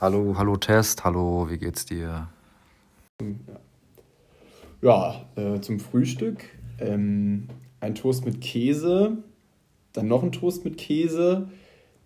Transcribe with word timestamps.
Hallo, 0.00 0.34
hallo 0.36 0.56
Test, 0.56 1.04
hallo, 1.04 1.46
wie 1.48 1.56
geht's 1.56 1.86
dir? 1.86 2.26
Ja, 4.82 5.24
äh, 5.36 5.60
zum 5.60 5.78
Frühstück 5.78 6.44
ähm, 6.80 7.46
ein 7.78 7.94
Toast 7.94 8.26
mit 8.26 8.40
Käse, 8.40 9.18
dann 9.92 10.08
noch 10.08 10.24
ein 10.24 10.32
Toast 10.32 10.64
mit 10.64 10.78
Käse, 10.78 11.48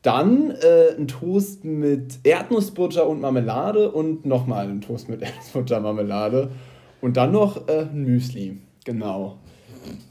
dann 0.02 0.50
äh, 0.50 0.96
ein 0.98 1.08
Toast 1.08 1.64
mit 1.64 2.18
Erdnussbutter 2.24 3.08
und 3.08 3.22
Marmelade 3.22 3.90
und 3.90 4.26
nochmal 4.26 4.68
ein 4.68 4.82
Toast 4.82 5.08
mit 5.08 5.22
Erdnussbutter 5.22 5.78
und 5.78 5.82
Marmelade 5.84 6.50
und 7.00 7.16
dann 7.16 7.32
noch 7.32 7.68
äh, 7.68 7.86
ein 7.90 8.04
Müsli, 8.04 8.58
genau. 8.84 9.38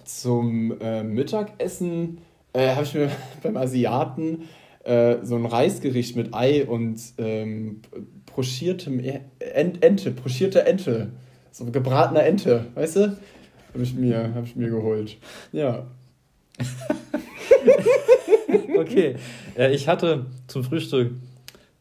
Zum 0.03 0.73
äh, 0.81 1.03
Mittagessen 1.03 2.17
äh, 2.53 2.73
habe 2.73 2.85
ich 2.85 2.95
mir 2.95 3.11
beim 3.43 3.55
Asiaten 3.55 4.45
äh, 4.87 5.25
so 5.25 5.35
ein 5.35 5.45
Reisgericht 5.45 6.15
mit 6.15 6.33
Ei 6.33 6.65
und 6.65 6.97
ähm, 7.17 7.81
broschiertem 8.25 8.99
e 8.99 9.19
Ent 9.39 9.83
Ente, 9.83 10.11
broschierte 10.11 10.65
Ente, 10.65 11.09
so 11.51 11.65
gebratener 11.65 12.23
Ente, 12.23 12.65
weißt 12.73 12.95
du? 12.95 13.17
Habe 13.73 13.83
ich, 13.83 13.93
mir, 13.93 14.33
hab 14.33 14.45
ich 14.45 14.55
mir 14.55 14.69
geholt. 14.69 15.17
Ja. 15.51 15.87
okay, 18.79 19.15
äh, 19.57 19.73
ich 19.73 19.87
hatte 19.87 20.27
zum 20.47 20.63
Frühstück 20.63 21.11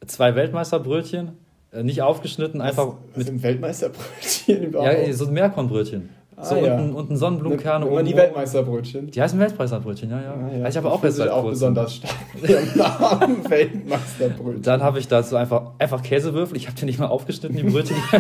zwei 0.07 0.35
Weltmeisterbrötchen, 0.35 1.33
äh, 1.73 1.85
nicht 1.85 2.03
aufgeschnitten, 2.03 2.61
einfach 2.61 2.87
was, 2.87 2.95
was 3.11 3.17
mit. 3.19 3.27
Sind 3.29 3.43
Weltmeisterbrötchen 3.43 4.63
überhaupt? 4.65 5.07
Ja, 5.07 5.13
so 5.13 5.27
ein 5.27 5.33
Meerkornbrötchen. 5.33 6.09
Ah, 6.39 6.45
so 6.45 6.57
ja. 6.57 6.75
unten, 6.75 6.95
unten 6.95 7.17
Sonnenblumenkerne 7.17 7.87
oben. 7.87 8.05
die 8.05 8.15
Weltmeisterbrötchen. 8.15 9.11
Die 9.11 9.23
heißen 9.23 9.41
Weltmeisterbrötchen, 9.41 10.11
ja, 10.11 10.21
ja. 10.21 10.35
Ah, 10.35 10.55
ja. 10.55 10.69
Ich 10.69 10.77
habe 10.77 10.91
auch 10.91 11.03
jetzt 11.03 11.19
auch 11.21 11.49
besonders 11.49 11.95
stark. 11.95 12.13
Weltmeisterbrötchen. 13.49 14.63
Dann 14.63 14.83
habe 14.83 14.99
ich 14.99 15.09
dazu 15.09 15.37
einfach, 15.37 15.73
einfach 15.79 16.03
Käsewürfel. 16.03 16.59
Ich 16.59 16.67
habe 16.67 16.77
die 16.79 16.85
nicht 16.85 16.99
mal 16.99 17.07
aufgeschnitten, 17.07 17.57
die 17.57 17.63
Brötchen. 17.63 17.97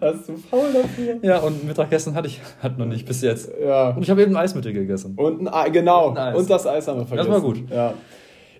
Hast 0.00 0.28
du 0.28 0.36
faul 0.36 0.72
dafür? 0.72 1.16
Ja, 1.22 1.38
und 1.38 1.64
Mittagessen 1.64 2.14
hatte 2.14 2.28
ich 2.28 2.40
halt 2.62 2.78
noch 2.78 2.86
nicht 2.86 3.06
bis 3.06 3.22
jetzt. 3.22 3.50
Ja. 3.62 3.90
Und 3.90 4.02
ich 4.02 4.10
habe 4.10 4.22
eben 4.22 4.36
ein 4.36 4.42
Eis 4.42 4.54
mit 4.54 4.64
dir 4.64 4.72
gegessen. 4.72 5.14
Und 5.16 5.40
ein 5.40 5.48
Ei, 5.48 5.70
genau. 5.70 6.08
Und, 6.08 6.18
ein 6.18 6.34
und, 6.34 6.50
das 6.50 6.66
Eis 6.66 6.88
haben 6.88 7.00
wir 7.00 7.06
vergessen. 7.06 7.30
Das 7.30 7.42
war 7.42 7.48
gut. 7.48 7.62
Ja. 7.70 7.94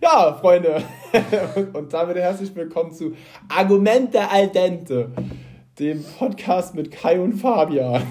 Ja, 0.03 0.33
Freunde. 0.33 0.77
und 1.75 1.92
damit 1.92 2.17
herzlich 2.17 2.55
willkommen 2.57 2.92
zu 2.92 3.12
Argumente 3.48 4.20
al 4.31 4.48
dente 4.48 5.11
dem 5.81 6.05
Podcast 6.05 6.75
mit 6.75 6.91
Kai 6.91 7.19
und 7.19 7.33
Fabian. 7.33 8.03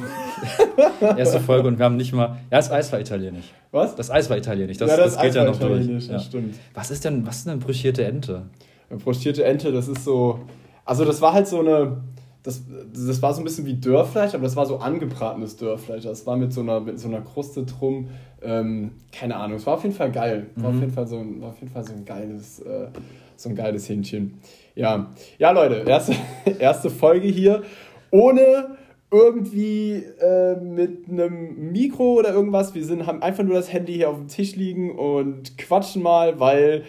Erste 1.17 1.39
Folge 1.39 1.67
und 1.67 1.77
wir 1.77 1.85
haben 1.85 1.97
nicht 1.97 2.11
mal. 2.13 2.37
Ja, 2.49 2.57
das 2.57 2.71
Eis 2.71 2.91
war 2.91 2.99
italienisch. 2.99 3.45
Was? 3.71 3.95
Das 3.95 4.09
Eis 4.09 4.29
war 4.29 4.37
italienisch. 4.37 4.77
Das, 4.77 4.89
ja, 4.89 4.97
das, 4.97 5.13
das 5.13 5.21
geht 5.21 5.35
ja 5.35 5.45
noch 5.45 5.57
durch. 5.57 6.07
Ja. 6.07 6.19
Stimmt. 6.19 6.55
Was 6.73 6.89
ist 6.89 7.05
denn, 7.05 7.25
was 7.27 7.37
ist 7.37 7.47
denn 7.47 7.59
brüchierte 7.59 8.03
Ente? 8.03 8.47
Brüchierte 8.89 9.43
Ente, 9.43 9.71
das 9.71 9.87
ist 9.87 10.03
so. 10.03 10.39
Also, 10.83 11.05
das 11.05 11.21
war 11.21 11.33
halt 11.33 11.47
so 11.47 11.59
eine. 11.59 11.97
Das, 12.41 12.63
das 12.93 13.21
war 13.21 13.33
so 13.33 13.41
ein 13.41 13.43
bisschen 13.43 13.65
wie 13.65 13.75
Dörrfleisch, 13.75 14.33
aber 14.33 14.43
das 14.43 14.55
war 14.55 14.65
so 14.65 14.77
angebratenes 14.77 15.57
Dörrfleisch. 15.57 16.03
Das 16.03 16.25
war 16.25 16.37
mit 16.37 16.53
so 16.53 16.61
einer, 16.61 16.79
mit 16.79 16.97
so 16.97 17.07
einer 17.09 17.21
Kruste 17.21 17.63
drum. 17.63 18.07
Ähm, 18.41 18.91
keine 19.11 19.35
Ahnung, 19.35 19.57
es 19.57 19.65
war 19.65 19.75
auf 19.75 19.83
jeden 19.83 19.93
Fall 19.93 20.11
geil. 20.11 20.47
War, 20.55 20.71
mhm. 20.71 20.77
auf, 20.77 20.81
jeden 20.81 20.93
Fall 20.93 21.05
so 21.05 21.17
ein, 21.17 21.41
war 21.41 21.49
auf 21.49 21.59
jeden 21.59 21.71
Fall 21.71 21.83
so 21.83 21.93
ein 21.93 22.05
geiles, 22.05 22.59
äh, 22.61 22.87
so 23.35 23.49
ein 23.49 23.55
geiles 23.55 23.89
Hähnchen. 23.89 24.39
Ja, 24.79 25.11
ja 25.37 25.51
Leute, 25.51 25.83
erste, 25.85 26.15
erste 26.59 26.89
Folge 26.89 27.27
hier. 27.27 27.63
Ohne 28.11 28.77
irgendwie 29.11 30.05
äh, 30.21 30.55
mit 30.55 31.09
einem 31.09 31.71
Mikro 31.73 32.13
oder 32.13 32.31
irgendwas. 32.33 32.73
Wir 32.73 32.85
sind, 32.85 33.05
haben 33.05 33.21
einfach 33.21 33.43
nur 33.43 33.55
das 33.55 33.73
Handy 33.73 33.95
hier 33.95 34.09
auf 34.09 34.15
dem 34.15 34.29
Tisch 34.29 34.55
liegen 34.55 34.97
und 34.97 35.57
quatschen 35.57 36.01
mal, 36.01 36.39
weil 36.39 36.85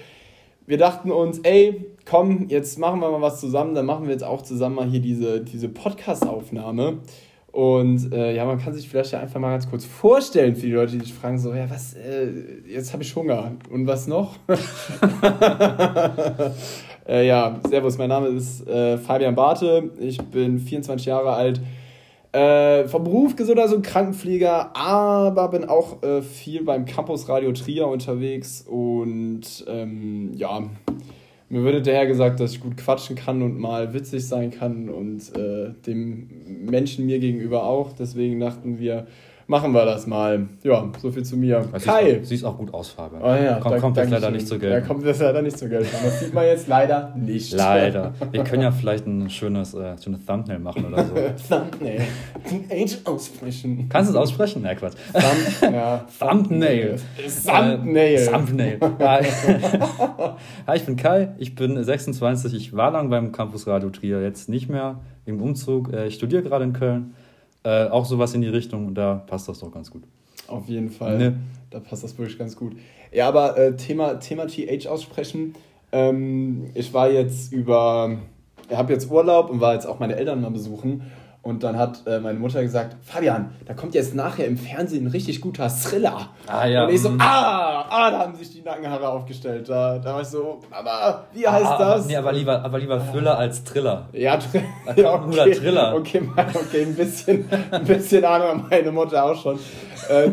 wir 0.66 0.78
dachten 0.78 1.11
uns, 1.11 1.41
ey, 1.41 1.84
komm, 2.08 2.46
jetzt 2.48 2.78
machen 2.78 3.00
wir 3.00 3.11
mal 3.11 3.22
was 3.22 3.41
zusammen. 3.41 3.74
Dann 3.74 3.86
machen 3.86 4.05
wir 4.05 4.12
jetzt 4.12 4.22
auch 4.24 4.42
zusammen 4.42 4.77
mal 4.77 4.86
hier 4.86 5.00
diese, 5.00 5.41
diese 5.41 5.68
Podcast-Aufnahme. 5.68 7.00
Und 7.50 8.12
äh, 8.12 8.36
ja, 8.36 8.45
man 8.45 8.58
kann 8.58 8.73
sich 8.73 8.89
vielleicht 8.89 9.11
ja 9.11 9.18
einfach 9.18 9.40
mal 9.40 9.50
ganz 9.50 9.68
kurz 9.68 9.84
vorstellen 9.84 10.55
für 10.55 10.67
die 10.67 10.73
Leute, 10.73 10.92
die 10.92 11.00
sich 11.00 11.12
fragen, 11.12 11.40
so, 11.40 11.52
ja, 11.52 11.68
was, 11.68 11.95
äh, 11.95 12.29
jetzt 12.68 12.92
habe 12.92 13.02
ich 13.02 13.17
Hunger. 13.17 13.56
Und 13.68 13.89
was 13.89 14.06
noch? 14.06 14.36
äh, 17.08 17.27
ja, 17.27 17.61
servus, 17.68 17.98
mein 17.98 18.08
Name 18.08 18.28
ist 18.28 18.66
äh, 18.68 18.98
Fabian 18.98 19.34
Barthe, 19.34 19.90
ich 19.98 20.18
bin 20.18 20.58
24 20.58 21.06
Jahre 21.06 21.33
alt, 21.33 21.61
äh, 22.33 22.86
vom 22.86 23.05
Beruf 23.05 23.34
gesunder 23.34 23.66
so 23.68 23.80
Krankenpfleger, 23.80 24.77
aber 24.77 25.48
bin 25.48 25.64
auch 25.64 26.02
äh, 26.02 26.22
viel 26.22 26.64
beim 26.64 26.84
Campus 26.84 27.28
Radio 27.28 27.52
Trier 27.52 27.88
unterwegs 27.88 28.64
und 28.68 29.64
ähm, 29.66 30.33
ja, 30.34 30.62
mir 31.48 31.64
wurde 31.64 31.83
daher 31.83 32.06
gesagt, 32.06 32.38
dass 32.38 32.52
ich 32.52 32.61
gut 32.61 32.77
quatschen 32.77 33.17
kann 33.17 33.42
und 33.42 33.58
mal 33.58 33.92
witzig 33.92 34.28
sein 34.28 34.52
kann 34.52 34.88
und 34.88 35.36
äh, 35.36 35.72
dem 35.84 36.28
Menschen 36.46 37.06
mir 37.06 37.18
gegenüber 37.18 37.64
auch. 37.64 37.92
Deswegen 37.92 38.38
dachten 38.38 38.78
wir, 38.78 39.08
machen 39.50 39.72
wir 39.72 39.84
das 39.84 40.06
mal. 40.06 40.48
Ja, 40.62 40.88
so 41.02 41.11
viel 41.11 41.24
zu 41.24 41.36
mir. 41.36 41.66
Also 41.72 41.90
Kai! 41.90 42.20
Siehst 42.22 42.44
auch 42.44 42.56
gut 42.56 42.72
aus, 42.72 42.90
Fabian. 42.90 43.20
Oh 43.20 43.27
ja, 43.27 43.58
kommt, 43.58 43.80
kommt 43.80 43.96
das 43.96 44.08
leider 44.08 44.30
nicht 44.30 44.46
zur 44.46 44.58
Geltung. 44.58 44.80
Ja, 44.80 44.86
kommt 44.86 45.05
das 45.05 45.18
leider 45.18 45.42
nicht 45.42 45.58
zur 45.58 45.68
Geltung. 45.68 45.90
Das 46.02 46.20
sieht 46.20 46.33
man 46.33 46.46
jetzt 46.46 46.68
leider 46.68 47.12
nicht. 47.16 47.52
Leider. 47.52 48.14
Wir 48.30 48.44
können 48.44 48.62
ja 48.62 48.70
vielleicht 48.70 49.06
ein 49.06 49.28
schönes, 49.28 49.74
äh, 49.74 49.96
schönes 50.02 50.24
Thumbnail 50.24 50.61
machen 50.61 50.84
oder 50.84 51.05
so. 51.05 51.14
Thumbnail. 51.48 52.02
Age 52.70 52.98
aussprechen. 53.05 53.88
Kannst 53.88 54.11
du 54.11 54.14
es 54.14 54.20
aussprechen? 54.22 54.62
Na, 54.62 54.74
Quatsch. 54.77 54.94
Thumb, 55.12 55.72
ja, 55.74 56.06
Thumbnail. 56.18 56.96
Thumbnail. 57.44 58.14
Äh, 58.14 58.27
Thumbnail. 58.27 58.78
Hi, 60.68 60.77
ich 60.77 60.86
bin 60.86 60.94
Kai, 60.94 61.34
ich 61.38 61.56
bin 61.56 61.82
26, 61.82 62.55
ich 62.55 62.72
war 62.77 62.92
lang 62.92 63.11
beim 63.11 63.32
Campus 63.32 63.67
Radio 63.67 63.90
Trier, 63.90 64.22
jetzt 64.22 64.48
nicht 64.48 64.68
mehr 64.68 65.00
im 65.24 65.42
Umzug. 65.42 65.92
Äh, 65.92 66.06
ich 66.06 66.14
studiere 66.14 66.44
gerade 66.44 66.64
in 66.64 66.72
Köln 66.72 67.14
äh, 67.65 67.89
auch 67.89 68.05
sowas 68.05 68.35
in 68.35 68.41
die 68.43 68.48
Richtung 68.48 68.87
und 68.87 68.95
da 68.95 69.15
passt 69.27 69.48
das 69.48 69.59
doch 69.61 69.73
ganz 69.73 69.91
gut. 69.91 70.03
Auf 70.47 70.69
jeden 70.69 70.91
Fall. 70.91 71.19
Ne? 71.19 71.41
Da 71.71 71.81
passt 71.81 72.03
das 72.05 72.17
wirklich 72.19 72.39
ganz 72.39 72.57
gut. 72.57 72.73
Ja, 73.13 73.29
aber 73.29 73.57
äh, 73.57 73.77
Thema, 73.77 74.15
Thema 74.15 74.47
TH 74.47 74.87
aussprechen. 74.87 75.55
Ähm, 75.93 76.71
ich 76.75 76.93
war 76.93 77.11
jetzt 77.11 77.53
über, 77.53 78.19
ich 78.69 78.77
habe 78.77 78.93
jetzt 78.93 79.11
Urlaub 79.11 79.51
und 79.51 79.61
war 79.61 79.75
jetzt 79.75 79.87
auch 79.87 79.98
meine 79.98 80.17
Eltern 80.17 80.41
mal 80.41 80.51
besuchen. 80.51 81.03
Und 81.42 81.62
dann 81.62 81.78
hat 81.78 82.06
äh, 82.06 82.20
meine 82.20 82.39
Mutter 82.39 82.61
gesagt, 82.61 82.96
Fabian, 83.02 83.52
da 83.64 83.73
kommt 83.73 83.95
jetzt 83.95 84.14
nachher 84.14 84.46
im 84.46 84.58
Fernsehen 84.58 85.06
ein 85.06 85.11
richtig 85.11 85.40
guter 85.40 85.70
Thriller. 85.70 86.28
Ah, 86.46 86.67
ja. 86.67 86.84
Und 86.84 86.92
ich 86.92 87.01
so, 87.01 87.08
mhm. 87.08 87.18
ah, 87.18 87.86
ah, 87.89 88.11
da 88.11 88.18
haben 88.18 88.34
sich 88.34 88.51
die 88.52 88.61
Nackenhaare 88.61 89.08
aufgestellt. 89.08 89.67
Da, 89.67 89.98
da 89.98 90.12
war 90.12 90.20
ich 90.20 90.29
so, 90.29 90.61
aber 90.70 91.24
wie 91.33 91.48
heißt 91.48 91.64
ah, 91.64 91.79
das? 91.79 92.06
Nee, 92.06 92.17
aber 92.17 92.33
lieber, 92.33 92.62
aber 92.62 92.79
lieber 92.79 93.00
Thriller 93.11 93.39
als 93.39 93.64
Thriller. 93.64 94.11
Ja, 94.12 94.39
ja 94.96 95.14
okay, 95.14 95.52
Thriller. 95.52 95.95
Okay, 95.95 96.29
okay, 96.36 96.83
ein 96.83 96.95
bisschen, 96.95 97.48
ein 97.70 97.84
bisschen 97.84 98.23
Ahnung 98.23 98.67
meine 98.68 98.92
Mutter 98.92 99.24
auch 99.24 99.42
schon. 99.42 99.58
Äh, 100.11 100.33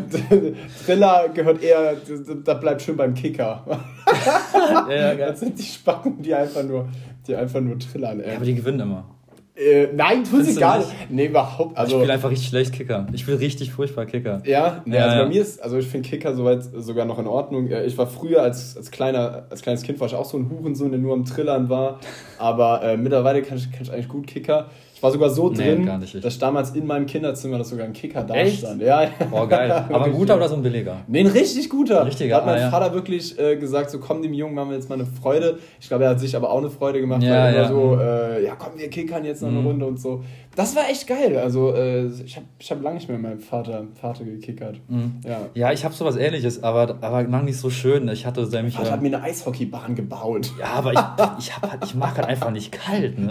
Thriller 0.84 1.30
gehört 1.30 1.62
eher, 1.62 1.96
da 2.44 2.52
bleibt 2.52 2.82
schön 2.82 2.98
beim 2.98 3.14
Kicker. 3.14 3.64
ja, 4.90 5.12
ja. 5.14 5.28
Das 5.28 5.40
sind 5.40 5.58
die 5.58 5.62
Spacken, 5.62 6.20
die 6.20 6.34
einfach 6.34 6.64
nur, 6.64 6.86
die 7.26 7.34
einfach 7.34 7.60
nur 7.60 7.78
trillern. 7.78 8.20
Ey. 8.20 8.28
Ja, 8.28 8.36
aber 8.36 8.44
die 8.44 8.54
gewinnen 8.54 8.80
immer. 8.80 9.04
Äh, 9.58 9.88
nein, 9.92 10.22
tun 10.22 10.44
sie 10.44 10.54
gar 10.54 10.78
nicht. 10.78 10.90
Nee, 11.08 11.26
überhaupt. 11.26 11.76
Also, 11.76 11.96
ich 11.96 12.02
spiele 12.02 12.12
einfach 12.12 12.30
richtig 12.30 12.48
schlecht 12.48 12.72
Kicker. 12.72 13.06
Ich 13.12 13.22
spiele 13.22 13.40
richtig 13.40 13.72
furchtbar 13.72 14.06
Kicker. 14.06 14.40
Ja, 14.44 14.82
nee, 14.84 14.96
ja 14.96 15.04
also 15.04 15.16
ja. 15.16 15.22
bei 15.24 15.28
mir 15.28 15.42
ist, 15.42 15.60
also 15.60 15.78
ich 15.78 15.88
finde 15.88 16.08
Kicker 16.08 16.34
soweit 16.34 16.62
sogar 16.62 17.04
noch 17.06 17.18
in 17.18 17.26
Ordnung. 17.26 17.68
Ich 17.70 17.98
war 17.98 18.06
früher 18.06 18.42
als, 18.42 18.76
als, 18.76 18.90
kleiner, 18.92 19.46
als 19.50 19.62
kleines 19.62 19.82
Kind 19.82 19.98
war 19.98 20.06
ich 20.06 20.14
auch 20.14 20.24
so 20.24 20.38
ein 20.38 20.48
Hurensohn, 20.48 20.90
der 20.90 21.00
nur 21.00 21.12
am 21.12 21.24
Trillern 21.24 21.68
war. 21.68 21.98
Aber 22.38 22.82
äh, 22.84 22.96
mittlerweile 22.96 23.42
kann 23.42 23.58
ich, 23.58 23.72
kann 23.72 23.82
ich 23.82 23.92
eigentlich 23.92 24.08
gut 24.08 24.28
Kicker. 24.28 24.66
Ich 24.98 25.02
war 25.04 25.12
sogar 25.12 25.30
so 25.30 25.48
drin, 25.48 25.84
nee, 25.84 25.96
nicht, 25.98 26.24
dass 26.24 26.40
damals 26.40 26.70
in 26.70 26.84
meinem 26.84 27.06
Kinderzimmer 27.06 27.56
das 27.56 27.68
sogar 27.68 27.86
ein 27.86 27.92
Kicker 27.92 28.24
da 28.24 28.34
Echt? 28.34 28.58
stand. 28.58 28.82
Ja, 28.82 29.04
ja. 29.04 29.10
Oh, 29.30 29.46
geil. 29.46 29.70
Aber 29.92 30.06
ein 30.06 30.12
guter 30.12 30.34
oder 30.34 30.48
so 30.48 30.56
ein 30.56 30.62
billiger? 30.62 31.02
Nee, 31.06 31.20
ein 31.20 31.28
richtig 31.28 31.70
guter. 31.70 32.04
Richtiger. 32.04 32.30
Da 32.30 32.36
hat 32.38 32.46
mein 32.46 32.56
ah, 32.56 32.60
ja. 32.62 32.70
Vater 32.70 32.92
wirklich 32.92 33.38
äh, 33.38 33.54
gesagt, 33.54 33.90
so 33.90 34.00
komm, 34.00 34.22
dem 34.22 34.34
Jungen 34.34 34.56
machen 34.56 34.70
wir 34.70 34.76
jetzt 34.76 34.88
mal 34.88 34.96
eine 34.96 35.06
Freude. 35.06 35.60
Ich 35.80 35.86
glaube, 35.86 36.02
er 36.02 36.10
hat 36.10 36.18
sich 36.18 36.34
aber 36.34 36.50
auch 36.50 36.58
eine 36.58 36.68
Freude 36.68 37.00
gemacht, 37.00 37.22
ja, 37.22 37.30
weil 37.30 37.54
er 37.54 37.62
ja. 37.62 37.68
so, 37.68 37.96
äh, 37.96 38.44
ja 38.44 38.56
komm, 38.56 38.72
wir 38.76 38.90
kickern 38.90 39.24
jetzt 39.24 39.40
noch 39.40 39.50
eine 39.50 39.60
mhm. 39.60 39.66
Runde 39.68 39.86
und 39.86 40.00
so. 40.00 40.24
Das 40.58 40.74
war 40.74 40.90
echt 40.90 41.06
geil. 41.06 41.38
Also 41.38 41.72
äh, 41.72 42.06
ich 42.06 42.34
habe 42.34 42.46
ich 42.58 42.68
hab 42.72 42.82
lange 42.82 42.96
nicht 42.96 43.08
mehr 43.08 43.16
mit 43.16 43.30
meinem 43.30 43.40
Vater, 43.40 43.84
Vater 43.94 44.24
gekickert. 44.24 44.80
Mhm. 44.88 45.20
Ja. 45.24 45.42
ja, 45.54 45.72
ich 45.72 45.84
habe 45.84 45.94
sowas 45.94 46.16
ähnliches, 46.16 46.64
aber, 46.64 46.98
aber 47.00 47.22
lang 47.22 47.44
nicht 47.44 47.60
so 47.60 47.70
schön. 47.70 48.08
Ich 48.08 48.26
hatte 48.26 48.44
nämlich... 48.44 48.74
Vater 48.74 48.88
äh, 48.88 48.92
hat 48.94 49.00
mir 49.00 49.16
eine 49.16 49.22
Eishockeybahn 49.22 49.94
gebaut. 49.94 50.50
Ja, 50.58 50.66
aber 50.74 50.94
ich, 50.94 50.98
ich, 51.38 51.54
hab 51.54 51.70
halt, 51.70 51.84
ich 51.84 51.94
mag 51.94 52.16
halt 52.16 52.26
einfach 52.26 52.50
nicht 52.50 52.72
kalt. 52.72 53.16
Ne? 53.20 53.28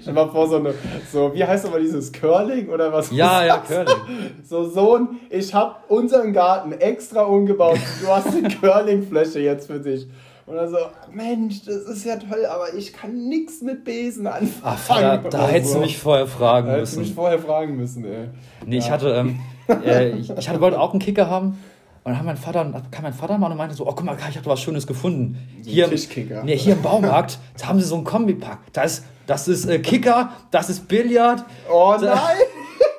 Ich, 0.00 0.06
mal 0.10 0.30
vor, 0.30 0.48
so 0.48 0.56
eine, 0.56 0.72
so, 1.12 1.34
wie 1.34 1.44
heißt 1.44 1.66
aber 1.66 1.80
dieses 1.80 2.10
Curling 2.14 2.70
oder 2.70 2.90
was? 2.90 3.10
Ja, 3.10 3.44
ja, 3.44 3.58
Curling. 3.58 3.94
So, 4.44 4.64
Sohn, 4.64 5.20
ich 5.28 5.52
habe 5.52 5.74
unseren 5.88 6.32
Garten 6.32 6.72
extra 6.72 7.24
umgebaut. 7.24 7.78
Du 8.00 8.08
hast 8.08 8.28
eine 8.28 8.48
Curlingfläche 8.48 9.40
jetzt 9.40 9.66
für 9.66 9.80
dich. 9.80 10.06
Und 10.52 10.58
er 10.58 10.68
so, 10.68 10.76
Mensch, 11.10 11.64
das 11.64 11.76
ist 11.76 12.04
ja 12.04 12.16
toll, 12.16 12.44
aber 12.44 12.74
ich 12.74 12.92
kann 12.92 13.26
nichts 13.26 13.62
mit 13.62 13.84
Besen 13.84 14.26
anfangen. 14.26 14.60
Ach, 14.62 14.86
da, 14.86 15.16
da 15.16 15.48
hättest 15.48 15.72
so. 15.72 15.78
du 15.78 15.84
mich 15.86 15.96
vorher 15.96 16.26
fragen 16.26 16.66
da 16.66 16.72
müssen. 16.72 16.80
Hättest 16.80 16.96
du 16.96 17.00
mich 17.00 17.14
vorher 17.14 17.38
fragen 17.38 17.76
müssen, 17.78 18.04
ey. 18.04 18.28
Nee, 18.66 18.76
ja. 18.76 18.82
ich 18.82 18.90
hatte, 18.90 19.14
ähm, 19.14 19.40
äh, 19.82 20.10
ich, 20.10 20.28
ich 20.28 20.48
hatte, 20.50 20.60
wollte 20.60 20.78
auch 20.78 20.90
einen 20.90 21.00
Kicker 21.00 21.30
haben, 21.30 21.58
Und 22.04 22.12
dann 22.12 22.26
mein 22.26 22.36
Vater, 22.36 22.70
kam 22.90 23.04
mein 23.04 23.14
Vater 23.14 23.38
mal 23.38 23.50
und 23.50 23.56
meinte 23.56 23.74
so, 23.74 23.86
oh 23.86 23.94
guck 23.94 24.04
mal, 24.04 24.14
ich 24.28 24.36
habe 24.36 24.44
was 24.44 24.60
Schönes 24.60 24.86
gefunden. 24.86 25.38
Hier, 25.64 25.90
im, 25.90 26.44
nee, 26.44 26.56
hier 26.58 26.74
im 26.74 26.82
Baumarkt, 26.82 27.38
da 27.58 27.68
haben 27.68 27.80
sie 27.80 27.86
so 27.86 27.94
einen 27.94 28.04
Kombipack. 28.04 28.58
Da 28.74 28.82
ist, 28.82 29.04
das 29.26 29.48
ist 29.48 29.64
äh, 29.64 29.78
Kicker, 29.78 30.32
das 30.50 30.68
ist 30.68 30.86
Billard. 30.86 31.46
Oh 31.72 31.96
nein! 31.98 32.18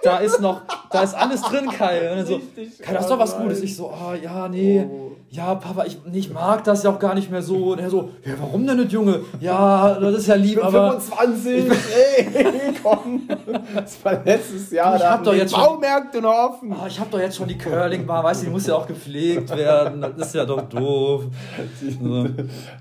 Da, 0.04 0.18
ist 0.18 0.42
noch, 0.42 0.62
da 0.92 1.02
ist 1.02 1.14
alles 1.14 1.42
drin, 1.42 1.70
Kai. 1.70 2.12
Und 2.12 2.18
dann 2.18 2.26
so, 2.26 2.42
Kai, 2.82 2.94
das 2.94 3.04
ist 3.04 3.10
doch 3.10 3.20
was 3.20 3.38
Gutes. 3.38 3.62
Ich 3.62 3.76
so, 3.76 3.92
oh 3.92 4.14
ja, 4.14 4.48
nee. 4.48 4.86
Oh 4.90 5.14
ja, 5.34 5.56
Papa, 5.56 5.86
ich, 5.86 5.98
ich 6.14 6.32
mag 6.32 6.64
das 6.64 6.84
ja 6.84 6.92
auch 6.92 7.00
gar 7.00 7.16
nicht 7.16 7.32
mehr 7.32 7.42
so. 7.42 7.72
Und 7.72 7.80
er 7.80 7.90
so, 7.90 8.12
ja, 8.24 8.34
warum 8.40 8.68
denn 8.68 8.78
nicht, 8.78 8.92
Junge? 8.92 9.22
Ja, 9.40 9.96
das 10.00 10.20
ist 10.20 10.28
ja 10.28 10.36
lieb, 10.36 10.50
ich 10.50 10.56
bin 10.58 10.64
aber. 10.64 11.00
25, 11.02 11.72
ey, 11.96 12.74
komm. 12.84 13.28
Das 13.74 14.06
war 14.06 14.24
letztes 14.24 14.70
Jahr, 14.70 14.96
ich 14.96 15.02
da 15.02 15.14
hab 15.14 15.24
doch 15.24 15.34
jetzt 15.34 15.56
Baumärkte 15.56 16.22
noch 16.22 16.36
offen. 16.36 16.72
Oh, 16.72 16.86
ich 16.88 17.00
hab 17.00 17.10
doch 17.10 17.20
jetzt 17.20 17.36
schon 17.36 17.48
die 17.48 17.58
Curling-Bar, 17.58 18.24
weißt 18.24 18.42
du, 18.42 18.46
die 18.46 18.52
muss 18.52 18.68
ja 18.68 18.76
auch 18.76 18.86
gepflegt 18.86 19.50
werden. 19.58 20.02
Das 20.02 20.28
ist 20.28 20.36
ja 20.36 20.46
doch 20.46 20.62
doof. 20.70 21.24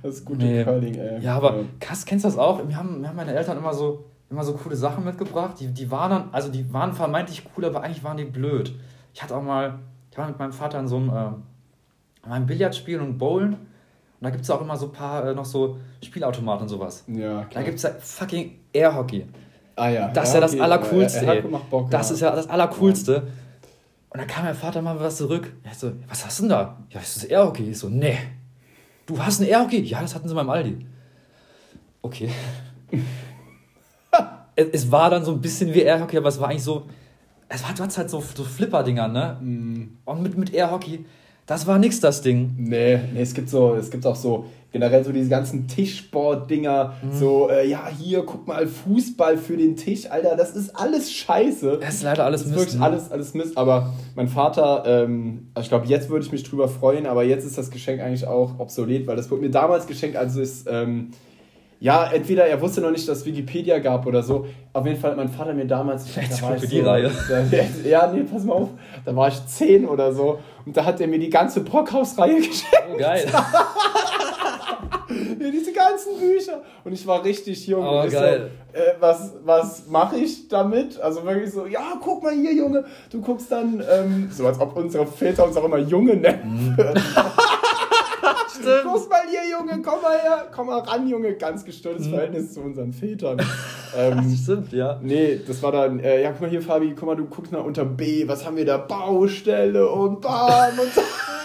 Das 0.03 0.17
ist 0.17 0.25
gute 0.25 0.45
nee. 0.45 0.65
Curling, 0.65 0.95
ey. 0.95 1.23
Ja, 1.23 1.37
aber 1.37 1.55
krass, 1.81 2.05
kennst 2.05 2.25
du 2.25 2.29
das 2.29 2.39
auch? 2.39 2.61
Wir 2.67 2.77
haben, 2.77 3.01
wir 3.01 3.09
haben 3.09 3.17
meine 3.17 3.35
Eltern 3.35 3.59
immer 3.59 3.73
so, 3.73 4.05
immer 4.33 4.45
so 4.45 4.55
coole 4.55 4.75
Sachen 4.75 5.05
mitgebracht. 5.05 5.61
Die, 5.61 5.69
die 5.69 5.91
waren 5.91 6.11
dann, 6.11 6.29
also 6.33 6.51
die 6.51 6.73
waren 6.73 6.93
vermeintlich 6.93 7.45
cool, 7.57 7.65
aber 7.65 7.83
eigentlich 7.83 8.03
waren 8.03 8.17
die 8.17 8.25
blöd. 8.25 8.75
Ich 9.15 9.23
hatte 9.23 9.37
auch 9.37 9.43
mal, 9.43 9.79
ich 10.11 10.19
war 10.19 10.27
mit 10.27 10.39
meinem 10.39 10.53
Vater 10.53 10.81
in 10.81 10.89
so 10.89 10.97
einem. 10.97 11.11
Äh, 11.11 11.31
beim 12.29 12.47
Billard 12.47 12.75
spielen 12.75 13.01
und 13.01 13.19
Bowlen. 13.19 13.55
Und 13.55 13.59
da 14.21 14.31
gibt 14.31 14.45
es 14.45 14.51
auch 14.51 14.61
immer 14.61 14.77
so 14.77 14.87
ein 14.87 14.93
paar 14.93 15.29
äh, 15.29 15.35
noch 15.35 15.45
so 15.45 15.79
Spielautomaten 16.03 16.63
und 16.63 16.69
sowas. 16.69 17.05
Ja, 17.09 17.45
klar. 17.45 17.47
Da 17.55 17.63
gibt 17.63 17.77
es 17.77 17.83
ja 17.83 17.91
fucking 17.99 18.59
Airhockey. 18.73 19.27
Ah 19.75 19.89
ja. 19.89 20.09
Das 20.09 20.29
ist 20.29 20.35
ja 20.35 20.41
das 20.41 20.59
Allercoolste, 20.59 21.27
ey. 21.27 21.43
Bock, 21.43 21.91
das 21.91 22.11
ja. 22.11 22.15
ist 22.15 22.21
ja 22.21 22.37
das 22.37 22.49
Allercoolste. 22.49 23.23
Und 24.11 24.21
dann 24.21 24.27
kam 24.27 24.45
mein 24.45 24.55
Vater 24.55 24.83
mal 24.83 25.01
was 25.01 25.17
zurück. 25.17 25.53
Er 25.65 25.75
so, 25.75 25.93
was 26.09 26.25
hast 26.25 26.39
du 26.39 26.43
denn 26.45 26.51
da? 26.51 26.79
Ja, 26.91 27.01
ist 27.01 27.17
das 27.17 27.25
Airhockey? 27.25 27.71
Ich 27.71 27.79
so, 27.79 27.89
nee. 27.89 28.19
Du 29.07 29.19
hast 29.19 29.41
ein 29.41 29.49
Airhockey? 29.49 29.83
Ja, 29.83 30.03
das 30.03 30.15
hatten 30.15 30.29
sie 30.29 30.35
beim 30.35 30.51
Aldi. 30.51 30.87
Okay. 32.03 32.31
es, 34.57 34.67
es, 34.73 34.93
war 34.93 35.11
dann 35.11 35.25
so 35.25 35.33
ein 35.33 35.41
bisschen 35.41 35.73
wie 35.75 35.81
Airhockey, 35.81 36.17
aber 36.17 36.29
es 36.29 36.41
war 36.41 36.49
eigentlich 36.49 36.65
so. 36.65 36.83
Es 37.49 37.63
war, 37.63 37.75
du 37.75 37.83
hattest 37.83 37.99
halt 37.99 38.11
so, 38.11 38.23
so 38.35 38.45
Flipper-Dinger, 38.45 39.09
ne? 39.09 39.39
Mm. 39.41 39.99
Und 40.05 40.23
mit, 40.23 40.39
mit 40.39 40.55
Airhockey 40.55 41.05
das 41.47 41.67
war 41.67 41.79
nix, 41.79 41.99
das 41.99 42.23
Ding. 42.23 42.55
Nee, 42.57 43.01
nee, 43.13 43.21
es 43.21 43.35
gibt 43.35 43.49
so, 43.49 43.75
es 43.75 43.91
gibt 43.91 44.07
auch 44.07 44.15
so 44.15 44.47
generell 44.71 45.05
so 45.05 45.13
diese 45.13 45.29
ganzen 45.29 45.67
Tischsport-Dinger. 45.67 46.95
Mhm. 47.03 47.13
So, 47.13 47.51
äh, 47.51 47.69
ja, 47.69 47.89
hier, 47.89 48.23
guck 48.23 48.47
mal, 48.47 48.67
Fußball 48.67 49.37
für 49.37 49.57
den 49.57 49.77
Tisch, 49.77 50.11
Alter, 50.11 50.37
das 50.37 50.55
ist 50.57 50.75
alles 50.75 51.13
scheiße. 51.13 51.79
Das 51.81 51.95
ist 51.97 52.03
leider 52.05 52.25
alles 52.25 52.43
das 52.43 52.51
ist 52.51 52.57
Mist. 52.57 52.67
Wirklich 52.67 52.81
ne? 52.81 52.87
alles, 52.87 53.11
alles 53.11 53.35
Mist. 53.35 53.59
Aber 53.59 53.93
mein 54.15 54.29
Vater, 54.29 54.85
ähm, 54.87 55.49
also 55.53 55.65
ich 55.65 55.69
glaube, 55.69 55.87
jetzt 55.87 56.09
würde 56.09 56.25
ich 56.25 56.33
mich 56.33 56.45
drüber 56.45 56.69
freuen, 56.69 57.07
aber 57.07 57.25
jetzt 57.25 57.45
ist 57.45 57.59
das 57.59 57.71
Geschenk 57.71 58.01
eigentlich 58.01 58.27
auch 58.27 58.59
obsolet, 58.59 59.07
weil 59.07 59.17
das 59.17 59.31
wurde 59.31 59.43
mir 59.43 59.51
damals 59.51 59.87
geschenkt, 59.87 60.17
also 60.17 60.41
ist. 60.41 60.67
Ähm, 60.71 61.11
ja, 61.83 62.09
entweder 62.13 62.47
er 62.47 62.61
wusste 62.61 62.81
noch 62.81 62.93
nicht, 62.93 63.09
dass 63.09 63.19
es 63.19 63.27
Wikipedia 63.27 63.81
gab 63.81 64.07
oder 64.07 64.23
so. 64.23 64.47
Auf 64.73 64.87
jeden 64.87 65.01
Fall 65.01 65.11
hat 65.11 65.17
mein 65.17 65.29
Vater 65.29 65.53
mir 65.53 65.67
damals. 65.67 66.09
Vielleicht 66.09 66.41
da 66.41 66.43
war 66.43 66.57
für 66.57 66.69
die 66.69 66.81
so, 66.81 66.87
Reihe. 66.87 67.11
Da, 67.29 67.89
ja, 67.89 68.07
nee, 68.07 68.23
pass 68.23 68.45
mal 68.45 68.53
auf. 68.53 68.69
Da 69.05 69.17
war 69.17 69.27
ich 69.27 69.45
zehn 69.47 69.89
oder 69.89 70.13
so. 70.13 70.39
Und 70.65 70.77
da 70.77 70.85
hat 70.85 71.01
er 71.01 71.09
mir 71.09 71.19
die 71.19 71.29
ganze 71.29 71.65
Brockhaus-Reihe 71.65 72.37
geschenkt. 72.37 72.87
Oh, 72.95 72.97
geil. 72.97 73.27
ja, 75.41 75.51
diese 75.51 75.73
ganzen 75.73 76.21
Bücher. 76.21 76.63
Und 76.85 76.93
ich 76.93 77.05
war 77.05 77.25
richtig 77.25 77.67
jung. 77.67 77.85
Oh, 77.85 78.07
geil. 78.09 78.53
So, 78.73 78.79
äh, 78.79 78.95
was 79.01 79.33
was 79.43 79.89
mache 79.89 80.19
ich 80.19 80.47
damit? 80.47 81.01
Also 81.01 81.25
wirklich 81.25 81.51
so, 81.51 81.67
ja, 81.67 81.95
guck 82.01 82.23
mal 82.23 82.33
hier, 82.33 82.55
Junge. 82.55 82.85
Du 83.11 83.21
guckst 83.21 83.51
dann, 83.51 83.83
ähm, 83.91 84.31
so 84.31 84.47
als 84.47 84.61
ob 84.61 84.77
unsere 84.77 85.05
Väter 85.05 85.45
uns 85.45 85.57
auch 85.57 85.65
immer 85.65 85.79
Junge 85.79 86.15
nennen 86.15 86.75
würden. 86.77 86.95
Mhm. 86.95 86.97
Stimmt. 88.53 88.83
Guck 88.85 89.11
mal 89.11 89.23
hier, 89.29 89.51
Junge, 89.51 89.83
komm 89.83 90.03
mal 90.03 90.19
her, 90.19 90.49
komm 90.55 90.67
mal 90.67 90.81
ran, 90.81 91.09
Junge. 91.09 91.35
Ganz 91.35 91.65
gestörtes 91.65 92.07
mhm. 92.07 92.11
Verhältnis 92.11 92.53
zu 92.53 92.61
unseren 92.61 92.93
Vätern. 92.93 93.41
ähm, 93.97 94.37
Stimmt, 94.43 94.73
ja. 94.73 94.99
Nee, 95.03 95.41
das 95.47 95.63
war 95.63 95.73
dann, 95.73 96.01
äh, 96.01 96.23
ja, 96.23 96.31
guck 96.33 96.43
mal 96.43 96.51
hier, 96.51 96.63
Fabi, 96.63 96.95
guck 96.95 97.07
mal, 97.07 97.17
du 97.17 97.27
guckst 97.27 97.53
mal 97.53 97.61
unter 97.61 97.85
B, 97.85 98.27
was 98.29 98.45
haben 98.45 98.57
wir 98.57 98.65
da? 98.65 98.79
Baustelle 98.79 99.89
und 99.89 100.21
Bam 100.21 100.79
und 100.79 100.93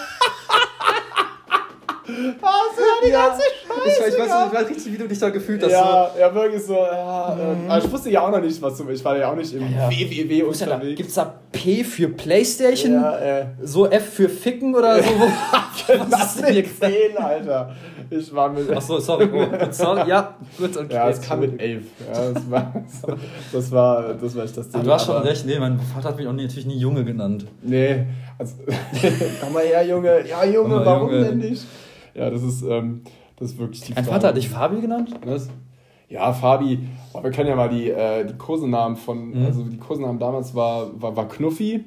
Hast 2.08 2.78
du 2.78 2.82
ja 2.82 3.06
die 3.06 3.12
ganze 3.12 3.42
Scheiße. 3.42 4.08
Ich, 4.08 4.14
ich, 4.14 4.20
weiß, 4.20 4.48
ich 4.48 4.54
weiß 4.54 4.70
richtig, 4.70 4.94
wie 4.94 4.98
du 4.98 5.08
dich 5.08 5.20
da 5.20 5.30
gefühlt 5.30 5.64
hast. 5.64 5.72
Ja, 5.72 6.12
so. 6.14 6.20
ja 6.20 6.34
wirklich 6.34 6.64
so. 6.64 6.76
Ja, 6.76 7.38
mhm. 7.38 7.70
also 7.70 7.88
ich 7.88 7.94
wusste 7.94 8.10
ja 8.10 8.22
auch 8.22 8.32
noch 8.32 8.42
nicht, 8.42 8.62
was 8.62 8.78
du. 8.78 8.90
Ich 8.90 9.04
war 9.04 9.18
ja 9.18 9.32
auch 9.32 9.36
nicht 9.36 9.54
im 9.54 9.64
ja, 9.72 9.90
ja. 9.90 9.92
WWW 9.92 10.44
unterwegs. 10.44 10.96
Gibt 10.96 11.10
es 11.10 11.16
da 11.16 11.34
P 11.52 11.84
für 11.84 12.10
Playstation? 12.10 12.94
Ja, 12.94 13.18
äh. 13.18 13.46
So 13.62 13.90
F 13.90 14.14
für 14.14 14.30
Ficken 14.30 14.74
oder 14.74 15.04
so? 15.04 15.10
was 16.10 16.36
ist 16.36 16.46
denn 16.46 16.54
hier 16.54 16.66
10, 16.66 17.18
Alter. 17.18 17.76
Ich 18.10 18.34
war 18.34 18.50
mit. 18.50 18.72
Achso, 18.72 19.00
sorry. 19.00 19.30
Oh, 19.34 19.68
sorry. 19.72 20.10
Ja, 20.10 20.36
gut. 20.58 20.78
Okay, 20.78 20.94
ja, 20.94 21.10
es 21.10 21.22
kam 21.22 21.42
mit 21.42 21.60
11. 21.60 21.84
Ja, 22.14 22.32
das 22.32 22.52
war, 22.52 22.74
das 23.52 23.72
war, 23.72 24.14
das 24.14 24.36
war 24.36 24.44
echt 24.46 24.58
das 24.58 24.70
Ding. 24.70 24.76
Aber 24.76 24.84
du 24.84 24.94
hast 24.94 25.06
schon 25.06 25.18
recht. 25.18 25.46
Nee, 25.46 25.60
mein 25.60 25.80
Vater 25.80 26.10
hat 26.10 26.18
mich 26.18 26.28
auch 26.28 26.34
nie, 26.34 26.44
natürlich 26.44 26.66
nie 26.66 26.78
Junge 26.78 27.04
genannt. 27.04 27.46
Nee. 27.62 28.06
Also, 28.38 28.56
komm 29.42 29.54
mal 29.54 29.64
her, 29.64 29.86
Junge. 29.86 30.28
Ja, 30.28 30.46
Junge, 30.46 30.86
warum 30.86 31.12
Junge. 31.12 31.26
denn 31.26 31.38
nicht? 31.40 31.66
Ja, 32.18 32.30
das 32.30 32.44
ist, 32.44 32.64
ähm, 32.64 33.02
das 33.38 33.52
ist 33.52 33.60
wirklich 33.60 33.82
die 33.82 33.94
Dein 33.94 34.06
Vater 34.06 34.30
hat 34.30 34.38
dich 34.38 34.50
Fabi 34.50 34.82
genannt? 34.82 35.14
Was? 35.24 35.50
Ja, 36.10 36.34
Fabi. 36.34 36.80
Oh, 37.14 37.22
wir 37.22 37.32
kennen 37.32 37.50
ja 37.50 37.56
mal 37.56 37.70
die, 37.70 37.90
äh, 37.90 38.26
die 38.26 38.34
Kosenamen 38.34 38.98
von, 38.98 39.40
mhm. 39.40 39.46
also 39.46 39.64
die 39.64 39.78
Kosenamen 39.78 40.20
damals 40.20 40.56
war, 40.56 40.90
war, 41.00 41.16
war 41.16 41.28
Knuffi. 41.28 41.86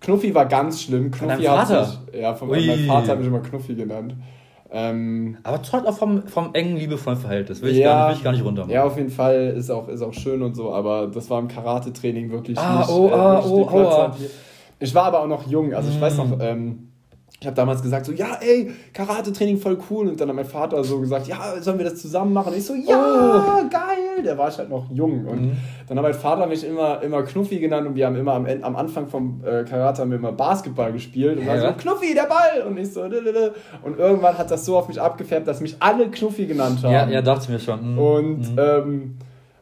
Knuffi 0.00 0.34
war 0.34 0.46
ganz 0.46 0.82
schlimm. 0.82 1.10
Knuffi 1.10 1.44
von 1.44 1.56
hat 1.56 1.68
Vater? 1.68 1.84
Sich, 1.84 2.20
ja, 2.20 2.34
von 2.34 2.48
meinem 2.48 2.86
Vater 2.86 3.12
hat 3.12 3.18
mich 3.18 3.28
immer 3.28 3.40
Knuffi 3.40 3.74
genannt. 3.74 4.14
Ähm, 4.72 5.36
Aber 5.42 5.62
trotz 5.62 5.84
auch 5.84 5.96
vom, 5.96 6.26
vom 6.26 6.54
engen, 6.54 6.76
liebevollen 6.76 7.18
Verhältnis. 7.18 7.60
Will 7.60 7.72
ich, 7.72 7.78
ja, 7.78 7.88
gar, 7.88 8.08
nicht, 8.08 8.08
will 8.08 8.18
ich 8.18 8.24
gar 8.24 8.32
nicht 8.32 8.44
runter. 8.44 8.66
Ja, 8.68 8.84
auf 8.84 8.96
jeden 8.96 9.10
Fall 9.10 9.54
ist 9.56 9.70
auch, 9.70 9.88
ist 9.88 10.00
auch 10.00 10.14
schön 10.14 10.42
und 10.42 10.54
so, 10.54 10.72
aber 10.72 11.08
das 11.08 11.28
war 11.28 11.40
im 11.40 11.48
Karate-Training 11.48 12.30
wirklich 12.30 12.56
ah, 12.56 12.78
nicht, 12.78 12.90
oh, 12.90 13.08
äh, 13.08 13.12
ah, 13.12 13.42
oh, 13.44 13.68
oh, 13.72 14.10
Ich 14.78 14.94
war 14.94 15.04
aber 15.06 15.22
auch 15.22 15.26
noch 15.26 15.46
jung, 15.48 15.74
also 15.74 15.90
ich 15.90 15.98
mm. 15.98 16.00
weiß 16.00 16.16
noch, 16.18 16.38
ähm, 16.40 16.89
ich 17.40 17.46
habe 17.46 17.56
damals 17.56 17.80
gesagt 17.80 18.04
so, 18.04 18.12
ja, 18.12 18.36
ey, 18.42 18.70
Karate-Training 18.92 19.56
voll 19.56 19.78
cool. 19.88 20.08
Und 20.08 20.20
dann 20.20 20.28
hat 20.28 20.36
mein 20.36 20.44
Vater 20.44 20.84
so 20.84 21.00
gesagt, 21.00 21.26
ja, 21.26 21.58
sollen 21.60 21.78
wir 21.78 21.86
das 21.86 21.96
zusammen 21.96 22.34
machen? 22.34 22.52
Und 22.52 22.58
ich 22.58 22.66
so, 22.66 22.74
ja, 22.74 23.56
oh. 23.58 23.68
geil. 23.70 24.22
Der 24.22 24.36
war 24.36 24.54
halt 24.54 24.68
noch 24.68 24.90
jung. 24.90 25.24
Und 25.24 25.42
mhm. 25.42 25.56
dann 25.88 25.96
hat 25.96 26.02
mein 26.02 26.12
Vater 26.12 26.46
mich 26.46 26.62
immer, 26.66 27.02
immer 27.02 27.22
Knuffi 27.22 27.58
genannt 27.58 27.86
und 27.86 27.94
wir 27.94 28.04
haben 28.04 28.16
immer 28.16 28.34
am, 28.34 28.46
am 28.46 28.76
Anfang 28.76 29.08
vom 29.08 29.42
äh, 29.42 29.64
Karate 29.64 30.02
haben 30.02 30.10
wir 30.10 30.18
immer 30.18 30.32
Basketball 30.32 30.92
gespielt. 30.92 31.38
Und 31.38 31.46
war 31.46 31.58
so, 31.58 31.72
Knuffi, 31.78 32.12
der 32.12 32.24
Ball! 32.24 32.62
Und 32.68 32.76
ich 32.76 32.92
so, 32.92 33.06
Lilele. 33.06 33.54
und 33.84 33.98
irgendwann 33.98 34.36
hat 34.36 34.50
das 34.50 34.66
so 34.66 34.76
auf 34.76 34.88
mich 34.88 35.00
abgefärbt, 35.00 35.48
dass 35.48 35.62
mich 35.62 35.76
alle 35.80 36.10
Knuffi 36.10 36.44
genannt 36.44 36.80
haben. 36.82 36.92
Ja, 36.92 37.08
ja 37.08 37.22
dachte 37.22 37.44
ich 37.44 37.48
mir 37.48 37.58
schon. 37.58 37.92
Mhm. 37.92 37.98
Und, 37.98 38.52
mhm. 38.52 38.58
ähm, 38.58 39.18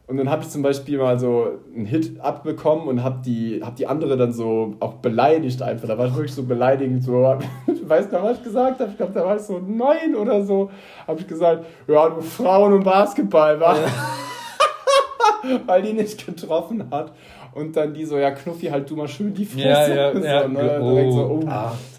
und 0.09 0.17
dann 0.17 0.27
habe 0.27 0.41
ich 0.41 0.49
zum 0.49 0.63
Beispiel 0.63 0.97
mal 0.97 1.19
so 1.19 1.59
einen 1.75 1.85
Hit 1.85 2.19
abbekommen 2.19 2.87
und 2.87 3.03
habe 3.03 3.21
die, 3.23 3.61
hab 3.63 3.75
die 3.75 3.85
andere 3.85 4.17
dann 4.17 4.33
so 4.33 4.73
auch 4.79 4.93
beleidigt 4.93 5.61
einfach. 5.61 5.87
Da 5.87 5.99
war 5.99 6.07
ich 6.07 6.15
wirklich 6.15 6.33
so 6.33 6.41
beleidigend. 6.41 7.03
So, 7.03 7.13
weißt 7.83 8.11
du, 8.11 8.23
was 8.23 8.39
ich 8.39 8.43
gesagt 8.43 8.79
habe? 8.79 8.89
Ich 8.89 8.97
glaube, 8.97 9.13
da 9.13 9.23
war 9.23 9.35
ich 9.35 9.43
so 9.43 9.59
neun 9.59 10.15
oder 10.15 10.43
so. 10.43 10.71
Habe 11.05 11.19
ich 11.19 11.27
gesagt, 11.27 11.63
ja, 11.87 12.09
du 12.09 12.21
Frauen 12.21 12.73
und 12.73 12.83
Basketball, 12.83 13.59
war. 13.59 13.79
Ja. 13.79 13.87
Weil 15.67 15.83
die 15.83 15.93
nicht 15.93 16.25
getroffen 16.25 16.89
hat. 16.89 17.13
Und 17.53 17.77
dann 17.77 17.93
die 17.93 18.05
so, 18.05 18.17
ja, 18.17 18.31
Knuffi, 18.31 18.65
halt 18.65 18.89
du 18.89 18.95
mal 18.95 19.07
schön 19.07 19.35
die 19.35 19.45
Fresse. 19.45 19.95
Ja, 19.95 20.11
ja, 20.11 20.13
so, 20.13 20.25
ja. 20.25 20.47
Ne? 20.47 20.79
Oh, 20.81 21.11
so, 21.11 21.39
oh. 21.43 21.49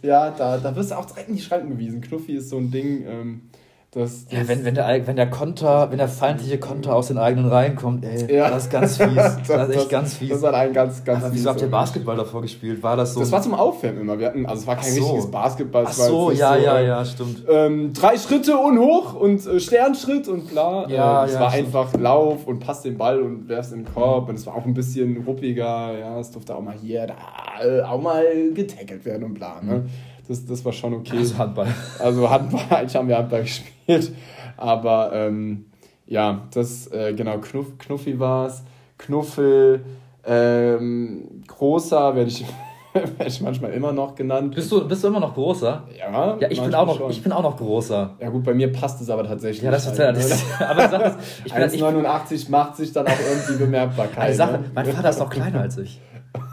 Ja, 0.02 0.30
da, 0.30 0.58
da 0.58 0.74
wirst 0.74 0.90
du 0.90 0.96
auch 0.96 1.06
direkt 1.06 1.28
in 1.28 1.36
die 1.36 1.42
Schranken 1.42 1.70
gewiesen. 1.70 2.00
Knuffi 2.00 2.32
ist 2.32 2.48
so 2.48 2.56
ein 2.56 2.72
Ding. 2.72 3.04
Ähm, 3.06 3.42
das, 3.92 4.26
das 4.26 4.32
ja, 4.32 4.46
wenn, 4.46 4.64
wenn, 4.64 4.76
der, 4.76 5.04
wenn 5.08 5.16
der 5.16 5.28
Konter, 5.28 5.90
wenn 5.90 5.98
der 5.98 6.06
feindliche 6.06 6.58
Konter 6.58 6.94
aus 6.94 7.08
den 7.08 7.18
eigenen 7.18 7.46
Reihen 7.48 7.74
kommt, 7.74 8.04
ey, 8.04 8.36
ja. 8.36 8.48
das 8.48 8.64
ist 8.64 8.70
ganz 8.70 8.96
fies. 8.98 9.16
das, 9.16 9.42
das 9.48 9.68
ist 9.68 9.76
echt 9.76 9.88
ganz 9.88 10.14
fies. 10.14 10.28
Das 10.28 10.42
war 10.42 10.54
ein 10.54 10.72
ganz, 10.72 11.02
ganz 11.02 11.24
Aber 11.24 11.34
wieso 11.34 11.50
habt 11.50 11.60
ihr 11.60 11.68
Basketball 11.68 12.16
davor 12.16 12.40
gespielt? 12.40 12.80
War 12.84 12.96
das 12.96 13.14
so? 13.14 13.20
Das 13.20 13.32
war 13.32 13.42
zum 13.42 13.54
Aufwärmen 13.54 14.02
immer. 14.02 14.16
Wir 14.16 14.28
hatten, 14.28 14.46
also 14.46 14.60
es 14.60 14.66
war 14.68 14.76
kein 14.76 14.92
so. 14.92 15.02
richtiges 15.02 15.28
Basketball. 15.28 15.86
Ach 15.88 15.92
so, 15.92 16.30
ja, 16.30 16.56
so, 16.56 16.64
ja, 16.64 16.78
äh, 16.78 16.86
ja, 16.86 17.04
stimmt. 17.04 17.42
Ähm, 17.48 17.92
drei 17.92 18.16
Schritte 18.16 18.56
und 18.56 18.78
hoch 18.78 19.14
und 19.14 19.44
äh, 19.44 19.58
Sternschritt 19.58 20.28
und 20.28 20.48
klar. 20.48 20.88
Ja, 20.88 21.24
äh, 21.24 21.26
es 21.26 21.34
ja, 21.34 21.40
war 21.40 21.50
stimmt. 21.50 21.66
einfach 21.66 21.92
Lauf 21.98 22.46
und 22.46 22.60
passt 22.60 22.84
den 22.84 22.96
Ball 22.96 23.20
und 23.20 23.48
werfst 23.48 23.72
in 23.72 23.82
den 23.82 23.92
Korb. 23.92 24.28
Und 24.28 24.36
es 24.36 24.46
war 24.46 24.54
auch 24.54 24.66
ein 24.66 24.74
bisschen 24.74 25.24
ruppiger. 25.26 25.98
Ja, 25.98 26.20
es 26.20 26.30
durfte 26.30 26.54
auch 26.54 26.62
mal 26.62 26.76
hier, 26.80 27.08
da, 27.08 27.16
äh, 27.60 27.80
auch 27.82 28.00
mal 28.00 28.24
getackelt 28.54 29.04
werden 29.04 29.24
und 29.24 29.34
bla. 29.34 29.60
Ne? 29.60 29.78
Mhm. 29.78 29.90
Das, 30.30 30.46
das 30.46 30.64
war 30.64 30.72
schon 30.72 30.94
okay. 30.94 31.18
Also 31.18 31.38
Handball. 31.38 31.66
Also 31.98 32.30
Handball, 32.30 32.60
eigentlich 32.70 32.94
haben 32.94 33.08
wir 33.08 33.18
Handball 33.18 33.42
gespielt. 33.42 34.12
Aber 34.56 35.10
ähm, 35.12 35.64
ja, 36.06 36.42
das, 36.54 36.86
äh, 36.92 37.14
genau, 37.14 37.38
Knuff, 37.38 37.76
Knuffi 37.78 38.20
war 38.20 38.46
es. 38.46 38.62
Knuffel, 38.96 39.84
ähm, 40.24 41.42
großer 41.48 42.14
werde 42.14 42.30
ich, 42.30 42.44
werd 42.92 43.26
ich 43.26 43.40
manchmal 43.40 43.72
immer 43.72 43.90
noch 43.90 44.14
genannt. 44.14 44.54
Bist 44.54 44.70
du, 44.70 44.86
bist 44.86 45.02
du 45.02 45.08
immer 45.08 45.18
noch 45.18 45.34
großer? 45.34 45.82
Ja. 45.98 46.38
Ja, 46.38 46.48
ich 46.48 46.62
bin, 46.62 46.72
auch 46.76 46.86
noch, 46.86 47.10
ich 47.10 47.20
bin 47.24 47.32
auch 47.32 47.42
noch 47.42 47.56
großer. 47.56 48.14
Ja 48.20 48.28
gut, 48.28 48.44
bei 48.44 48.54
mir 48.54 48.70
passt 48.70 49.00
es 49.00 49.10
aber 49.10 49.24
tatsächlich. 49.24 49.64
Ja, 49.64 49.72
das 49.72 49.86
ist 49.86 49.98
halt, 49.98 50.16
das, 50.16 50.44
aber 50.60 50.88
sag, 50.88 51.18
ich 51.44 51.52
bin 51.52 51.62
1,89 51.64 52.52
macht 52.52 52.76
sich 52.76 52.92
dann 52.92 53.08
auch 53.08 53.20
irgendwie 53.28 53.64
bemerkbar. 53.64 54.06
Eine 54.16 54.34
Sache, 54.34 54.52
ne? 54.52 54.70
mein 54.72 54.86
Vater 54.86 55.10
ist 55.10 55.18
noch 55.18 55.30
kleiner 55.30 55.62
als 55.62 55.76
ich. 55.76 56.00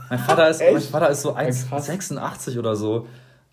Mein 0.10 0.18
Vater 0.18 0.50
ist, 0.50 0.64
mein 0.64 0.82
Vater 0.82 1.10
ist 1.10 1.22
so 1.22 1.36
1,86 1.36 2.58
oder 2.58 2.76
so. 2.76 3.06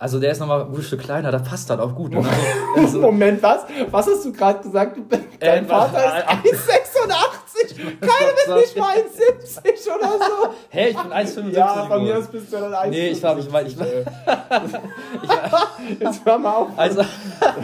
Also 0.05 0.21
der 0.21 0.33
ist 0.33 0.39
nochmal 0.39 0.61
ein 0.61 0.69
gutes 0.69 0.89
Stück 0.89 1.01
kleiner, 1.01 1.33
da 1.33 1.39
passt 1.39 1.71
das 1.71 1.81
auch 1.81 1.95
gut. 1.95 2.15
Also, 2.15 2.29
also, 2.77 3.01
Moment, 3.01 3.43
was? 3.43 3.63
Was 3.91 4.07
hast 4.07 4.27
du 4.27 4.33
gerade 4.35 4.63
gesagt? 4.63 4.99
Dein 5.41 5.65
äh, 5.65 5.67
Vater 5.67 6.19
ist 6.45 6.69
1,86. 6.69 7.75
Keiner 8.03 8.59
ist 8.61 8.67
nicht 8.67 8.79
mal 8.79 8.97
1,70 8.97 9.97
oder 9.97 10.09
so. 10.19 10.53
Hä, 10.69 10.79
hey, 10.79 10.91
ich 10.91 10.97
bin 10.99 11.11
1,75. 11.11 11.57
Ja, 11.57 11.87
von 11.87 12.05
mir 12.05 12.21
bist 12.21 12.53
du 12.53 12.57
dann 12.59 12.75
1,75. 12.75 12.87
Nee, 12.91 13.09
ich 13.09 13.23
war, 13.23 13.39
ich 13.39 13.51
war, 13.51 13.63
ich 13.63 13.79
war. 13.79 13.87
ich 13.87 15.29
war 15.53 15.69
Jetzt 15.99 16.27
hör 16.27 16.39
mal 16.39 16.53
auf. 16.53 16.69
Also, 16.77 17.01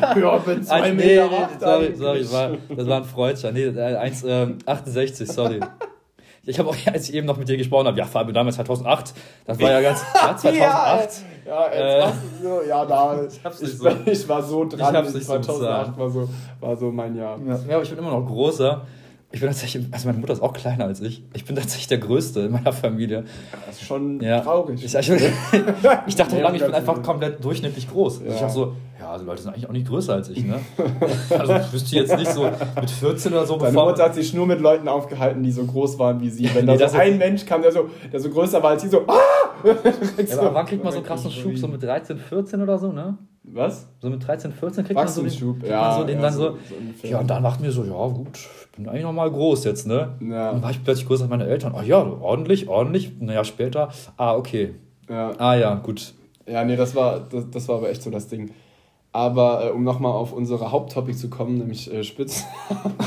ja, 0.00 0.36
bin 0.38 0.64
2 0.64 0.74
also, 0.80 0.94
Meter. 0.94 1.28
Nee, 1.28 1.88
nee, 1.90 1.94
sorry, 1.94 2.24
sorry, 2.24 2.32
war, 2.32 2.50
das 2.74 2.86
war 2.86 2.96
ein 2.96 3.04
Freudscher. 3.04 3.52
Nee, 3.52 3.66
1,68, 3.66 4.96
äh, 4.96 5.26
sorry. 5.26 5.60
Ich 6.46 6.58
habe 6.58 6.70
auch, 6.70 6.76
als 6.92 7.08
ich 7.08 7.14
eben 7.14 7.26
noch 7.26 7.36
mit 7.36 7.48
dir 7.48 7.56
gesprochen 7.56 7.86
habe, 7.86 7.98
ja, 7.98 8.06
Fabio, 8.06 8.32
damals 8.32 8.56
2008, 8.56 9.14
das 9.46 9.60
war 9.60 9.70
ja 9.70 9.80
ganz, 9.80 10.02
ja, 10.14 10.36
2008. 10.36 10.54
ja, 10.56 11.08
äh, 11.46 12.06
so, 12.42 12.62
ja, 12.68 12.84
da, 12.84 13.20
ich, 13.24 13.62
ich, 13.62 13.78
so. 13.78 13.88
ich, 14.06 14.28
war 14.28 14.42
so 14.42 14.64
dran, 14.64 15.06
ich 15.06 15.24
2008 15.24 15.94
so 15.94 16.00
war, 16.00 16.10
so, 16.10 16.28
war 16.60 16.76
so 16.76 16.90
mein 16.90 17.16
Jahr. 17.16 17.38
Ja, 17.46 17.74
aber 17.74 17.82
ich 17.82 17.90
bin 17.90 17.98
immer 17.98 18.10
noch 18.10 18.26
großer. 18.26 18.82
Ich 19.32 19.38
bin 19.38 19.48
tatsächlich, 19.48 19.86
also 19.92 20.08
meine 20.08 20.18
Mutter 20.18 20.32
ist 20.32 20.42
auch 20.42 20.52
kleiner 20.52 20.86
als 20.86 21.00
ich. 21.00 21.22
Ich 21.34 21.44
bin 21.44 21.54
tatsächlich 21.54 21.86
der 21.86 21.98
Größte 21.98 22.40
in 22.40 22.52
meiner 22.52 22.72
Familie. 22.72 23.24
Das 23.64 23.76
ist 23.76 23.86
schon 23.86 24.20
ja. 24.20 24.40
traurig. 24.40 24.82
Ich, 24.84 24.92
ich, 24.92 25.10
ich 26.06 26.16
dachte 26.16 26.34
nee, 26.34 26.42
lange, 26.42 26.56
ich 26.56 26.64
bin 26.64 26.74
einfach 26.74 27.00
komplett 27.00 27.44
durchschnittlich 27.44 27.88
groß. 27.88 28.22
Ja. 28.22 28.34
Ich 28.34 28.40
dachte 28.40 28.52
so, 28.52 28.72
ja, 28.98 29.12
also 29.12 29.24
Leute 29.24 29.42
sind 29.42 29.52
eigentlich 29.52 29.68
auch 29.68 29.72
nicht 29.72 29.86
größer 29.86 30.14
als 30.14 30.30
ich, 30.30 30.44
ne? 30.44 30.58
also 31.38 31.54
ich 31.54 31.72
wüsste 31.72 31.94
jetzt 31.94 32.16
nicht 32.16 32.32
so 32.32 32.50
mit 32.80 32.90
14 32.90 33.32
oder 33.32 33.46
so. 33.46 33.56
Meine 33.56 33.72
Mutter 33.72 34.02
hat 34.02 34.16
sich 34.16 34.34
nur 34.34 34.46
mit 34.46 34.60
Leuten 34.60 34.88
aufgehalten, 34.88 35.44
die 35.44 35.52
so 35.52 35.64
groß 35.64 36.00
waren 36.00 36.20
wie 36.20 36.28
sie. 36.28 36.52
Wenn 36.52 36.64
nee, 36.66 36.76
da 36.76 36.88
so 36.88 36.98
ein 36.98 37.16
Mensch 37.16 37.46
kam, 37.46 37.62
der 37.62 37.70
so, 37.70 37.88
der 38.12 38.18
so 38.18 38.30
größer 38.30 38.60
war 38.60 38.70
als 38.70 38.82
sie, 38.82 38.88
so, 38.88 39.06
ah! 39.06 39.14
ja, 39.64 40.38
aber 40.40 40.54
wann 40.54 40.66
kriegt 40.66 40.82
man 40.82 40.92
so 40.92 40.98
einen 40.98 41.06
krassen 41.06 41.30
Schub? 41.30 41.56
So 41.56 41.68
mit 41.68 41.80
13, 41.80 42.18
14 42.18 42.62
oder 42.62 42.78
so, 42.78 42.90
ne? 42.90 43.16
Was? 43.42 43.88
So 44.00 44.10
mit 44.10 44.26
13, 44.26 44.52
14 44.52 44.84
kriegt 44.84 44.96
man 44.96 45.08
so 45.08 45.22
den. 45.22 45.66
Ja, 45.66 45.96
so 45.96 46.04
den 46.04 46.16
ja, 46.16 46.22
dann 46.22 46.32
so, 46.32 46.58
so 47.00 47.08
ja, 47.08 47.18
und 47.18 47.28
dann 47.28 47.42
dachten 47.42 47.64
wir 47.64 47.72
so, 47.72 47.84
ja 47.84 48.06
gut, 48.08 48.36
ich 48.36 48.76
bin 48.76 48.86
eigentlich 48.88 49.02
nochmal 49.02 49.30
groß 49.30 49.64
jetzt, 49.64 49.86
ne? 49.86 50.16
Ja. 50.20 50.52
Dann 50.52 50.62
war 50.62 50.70
ich 50.70 50.84
plötzlich 50.84 51.06
größer 51.06 51.22
als 51.22 51.30
meine 51.30 51.46
Eltern. 51.46 51.72
Ach 51.74 51.82
ja, 51.82 51.98
ordentlich, 51.98 52.68
ordentlich. 52.68 53.12
Naja, 53.18 53.42
später, 53.44 53.88
ah, 54.16 54.34
okay. 54.34 54.74
Ja. 55.08 55.32
Ah 55.38 55.54
ja, 55.54 55.74
gut. 55.74 56.14
Ja, 56.46 56.64
nee, 56.64 56.76
das 56.76 56.94
war, 56.94 57.20
das, 57.20 57.50
das 57.50 57.68
war 57.68 57.76
aber 57.76 57.90
echt 57.90 58.02
so 58.02 58.10
das 58.10 58.28
Ding. 58.28 58.50
Aber 59.12 59.66
äh, 59.66 59.70
um 59.70 59.82
nochmal 59.82 60.12
auf 60.12 60.32
unsere 60.32 60.70
Haupttopic 60.70 61.16
zu 61.16 61.30
kommen, 61.30 61.58
nämlich 61.58 61.92
äh, 61.92 62.04
Spitz. 62.04 62.44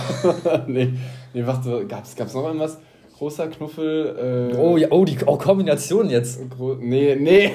nee, 0.67 0.93
nee, 1.33 1.45
warte, 1.45 1.85
gab's, 1.87 2.15
gab's 2.15 2.33
noch 2.33 2.45
irgendwas? 2.45 2.79
Großer 3.23 3.47
Knuffel. 3.47 4.51
Äh, 4.53 4.57
oh, 4.57 4.75
ja, 4.75 4.89
oh, 4.91 5.05
die 5.05 5.17
oh, 5.25 5.37
Kombination 5.37 6.09
jetzt. 6.09 6.41
nee, 6.79 7.15
nee. 7.15 7.15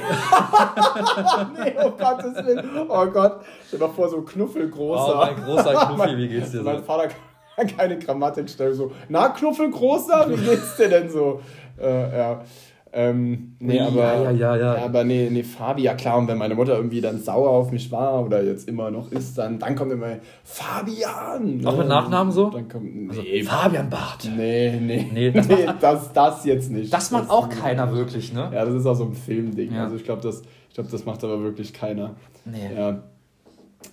nee, 1.63 1.75
oh 1.85 1.91
Gottes 1.91 2.47
Willen. 2.47 2.71
Oh 2.89 3.05
Gott. 3.05 3.41
Stell 3.67 3.79
dir 3.79 3.85
doch 3.85 3.95
vor, 3.95 4.09
so 4.09 4.23
Knuffelgroßer. 4.23 5.15
Oh, 5.15 5.19
mein 5.19 5.45
großer 5.45 5.75
Knuffi, 5.95 6.17
wie 6.17 6.29
geht's 6.29 6.53
dir 6.53 6.59
so? 6.59 6.63
Mein 6.65 6.83
Vater 6.83 7.09
kann 7.55 7.67
keine 7.77 7.99
Grammatik 7.99 8.49
stellen. 8.49 8.73
So, 8.73 8.93
na, 9.11 9.29
Knuffelgroßer, 9.29 10.31
wie 10.31 10.43
geht's 10.43 10.75
dir 10.77 10.89
denn 10.89 11.11
so? 11.11 11.43
Äh, 11.79 12.17
ja. 12.17 12.45
Ähm, 12.93 13.57
nee, 13.59 13.79
aber, 13.81 14.01
ja, 14.01 14.31
ja, 14.31 14.57
ja, 14.57 14.77
ja. 14.77 14.85
aber 14.85 15.05
nee, 15.05 15.29
nee, 15.31 15.43
Fabi, 15.43 15.83
ja 15.83 15.95
klar, 15.95 16.19
und 16.19 16.29
wenn 16.29 16.39
meine 16.39 16.55
Mutter 16.55 16.77
irgendwie 16.77 17.01
dann 17.01 17.21
sauer 17.21 17.51
auf 17.51 17.71
mich 17.71 17.93
war 17.93 18.25
oder 18.25 18.43
jetzt 18.43 18.69
immer 18.69 18.91
noch 18.91 19.13
ist, 19.13 19.37
dann, 19.37 19.59
dann 19.59 19.77
kommt 19.77 19.93
immer 19.93 20.17
Fabian. 20.45 21.65
Auch 21.67 21.77
mit 21.77 21.89
Nachnamen 21.89 22.33
so? 22.33 22.51
Dann 22.51 22.69
kommt, 22.69 22.95
nee, 22.95 23.09
also, 23.11 23.51
Fabian 23.51 23.91
Bart. 23.91 24.31
Nee, 24.35 24.79
nee, 24.81 25.07
nee, 25.13 25.31
das, 25.31 25.49
nee, 25.49 25.69
das, 25.81 26.13
das 26.13 26.45
jetzt 26.45 26.71
nicht. 26.71 26.93
Das 26.93 27.11
macht 27.11 27.25
das 27.25 27.31
auch 27.31 27.49
keiner 27.49 27.93
wirklich, 27.95 28.33
ne? 28.33 28.51
Ja, 28.55 28.65
das 28.65 28.75
ist 28.75 28.87
auch 28.87 28.95
so 28.95 29.05
ein 29.05 29.15
Filmding. 29.15 29.77
Also 29.77 29.97
ich 29.97 30.05
glaube, 30.05 30.23
das, 30.23 30.43
glaub, 30.75 30.91
das 30.91 31.05
macht 31.05 31.23
aber 31.25 31.43
wirklich 31.43 31.73
keiner. 31.75 32.17
Nee. 32.45 32.75
Ja. 32.75 33.03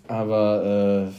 Aber 0.08 1.10
äh, 1.10 1.12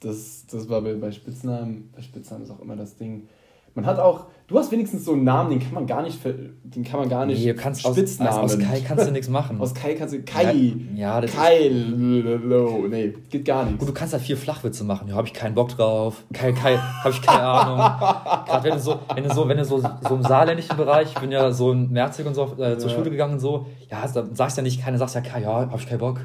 das, 0.00 0.46
das 0.46 0.68
war 0.68 0.82
bei, 0.82 0.94
bei 0.94 1.10
Spitznamen, 1.10 1.90
bei 1.94 2.02
Spitznamen 2.02 2.44
ist 2.44 2.50
auch 2.50 2.60
immer 2.60 2.76
das 2.76 2.96
Ding 2.96 3.28
man 3.74 3.86
hat 3.86 3.98
auch, 3.98 4.26
du 4.46 4.58
hast 4.58 4.70
wenigstens 4.70 5.04
so 5.04 5.12
einen 5.12 5.24
Namen, 5.24 5.50
den 5.50 5.60
kann 5.60 5.72
man 5.72 5.86
gar 5.86 6.02
nicht, 6.02 6.18
den 6.24 6.84
kann 6.84 7.00
man 7.00 7.08
gar 7.08 7.24
nicht. 7.24 7.40
Nee, 7.44 7.52
du 7.52 7.58
kannst 7.58 7.82
Spitznamen. 7.82 8.40
Aus, 8.40 8.54
aus 8.54 8.58
Kai 8.58 8.80
kannst 8.86 9.06
du 9.06 9.10
nichts 9.10 9.28
machen. 9.28 9.60
aus 9.60 9.74
Kai 9.74 9.94
kannst 9.94 10.14
du 10.14 10.22
Kai. 10.22 10.74
Ja, 10.94 11.20
das 11.20 11.32
Kai. 11.32 11.66
Ist, 11.68 11.86
nee, 11.88 13.14
geht 13.30 13.44
gar 13.44 13.64
nicht. 13.64 13.78
Gut, 13.78 13.88
du 13.88 13.94
kannst 13.94 14.12
halt 14.12 14.22
vier 14.22 14.36
Flachwitze 14.36 14.84
machen. 14.84 15.08
Ja, 15.08 15.14
habe 15.14 15.26
ich 15.26 15.32
keinen 15.32 15.54
Bock 15.54 15.70
drauf. 15.70 16.24
Kai, 16.32 16.52
Kai, 16.52 16.76
habe 16.76 17.10
ich 17.10 17.22
keine 17.22 17.42
Ahnung. 17.42 17.78
Gerade 18.46 18.64
wenn 18.64 18.72
du 18.72 18.80
so, 18.80 19.00
wenn 19.14 19.24
du 19.24 19.32
so, 19.32 19.48
wenn 19.48 19.56
du 19.56 19.64
so, 19.64 19.80
so 19.80 20.14
im 20.14 20.22
saarländischen 20.22 20.76
Bereich, 20.76 21.08
ich 21.08 21.18
bin 21.18 21.32
ja 21.32 21.50
so 21.50 21.72
in 21.72 21.90
Merzig 21.90 22.26
und 22.26 22.34
so 22.34 22.44
äh, 22.58 22.76
zur 22.76 22.90
ja. 22.90 22.96
Schule 22.96 23.10
gegangen 23.10 23.34
und 23.34 23.40
so, 23.40 23.66
ja, 23.90 24.06
sagst 24.06 24.56
ja 24.56 24.62
nicht 24.62 24.82
keine, 24.82 24.98
sagst 24.98 25.14
ja 25.14 25.20
Kai, 25.20 25.40
ja, 25.42 25.52
habe 25.52 25.76
ich 25.78 25.88
keinen 25.88 25.98
Bock. 25.98 26.20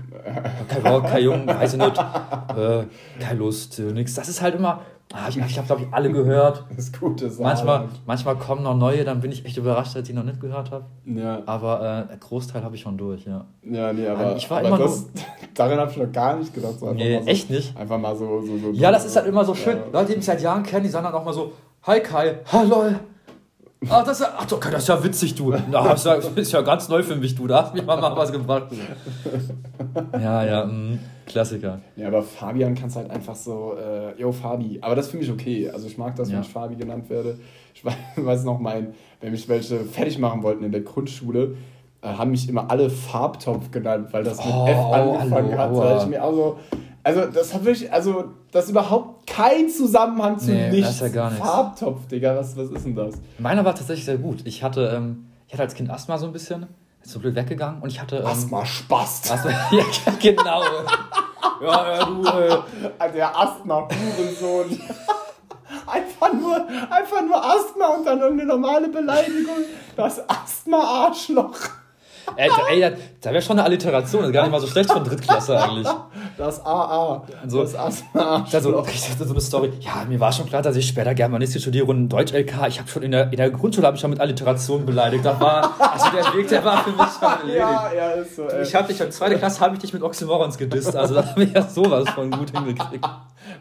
Keinen 0.67 0.83
Bock, 0.83 1.07
kein 1.07 1.23
Jung, 1.23 1.47
weiß 1.47 1.73
ich 1.73 1.79
nicht. 1.79 2.05
Äh, 2.49 2.85
keine 3.19 3.39
Lust, 3.39 3.79
äh, 3.79 3.83
nix. 3.83 4.15
Das 4.15 4.27
ist 4.27 4.41
halt 4.41 4.55
immer, 4.55 4.81
Ah, 5.11 5.27
ich 5.27 5.37
ich 5.37 5.57
habe, 5.57 5.65
glaube 5.65 5.81
ich, 5.81 5.87
alle 5.91 6.11
gehört. 6.11 6.65
Das 6.69 6.85
ist 6.85 6.99
gut, 6.99 7.21
das 7.21 7.39
manchmal, 7.39 7.89
manchmal 8.05 8.37
kommen 8.37 8.63
noch 8.63 8.75
neue, 8.75 9.03
dann 9.03 9.21
bin 9.21 9.31
ich 9.31 9.43
echt 9.43 9.57
überrascht, 9.57 9.95
dass 9.95 10.07
ich 10.07 10.13
noch 10.13 10.23
nicht 10.23 10.39
gehört 10.39 10.69
habe. 10.71 10.85
Ja. 11.05 11.41
Aber 11.47 12.07
äh, 12.11 12.17
Großteil 12.17 12.63
habe 12.63 12.75
ich 12.75 12.81
schon 12.81 12.97
durch, 12.97 13.25
ja. 13.25 13.45
Ja, 13.63 13.91
nee, 13.91 14.07
aber, 14.07 14.35
ich 14.35 14.49
war 14.49 14.59
aber 14.59 14.67
immer 14.67 14.77
das, 14.77 15.01
nur, 15.01 15.09
daran 15.55 15.79
habe 15.79 15.91
ich 15.91 15.97
noch 15.97 16.11
gar 16.11 16.37
nicht 16.37 16.53
gedacht. 16.53 16.79
So 16.79 16.91
nee, 16.91 17.19
so, 17.19 17.27
echt 17.27 17.49
nicht? 17.49 17.75
Einfach 17.75 17.97
mal 17.97 18.15
so... 18.15 18.41
so, 18.41 18.57
so 18.59 18.71
ja, 18.71 18.91
das 18.91 19.05
ist 19.05 19.15
halt 19.15 19.25
immer 19.25 19.43
so 19.43 19.55
schön. 19.55 19.77
Ja. 19.77 19.83
Leute, 19.99 20.11
die 20.11 20.17
mich 20.17 20.25
seit 20.25 20.41
Jahren 20.41 20.63
kennen, 20.63 20.83
die 20.83 20.89
sagen 20.89 21.05
dann 21.05 21.13
auch 21.13 21.25
mal 21.25 21.33
so, 21.33 21.53
Hi 21.83 22.01
Kai, 22.01 22.39
hallo. 22.51 22.93
Ach, 23.89 24.03
das 24.03 24.19
ist 24.19 24.27
ja, 24.27 24.33
ach, 24.37 24.45
das 24.45 24.83
ist 24.83 24.89
ja 24.89 25.03
witzig, 25.03 25.35
du. 25.35 25.51
das 25.51 26.05
ist 26.35 26.51
ja 26.51 26.61
ganz 26.61 26.89
neu 26.89 27.01
für 27.01 27.15
mich, 27.15 27.33
du. 27.35 27.47
Da 27.47 27.63
hast 27.63 27.73
mich 27.73 27.85
mal 27.85 27.99
was 28.01 28.31
gebracht. 28.31 28.67
Ja, 30.13 30.43
ja, 30.43 30.65
mh. 30.65 30.99
Klassiker. 31.29 31.79
Ja, 31.95 32.07
aber 32.07 32.23
Fabian 32.23 32.75
kannst 32.75 32.97
halt 32.97 33.09
einfach 33.09 33.35
so, 33.35 33.75
äh, 33.77 34.19
yo, 34.19 34.31
Fabi. 34.31 34.79
Aber 34.81 34.95
das 34.95 35.07
finde 35.07 35.25
ich 35.25 35.31
okay. 35.31 35.69
Also 35.69 35.87
ich 35.87 35.97
mag 35.97 36.15
das, 36.15 36.29
ja. 36.29 36.35
wenn 36.35 36.41
ich 36.41 36.49
Fabi 36.49 36.75
genannt 36.75 37.09
werde. 37.09 37.39
Ich 37.73 37.83
weiß 38.15 38.43
noch, 38.43 38.59
mein, 38.59 38.93
wenn 39.21 39.31
mich 39.31 39.47
welche 39.47 39.79
fertig 39.79 40.19
machen 40.19 40.43
wollten 40.43 40.63
in 40.63 40.71
der 40.71 40.81
Grundschule, 40.81 41.55
äh, 42.01 42.07
haben 42.07 42.31
mich 42.31 42.49
immer 42.49 42.69
alle 42.69 42.89
Farbtopf 42.89 43.71
genannt, 43.71 44.09
weil 44.11 44.23
das 44.23 44.43
mit 44.43 44.53
oh, 44.53 44.67
F 44.67 44.77
angefangen 44.77 45.57
hallo, 45.57 45.83
hat. 45.83 46.03
Ich 46.03 46.09
mir 46.09 46.23
also, 46.23 46.57
also 47.03 47.25
das 47.27 47.53
hat 47.53 47.63
wirklich, 47.63 47.91
also 47.93 48.25
das 48.51 48.69
überhaupt 48.69 49.27
kein 49.27 49.69
Zusammenhang 49.69 50.39
zu 50.39 50.51
nee, 50.51 50.71
nichts. 50.71 50.87
Das 50.87 50.95
ist 50.95 51.01
ja 51.01 51.09
gar 51.09 51.31
Farbtopf, 51.31 52.07
Digga, 52.07 52.35
was, 52.35 52.57
was 52.57 52.71
ist 52.71 52.85
denn 52.85 52.95
das? 52.95 53.15
Meiner 53.37 53.63
war 53.63 53.75
tatsächlich 53.75 54.05
sehr 54.05 54.17
gut. 54.17 54.41
Ich 54.45 54.63
hatte, 54.63 54.91
ähm, 54.95 55.27
ich 55.47 55.53
hatte 55.53 55.63
als 55.63 55.75
Kind 55.75 55.89
Asthma 55.89 56.17
so 56.17 56.25
ein 56.25 56.33
bisschen 56.33 56.65
ist 57.01 57.11
zum 57.11 57.21
Glück 57.21 57.35
weggegangen 57.35 57.81
und 57.81 57.89
ich 57.89 57.99
hatte. 57.99 58.17
Ähm, 58.17 58.25
Asthma 58.25 58.65
Spast. 58.65 59.31
Asthma, 59.31 59.51
ja, 59.71 59.83
genau. 60.19 60.63
ja, 61.61 61.95
ja, 61.95 62.05
du. 62.05 62.25
Äh. 62.25 63.11
Der 63.13 63.37
Asthma-Hurensohn. 63.37 64.81
einfach 65.87 66.33
nur, 66.33 66.67
einfach 66.89 67.21
nur 67.21 67.43
Asthma 67.43 67.87
und 67.87 68.05
dann 68.05 68.19
irgendeine 68.19 68.49
normale 68.49 68.89
Beleidigung. 68.89 69.57
Das 69.95 70.27
Asthma-Arschloch. 70.29 71.78
Ey, 72.35 72.49
ey, 72.71 72.91
da 73.21 73.31
wäre 73.31 73.41
schon 73.41 73.57
eine 73.57 73.65
Alliteration, 73.65 74.21
das 74.21 74.29
ist 74.29 74.33
gar 74.33 74.43
nicht 74.43 74.51
mal 74.51 74.61
so 74.61 74.67
schlecht 74.67 74.91
von 74.91 75.03
Drittklasse 75.03 75.61
eigentlich. 75.61 75.87
Das 76.37 76.65
AA. 76.65 77.23
So, 77.47 77.61
das 77.61 77.75
Asthma. 77.75 78.45
Also, 78.51 78.83
so 78.83 79.31
eine 79.31 79.41
Story. 79.41 79.71
Ja, 79.81 80.05
mir 80.07 80.19
war 80.19 80.31
schon 80.31 80.45
klar, 80.45 80.61
dass 80.61 80.75
ich 80.75 80.87
später 80.87 81.13
Germanistik 81.13 81.61
studiere 81.61 81.85
und 81.85 82.09
Deutsch-LK. 82.09 82.67
Ich 82.67 82.79
habe 82.79 82.89
schon 82.89 83.03
in 83.03 83.11
der, 83.11 83.25
in 83.31 83.37
der 83.37 83.49
Grundschule 83.49 83.87
habe 83.87 83.95
ich 83.95 84.01
schon 84.01 84.09
mit 84.09 84.19
Alliteration 84.19 84.85
beleidigt. 84.85 85.25
Das 85.25 85.39
war, 85.39 85.75
also 85.79 86.05
der 86.15 86.33
Weg, 86.33 86.47
der 86.47 86.63
war 86.63 86.83
für 86.83 86.91
mich 86.91 87.09
schon 87.19 87.29
erledigt. 87.29 87.59
Ja, 87.59 87.91
ja, 87.93 88.09
ist 88.11 88.35
so. 88.35 88.47
Ey. 88.47 88.63
Ich 88.63 88.73
habe 88.75 88.87
dich 88.87 89.01
in 89.01 89.11
zweiter 89.11 89.35
Klasse 89.35 89.59
habe 89.59 89.75
ich 89.75 89.81
dich 89.81 89.93
mit 89.93 90.01
Oxymorons 90.01 90.57
gedisst. 90.57 90.95
Also 90.95 91.15
da 91.15 91.25
habe 91.25 91.43
ich 91.43 91.53
ja 91.53 91.67
sowas 91.67 92.09
von 92.09 92.31
gut 92.31 92.51
hingekriegt. 92.51 93.05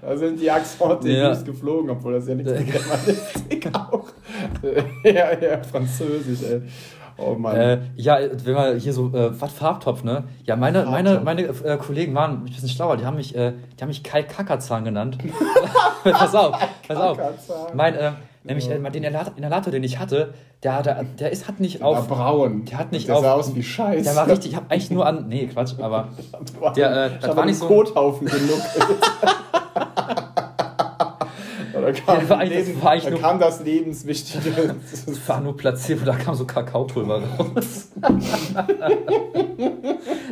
Da 0.00 0.16
sind 0.16 0.40
die 0.40 0.50
Axorte 0.50 1.08
ja. 1.08 1.34
geflogen, 1.34 1.90
obwohl 1.90 2.14
das 2.14 2.28
ja 2.28 2.34
nichts 2.34 2.52
mit 2.58 2.72
Germanistik 2.72 3.70
auch. 3.74 4.04
ja, 5.04 5.38
ja, 5.38 5.62
Französisch, 5.62 6.42
ey. 6.48 6.62
Oh 7.18 7.34
Mann. 7.34 7.56
Äh, 7.56 7.78
ja, 7.96 8.18
wenn 8.44 8.54
man 8.54 8.78
hier 8.78 8.92
so, 8.92 9.08
äh, 9.08 9.40
was 9.40 9.52
Farbtopf, 9.52 10.04
ne? 10.04 10.24
Ja, 10.44 10.54
meine, 10.54 10.84
meine, 10.84 11.20
meine 11.20 11.42
äh, 11.42 11.76
Kollegen 11.76 12.14
waren 12.14 12.42
ein 12.42 12.44
bisschen 12.44 12.68
schlauer, 12.68 12.96
die 12.96 13.04
haben 13.04 13.16
mich, 13.16 13.34
äh, 13.34 13.54
die 13.76 13.82
haben 13.82 13.88
mich 13.88 14.04
Kai 14.04 14.22
Kackerzahn 14.22 14.84
genannt. 14.84 15.18
pass 16.04 16.34
auf, 16.34 16.56
pass 16.86 16.96
auf. 16.96 17.18
Mein, 17.74 17.94
äh, 17.94 18.12
nämlich 18.44 18.70
äh, 18.70 18.78
den 18.78 19.04
Inhalator, 19.04 19.72
den 19.72 19.82
ich 19.82 19.98
hatte, 19.98 20.32
der, 20.62 20.82
der, 20.82 21.04
der 21.04 21.32
ist, 21.32 21.48
hat 21.48 21.58
nicht 21.58 21.80
der 21.80 21.86
auf. 21.86 22.08
War 22.08 22.16
braun. 22.16 22.64
Der 22.64 22.78
hat 22.78 22.92
nicht 22.92 23.08
der 23.08 23.16
auf. 23.16 23.22
Der 23.22 23.30
sah 23.30 23.36
aus 23.36 23.54
wie 23.54 23.62
Scheiß. 23.62 24.04
Der 24.04 24.14
war 24.14 24.28
richtig, 24.28 24.52
ich 24.52 24.56
hab 24.56 24.70
eigentlich 24.70 24.90
nur 24.90 25.04
an. 25.04 25.28
Nee, 25.28 25.48
Quatsch, 25.48 25.74
aber. 25.80 26.08
der, 26.76 27.06
äh, 27.06 27.10
das 27.20 27.36
war 27.36 27.46
nicht 27.46 27.58
so. 27.58 27.66
Kothaufen 27.66 28.26
genug. 28.26 28.60
Da 31.88 31.92
kam, 31.92 32.28
ja, 32.28 32.42
Leben, 32.42 32.80
das, 32.82 33.04
da 33.04 33.10
kam 33.16 33.38
das 33.38 33.64
Lebenswichtige. 33.64 34.50
Das 35.06 35.28
war 35.28 35.40
nur 35.40 35.56
Placebo, 35.56 36.04
da 36.04 36.16
kam 36.16 36.34
so 36.34 36.44
Kakaopulver 36.44 37.22
raus. 37.22 37.88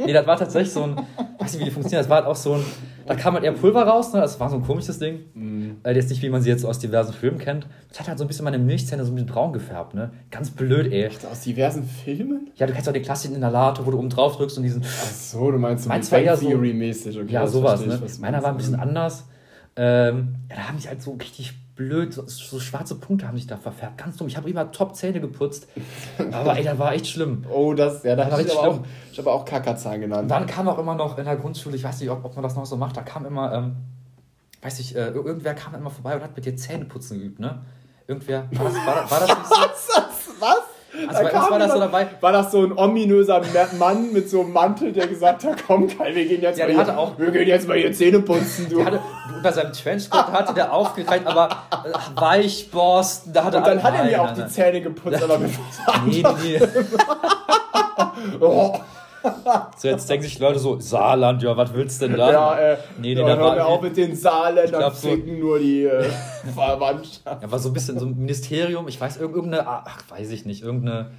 nee, 0.04 0.12
das 0.12 0.26
war 0.26 0.36
tatsächlich 0.36 0.72
so 0.72 0.82
ein, 0.82 0.96
weiß 1.38 1.52
nicht, 1.52 1.60
wie 1.60 1.64
die 1.64 1.70
funktioniert, 1.70 2.02
das 2.02 2.10
war 2.10 2.18
halt 2.18 2.26
auch 2.26 2.36
so 2.36 2.54
ein, 2.54 2.64
da 3.06 3.14
kam 3.14 3.34
halt 3.34 3.44
eher 3.44 3.52
Pulver 3.52 3.84
raus, 3.84 4.12
ne? 4.12 4.20
Das 4.20 4.38
war 4.40 4.50
so 4.50 4.56
ein 4.56 4.62
komisches 4.62 4.98
Ding. 4.98 5.20
Mhm. 5.34 5.76
Äh, 5.84 5.94
jetzt 5.94 6.10
nicht, 6.10 6.20
wie 6.22 6.28
man 6.28 6.42
sie 6.42 6.50
jetzt 6.50 6.64
aus 6.66 6.78
diversen 6.78 7.12
Filmen 7.14 7.38
kennt. 7.38 7.66
Das 7.88 8.00
hat 8.00 8.08
halt 8.08 8.18
so 8.18 8.24
ein 8.24 8.28
bisschen 8.28 8.44
meine 8.44 8.58
Milchzähne 8.58 9.04
so 9.04 9.12
ein 9.12 9.14
bisschen 9.14 9.28
braun 9.28 9.52
gefärbt, 9.52 9.94
ne? 9.94 10.10
Ganz 10.30 10.50
blöd, 10.50 10.92
ey. 10.92 11.08
Ach, 11.08 11.30
aus 11.30 11.40
diversen 11.40 11.84
Filmen? 11.84 12.50
Ja, 12.56 12.66
du 12.66 12.72
kennst 12.72 12.88
auch 12.88 12.92
den 12.92 13.02
klassischen 13.02 13.36
Inhalator, 13.36 13.86
wo 13.86 13.92
du 13.92 13.98
oben 13.98 14.10
drauf 14.10 14.36
drückst 14.36 14.58
und 14.58 14.64
diesen. 14.64 14.82
Ach 14.84 15.10
so, 15.10 15.50
du 15.50 15.58
meinst 15.58 15.84
so 15.84 15.88
Bang 15.88 16.02
Theory-mäßig, 16.02 17.18
okay. 17.18 17.32
Ja, 17.32 17.46
sowas, 17.46 17.86
ne? 17.86 18.00
Meiner 18.20 18.42
war 18.42 18.50
ein 18.50 18.56
bisschen 18.56 18.74
anders. 18.74 19.24
Ähm, 19.76 20.36
ja, 20.48 20.56
da 20.56 20.68
haben 20.68 20.78
die 20.78 20.88
halt 20.88 21.02
so 21.02 21.12
richtig 21.12 21.54
blöd, 21.76 22.14
so, 22.14 22.26
so, 22.26 22.58
schwarze 22.58 22.94
Punkte 22.94 23.28
haben 23.28 23.36
sich 23.36 23.46
da 23.46 23.58
verfärbt. 23.58 23.98
Ganz 23.98 24.16
dumm. 24.16 24.26
Ich 24.26 24.36
habe 24.36 24.48
immer 24.48 24.72
top 24.72 24.96
Zähne 24.96 25.20
geputzt. 25.20 25.68
Aber 26.32 26.56
ey, 26.56 26.64
das 26.64 26.78
war 26.78 26.94
echt 26.94 27.06
schlimm. 27.06 27.44
Oh, 27.50 27.74
das, 27.74 28.02
ja, 28.02 28.16
da 28.16 28.30
war 28.30 28.40
ich, 28.40 28.50
aber 28.50 28.68
auch, 28.68 28.80
ich 29.12 29.18
habe 29.18 29.30
auch 29.30 29.44
Kackerzahn 29.44 30.00
genannt. 30.00 30.30
Dann 30.30 30.46
kam 30.46 30.68
auch 30.68 30.78
immer 30.78 30.94
noch 30.94 31.18
in 31.18 31.26
der 31.26 31.36
Grundschule, 31.36 31.76
ich 31.76 31.84
weiß 31.84 32.00
nicht, 32.00 32.10
ob, 32.10 32.24
ob 32.24 32.34
man 32.34 32.42
das 32.42 32.56
noch 32.56 32.64
so 32.64 32.76
macht, 32.78 32.96
da 32.96 33.02
kam 33.02 33.26
immer, 33.26 33.52
ähm, 33.52 33.76
weiß 34.62 34.78
ich, 34.80 34.96
äh, 34.96 35.08
irgendwer 35.08 35.54
kam 35.54 35.74
immer 35.74 35.90
vorbei 35.90 36.16
und 36.16 36.22
hat 36.22 36.34
mit 36.34 36.46
dir 36.46 36.56
Zähneputzen 36.56 37.18
geübt, 37.18 37.38
ne? 37.38 37.60
Irgendwer, 38.06 38.48
war 38.52 38.64
das, 38.64 38.74
war, 38.74 39.10
war 39.10 39.20
das 39.20 39.28
nicht 39.28 39.46
so? 39.46 39.54
Was? 40.40 40.40
Was? 40.40 40.75
Also 41.08 41.22
da 41.22 41.50
war, 41.50 41.58
das 41.58 41.72
so 41.72 41.78
dabei? 41.78 42.06
War 42.20 42.32
das 42.32 42.52
so 42.52 42.62
ein 42.62 42.76
ominöser 42.76 43.42
Mann 43.78 44.12
mit 44.12 44.30
so 44.30 44.40
einem 44.42 44.52
Mantel, 44.52 44.92
der 44.92 45.06
gesagt 45.06 45.44
hat, 45.44 45.56
komm 45.66 45.88
Kai, 45.88 46.14
wir 46.14 46.26
gehen 46.26 46.42
jetzt, 46.42 46.58
ja, 46.58 46.66
mal, 46.66 46.84
hier, 46.84 46.98
auch, 46.98 47.18
wir 47.18 47.30
gehen 47.30 47.48
jetzt 47.48 47.68
mal 47.68 47.76
hier 47.76 47.92
Zähne 47.92 48.20
putzen. 48.20 48.68
Du. 48.70 48.84
Hatte, 48.84 49.00
bei 49.42 49.52
seinem 49.52 49.72
Trenchcoat 49.72 50.32
hatte 50.32 50.54
der 50.54 50.72
aufgereiht, 50.72 51.26
aber 51.26 51.48
äh, 51.84 52.20
Weichborsten, 52.20 53.32
da 53.32 53.44
hatte 53.44 53.58
Und 53.58 53.66
dann 53.66 53.82
hat 53.82 53.94
er 53.94 54.04
mir 54.04 54.22
auch 54.22 54.32
die 54.32 54.46
Zähne 54.46 54.80
geputzt, 54.80 55.22
aber 55.22 55.38
mit 55.38 55.52
was 55.58 56.04
Nee, 56.06 56.24
nee. 56.42 56.60
oh. 58.40 58.80
So, 59.76 59.88
jetzt 59.88 60.08
denken 60.08 60.24
sich 60.24 60.38
Leute 60.38 60.58
so, 60.58 60.80
Saarland, 60.80 61.42
ja, 61.42 61.56
was 61.56 61.72
willst 61.74 62.00
du 62.00 62.08
denn 62.08 62.16
da? 62.16 62.32
Ja, 62.32 62.58
äh, 62.58 62.76
nee, 62.98 63.14
nee, 63.14 63.20
ja, 63.20 63.36
da 63.36 63.40
war 63.40 63.66
auch 63.66 63.82
mit 63.82 63.96
den 63.96 64.14
Saarländern 64.14 64.92
ficken 64.92 65.36
so, 65.36 65.44
nur 65.44 65.58
die 65.58 65.84
äh, 65.84 66.04
Verwandtschaft. 66.54 67.42
Ja, 67.42 67.50
war 67.50 67.58
so 67.58 67.70
ein 67.70 67.72
bisschen 67.72 67.98
so 67.98 68.06
ein 68.06 68.16
Ministerium, 68.16 68.88
ich 68.88 69.00
weiß, 69.00 69.18
irgendeine, 69.18 69.66
ach, 69.66 70.02
weiß 70.08 70.30
ich 70.30 70.44
nicht, 70.44 70.62
irgendeine 70.62 71.10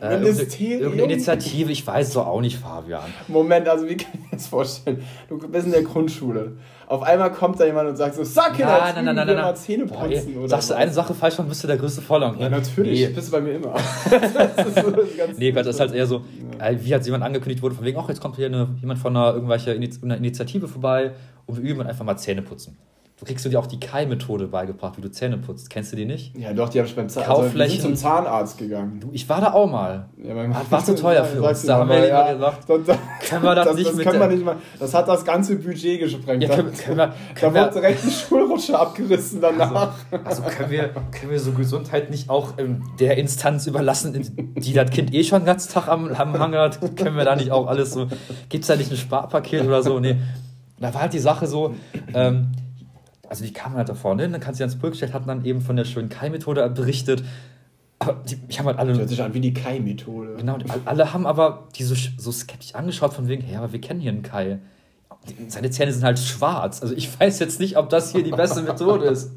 äh, 0.00 0.18
Ministerium? 0.18 0.82
Irgendeine 0.82 1.12
Initiative, 1.12 1.70
ich 1.70 1.86
weiß 1.86 2.14
doch 2.14 2.26
auch 2.26 2.40
nicht, 2.40 2.58
Fabian. 2.58 3.12
Moment, 3.28 3.68
also 3.68 3.88
wie 3.88 3.96
kann 3.96 4.12
ich 4.14 4.20
mir 4.20 4.36
das 4.36 4.46
vorstellen? 4.46 5.02
Du 5.28 5.38
bist 5.38 5.66
in 5.66 5.72
der 5.72 5.82
Grundschule. 5.82 6.52
Auf 6.92 7.04
einmal 7.04 7.32
kommt 7.32 7.58
da 7.58 7.64
jemand 7.64 7.88
und 7.88 7.96
sagt 7.96 8.16
so, 8.16 8.22
sag 8.22 8.54
Kinder, 8.54 8.78
nein, 8.78 8.94
nein, 8.96 9.04
nein, 9.06 9.16
nein, 9.16 9.26
nein, 9.28 9.36
nein. 9.36 9.56
Zähne 9.56 9.86
putzen 9.86 10.36
oder 10.36 10.46
Sagst 10.46 10.68
du 10.68 10.74
eine 10.74 10.92
Sache 10.92 11.14
falsch, 11.14 11.36
dann 11.36 11.48
bist 11.48 11.64
du 11.64 11.66
der 11.66 11.78
größte 11.78 12.02
Volland. 12.02 12.36
Ne? 12.36 12.42
Ja, 12.42 12.50
natürlich, 12.50 13.00
nee. 13.00 13.14
bist 13.14 13.28
du 13.28 13.32
bei 13.32 13.40
mir 13.40 13.52
immer. 13.52 13.72
das 14.10 14.66
ist 14.66 14.78
so, 14.78 14.90
das 14.90 15.38
nee, 15.38 15.52
das 15.52 15.66
ist 15.68 15.80
halt 15.80 15.94
eher 15.94 16.06
so, 16.06 16.20
ja. 16.60 16.84
wie 16.84 16.94
hat 16.94 17.02
jemand 17.06 17.24
angekündigt 17.24 17.62
wurde, 17.62 17.76
von 17.76 17.86
wegen, 17.86 17.98
ach, 17.98 18.10
jetzt 18.10 18.20
kommt 18.20 18.36
hier 18.36 18.44
eine, 18.44 18.68
jemand 18.82 18.98
von 18.98 19.16
einer 19.16 19.32
irgendwelcher 19.32 19.74
Initiative 19.74 20.68
vorbei 20.68 21.12
und 21.46 21.62
wir 21.62 21.70
üben 21.70 21.80
einfach 21.80 22.04
mal 22.04 22.18
Zähne 22.18 22.42
putzen. 22.42 22.76
Kriegst 23.24 23.44
du 23.44 23.48
dir 23.48 23.58
auch 23.60 23.66
die 23.66 23.78
Kai-Methode 23.78 24.48
beigebracht, 24.48 24.96
wie 24.96 25.00
du 25.00 25.10
Zähne 25.10 25.38
putzt. 25.38 25.70
Kennst 25.70 25.92
du 25.92 25.96
die 25.96 26.04
nicht? 26.04 26.36
Ja, 26.36 26.52
doch, 26.52 26.68
die 26.68 26.78
habe 26.78 26.88
ich 26.88 26.96
beim 26.96 27.08
Zahnarzt. 27.08 27.32
Kaufflächen. 27.32 27.76
Also, 27.76 27.88
zum 27.88 27.96
Zahnarzt 27.96 28.58
gegangen. 28.58 29.00
Du, 29.00 29.10
ich 29.12 29.28
war 29.28 29.40
da 29.40 29.52
auch 29.52 29.70
mal. 29.70 30.08
Ja, 30.16 30.34
das 30.46 30.70
war 30.70 30.84
zu 30.84 30.94
teuer 30.94 31.24
für 31.24 31.42
uns. 31.42 31.62
Da 31.62 31.78
haben 31.78 31.88
wir 31.88 32.06
ja, 32.06 32.32
gesagt, 32.32 32.68
da, 32.68 32.78
da, 32.78 32.98
können 33.28 33.42
wir 33.44 33.54
das, 33.54 33.66
das 33.66 33.76
nicht 33.76 33.88
das 33.88 33.96
mit. 33.96 34.06
Können 34.06 34.20
wir 34.20 34.26
nicht 34.28 34.44
mal, 34.44 34.56
das 34.78 34.94
hat 34.94 35.06
das 35.06 35.24
ganze 35.24 35.56
Budget 35.56 36.00
gesprengt. 36.00 36.42
Ja, 36.42 36.48
können, 36.48 36.72
können 36.72 36.96
wir, 36.96 37.14
können 37.34 37.54
da 37.54 37.66
wurde 37.66 37.74
direkt 37.74 38.04
die 38.04 38.10
Schulrutsche 38.10 38.78
abgerissen 38.78 39.40
danach. 39.40 39.92
Also, 40.24 40.42
also, 40.42 40.56
können, 40.56 40.70
wir, 40.70 40.88
können 40.88 41.30
wir 41.30 41.40
so 41.40 41.52
Gesundheit 41.52 42.10
nicht 42.10 42.28
auch 42.28 42.54
ähm, 42.58 42.82
der 42.98 43.18
Instanz 43.18 43.66
überlassen, 43.66 44.52
die 44.56 44.72
das 44.72 44.90
Kind 44.90 45.14
eh 45.14 45.22
schon 45.22 45.40
den 45.40 45.46
ganzen 45.46 45.72
Tag 45.72 45.88
am, 45.88 46.08
am 46.12 46.38
Hang 46.38 46.54
hat? 46.54 46.80
Können 46.96 47.16
wir 47.16 47.24
da 47.24 47.36
nicht 47.36 47.50
auch 47.52 47.66
alles 47.66 47.92
so. 47.92 48.08
Gibt 48.48 48.62
es 48.62 48.68
da 48.68 48.76
nicht 48.76 48.90
ein 48.90 48.96
Sparpaket 48.96 49.64
oder 49.64 49.82
so? 49.82 50.00
Nee. 50.00 50.16
Da 50.80 50.92
war 50.92 51.02
halt 51.02 51.12
die 51.12 51.20
Sache 51.20 51.46
so. 51.46 51.74
Ähm, 52.12 52.48
also 53.32 53.46
die 53.46 53.52
kamen 53.54 53.76
halt 53.76 53.88
da 53.88 53.94
vorne 53.94 54.24
hin, 54.24 54.32
dann 54.32 54.42
kannst 54.42 54.60
du 54.60 54.64
ans 54.64 54.76
Pult 54.76 54.92
gestellt, 54.92 55.14
hatten 55.14 55.26
dann 55.26 55.42
eben 55.46 55.62
von 55.62 55.74
der 55.74 55.86
schönen 55.86 56.10
Kai-Methode 56.10 56.68
berichtet. 56.68 57.24
Aber 57.98 58.20
die, 58.28 58.38
ich 58.46 58.58
habe 58.58 58.68
halt 58.68 58.78
alle. 58.78 58.90
Das 58.90 58.98
hört 58.98 59.08
sich 59.08 59.22
an 59.22 59.32
wie 59.32 59.40
die 59.40 59.54
Kai-Methode. 59.54 60.34
Genau, 60.36 60.58
die, 60.58 60.66
alle 60.84 61.14
haben 61.14 61.26
aber 61.26 61.66
die 61.74 61.84
so, 61.84 61.94
so 62.18 62.30
skeptisch 62.30 62.74
angeschaut, 62.74 63.14
von 63.14 63.28
wegen, 63.28 63.42
hey, 63.42 63.56
aber 63.56 63.72
wir 63.72 63.80
kennen 63.80 64.00
hier 64.00 64.10
einen 64.10 64.22
Kai. 64.22 64.58
Seine 65.48 65.70
Zähne 65.70 65.94
sind 65.94 66.04
halt 66.04 66.18
schwarz. 66.18 66.82
Also 66.82 66.94
ich 66.94 67.18
weiß 67.18 67.38
jetzt 67.38 67.58
nicht, 67.58 67.78
ob 67.78 67.88
das 67.88 68.12
hier 68.12 68.22
die 68.22 68.32
beste 68.32 68.60
Methode 68.64 69.06
ist. 69.06 69.30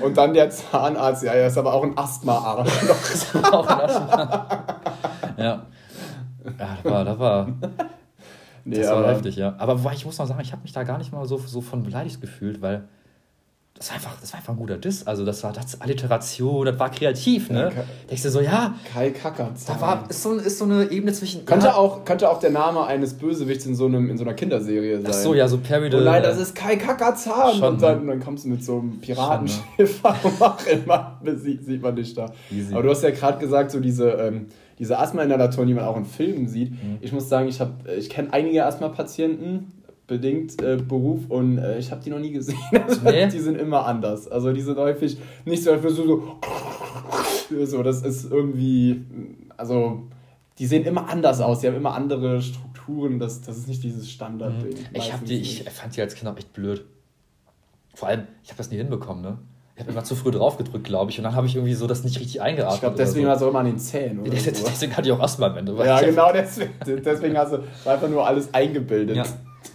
Und 0.00 0.16
dann 0.16 0.32
der 0.32 0.50
Zahnarzt, 0.50 1.24
ja, 1.24 1.32
er 1.32 1.48
ist 1.48 1.58
aber 1.58 1.74
auch 1.74 1.82
ein 1.82 1.98
Asthma-Arsch. 1.98 2.70
auch 3.50 3.66
ein 3.66 3.80
Asthma. 3.80 4.58
ja. 5.36 5.66
Ja, 6.44 6.78
das 6.80 6.92
war, 6.92 7.04
das 7.04 7.18
war. 7.18 7.48
Nee, 8.64 8.78
das 8.78 8.88
war 8.88 9.08
heftig, 9.08 9.34
ja. 9.34 9.56
Aber 9.58 9.92
ich 9.92 10.06
muss 10.06 10.16
noch 10.16 10.26
sagen, 10.26 10.40
ich 10.40 10.52
habe 10.52 10.62
mich 10.62 10.72
da 10.72 10.84
gar 10.84 10.98
nicht 10.98 11.12
mal 11.12 11.26
so, 11.26 11.38
so 11.38 11.60
von 11.60 11.82
beleidigt 11.82 12.20
gefühlt, 12.20 12.62
weil 12.62 12.86
das 13.78 13.88
war 13.88 13.96
einfach, 13.96 14.20
das 14.20 14.32
war 14.32 14.38
einfach 14.38 14.54
ein 14.54 14.58
guter 14.58 14.78
Diss. 14.78 15.06
Also 15.06 15.24
das 15.24 15.42
war 15.44 15.52
das 15.52 15.80
Alliteration, 15.80 16.64
das 16.64 16.78
war 16.78 16.90
kreativ, 16.90 17.50
ne? 17.50 17.72
Ja, 17.76 17.84
Denkst 18.08 18.22
du 18.22 18.30
so, 18.30 18.40
ja. 18.40 18.74
Kai 18.92 19.10
Kackert. 19.10 19.52
Da 19.66 19.80
war, 19.80 20.04
ist 20.08 20.22
so, 20.22 20.34
ist 20.34 20.58
so 20.58 20.64
eine 20.64 20.90
Ebene 20.90 21.12
zwischen. 21.12 21.44
Könnte, 21.44 21.66
ja, 21.66 21.74
auch, 21.74 22.04
könnte 22.04 22.30
auch 22.30 22.40
der 22.40 22.50
Name 22.50 22.86
eines 22.86 23.14
Bösewichts 23.14 23.66
in 23.66 23.74
so, 23.74 23.86
einem, 23.86 24.08
in 24.08 24.16
so 24.16 24.24
einer 24.24 24.34
Kinderserie 24.34 25.00
sein. 25.00 25.10
Ach 25.10 25.14
so, 25.14 25.34
ja, 25.34 25.46
so 25.46 25.58
Perry 25.58 25.90
oh 25.94 26.00
nein, 26.00 26.22
das 26.22 26.38
ist 26.38 26.54
Kai 26.54 26.76
Kackerzahn. 26.76 27.62
Und 27.62 27.82
dann, 27.82 28.06
ne? 28.06 28.12
dann 28.12 28.20
kommst 28.20 28.44
du 28.44 28.48
mit 28.48 28.64
so 28.64 28.78
einem 28.78 28.98
Piratenschiff 29.00 30.02
und 30.22 30.40
mach 30.40 30.66
immer, 30.66 31.20
sieht, 31.36 31.64
sieht 31.64 31.82
man 31.82 31.94
dich 31.94 32.14
da. 32.14 32.32
Easy. 32.50 32.72
Aber 32.72 32.82
du 32.82 32.90
hast 32.90 33.02
ja 33.02 33.10
gerade 33.10 33.38
gesagt, 33.38 33.70
so 33.70 33.80
diese. 33.80 34.10
Ähm, 34.10 34.46
diese 34.78 34.98
Asthma-Inhalatoren, 34.98 35.66
die 35.66 35.72
man 35.72 35.84
auch 35.84 35.96
in 35.96 36.04
Filmen 36.04 36.48
sieht. 36.48 36.70
Mhm. 36.72 36.98
Ich 37.00 37.10
muss 37.10 37.30
sagen, 37.30 37.48
ich, 37.48 37.58
ich 37.96 38.10
kenne 38.10 38.30
einige 38.32 38.66
Asthma-Patienten, 38.66 39.72
bedingt 40.06 40.62
äh, 40.62 40.76
Beruf 40.76 41.22
und 41.28 41.58
äh, 41.58 41.78
ich 41.78 41.90
habe 41.90 42.02
die 42.02 42.10
noch 42.10 42.18
nie 42.18 42.32
gesehen. 42.32 42.58
Nee. 43.04 43.28
Die 43.28 43.40
sind 43.40 43.58
immer 43.58 43.86
anders. 43.86 44.28
Also 44.28 44.52
die 44.52 44.60
sind 44.60 44.78
häufig 44.78 45.18
nicht 45.44 45.62
so 45.62 45.72
einfach 45.72 45.90
so, 45.90 46.38
so, 47.50 47.64
so, 47.64 47.82
das 47.82 48.02
ist 48.02 48.30
irgendwie, 48.30 49.04
also 49.56 50.08
die 50.58 50.66
sehen 50.66 50.84
immer 50.84 51.08
anders 51.08 51.40
aus, 51.40 51.60
die 51.60 51.66
haben 51.66 51.76
immer 51.76 51.94
andere 51.94 52.40
Strukturen, 52.40 53.18
das, 53.18 53.42
das 53.42 53.58
ist 53.58 53.68
nicht 53.68 53.82
dieses 53.82 54.10
Standardding. 54.10 54.70
Mhm. 54.70 54.86
Ich, 54.94 55.12
hab 55.12 55.24
die, 55.24 55.40
ich 55.40 55.64
fand 55.64 55.96
die 55.96 56.00
als 56.00 56.14
Kind 56.14 56.30
auch 56.30 56.36
echt 56.36 56.52
blöd. 56.52 56.84
Vor 57.94 58.08
allem, 58.08 58.26
ich 58.42 58.50
habe 58.50 58.58
das 58.58 58.70
nie 58.70 58.76
hinbekommen, 58.76 59.22
ne? 59.22 59.38
Ich 59.74 59.82
habe 59.82 59.92
immer 59.92 60.04
zu 60.04 60.14
früh 60.14 60.30
drauf 60.30 60.56
gedrückt, 60.56 60.84
glaube 60.84 61.10
ich, 61.10 61.18
und 61.18 61.24
dann 61.24 61.34
habe 61.34 61.46
ich 61.46 61.54
irgendwie 61.54 61.74
so 61.74 61.86
das 61.86 62.02
nicht 62.02 62.18
richtig 62.18 62.40
eingeatmet. 62.40 62.76
Ich 62.76 62.80
glaube, 62.80 62.96
deswegen 62.96 63.26
so. 63.26 63.30
hast 63.30 63.42
du 63.42 63.48
immer 63.48 63.58
an 63.58 63.66
den 63.66 63.78
Zähnen. 63.78 64.20
Oder 64.20 64.30
deswegen, 64.32 64.56
so. 64.56 64.64
deswegen 64.66 64.96
hatte 64.96 65.08
ich 65.08 65.14
auch 65.14 65.20
Asthma 65.20 65.48
am 65.48 65.56
Ende. 65.58 65.74
Ja, 65.84 66.00
genau, 66.00 66.32
deswegen, 66.32 66.72
deswegen 66.86 67.36
hast 67.36 67.52
du 67.52 67.58
einfach 67.84 68.08
nur 68.08 68.26
alles 68.26 68.52
eingebildet. 68.54 69.16
Ja. 69.16 69.24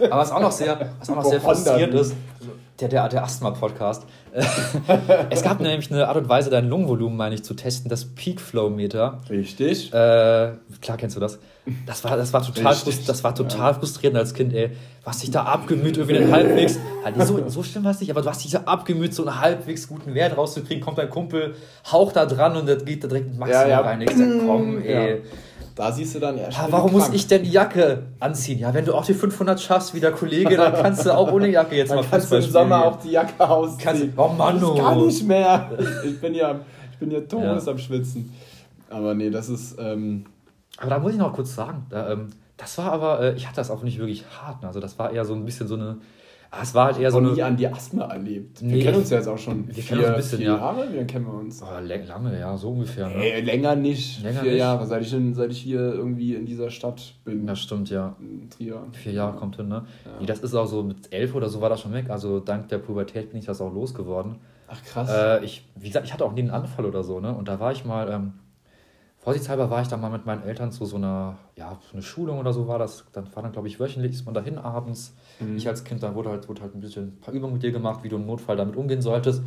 Aber 0.09 0.21
was 0.21 0.31
auch 0.31 0.41
noch 0.41 0.51
sehr, 0.51 0.91
was 0.99 1.09
auch 1.09 1.15
noch 1.15 1.25
sehr 1.25 1.41
faszinierend 1.41 1.93
ist, 1.93 2.15
der, 2.81 2.89
der, 2.89 3.09
der 3.09 3.23
Asthma-Podcast. 3.23 4.05
es 5.29 5.43
gab 5.43 5.59
nämlich 5.59 5.91
eine 5.91 6.07
Art 6.07 6.17
und 6.17 6.29
Weise, 6.29 6.49
dein 6.49 6.67
Lungenvolumen, 6.67 7.17
meine 7.17 7.35
ich, 7.35 7.43
zu 7.43 7.53
testen, 7.53 7.89
das 7.89 8.05
Peak 8.05 8.41
Flow 8.41 8.69
Meter. 8.69 9.19
Richtig. 9.29 9.93
Äh, 9.93 10.53
klar 10.81 10.97
kennst 10.97 11.15
du 11.15 11.19
das. 11.19 11.39
Das 11.85 12.03
war, 12.03 12.17
das 12.17 12.33
war 12.33 12.43
total, 12.43 12.73
frust, 12.73 13.07
das 13.07 13.23
war 13.23 13.35
total 13.35 13.73
ja. 13.73 13.73
frustrierend 13.75 14.17
als 14.17 14.33
Kind, 14.33 14.53
ey. 14.53 14.71
Hast 15.05 15.21
dich 15.21 15.31
da 15.31 15.43
abgemüht, 15.43 15.97
irgendwie 15.97 16.17
den 16.17 16.31
halbwegs. 16.31 16.79
Halt, 17.03 17.21
so, 17.21 17.47
so 17.49 17.61
schlimm 17.61 17.83
war 17.83 17.91
es 17.91 17.99
nicht, 17.99 18.09
aber 18.09 18.21
du 18.21 18.29
hast 18.29 18.43
dich 18.43 18.51
da 18.51 18.61
abgemüht, 18.61 19.13
so 19.13 19.25
einen 19.25 19.39
halbwegs 19.39 19.87
guten 19.87 20.15
Wert 20.15 20.37
rauszukriegen. 20.37 20.83
Kommt 20.83 20.97
dein 20.97 21.09
Kumpel, 21.09 21.55
haucht 21.91 22.15
da 22.15 22.25
dran 22.25 22.57
und 22.57 22.67
das 22.67 22.83
geht 22.83 23.03
da 23.03 23.07
direkt 23.07 23.37
maximal 23.37 23.69
ja, 23.69 23.69
ja. 23.69 23.81
rein. 23.81 24.01
Ich 24.01 24.09
sag, 24.09 24.27
komm, 24.45 24.81
ey. 24.81 25.21
Da 25.75 25.91
siehst 25.91 26.15
du 26.15 26.19
dann 26.19 26.37
ja. 26.37 26.49
ja 26.49 26.67
warum 26.69 26.91
muss 26.91 27.09
ich 27.09 27.27
denn 27.27 27.43
die 27.43 27.51
Jacke 27.51 28.03
anziehen? 28.19 28.59
Ja, 28.59 28.73
wenn 28.73 28.85
du 28.85 28.93
auch 28.93 29.05
die 29.05 29.13
500 29.13 29.59
schaffst 29.59 29.93
wie 29.93 29.99
der 29.99 30.11
Kollege, 30.11 30.57
dann 30.57 30.73
kannst 30.73 31.05
du 31.05 31.15
auch 31.15 31.31
ohne 31.31 31.49
Jacke 31.49 31.75
jetzt 31.75 31.89
dann 31.89 31.97
mal 31.97 32.05
kannst 32.09 32.27
Fußball 32.27 32.41
du 32.41 32.45
im 32.45 32.51
Sommer 32.51 32.85
auch 32.85 32.99
die 33.01 33.11
Jacke 33.11 33.49
ausziehen. 33.49 33.79
Kannst, 33.83 34.05
oh 34.17 34.27
Mann, 34.29 34.63
oh. 34.63 34.75
Gar 34.75 34.95
nicht 34.97 35.25
mehr. 35.25 35.71
Ich 36.05 36.19
bin 36.19 36.33
ja, 36.35 36.59
ich 36.91 36.97
bin 36.97 37.11
ja 37.11 37.21
todes 37.21 37.65
ja. 37.65 37.71
am 37.71 37.77
Schwitzen. 37.77 38.33
Aber 38.89 39.13
nee, 39.13 39.29
das 39.29 39.49
ist. 39.49 39.77
Ähm 39.79 40.25
aber 40.77 40.89
da 40.89 40.99
muss 40.99 41.13
ich 41.13 41.17
noch 41.17 41.33
kurz 41.33 41.55
sagen, 41.55 41.85
da, 41.89 42.11
ähm, 42.11 42.27
das 42.57 42.77
war 42.77 42.91
aber, 42.91 43.21
äh, 43.21 43.35
ich 43.35 43.47
hatte 43.47 43.57
das 43.57 43.71
auch 43.71 43.83
nicht 43.83 43.99
wirklich 43.99 44.25
hart. 44.41 44.61
Ne? 44.61 44.67
Also 44.67 44.79
das 44.79 44.97
war 44.99 45.11
eher 45.11 45.25
so 45.25 45.33
ein 45.33 45.45
bisschen 45.45 45.67
so 45.67 45.75
eine 45.75 45.97
Ah, 45.97 45.97
es 46.61 46.75
war 46.75 46.87
halt 46.87 46.99
eher 46.99 47.11
so 47.11 47.19
eine. 47.19 47.31
nie 47.31 47.41
an 47.41 47.55
die 47.55 47.67
Asthma 47.67 48.05
erlebt. 48.05 48.61
Wir 48.61 48.83
kennen 48.83 48.97
uns 48.97 49.09
ja 49.09 49.17
jetzt 49.17 49.27
auch 49.27 49.37
schon 49.37 49.67
wir 49.67 49.73
vier, 49.75 50.09
ein 50.09 50.15
bisschen, 50.15 50.39
vier 50.39 50.47
ja. 50.47 50.57
Jahre. 50.57 50.85
Lange 50.85 51.05
kennen 51.05 51.25
wir 51.25 51.33
uns? 51.33 51.63
Oh, 51.63 51.79
lange, 51.81 52.39
ja, 52.39 52.57
so 52.57 52.71
ungefähr. 52.71 53.07
Ne? 53.07 53.15
Hey, 53.15 53.41
länger 53.41 53.75
nicht. 53.77 54.21
Länger 54.21 54.41
vier 54.41 54.51
nicht. 54.51 54.59
Jahre, 54.59 54.85
seit 54.85 55.01
ich, 55.01 55.13
in, 55.13 55.33
seit 55.33 55.51
ich 55.51 55.59
hier 55.59 55.79
irgendwie 55.79 56.35
in 56.35 56.45
dieser 56.45 56.69
Stadt 56.69 57.15
bin. 57.23 57.47
Das 57.47 57.59
stimmt, 57.61 57.89
ja. 57.89 58.17
In 58.19 58.49
Trier. 58.49 58.83
Vier 58.91 59.13
Jahre 59.13 59.37
kommt 59.37 59.55
hin, 59.55 59.69
ne? 59.69 59.85
Ja. 60.03 60.11
Nee, 60.19 60.25
das 60.25 60.39
ist 60.39 60.53
auch 60.53 60.67
so, 60.67 60.83
mit 60.83 61.13
elf 61.13 61.35
oder 61.35 61.47
so 61.47 61.61
war 61.61 61.69
das 61.69 61.79
schon 61.79 61.93
weg. 61.93 62.09
Also 62.09 62.41
dank 62.41 62.67
der 62.67 62.79
Pubertät 62.79 63.29
bin 63.29 63.39
ich 63.39 63.45
das 63.45 63.61
auch 63.61 63.73
losgeworden. 63.73 64.35
Ach 64.67 64.83
krass. 64.83 65.09
Äh, 65.09 65.45
ich, 65.45 65.69
wie 65.75 65.87
gesagt, 65.87 66.05
ich 66.05 66.13
hatte 66.13 66.25
auch 66.25 66.33
nie 66.33 66.41
einen 66.41 66.51
Anfall 66.51 66.85
oder 66.85 67.03
so, 67.03 67.21
ne? 67.21 67.33
Und 67.33 67.47
da 67.47 67.61
war 67.61 67.71
ich 67.71 67.85
mal. 67.85 68.09
Ähm, 68.09 68.33
Vorsichtshalber 69.21 69.69
war 69.69 69.83
ich 69.83 69.87
da 69.87 69.97
mal 69.97 70.09
mit 70.09 70.25
meinen 70.25 70.41
Eltern 70.41 70.71
zu 70.71 70.83
so 70.85 70.95
einer, 70.95 71.37
ja, 71.55 71.77
so 71.87 71.93
eine 71.93 72.01
Schulung 72.01 72.39
oder 72.39 72.53
so 72.53 72.67
war 72.67 72.79
das. 72.79 73.05
Dann 73.13 73.33
war 73.35 73.43
dann, 73.43 73.51
glaube 73.51 73.67
ich, 73.67 73.79
wöchentlich 73.79 74.13
ist 74.13 74.25
man 74.25 74.33
dahin 74.33 74.57
abends. 74.57 75.15
Mhm. 75.39 75.57
Ich 75.57 75.67
als 75.67 75.83
Kind, 75.83 76.01
da 76.01 76.15
wurde 76.15 76.31
halt, 76.31 76.49
wurde 76.49 76.63
halt 76.63 76.73
ein 76.73 76.81
bisschen 76.81 77.09
ein 77.09 77.19
paar 77.19 77.31
Übungen 77.31 77.53
mit 77.53 77.61
dir 77.61 77.71
gemacht, 77.71 78.03
wie 78.03 78.09
du 78.09 78.15
im 78.15 78.25
Notfall 78.25 78.57
damit 78.57 78.75
umgehen 78.75 79.03
solltest. 79.03 79.43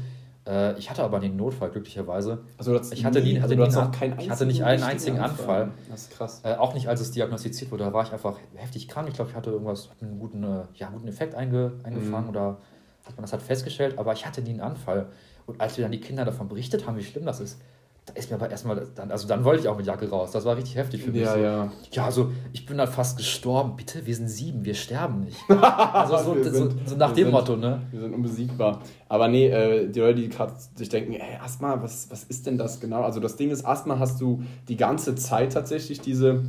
Äh, 0.47 0.79
ich 0.79 0.91
hatte 0.91 1.03
aber 1.03 1.19
den 1.19 1.35
Notfall, 1.35 1.71
glücklicherweise. 1.71 2.45
Also 2.57 2.81
ich 2.93 3.05
hatte, 3.05 3.21
nie, 3.21 3.41
also 3.41 3.57
hatte, 3.57 4.07
nie, 4.07 4.15
ich 4.23 4.31
hatte 4.31 4.47
nicht 4.47 4.63
einen 4.63 4.85
einzigen 4.85 5.19
Anfall. 5.19 5.63
Anfall. 5.63 5.79
Das 5.91 6.03
ist 6.03 6.11
krass. 6.13 6.41
Äh, 6.45 6.55
auch 6.55 6.75
nicht, 6.75 6.87
als 6.89 7.01
es 7.01 7.11
diagnostiziert 7.11 7.73
wurde. 7.73 7.83
Da 7.83 7.93
war 7.93 8.05
ich 8.05 8.13
einfach 8.13 8.39
heftig 8.55 8.87
krank. 8.87 9.09
Ich 9.09 9.15
glaube, 9.15 9.31
ich 9.31 9.37
hatte 9.37 9.51
irgendwas, 9.51 9.89
einen 10.01 10.21
guten, 10.21 10.45
äh, 10.45 10.63
ja, 10.75 10.89
guten 10.91 11.09
Effekt 11.09 11.35
einge, 11.35 11.73
eingefangen 11.83 12.27
mhm. 12.27 12.31
oder 12.31 12.59
hat 13.05 13.17
man 13.17 13.23
das 13.23 13.33
hat 13.33 13.43
festgestellt, 13.43 13.99
aber 13.99 14.13
ich 14.13 14.25
hatte 14.25 14.41
nie 14.41 14.51
einen 14.51 14.61
Anfall. 14.61 15.09
Und 15.47 15.61
als 15.61 15.77
wir 15.77 15.83
dann 15.83 15.93
die 15.93 16.01
Kinder 16.01 16.25
davon 16.25 16.49
berichtet 16.49 16.87
haben, 16.87 16.97
wie 16.97 17.03
schlimm 17.03 17.27
das 17.27 17.41
ist, 17.41 17.61
da 18.07 18.13
ist 18.15 18.31
mir 18.31 18.37
aber 18.37 18.51
erstmal, 18.51 18.87
dann, 18.95 19.11
also 19.11 19.27
dann 19.27 19.45
wollte 19.45 19.63
ich 19.63 19.69
auch 19.69 19.77
mit 19.79 19.87
Jacke 19.87 20.09
raus. 20.11 20.31
Das 20.33 20.45
war 20.45 20.57
richtig 20.57 20.77
heftig 20.77 21.03
für 21.03 21.11
mich. 21.11 21.23
Ja, 21.23 21.33
so. 21.33 21.39
ja. 21.41 21.73
Ja, 21.91 22.05
also 22.05 22.33
ich 22.53 22.67
bin 22.67 22.77
dann 22.77 22.89
fast 22.89 23.17
gestorben. 23.17 23.77
Bitte, 23.77 24.05
wir 24.05 24.15
sind 24.15 24.29
sieben, 24.29 24.65
wir 24.65 24.75
sterben 24.75 25.21
nicht. 25.21 25.39
Also 25.49 26.19
so, 26.19 26.43
sind, 26.43 26.55
so, 26.55 26.71
so 26.85 26.97
nach 26.97 27.13
dem 27.13 27.25
sind, 27.25 27.33
Motto, 27.33 27.57
ne? 27.57 27.83
Wir 27.91 28.01
sind 28.01 28.15
unbesiegbar. 28.15 28.83
Aber 29.09 29.29
nee, 29.29 29.47
äh, 29.47 29.89
die 29.89 30.01
Leute, 30.01 30.21
die 30.21 30.29
gerade 30.29 30.53
sich 30.75 30.89
denken, 30.89 31.15
ey, 31.15 31.39
Asthma, 31.43 31.83
was, 31.83 32.11
was 32.11 32.25
ist 32.25 32.47
denn 32.47 32.59
das 32.59 32.81
genau? 32.81 33.03
Also 33.03 33.21
das 33.21 33.37
Ding 33.37 33.51
ist, 33.51 33.65
Asthma 33.65 33.99
hast 33.99 34.21
du 34.21 34.43
die 34.69 34.77
ganze 34.77 35.15
Zeit 35.15 35.53
tatsächlich 35.53 36.01
diese 36.01 36.45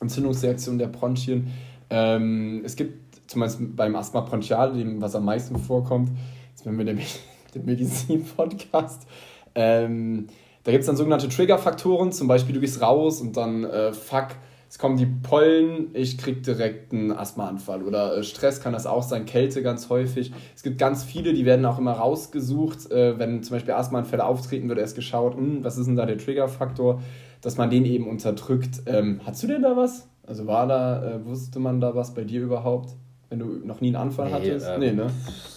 Entzündungsreaktion 0.00 0.78
der 0.78 0.88
Bronchien. 0.88 1.52
Ähm, 1.90 2.62
es 2.64 2.74
gibt 2.74 3.30
zum 3.30 3.40
Beispiel 3.40 3.68
beim 3.68 3.94
Asthma 3.96 4.20
bronchial, 4.20 4.72
dem, 4.72 5.00
was 5.00 5.14
am 5.14 5.24
meisten 5.24 5.58
vorkommt, 5.58 6.10
jetzt 6.50 6.66
wenn 6.66 6.78
wir 6.78 6.84
den, 6.84 7.00
den 7.54 7.64
Medizin-Podcast, 7.64 9.06
ähm, 9.54 10.26
da 10.66 10.72
gibt 10.72 10.82
es 10.82 10.86
dann 10.88 10.96
sogenannte 10.96 11.28
Triggerfaktoren, 11.28 12.10
zum 12.10 12.26
Beispiel 12.26 12.52
du 12.52 12.60
gehst 12.60 12.82
raus 12.82 13.20
und 13.20 13.36
dann, 13.36 13.62
äh, 13.62 13.92
fuck, 13.92 14.30
es 14.68 14.80
kommen 14.80 14.96
die 14.96 15.06
Pollen, 15.06 15.90
ich 15.94 16.18
krieg 16.18 16.42
direkt 16.42 16.92
einen 16.92 17.12
Asthmaanfall. 17.12 17.84
Oder 17.84 18.16
äh, 18.16 18.24
Stress 18.24 18.60
kann 18.60 18.72
das 18.72 18.84
auch 18.84 19.04
sein, 19.04 19.26
Kälte 19.26 19.62
ganz 19.62 19.90
häufig. 19.90 20.32
Es 20.56 20.64
gibt 20.64 20.78
ganz 20.78 21.04
viele, 21.04 21.34
die 21.34 21.44
werden 21.44 21.64
auch 21.66 21.78
immer 21.78 21.92
rausgesucht. 21.92 22.90
Äh, 22.90 23.16
wenn 23.16 23.44
zum 23.44 23.54
Beispiel 23.54 23.74
Asthmaanfälle 23.74 24.24
auftreten, 24.24 24.68
wird 24.68 24.80
erst 24.80 24.96
geschaut, 24.96 25.36
hm, 25.36 25.62
was 25.62 25.78
ist 25.78 25.86
denn 25.86 25.94
da 25.94 26.04
der 26.04 26.18
Triggerfaktor, 26.18 27.00
dass 27.42 27.56
man 27.56 27.70
den 27.70 27.84
eben 27.84 28.08
unterdrückt. 28.08 28.82
Ähm, 28.86 29.20
hast 29.24 29.44
du 29.44 29.46
denn 29.46 29.62
da 29.62 29.76
was? 29.76 30.08
Also 30.26 30.48
war 30.48 30.66
da, 30.66 31.12
äh, 31.12 31.24
wusste 31.24 31.60
man 31.60 31.80
da 31.80 31.94
was 31.94 32.12
bei 32.12 32.24
dir 32.24 32.42
überhaupt? 32.42 32.96
Wenn 33.28 33.40
du 33.40 33.46
noch 33.46 33.80
nie 33.80 33.88
einen 33.88 33.96
Anfall 33.96 34.26
nee, 34.26 34.32
hattest? 34.32 34.68
Ähm, 34.68 34.80
nee, 34.80 34.92
ne? 34.92 35.10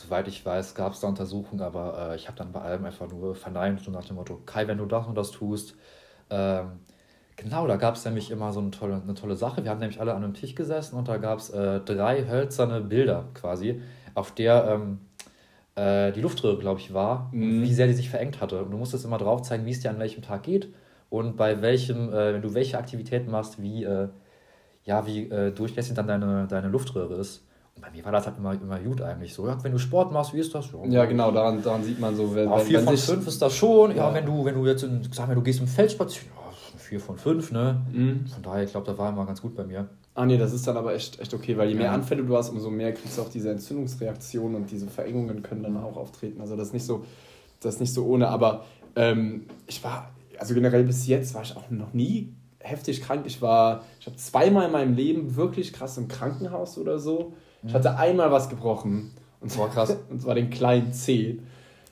Soweit 0.04 0.28
ich 0.28 0.44
weiß, 0.44 0.74
gab 0.74 0.94
es 0.94 1.02
da 1.02 1.08
Untersuchungen, 1.08 1.62
aber 1.62 2.12
äh, 2.12 2.16
ich 2.16 2.28
habe 2.28 2.38
dann 2.38 2.52
bei 2.52 2.62
allem 2.62 2.84
einfach 2.86 3.08
nur 3.10 3.36
verneint, 3.36 3.82
so 3.82 3.92
nach 3.92 4.06
dem 4.06 4.16
Motto, 4.16 4.42
Kai, 4.46 4.68
wenn 4.68 4.80
du 4.80 4.86
das 4.86 5.06
und 5.06 5.16
das 5.16 5.30
tust. 5.30 5.76
Ähm, 6.32 6.80
genau, 7.36 7.68
da 7.68 7.76
gab 7.76 7.96
es 7.96 8.06
nämlich 8.06 8.32
immer 8.32 8.52
so 8.54 8.60
eine 8.60 8.72
tolle, 8.72 9.02
eine 9.04 9.14
tolle 9.14 9.36
Sache. 9.36 9.64
Wir 9.64 9.70
haben 9.70 9.80
nämlich 9.80 10.02
alle 10.02 10.16
an 10.16 10.24
einem 10.24 10.34
Tisch 10.34 10.56
gesessen 10.56 10.96
und 10.96 11.08
da 11.08 11.18
gab 11.18 11.40
es 11.40 11.52
äh, 11.52 11.80
drei 11.82 12.28
hölzerne 12.28 12.82
Bilder 12.82 13.26
quasi, 13.36 13.82
auf 14.16 14.32
der 14.32 14.68
ähm, 14.68 15.00
äh, 15.76 16.12
die 16.12 16.22
Luftröhre, 16.22 16.58
glaube 16.58 16.80
ich, 16.80 16.92
war, 16.92 17.30
mhm. 17.32 17.62
wie 17.62 17.74
sehr 17.74 17.86
die 17.86 17.94
sich 17.94 18.10
verengt 18.10 18.42
hatte. 18.42 18.64
Und 18.64 18.72
du 18.72 18.78
musstest 18.78 19.06
immer 19.06 19.20
drauf 19.20 19.44
zeigen, 19.44 19.68
wie 19.68 19.72
es 19.72 19.80
dir 19.80 19.92
an 19.92 20.00
welchem 20.00 20.24
Tag 20.24 20.42
geht 20.42 20.74
und 21.12 21.38
bei 21.38 21.62
welchem, 21.62 22.10
äh, 22.10 22.34
wenn 22.34 22.42
du 22.42 22.56
welche 22.56 22.80
Aktivitäten 22.80 23.30
machst, 23.30 23.62
wie, 23.62 23.84
äh, 23.84 24.08
ja, 24.86 25.06
wie 25.06 25.30
äh, 25.30 25.52
durchlässig 25.52 25.94
dann 25.94 26.08
deine, 26.08 26.48
deine 26.48 26.70
Luftröhre 26.70 27.14
ist 27.14 27.46
bei 27.82 27.92
mir 27.92 28.04
war 28.06 28.12
das 28.12 28.26
halt 28.26 28.38
immer, 28.38 28.54
immer 28.54 28.80
gut 28.80 29.02
eigentlich 29.02 29.34
so. 29.34 29.48
Ja, 29.48 29.62
wenn 29.64 29.72
du 29.72 29.80
Sport 29.80 30.12
machst, 30.12 30.34
wie 30.34 30.40
ist 30.40 30.54
das? 30.54 30.70
Ja, 30.72 30.86
ja 30.90 31.06
genau, 31.06 31.32
daran, 31.32 31.62
daran 31.62 31.84
sieht 31.84 32.00
man 32.00 32.16
so, 32.16 32.34
wenn, 32.36 32.50
ja, 32.50 32.58
4 32.58 32.80
von 32.82 32.98
5 32.98 33.28
ist 33.28 33.42
das 33.42 33.56
schon. 33.56 33.92
Ja, 33.92 34.10
ja, 34.10 34.14
wenn 34.14 34.26
du, 34.26 34.46
wenn 34.46 34.56
du 34.56 34.66
jetzt, 34.66 34.84
in, 34.84 35.02
sag 35.12 35.28
mal, 35.28 35.36
du 35.36 35.42
gehst 35.42 35.60
im 35.60 35.68
Feld 35.68 35.92
spazieren, 35.92 36.28
ja, 36.36 36.80
4 36.80 37.00
von 37.00 37.18
5, 37.18 37.52
ne? 37.52 37.82
Mhm. 37.92 38.28
Von 38.28 38.44
daher, 38.44 38.64
ich 38.64 38.72
glaube, 38.72 38.88
da 38.88 38.98
war 38.98 39.10
immer 39.10 39.26
ganz 39.26 39.42
gut 39.42 39.56
bei 39.56 39.64
mir. 39.64 39.88
Ah 40.16 40.26
nee, 40.26 40.38
das 40.38 40.52
ist 40.52 40.68
dann 40.68 40.76
aber 40.76 40.94
echt, 40.94 41.20
echt 41.20 41.34
okay, 41.34 41.58
weil 41.58 41.70
je 41.70 41.76
mehr 41.76 41.94
Anfälle 41.94 42.24
du 42.24 42.36
hast, 42.36 42.50
umso 42.50 42.70
mehr 42.70 42.92
kriegst 42.92 43.18
du 43.18 43.22
auch 43.22 43.30
diese 43.30 43.52
Entzündungsreaktionen 43.52 44.56
und 44.56 44.72
diese 44.72 44.88
Verengungen 44.88 45.44
können 45.44 45.64
dann 45.64 45.78
auch 45.78 45.96
auftreten. 45.96 46.42
Also 46.42 46.58
das 46.58 46.68
ist 46.68 46.74
nicht 46.74 46.86
so, 46.86 47.06
das 47.62 47.76
ist 47.76 47.80
nicht 47.80 47.94
so 47.94 48.06
ohne. 48.06 48.28
Aber 48.28 48.66
ähm, 48.98 49.46
ich 49.68 49.82
war, 49.82 50.12
also 50.38 50.54
generell 50.54 50.84
bis 50.84 51.08
jetzt 51.08 51.34
war 51.36 51.44
ich 51.44 51.56
auch 51.56 51.70
noch 51.70 51.94
nie 51.94 52.34
heftig 52.60 53.02
krank. 53.02 53.24
Ich 53.26 53.42
war, 53.42 53.84
ich 54.00 54.08
habe 54.08 54.18
zweimal 54.18 54.66
in 54.66 54.72
meinem 54.72 54.94
Leben 54.94 55.36
wirklich 55.36 55.72
krass 55.72 55.98
im 55.98 56.08
Krankenhaus 56.08 56.78
oder 56.78 57.00
so. 57.00 57.34
Ich 57.64 57.74
hatte 57.74 57.98
einmal 57.98 58.32
was 58.32 58.50
gebrochen. 58.50 59.12
Und 59.42 59.52
zwar 59.52 59.70
krass. 59.70 59.96
und 60.10 60.22
zwar 60.22 60.36
den 60.36 60.50
kleinen 60.50 60.94
C. 60.94 61.40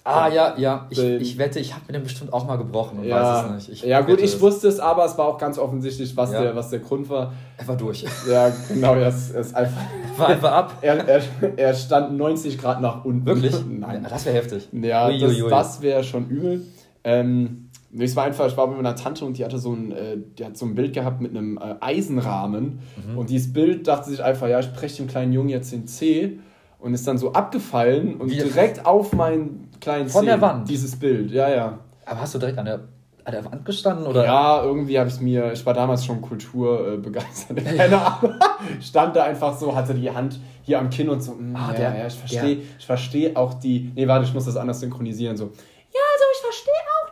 Ah, 0.03 0.29
ja, 0.29 0.55
ja. 0.57 0.87
Ich, 0.89 0.99
ich 0.99 1.37
wette, 1.37 1.59
ich 1.59 1.73
habe 1.73 1.83
mir 1.87 1.93
den 1.93 2.03
bestimmt 2.03 2.31
auch 2.31 2.45
mal 2.45 2.55
gebrochen 2.55 2.99
und 2.99 3.05
ja. 3.05 3.21
weiß 3.21 3.45
es 3.45 3.67
nicht. 3.67 3.83
Ich 3.83 3.89
ja, 3.89 3.99
gut, 3.99 4.19
ich 4.19 4.35
es. 4.35 4.39
wusste 4.39 4.69
es, 4.69 4.79
aber 4.79 5.03
es 5.03 5.17
war 5.17 5.25
auch 5.25 5.37
ganz 5.37 5.57
offensichtlich, 5.57 6.15
was, 6.15 6.31
ja. 6.31 6.41
der, 6.41 6.55
was 6.55 6.69
der 6.69 6.79
Grund 6.79 7.09
war. 7.09 7.33
Er 7.57 7.67
war 7.67 7.75
durch. 7.75 8.05
Ja, 8.29 8.49
genau, 8.69 8.95
er 8.95 9.09
ist, 9.09 9.31
er 9.31 9.41
ist 9.41 9.53
einfach. 9.53 9.81
War 10.17 10.29
einfach 10.29 10.51
ab. 10.51 10.77
er, 10.81 11.07
er, 11.07 11.21
er 11.57 11.73
stand 11.75 12.17
90 12.17 12.57
Grad 12.57 12.81
nach 12.81 13.05
unten. 13.05 13.25
Wirklich? 13.25 13.53
Nein. 13.67 14.01
Ja, 14.01 14.09
das 14.09 14.25
wäre 14.25 14.35
heftig. 14.35 14.67
Ja, 14.71 15.07
ui, 15.07 15.19
das, 15.19 15.49
das 15.49 15.81
wäre 15.81 16.03
schon 16.03 16.27
übel. 16.27 16.65
Ähm, 17.03 17.66
es 17.97 18.15
war 18.15 18.25
einfach, 18.25 18.47
ich 18.47 18.57
war 18.57 18.67
mit 18.67 18.77
meiner 18.77 18.95
Tante 18.95 19.25
und 19.25 19.37
die 19.37 19.45
hatte 19.45 19.59
so 19.59 19.73
ein, 19.73 19.91
äh, 19.91 20.17
die 20.37 20.45
hat 20.45 20.57
so 20.57 20.65
ein 20.65 20.75
Bild 20.75 20.93
gehabt 20.93 21.21
mit 21.21 21.31
einem 21.31 21.57
äh, 21.57 21.75
Eisenrahmen. 21.79 22.79
Mhm. 23.07 23.17
Und 23.17 23.29
dieses 23.29 23.53
Bild 23.53 23.87
dachte 23.87 24.09
sich 24.09 24.23
einfach, 24.23 24.47
ja, 24.47 24.59
ich 24.59 24.71
breche 24.73 24.97
dem 24.97 25.07
kleinen 25.07 25.33
Jungen 25.33 25.49
jetzt 25.49 25.71
den 25.71 25.87
C 25.87 26.39
und 26.79 26.93
ist 26.93 27.07
dann 27.07 27.17
so 27.17 27.33
abgefallen 27.33 28.15
und 28.15 28.29
Wie 28.29 28.35
direkt 28.35 28.85
auf 28.85 29.13
meinen 29.13 29.69
kleinen 29.79 30.09
Von 30.09 30.21
C. 30.21 30.27
der 30.27 30.41
Wand. 30.41 30.69
Dieses 30.69 30.97
Bild, 30.97 31.31
ja, 31.31 31.49
ja. 31.49 31.79
Aber 32.05 32.21
hast 32.21 32.35
du 32.35 32.39
direkt 32.39 32.57
an 32.57 32.65
der, 32.65 32.79
an 33.23 33.31
der 33.31 33.45
Wand 33.45 33.65
gestanden? 33.65 34.05
Oder? 34.05 34.25
Ja, 34.25 34.63
irgendwie 34.63 34.99
habe 34.99 35.09
ich 35.09 35.15
es 35.15 35.21
mir, 35.21 35.53
ich 35.53 35.65
war 35.65 35.73
damals 35.73 36.05
schon 36.05 36.21
kulturbegeistert. 36.21 37.57
Äh, 37.57 37.61
keine 37.77 38.05
Ahnung. 38.05 38.33
Stand 38.81 39.15
da 39.15 39.23
einfach 39.23 39.57
so, 39.57 39.75
hatte 39.75 39.93
die 39.93 40.11
Hand 40.11 40.39
hier 40.63 40.79
am 40.79 40.89
Kinn 40.89 41.09
und 41.09 41.21
so, 41.21 41.33
mh, 41.33 41.57
ah, 41.57 41.71
ja, 41.71 41.77
der, 41.77 41.99
ja, 41.99 42.07
ich 42.07 42.15
verstehe, 42.15 42.57
ich 42.77 42.85
verstehe 42.85 43.37
auch 43.37 43.53
die, 43.53 43.91
nee, 43.95 44.07
warte, 44.07 44.25
ich 44.25 44.33
muss 44.33 44.45
das 44.45 44.57
anders 44.57 44.81
synchronisieren, 44.81 45.37
so, 45.37 45.45
ja, 45.45 46.01
also 46.13 46.25
ich 46.33 46.41
verstehe 46.41 46.73
auch 46.73 47.06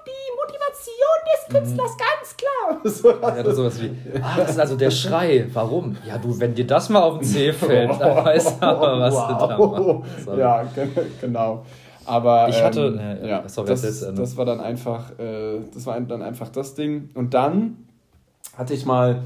Motivation 0.46 1.18
des 1.26 1.56
Künstlers, 1.56 1.92
mhm. 1.92 1.98
ganz 1.98 2.38
klar. 2.38 2.82
So, 2.84 3.10
ja, 3.10 3.44
das 3.44 3.56
sowas 3.56 3.82
wie, 3.82 3.92
ah, 4.22 4.38
das 4.38 4.52
ist 4.52 4.60
also 4.60 4.76
der 4.76 4.92
Schrei. 4.92 5.48
Warum? 5.54 5.98
Ja, 6.08 6.18
du, 6.18 6.40
wenn 6.40 6.54
dir 6.54 6.68
das 6.68 6.90
mal 6.90 7.02
auf 7.02 7.20
den 7.20 7.28
Zeh 7.28 7.54
fällt, 7.54 8.00
dann 8.00 8.26
weißt 8.26 8.62
du 8.62 8.66
aber, 8.66 9.00
was 9.00 9.14
wow. 9.14 9.28
du 9.28 9.48
da 9.48 9.58
machst. 9.58 10.40
Ja, 10.40 10.66
genau. 11.22 11.66
Aber 12.06 12.50
ich 12.50 12.62
hatte, 12.62 12.88
ähm, 12.88 13.24
äh, 13.24 13.30
ja, 13.30 13.50
sorry, 13.50 13.68
das, 13.70 13.84
jetzt, 13.84 14.04
ähm, 14.04 14.16
das 14.16 14.38
war 14.38 14.46
dann 14.46 14.60
einfach, 14.60 15.18
äh, 15.20 15.60
das 15.74 15.86
war 15.86 16.00
dann 16.02 16.22
einfach 16.22 16.50
das 16.50 16.76
Ding. 16.76 17.10
Und 17.16 17.34
dann 17.34 17.78
hatte 18.56 18.74
ich 18.74 18.86
mal, 18.86 19.24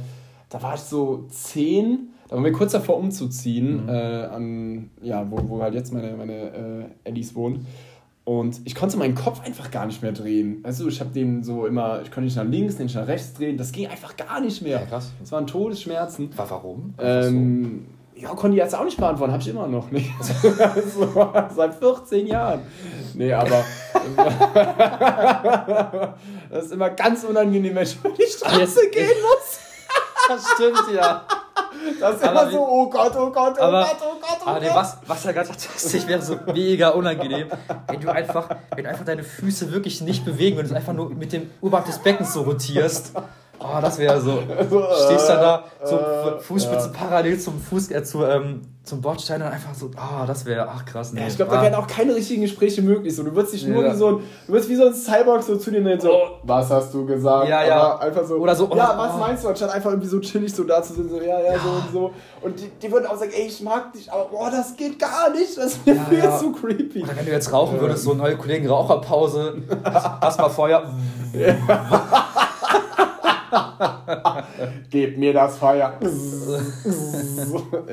da 0.49 0.61
war 0.63 0.75
ich 0.75 0.81
so 0.81 1.25
zehn, 1.29 2.09
da 2.29 2.35
waren 2.35 2.45
wir 2.45 2.51
kurz 2.51 2.71
davor 2.71 2.97
umzuziehen, 2.97 3.83
mhm. 3.83 3.89
äh, 3.89 4.23
an, 4.25 4.89
ja, 5.01 5.29
wo, 5.29 5.37
wo 5.49 5.61
halt 5.61 5.73
jetzt 5.73 5.91
meine, 5.91 6.13
meine 6.13 6.33
äh, 6.33 6.83
Ellis 7.03 7.35
wohnt. 7.35 7.65
Und 8.29 8.61
ich 8.63 8.75
konnte 8.75 8.95
meinen 8.95 9.15
Kopf 9.15 9.43
einfach 9.43 9.71
gar 9.71 9.87
nicht 9.87 10.03
mehr 10.03 10.11
drehen. 10.11 10.63
Weißt 10.63 10.81
du, 10.81 10.87
ich 10.87 10.99
habe 10.99 11.09
den 11.09 11.43
so 11.43 11.65
immer, 11.65 12.03
ich 12.03 12.11
konnte 12.11 12.25
nicht 12.25 12.35
nach 12.35 12.43
links, 12.43 12.77
nicht 12.77 12.93
nach 12.93 13.07
rechts 13.07 13.33
drehen. 13.33 13.57
Das 13.57 13.71
ging 13.71 13.87
einfach 13.87 14.15
gar 14.15 14.39
nicht 14.39 14.61
mehr. 14.61 14.81
Ja, 14.81 14.85
krass. 14.85 15.09
Das 15.19 15.31
waren 15.31 15.47
Todesschmerzen. 15.47 16.29
Warum? 16.35 16.93
Ähm, 16.99 17.87
so. 18.13 18.21
Ja, 18.21 18.29
konnte 18.35 18.55
ich 18.55 18.61
jetzt 18.61 18.75
auch 18.75 18.85
nicht 18.85 18.97
beantworten, 18.97 19.33
habe 19.33 19.41
ich 19.41 19.49
immer 19.49 19.67
noch 19.67 19.89
nicht. 19.89 20.11
so, 20.23 21.33
seit 21.55 21.73
14 21.73 22.27
Jahren. 22.27 22.59
Nee, 23.15 23.33
aber 23.33 23.65
das 26.51 26.65
ist 26.65 26.73
immer 26.73 26.91
ganz 26.91 27.23
unangenehm, 27.23 27.73
wenn 27.73 27.81
ich 27.81 27.97
über 27.97 28.09
die 28.09 28.31
Straße 28.31 28.91
gehen 28.91 29.07
muss. 29.07 29.59
das 30.27 30.47
stimmt, 30.51 30.95
ja. 30.95 31.25
Das 31.99 32.15
ist 32.15 32.23
aber 32.23 32.41
immer 32.43 32.51
so, 32.51 32.67
oh 32.67 32.89
Gott, 32.89 33.15
oh 33.15 33.29
Gott, 33.31 33.55
oh 33.59 33.63
aber, 33.63 33.81
Gott, 33.81 33.97
oh 34.01 34.19
Gott, 34.19 34.37
oh 34.45 34.49
aber 34.49 34.59
Gott. 34.59 34.75
was, 34.75 34.97
was 35.05 35.25
er 35.25 35.33
gerade 35.33 35.47
sagt, 35.47 36.07
wäre 36.07 36.21
so 36.21 36.37
mega 36.53 36.89
unangenehm, 36.89 37.47
wenn 37.87 37.99
du 37.99 38.09
einfach, 38.09 38.49
wenn 38.75 38.83
du 38.83 38.89
einfach 38.89 39.05
deine 39.05 39.23
Füße 39.23 39.71
wirklich 39.71 40.01
nicht 40.01 40.25
bewegen 40.25 40.59
und 40.59 40.73
einfach 40.73 40.93
nur 40.93 41.09
mit 41.09 41.33
dem 41.33 41.49
Oberhalb 41.61 41.85
des 41.85 41.99
Beckens 41.99 42.33
so 42.33 42.41
rotierst. 42.41 43.13
Oh, 43.59 43.81
das 43.81 43.97
wäre 43.97 44.21
so. 44.21 44.39
Stehst 45.05 45.29
dann 45.29 45.41
da, 45.41 45.63
so 45.83 45.97
äh, 45.97 46.39
Fußspitze 46.39 46.91
ja. 46.93 46.97
parallel 46.97 47.39
zum 47.39 47.59
Fuß, 47.59 47.91
äh, 47.91 48.03
zu, 48.03 48.23
ähm, 48.23 48.61
zum 48.83 49.01
Bordstein 49.01 49.41
und 49.41 49.49
einfach 49.49 49.75
so, 49.75 49.91
ah, 49.97 50.21
oh, 50.23 50.25
das 50.25 50.45
wäre, 50.45 50.67
ach 50.67 50.85
krass. 50.85 51.11
Nee. 51.11 51.21
Ja, 51.21 51.27
ich 51.27 51.35
glaube, 51.35 51.51
ah. 51.51 51.55
da 51.55 51.63
wären 51.63 51.75
auch 51.75 51.85
keine 51.85 52.15
richtigen 52.15 52.41
Gespräche 52.41 52.81
möglich. 52.81 53.15
So, 53.15 53.23
du 53.23 53.35
würdest 53.35 53.53
dich 53.53 53.67
nur 53.67 53.83
ja. 53.83 53.93
wie 53.93 53.97
so 53.97 54.07
ein, 54.07 54.17
du 54.47 54.53
würdest 54.53 54.69
wie 54.69 54.75
so 54.75 54.87
ein 54.87 54.93
Cyborg 54.93 55.43
so 55.43 55.57
zu 55.57 55.71
dir 55.71 55.81
nehmen, 55.81 55.99
so, 55.99 56.11
oh. 56.11 56.39
was 56.43 56.69
hast 56.69 56.93
du 56.93 57.05
gesagt? 57.05 57.49
Ja, 57.49 57.65
ja. 57.65 57.81
Aber 57.81 58.01
einfach 58.01 58.25
so, 58.25 58.35
Oder 58.35 58.55
so, 58.55 58.69
ja, 58.73 58.95
oh. 58.95 58.97
was 58.97 59.19
meinst 59.19 59.43
du? 59.43 59.49
Anstatt 59.49 59.71
einfach 59.71 59.91
irgendwie 59.91 60.09
so 60.09 60.19
chillig 60.19 60.53
so 60.53 60.63
da 60.63 60.81
zu 60.81 60.93
sind, 60.93 61.09
so, 61.09 61.21
ja, 61.21 61.39
ja, 61.39 61.59
so 61.59 61.69
und 61.69 61.91
so. 61.91 62.11
Und 62.41 62.59
die, 62.59 62.69
die 62.81 62.91
würden 62.91 63.05
auch 63.07 63.17
sagen, 63.17 63.31
ey, 63.35 63.47
ich 63.47 63.61
mag 63.61 63.91
dich, 63.91 64.11
aber 64.11 64.25
boah, 64.25 64.49
das 64.49 64.75
geht 64.75 64.97
gar 64.97 65.29
nicht, 65.31 65.57
das 65.57 65.65
ist 65.65 65.85
mir 65.85 65.95
ja, 65.95 66.05
viel 66.09 66.31
zu 66.39 66.51
creepy. 66.53 67.03
Oder 67.03 67.17
wenn 67.17 67.25
du 67.25 67.31
jetzt 67.31 67.51
rauchen 67.51 67.79
würdest, 67.79 68.03
so 68.03 68.13
neue 68.13 68.37
Kollegen 68.37 68.67
Raucherpause, 68.67 69.57
hast 69.83 70.39
mal 70.39 70.49
Feuer. 70.49 70.83
Gebt 74.89 75.17
mir 75.17 75.33
das 75.33 75.57
Feuer. 75.57 75.93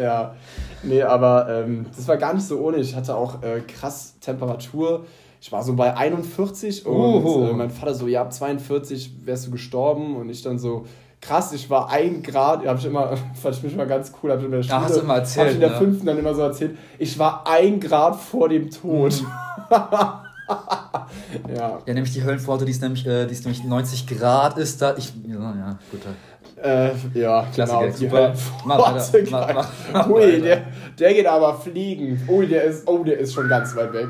ja. 0.00 0.34
Nee, 0.82 1.02
aber 1.02 1.48
ähm, 1.48 1.86
das 1.94 2.06
war 2.06 2.16
gar 2.16 2.34
nicht 2.34 2.46
so 2.46 2.60
ohne. 2.60 2.78
Ich 2.78 2.94
hatte 2.94 3.14
auch 3.16 3.42
äh, 3.42 3.60
krass 3.60 4.18
Temperatur. 4.20 5.04
Ich 5.40 5.52
war 5.52 5.62
so 5.62 5.74
bei 5.74 5.96
41 5.96 6.86
und 6.86 7.24
äh, 7.24 7.52
mein 7.52 7.70
Vater 7.70 7.94
so, 7.94 8.06
ja, 8.08 8.22
ab 8.22 8.32
42 8.32 9.26
wärst 9.26 9.46
du 9.46 9.50
gestorben. 9.50 10.16
Und 10.16 10.28
ich 10.28 10.42
dann 10.42 10.58
so, 10.58 10.86
krass, 11.20 11.52
ich 11.52 11.68
war 11.70 11.90
ein 11.90 12.22
Grad, 12.22 12.66
hab 12.66 12.78
ich 12.78 12.84
immer, 12.86 13.16
fand 13.34 13.56
ich 13.56 13.62
mich 13.62 13.74
immer 13.74 13.86
ganz 13.86 14.12
cool, 14.22 14.30
hab 14.30 14.38
ich 14.38 14.46
in 14.46 14.50
der 14.50 14.62
Schule, 14.62 14.74
ja, 14.74 14.82
hast 14.82 14.96
du 14.96 15.00
immer 15.00 15.16
erzählt, 15.16 15.46
hab 15.46 15.48
ich 15.48 15.54
in 15.54 15.60
der 15.60 15.70
ne? 15.70 15.76
fünften 15.76 16.06
dann 16.06 16.18
immer 16.18 16.34
so 16.34 16.42
erzählt, 16.42 16.76
ich 16.98 17.18
war 17.18 17.46
ein 17.46 17.80
Grad 17.80 18.16
vor 18.16 18.48
dem 18.48 18.70
Tod. 18.70 19.22
Mhm. 19.22 19.26
Ja. 21.54 21.82
Ja, 21.84 21.94
nämlich 21.94 22.12
die 22.12 22.24
Höllenpforte, 22.24 22.64
die 22.64 22.70
ist 22.70 22.82
nämlich, 22.82 23.06
äh, 23.06 23.26
die 23.26 23.32
ist 23.32 23.44
nämlich 23.44 23.64
90 23.64 24.06
Grad 24.06 24.58
ist 24.58 24.80
da. 24.82 24.94
Ich, 24.96 25.12
ja, 25.26 25.78
gut. 25.90 26.00
Äh, 26.62 26.90
ja, 27.14 27.46
Klassiker. 27.52 27.80
Genau, 27.80 27.94
super. 27.94 28.34
Mach 28.64 28.78
weiter. 28.78 29.30
Mach, 29.30 29.54
mach, 29.54 29.70
mach 29.92 30.08
Ui, 30.08 30.40
der, 30.40 30.62
der 30.98 31.14
geht 31.14 31.26
aber 31.26 31.54
fliegen. 31.54 32.20
Ui, 32.28 32.46
der 32.46 32.64
ist, 32.64 32.88
oh, 32.88 33.04
der 33.04 33.18
ist 33.18 33.34
schon 33.34 33.48
ganz 33.48 33.76
weit 33.76 33.92
weg. 33.92 34.08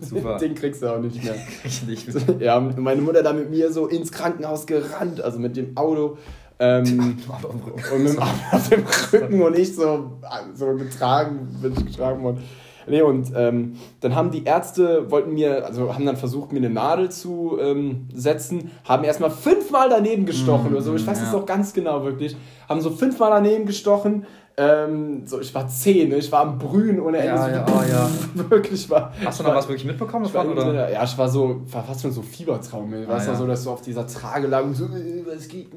Super. 0.00 0.36
Den 0.38 0.54
kriegst 0.54 0.82
du 0.82 0.88
auch 0.88 0.98
nicht 0.98 1.22
mehr. 1.22 1.34
ich 1.64 1.82
nicht. 1.84 2.08
Ja, 2.40 2.58
meine 2.58 3.02
Mutter 3.02 3.22
da 3.22 3.32
mit 3.32 3.50
mir 3.50 3.72
so 3.72 3.86
ins 3.86 4.10
Krankenhaus 4.10 4.66
gerannt, 4.66 5.20
also 5.20 5.38
mit 5.38 5.56
dem 5.56 5.76
Auto. 5.76 6.18
Ähm, 6.58 7.18
und 7.92 8.02
mit 8.02 8.14
dem 8.14 8.18
Arm 8.18 8.40
auf 8.50 8.68
dem 8.70 8.84
Rücken 9.12 9.42
und 9.42 9.58
ich 9.58 9.76
so, 9.76 10.18
so 10.54 10.74
getragen, 10.74 11.48
bin 11.60 11.74
ich 11.74 11.86
getragen 11.86 12.22
worden. 12.22 12.42
Nee, 12.88 13.02
und 13.02 13.32
ähm, 13.34 13.76
dann 14.00 14.14
haben 14.14 14.30
die 14.30 14.44
Ärzte, 14.44 15.10
wollten 15.10 15.34
mir, 15.34 15.66
also 15.66 15.94
haben 15.94 16.06
dann 16.06 16.16
versucht, 16.16 16.52
mir 16.52 16.58
eine 16.58 16.70
Nadel 16.70 17.10
zu 17.10 17.58
ähm, 17.60 18.08
setzen, 18.14 18.70
haben 18.84 19.04
erstmal 19.04 19.30
fünfmal 19.30 19.88
daneben 19.88 20.26
gestochen 20.26 20.70
mm, 20.70 20.74
oder 20.74 20.82
so. 20.82 20.94
Ich 20.94 21.06
weiß 21.06 21.20
es 21.20 21.32
ja. 21.32 21.38
auch 21.38 21.46
ganz 21.46 21.72
genau 21.72 22.04
wirklich. 22.04 22.36
Haben 22.68 22.80
so 22.80 22.90
fünfmal 22.90 23.30
daneben 23.30 23.66
gestochen, 23.66 24.26
ähm, 24.58 25.26
so, 25.26 25.38
ich 25.38 25.54
war 25.54 25.68
zehn, 25.68 26.08
ne? 26.08 26.16
ich 26.16 26.32
war 26.32 26.40
am 26.40 26.58
Brühen 26.58 26.98
ohne 26.98 27.18
Ende. 27.18 27.34
Ja, 27.34 27.48
ja, 27.50 27.66
oh, 27.68 27.82
ja. 27.86 28.50
wirklich 28.50 28.88
war. 28.88 29.12
Hast 29.22 29.38
du 29.38 29.42
noch 29.42 29.50
war, 29.50 29.58
was 29.58 29.68
wirklich 29.68 29.84
mitbekommen 29.84 30.24
davon, 30.24 30.52
oder? 30.52 30.70
oder? 30.70 30.90
Ja, 30.90 31.04
ich 31.04 31.18
war 31.18 31.28
so, 31.28 31.60
war 31.70 31.84
fast 31.84 32.00
schon 32.00 32.12
so 32.12 32.22
Fiebertraum. 32.22 32.92
Ah, 32.94 33.12
weißt 33.12 33.26
du, 33.26 33.32
ja. 33.32 33.36
so, 33.36 33.46
dass 33.46 33.64
du 33.64 33.70
auf 33.70 33.82
dieser 33.82 34.06
Trage 34.06 34.46
lag 34.46 34.64
und 34.64 34.74
so, 34.74 34.86
äh, 34.86 35.24
was 35.26 35.46
geht 35.48 35.72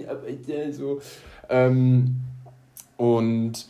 denn 0.47 0.71
so. 0.71 1.01
Ähm, 1.49 2.15
und 2.95 3.67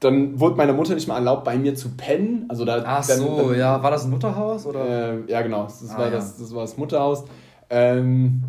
dann 0.00 0.38
wurde 0.38 0.56
meiner 0.56 0.72
Mutter 0.72 0.94
nicht 0.94 1.08
mal 1.08 1.16
erlaubt, 1.16 1.44
bei 1.44 1.56
mir 1.56 1.74
zu 1.74 1.96
pennen. 1.96 2.44
Also 2.48 2.64
da, 2.64 2.82
Ach 2.86 3.06
dann, 3.06 3.18
so, 3.18 3.48
dann, 3.50 3.58
ja. 3.58 3.82
War 3.82 3.90
das 3.90 4.04
ein 4.04 4.10
Mutterhaus? 4.10 4.64
Oder? 4.64 4.86
Äh, 4.86 5.18
ja, 5.26 5.42
genau. 5.42 5.64
Das, 5.64 5.90
ah, 5.90 5.98
war 5.98 6.04
ja. 6.06 6.10
Das, 6.12 6.36
das 6.36 6.54
war 6.54 6.62
das 6.62 6.76
Mutterhaus. 6.76 7.24
Ähm, 7.70 8.44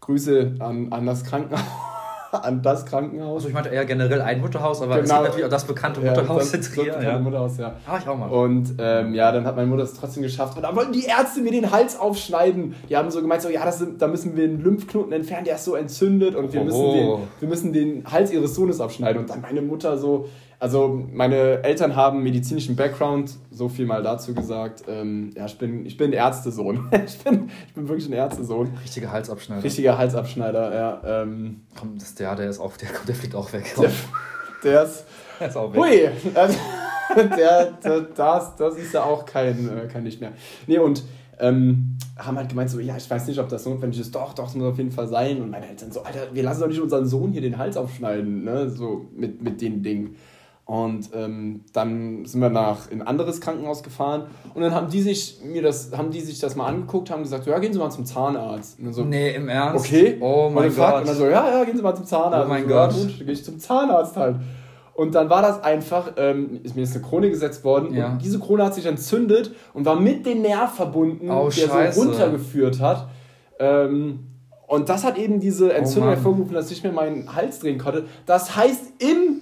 Grüße 0.00 0.56
an, 0.58 0.92
an 0.92 1.06
das 1.06 1.22
Krankenhaus. 1.22 1.62
an 2.32 2.62
das 2.62 2.86
Krankenhaus. 2.86 3.34
Also 3.34 3.48
ich 3.48 3.54
meinte 3.54 3.68
eher 3.68 3.84
generell 3.84 4.22
ein 4.22 4.40
Mutterhaus, 4.40 4.80
aber 4.80 4.94
genau. 4.94 5.02
es 5.02 5.10
gibt 5.10 5.22
natürlich 5.22 5.44
auch 5.44 5.50
das 5.50 5.66
bekannte 5.66 6.00
Mutterhaus 6.00 6.52
ja, 6.52 6.58
Trier. 6.58 6.92
Das 6.94 7.04
ja. 7.04 7.18
Mutterhaus, 7.18 7.58
ja. 7.58 7.76
Ah, 7.86 7.98
ich 8.00 8.08
auch 8.08 8.16
mal. 8.16 8.28
Und 8.28 8.74
ähm, 8.78 9.14
ja, 9.14 9.30
dann 9.30 9.44
hat 9.44 9.54
meine 9.54 9.68
Mutter 9.68 9.82
es 9.82 9.94
trotzdem 9.94 10.22
geschafft. 10.22 10.56
Und 10.56 10.62
dann 10.62 10.74
wollten 10.74 10.92
die 10.92 11.04
Ärzte 11.04 11.42
mir 11.42 11.52
den 11.52 11.70
Hals 11.70 11.98
aufschneiden. 11.98 12.74
Die 12.88 12.96
haben 12.96 13.10
so 13.10 13.20
gemeint, 13.20 13.42
so, 13.42 13.50
ja, 13.50 13.64
das, 13.64 13.84
da 13.98 14.08
müssen 14.08 14.34
wir 14.34 14.48
den 14.48 14.60
Lymphknoten 14.60 15.12
entfernen, 15.12 15.44
der 15.44 15.56
ist 15.56 15.64
so 15.64 15.76
entzündet 15.76 16.34
und 16.34 16.52
wir, 16.52 16.62
oh. 16.62 16.64
müssen 16.64 16.92
den, 16.92 17.18
wir 17.38 17.48
müssen 17.48 17.72
den 17.72 18.04
Hals 18.10 18.32
ihres 18.32 18.54
Sohnes 18.54 18.80
abschneiden. 18.80 19.20
Und 19.20 19.30
dann 19.30 19.42
meine 19.42 19.62
Mutter 19.62 19.98
so, 19.98 20.28
also 20.62 21.04
meine 21.12 21.64
Eltern 21.64 21.96
haben 21.96 22.22
medizinischen 22.22 22.76
Background, 22.76 23.34
so 23.50 23.68
viel 23.68 23.84
mal 23.84 24.00
dazu 24.04 24.32
gesagt. 24.32 24.84
Ähm, 24.86 25.32
ja, 25.34 25.46
ich 25.46 25.58
bin, 25.58 25.84
ich 25.84 25.96
bin 25.96 26.12
Ärztesohn. 26.12 26.88
ich, 27.04 27.18
bin, 27.18 27.50
ich 27.66 27.74
bin 27.74 27.88
wirklich 27.88 28.08
ein 28.08 28.12
Ärztesohn. 28.12 28.72
Richtiger 28.80 29.10
Halsabschneider. 29.10 29.64
Richtiger 29.64 29.98
Halsabschneider, 29.98 30.72
ja. 30.72 31.22
Ähm, 31.22 31.62
Komm, 31.76 31.98
das 31.98 32.10
ist 32.10 32.20
der, 32.20 32.36
der 32.36 32.48
ist 32.48 32.60
auch, 32.60 32.76
der, 32.76 32.90
der 33.08 33.14
fliegt 33.16 33.34
auch 33.34 33.52
weg. 33.52 33.74
Der, 33.76 33.90
der, 34.62 34.84
ist, 34.84 35.04
der 35.40 35.48
ist 35.48 35.56
auch 35.56 35.72
weg. 35.72 35.80
Hui! 35.80 36.08
Also, 36.32 36.58
der, 37.16 37.72
der, 37.84 38.00
das, 38.14 38.54
das 38.54 38.76
ist 38.76 38.94
ja 38.94 39.02
auch 39.02 39.26
kein, 39.26 39.68
äh, 39.68 39.88
kein 39.88 40.04
Licht 40.04 40.20
mehr. 40.20 40.30
Nee, 40.68 40.78
und 40.78 41.02
ähm, 41.40 41.98
haben 42.16 42.36
halt 42.36 42.50
gemeint, 42.50 42.70
so, 42.70 42.78
ja, 42.78 42.96
ich 42.96 43.10
weiß 43.10 43.26
nicht, 43.26 43.40
ob 43.40 43.48
das 43.48 43.66
notwendig 43.66 44.00
ist. 44.00 44.14
Doch, 44.14 44.32
doch, 44.32 44.44
das 44.44 44.54
muss 44.54 44.68
auf 44.68 44.78
jeden 44.78 44.92
Fall 44.92 45.08
sein. 45.08 45.42
Und 45.42 45.50
meine 45.50 45.68
Eltern 45.68 45.90
so, 45.90 46.04
Alter, 46.04 46.32
wir 46.32 46.44
lassen 46.44 46.60
doch 46.60 46.68
nicht 46.68 46.80
unseren 46.80 47.06
Sohn 47.06 47.32
hier 47.32 47.40
den 47.40 47.58
Hals 47.58 47.76
aufschneiden, 47.76 48.44
ne? 48.44 48.70
So 48.70 49.06
mit, 49.12 49.42
mit 49.42 49.60
den 49.60 49.82
Dingen. 49.82 50.14
Und 50.72 51.10
ähm, 51.14 51.64
dann 51.74 52.24
sind 52.24 52.40
wir 52.40 52.48
nach 52.48 52.90
in 52.90 53.02
ein 53.02 53.06
anderes 53.06 53.42
Krankenhaus 53.42 53.82
gefahren 53.82 54.28
und 54.54 54.62
dann 54.62 54.74
haben 54.74 54.88
die 54.88 55.02
sich 55.02 55.40
mir 55.44 55.60
das, 55.60 55.90
haben 55.94 56.10
die 56.10 56.22
sich 56.22 56.38
das 56.38 56.56
mal 56.56 56.64
angeguckt, 56.64 57.10
haben 57.10 57.22
gesagt, 57.22 57.44
ja, 57.46 57.58
gehen 57.58 57.74
Sie 57.74 57.78
mal 57.78 57.90
zum 57.90 58.06
Zahnarzt. 58.06 58.78
Und 58.78 58.86
dann 58.86 58.94
so, 58.94 59.04
nee, 59.04 59.34
im 59.34 59.50
Ernst? 59.50 59.84
Okay. 59.84 60.16
Oh 60.18 60.48
mein 60.48 60.74
Gott. 60.74 61.00
Und 61.00 61.08
dann 61.08 61.14
so, 61.14 61.26
ja, 61.26 61.58
ja, 61.58 61.64
gehen 61.64 61.76
Sie 61.76 61.82
mal 61.82 61.94
zum 61.94 62.06
Zahnarzt. 62.06 62.46
Oh 62.46 62.48
mein 62.48 62.66
Gott. 62.66 62.94
Gut, 62.94 63.18
dann 63.18 63.26
gehe 63.26 63.34
ich 63.34 63.44
zum 63.44 63.58
Zahnarzt 63.58 64.16
halt. 64.16 64.36
Und 64.94 65.14
dann 65.14 65.28
war 65.28 65.42
das 65.42 65.62
einfach, 65.62 66.12
ähm, 66.16 66.60
ist 66.62 66.74
mir 66.74 66.80
jetzt 66.80 66.96
eine 66.96 67.04
Krone 67.04 67.28
gesetzt 67.28 67.64
worden 67.64 67.92
ja. 67.92 68.12
und 68.12 68.22
diese 68.22 68.38
Krone 68.38 68.64
hat 68.64 68.74
sich 68.74 68.86
entzündet 68.86 69.54
und 69.74 69.84
war 69.84 70.00
mit 70.00 70.24
dem 70.24 70.40
Nerv 70.40 70.74
verbunden, 70.74 71.30
oh, 71.30 71.50
der 71.54 71.68
Scheiße. 71.68 72.00
so 72.00 72.08
runtergeführt 72.08 72.80
hat. 72.80 73.08
Ähm, 73.58 74.20
und 74.66 74.88
das 74.88 75.04
hat 75.04 75.18
eben 75.18 75.38
diese 75.38 75.66
oh 75.66 75.68
Entzündung 75.68 76.08
oh 76.08 76.14
hervorgerufen, 76.14 76.54
dass 76.54 76.70
ich 76.70 76.82
mir 76.82 76.92
meinen 76.92 77.36
Hals 77.36 77.58
drehen 77.58 77.76
konnte. 77.76 78.06
Das 78.24 78.56
heißt, 78.56 78.94
im 79.00 79.41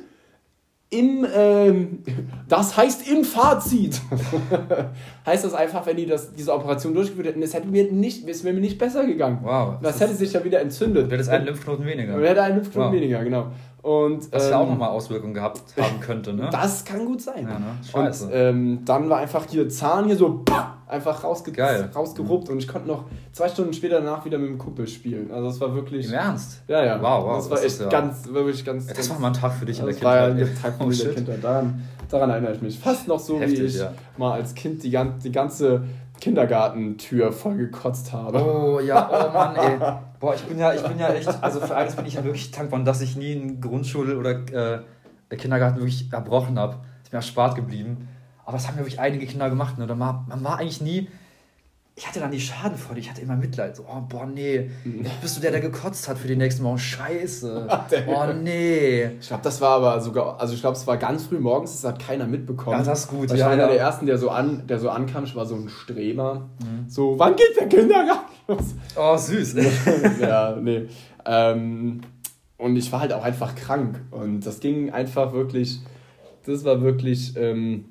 im, 0.92 1.24
ähm, 1.32 2.00
das 2.48 2.76
heißt 2.76 3.08
im 3.08 3.24
Fazit, 3.24 4.00
heißt 5.26 5.44
das 5.44 5.54
einfach, 5.54 5.86
wenn 5.86 5.96
die 5.96 6.06
das, 6.06 6.34
diese 6.34 6.52
Operation 6.52 6.94
durchgeführt 6.94 7.28
hätten, 7.28 7.42
es 7.42 7.54
hätte 7.54 7.68
mir 7.68 7.92
nicht, 7.92 8.28
es 8.28 8.42
wäre 8.42 8.52
mir 8.52 8.60
nicht 8.60 8.76
besser 8.76 9.06
gegangen. 9.06 9.38
Wow. 9.42 9.74
Das, 9.80 9.98
das 9.98 10.00
hätte 10.00 10.14
sich 10.16 10.32
ja 10.32 10.42
wieder 10.42 10.60
entzündet. 10.60 11.08
Wäre 11.08 11.18
das 11.18 11.28
ein 11.28 11.44
Lymphknoten 11.44 11.86
weniger. 11.86 12.20
Wäre 12.20 12.42
ein 12.42 12.56
Lymphknoten 12.56 12.90
wow. 12.90 13.00
weniger, 13.00 13.22
genau. 13.22 13.52
Und, 13.82 14.30
Was 14.30 14.44
ähm, 14.44 14.50
ja 14.50 14.58
auch 14.58 14.68
nochmal 14.68 14.90
Auswirkungen 14.90 15.32
gehabt 15.32 15.62
haben 15.80 16.00
könnte, 16.00 16.34
ne? 16.34 16.50
Das 16.52 16.84
kann 16.84 17.06
gut 17.06 17.22
sein. 17.22 17.48
Ja, 17.48 17.58
ne? 17.58 17.78
Scheiße. 17.90 18.26
Und 18.26 18.30
ähm, 18.34 18.84
dann 18.84 19.08
war 19.08 19.18
einfach 19.18 19.46
hier 19.48 19.68
Zahn 19.70 20.04
hier 20.04 20.16
so 20.16 20.44
einfach 20.86 21.24
rausge 21.24 21.52
Geil. 21.52 21.88
rausgeruppt 21.94 22.48
mhm. 22.48 22.54
und 22.54 22.58
ich 22.58 22.68
konnte 22.68 22.88
noch 22.88 23.04
zwei 23.32 23.48
Stunden 23.48 23.72
später 23.72 24.00
danach 24.00 24.24
wieder 24.26 24.36
mit 24.36 24.50
dem 24.50 24.58
Kumpel 24.58 24.86
spielen. 24.86 25.30
Also 25.30 25.46
das 25.48 25.60
war 25.60 25.74
wirklich. 25.74 26.06
Im 26.08 26.12
Ernst? 26.12 26.60
Ja, 26.68 26.84
ja. 26.84 27.00
Wow, 27.00 27.24
wow. 27.24 27.36
Das 27.36 27.48
war 27.48 27.56
das 27.56 27.64
echt 27.64 27.80
ja 27.80 27.88
ganz, 27.88 28.28
wirklich 28.28 28.64
ganz. 28.64 28.88
Ja, 28.88 28.94
das 28.94 29.08
war 29.08 29.18
mal 29.18 29.28
ein 29.28 29.32
Tag 29.34 29.52
für 29.54 29.64
dich 29.64 29.78
in 29.78 29.86
der 29.86 29.94
Kindheit. 29.94 30.30
Das 30.30 30.38
war 30.38 30.46
ein 30.46 30.62
Tag 30.62 30.74
für 30.76 30.86
mich 30.86 31.00
oh, 31.00 31.02
in 31.02 31.08
der 31.08 31.14
Kindheit. 31.14 31.44
Daran, 31.44 31.82
daran 32.10 32.30
erinnere 32.30 32.52
ich 32.52 32.62
mich. 32.62 32.78
Fast 32.78 33.08
noch 33.08 33.20
so, 33.20 33.40
Heftig, 33.40 33.60
wie 33.60 33.64
ich 33.64 33.78
ja. 33.78 33.92
mal 34.18 34.32
als 34.32 34.54
Kind 34.54 34.82
die, 34.82 34.98
die 35.24 35.32
ganze 35.32 35.84
Kindergartentür 36.20 37.32
voll 37.32 37.56
gekotzt 37.56 38.12
habe. 38.12 38.44
Oh 38.44 38.80
ja, 38.80 39.08
oh 39.10 39.32
Mann, 39.32 39.56
ey. 39.56 39.78
Boah, 40.20 40.34
ich 40.34 40.42
bin 40.42 40.58
ja, 40.58 40.74
ich 40.74 40.82
bin 40.82 40.98
ja 40.98 41.08
echt, 41.14 41.42
also 41.42 41.60
für 41.60 41.74
eines 41.74 41.96
bin 41.96 42.04
ich 42.04 42.12
ja 42.12 42.22
wirklich 42.22 42.50
dankbar, 42.50 42.80
dass 42.80 43.00
ich 43.00 43.16
nie 43.16 43.32
in 43.32 43.60
Grundschule 43.60 44.18
oder 44.18 44.32
äh, 45.30 45.36
Kindergarten 45.36 45.78
wirklich 45.78 46.12
erbrochen 46.12 46.58
habe. 46.58 46.76
Ist 47.02 47.10
mir 47.10 47.16
erspart 47.16 47.56
geblieben. 47.56 48.06
Aber 48.44 48.58
das 48.58 48.68
haben 48.68 48.74
ja 48.74 48.80
wirklich 48.80 49.00
einige 49.00 49.24
Kinder 49.26 49.48
gemacht. 49.48 49.78
Ne? 49.78 49.86
Man, 49.86 50.26
man 50.28 50.44
war 50.44 50.58
eigentlich 50.58 50.82
nie 50.82 51.08
ich 52.00 52.08
hatte 52.08 52.18
dann 52.18 52.30
die 52.30 52.40
Schadenfreude, 52.40 52.98
ich 52.98 53.10
hatte 53.10 53.20
immer 53.20 53.36
Mitleid. 53.36 53.76
So, 53.76 53.84
oh, 53.86 54.00
boah, 54.00 54.24
nee, 54.24 54.70
bist 55.20 55.36
du 55.36 55.42
der, 55.42 55.50
der 55.50 55.60
gekotzt 55.60 56.08
hat 56.08 56.16
für 56.16 56.28
den 56.28 56.38
nächsten 56.38 56.62
Morgen? 56.62 56.78
Scheiße. 56.78 57.68
oh, 58.06 58.24
nee. 58.42 59.04
Ich 59.20 59.28
glaube, 59.28 59.42
das 59.42 59.60
war 59.60 59.72
aber 59.72 60.00
sogar, 60.00 60.40
also 60.40 60.54
ich 60.54 60.60
glaube, 60.60 60.78
es 60.78 60.86
war 60.86 60.96
ganz 60.96 61.26
früh 61.26 61.38
morgens, 61.38 61.72
das 61.72 61.92
hat 61.92 62.02
keiner 62.02 62.26
mitbekommen. 62.26 62.78
Ja, 62.78 62.82
das 62.82 63.00
ist 63.00 63.08
gut. 63.08 63.30
ich 63.30 63.38
war 63.38 63.50
einer 63.50 63.68
der 63.68 63.78
ersten, 63.78 64.06
der 64.06 64.16
so, 64.16 64.30
an, 64.30 64.66
der 64.66 64.78
so 64.78 64.88
ankam, 64.88 65.24
ich 65.24 65.36
war 65.36 65.44
so 65.44 65.56
ein 65.56 65.68
Streber. 65.68 66.48
Mhm. 66.60 66.88
So, 66.88 67.18
wann 67.18 67.36
geht 67.36 67.54
der 67.60 67.68
Kindergarten 67.68 68.32
los? 68.48 68.74
Oh, 68.96 69.18
süß. 69.18 69.56
ja, 70.22 70.56
nee. 70.56 70.88
Ähm, 71.26 72.00
und 72.56 72.76
ich 72.76 72.90
war 72.92 73.00
halt 73.00 73.12
auch 73.12 73.24
einfach 73.24 73.54
krank. 73.54 74.00
Und 74.10 74.46
das 74.46 74.60
ging 74.60 74.90
einfach 74.90 75.34
wirklich, 75.34 75.80
das 76.46 76.64
war 76.64 76.80
wirklich. 76.80 77.36
Ähm, 77.36 77.90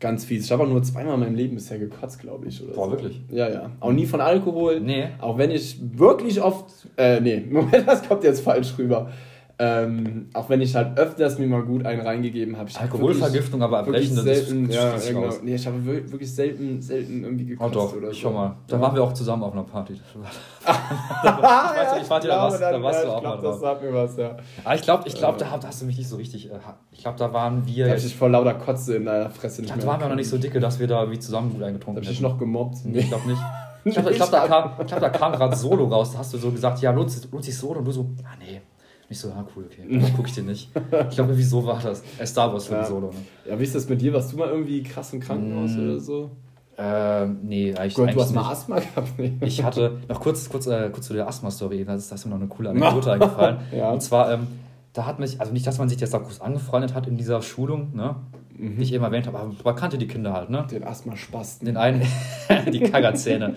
Ganz 0.00 0.24
fies. 0.24 0.44
Ich 0.44 0.52
habe 0.52 0.64
auch 0.64 0.68
nur 0.68 0.82
zweimal 0.82 1.14
in 1.14 1.20
meinem 1.20 1.34
Leben 1.34 1.54
bisher 1.54 1.78
gekotzt, 1.78 2.20
glaube 2.20 2.48
ich. 2.48 2.62
Oder 2.62 2.74
Boah, 2.74 2.86
so. 2.86 2.90
wirklich? 2.92 3.20
Ja, 3.30 3.48
ja. 3.48 3.70
Auch 3.80 3.92
nie 3.92 4.06
von 4.06 4.20
Alkohol. 4.20 4.80
Nee. 4.80 5.08
Auch 5.20 5.38
wenn 5.38 5.50
ich 5.50 5.78
wirklich 5.98 6.42
oft. 6.42 6.66
Äh, 6.96 7.20
nee, 7.20 7.42
Moment, 7.50 7.86
das 7.86 8.06
kommt 8.06 8.24
jetzt 8.24 8.40
falsch 8.40 8.74
rüber. 8.78 9.10
Ähm, 9.56 10.30
auch 10.32 10.48
wenn 10.48 10.60
ich 10.60 10.74
halt 10.74 10.98
öfters 10.98 11.38
mir 11.38 11.46
mal 11.46 11.62
gut 11.62 11.86
einen 11.86 12.00
reingegeben 12.00 12.56
habe. 12.56 12.68
Alkoholvergiftung, 12.76 13.62
aber 13.62 13.78
erbrechen, 13.78 14.16
das 14.16 14.24
selten, 14.24 14.68
ist 14.68 14.74
ja, 14.74 14.96
genau. 14.96 15.32
Nee, 15.42 15.54
ich 15.54 15.64
habe 15.64 15.84
wirklich 15.84 16.34
selten, 16.34 16.82
selten 16.82 17.22
irgendwie 17.22 17.46
gekotzt 17.46 17.76
oh 17.76 17.80
doch, 17.80 17.96
oder 17.96 18.08
so. 18.08 18.14
Schon 18.14 18.34
mal. 18.34 18.56
Da 18.66 18.76
ja. 18.76 18.82
waren 18.82 18.96
wir 18.96 19.04
auch 19.04 19.12
zusammen 19.12 19.44
auf 19.44 19.52
einer 19.52 19.62
Party. 19.62 19.92
ich 20.64 20.66
weiß 20.66 21.98
nicht, 21.98 22.10
warte, 22.10 22.26
da 22.26 22.36
warst, 22.36 22.60
da 22.60 22.82
warst 22.82 23.04
du 23.04 23.08
auch 23.08 23.20
glaub, 23.20 23.42
mal 23.42 23.48
Das 23.48 23.60
sagt 23.60 23.82
mir 23.82 23.94
was, 23.94 24.16
ja. 24.16 24.36
Aber 24.64 24.74
ich 24.74 24.82
glaube, 24.82 25.04
ich 25.06 25.14
glaub, 25.14 25.38
da, 25.38 25.46
hast 25.50 25.82
du 25.82 25.86
mich 25.86 25.98
nicht 25.98 26.08
so 26.08 26.16
richtig. 26.16 26.50
Äh, 26.50 26.58
ich 26.90 26.98
glaube, 26.98 27.18
da 27.18 27.32
waren 27.32 27.64
wir. 27.64 27.86
Da 27.86 27.92
hab 27.92 27.98
ich 27.98 28.16
vor 28.16 28.30
lauter 28.30 28.54
Kotze 28.54 28.96
in 28.96 29.04
deiner 29.04 29.30
Fresse 29.30 29.62
nicht 29.62 29.74
mehr. 29.74 29.84
Da 29.84 29.90
waren 29.90 30.00
wir 30.00 30.08
noch 30.08 30.16
nicht 30.16 30.28
so 30.28 30.38
dicke, 30.38 30.58
dass 30.58 30.80
wir 30.80 30.88
da 30.88 31.08
wie 31.12 31.18
zusammen 31.20 31.52
gut 31.52 31.62
eingetrunken 31.62 32.02
haben. 32.02 32.06
Hab 32.06 32.10
ich 32.10 32.18
dich 32.18 32.20
noch 32.20 32.38
gemobbt? 32.38 32.78
Nee, 32.84 32.98
ich 33.00 33.08
glaube 33.08 33.28
nicht. 33.28 33.40
Ich 33.86 33.92
glaube, 33.92 34.14
glaub, 34.14 34.30
da 34.30 34.48
kam, 34.48 34.86
glaub, 34.86 35.12
kam 35.12 35.32
gerade 35.32 35.54
Solo 35.54 35.84
raus. 35.84 36.12
Da 36.12 36.20
hast 36.20 36.32
du 36.32 36.38
so 36.38 36.50
gesagt, 36.50 36.80
ja, 36.80 36.90
lohnt 36.90 37.10
sich 37.10 37.54
Solo? 37.54 37.80
Und 37.80 37.84
du 37.84 37.92
so, 37.92 38.06
ah 38.24 38.34
nee. 38.40 38.62
Ich 39.08 39.18
so, 39.18 39.28
ah 39.28 39.46
cool, 39.54 39.66
okay, 39.66 40.12
gucke 40.16 40.28
ich 40.28 40.34
den 40.34 40.46
nicht. 40.46 40.70
Ich 41.10 41.14
glaube, 41.14 41.36
wieso 41.36 41.64
war 41.66 41.80
das? 41.80 42.02
Äh, 42.18 42.26
Star 42.26 42.52
Wars 42.52 42.66
für 42.66 42.74
ja. 42.74 42.84
Solo. 42.84 43.08
Ne? 43.08 43.50
Ja, 43.50 43.58
wie 43.58 43.64
ist 43.64 43.74
das 43.74 43.88
mit 43.88 44.00
dir? 44.00 44.12
Warst 44.14 44.32
du 44.32 44.36
mal 44.38 44.48
irgendwie 44.48 44.82
krass 44.82 45.12
im 45.12 45.20
Krankenhaus 45.20 45.72
mm. 45.72 45.80
oder 45.80 46.00
so? 46.00 46.30
Ähm, 46.76 47.38
nee, 47.42 47.74
eigentlich, 47.74 47.94
Gott, 47.94 48.08
eigentlich 48.08 48.14
du 48.14 48.20
hast 48.22 48.30
nicht. 48.30 48.42
mal 48.42 48.50
Asthma 48.50 48.78
gehabt? 48.80 49.18
Nee. 49.18 49.36
Ich 49.42 49.62
hatte, 49.62 50.00
noch 50.08 50.20
kurz, 50.20 50.48
kurz, 50.48 50.66
äh, 50.66 50.90
kurz 50.90 51.06
zu 51.06 51.12
der 51.12 51.28
Asthma-Story, 51.28 51.84
da 51.84 51.94
ist, 51.94 52.10
da 52.10 52.14
ist 52.16 52.24
mir 52.24 52.30
noch 52.30 52.40
eine 52.40 52.48
coole 52.48 52.70
Anekdote 52.70 53.12
eingefallen. 53.12 53.58
ja. 53.76 53.90
Und 53.90 54.02
zwar, 54.02 54.32
ähm, 54.32 54.46
da 54.92 55.06
hat 55.06 55.18
mich, 55.18 55.40
also 55.40 55.52
nicht, 55.52 55.66
dass 55.66 55.78
man 55.78 55.88
sich 55.88 56.00
jetzt 56.00 56.14
da 56.14 56.18
kurz 56.18 56.40
angefreundet 56.40 56.94
hat 56.94 57.06
in 57.06 57.16
dieser 57.16 57.42
Schulung, 57.42 57.94
ne? 57.94 58.16
Mhm. 58.56 58.76
die 58.76 58.82
ich 58.82 58.92
eben 58.92 59.04
erwähnt 59.04 59.26
habe, 59.26 59.38
aber 59.38 59.52
man 59.64 59.76
kannte 59.76 59.98
die 59.98 60.06
Kinder 60.06 60.32
halt, 60.32 60.50
ne? 60.50 60.66
Den 60.70 60.84
Asthma-Spasten. 60.84 61.66
Den 61.66 61.76
einen, 61.76 62.02
die 62.72 62.80
Kaggerzähne. 62.80 63.54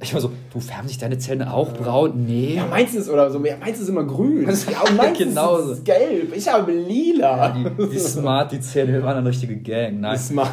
ich 0.00 0.14
war 0.14 0.20
so, 0.20 0.32
du 0.52 0.60
färben 0.60 0.88
sich 0.88 0.98
deine 0.98 1.18
Zähne 1.18 1.52
auch 1.52 1.72
braun? 1.72 2.24
Nee. 2.26 2.54
Ja, 2.56 2.66
meinst 2.66 2.94
du 2.94 2.98
es 2.98 3.08
oder 3.08 3.30
so? 3.30 3.44
Ja, 3.44 3.56
meinst 3.58 3.80
du 3.80 3.84
es 3.84 3.88
immer 3.88 4.04
grün? 4.04 4.46
Ja, 4.70 4.80
und 4.82 4.96
meinst 4.96 5.20
genau 5.20 5.58
ist 5.58 5.84
gelb? 5.84 6.34
Ich 6.34 6.48
habe 6.48 6.72
lila. 6.72 7.36
Ja, 7.36 7.50
die, 7.50 7.88
die 7.88 7.98
Smart, 7.98 8.52
die 8.52 8.60
Zähne 8.60 9.02
waren 9.02 9.18
eine 9.18 9.28
richtige 9.28 9.56
Gang. 9.56 10.00
Nein. 10.00 10.14
Die 10.14 10.22
Smart. 10.22 10.50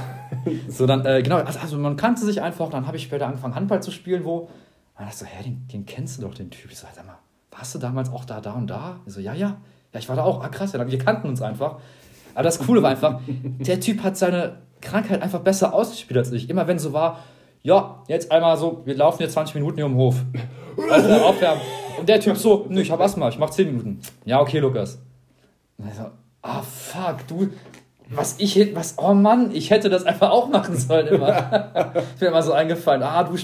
so, 0.67 0.85
dann, 0.85 1.05
äh, 1.05 1.21
genau, 1.23 1.37
also, 1.37 1.59
also 1.59 1.77
man 1.77 1.95
kannte 1.95 2.25
sich 2.25 2.41
einfach, 2.41 2.69
dann 2.69 2.85
habe 2.85 2.97
ich 2.97 3.03
später 3.03 3.27
angefangen, 3.27 3.55
Handball 3.55 3.81
zu 3.81 3.91
spielen, 3.91 4.23
wo, 4.25 4.49
dann 4.97 5.05
dachte 5.07 5.19
so, 5.19 5.25
hä, 5.25 5.43
den, 5.43 5.67
den 5.71 5.85
kennst 5.85 6.17
du 6.17 6.23
doch, 6.23 6.33
den 6.33 6.49
Typ. 6.49 6.71
Ich 6.71 6.77
so, 6.77 6.87
sag 6.93 7.05
mal, 7.05 7.17
warst 7.51 7.73
du 7.75 7.79
damals 7.79 8.11
auch 8.11 8.25
da, 8.25 8.41
da 8.41 8.53
und 8.53 8.67
da? 8.67 8.99
Ich 9.05 9.13
so, 9.13 9.19
ja, 9.19 9.33
ja. 9.33 9.57
Ja, 9.93 9.99
ich 9.99 10.09
war 10.09 10.15
da 10.15 10.23
auch. 10.23 10.43
Ah, 10.43 10.49
krass, 10.49 10.73
ja, 10.73 10.87
wir 10.91 10.97
kannten 10.97 11.29
uns 11.29 11.41
einfach. 11.41 11.79
Aber 12.33 12.43
das 12.43 12.59
Coole 12.59 12.81
war 12.81 12.91
einfach, 12.91 13.19
der 13.27 13.79
Typ 13.79 14.03
hat 14.03 14.17
seine 14.17 14.57
Krankheit 14.81 15.21
einfach 15.21 15.39
besser 15.39 15.73
ausgespielt 15.73 16.17
als 16.17 16.31
ich. 16.31 16.49
Immer 16.49 16.67
wenn 16.67 16.79
so 16.79 16.93
war, 16.93 17.19
ja, 17.61 18.03
jetzt 18.07 18.31
einmal 18.31 18.57
so, 18.57 18.81
wir 18.85 18.95
laufen 18.95 19.21
jetzt 19.21 19.33
20 19.33 19.55
Minuten 19.55 19.77
hier 19.77 19.85
um 19.85 19.93
den 19.93 19.97
Hof. 19.97 20.15
Also 20.89 21.09
aufwärmen. 21.13 21.61
Und 21.99 22.09
der 22.09 22.19
Typ 22.19 22.35
so, 22.37 22.65
nö, 22.69 22.81
ich 22.81 22.91
hab 22.91 22.99
Asthma, 22.99 23.29
ich 23.29 23.37
mach 23.37 23.51
10 23.51 23.67
Minuten. 23.67 24.01
Ja, 24.25 24.41
okay, 24.41 24.59
Lukas. 24.59 24.99
Und 25.77 25.87
ich 25.87 25.95
so, 25.95 26.05
ah, 26.41 26.61
fuck, 26.61 27.27
du, 27.27 27.49
was 28.09 28.35
ich, 28.39 28.75
was, 28.75 28.95
oh 28.97 29.13
Mann, 29.13 29.51
ich 29.53 29.69
hätte 29.69 29.89
das 29.89 30.05
einfach 30.05 30.31
auch 30.31 30.49
machen 30.49 30.75
sollen 30.77 31.07
immer. 31.07 31.93
ist 32.13 32.21
mir 32.21 32.27
immer 32.27 32.43
so 32.43 32.53
eingefallen, 32.53 33.03
ah, 33.03 33.23
du, 33.23 33.37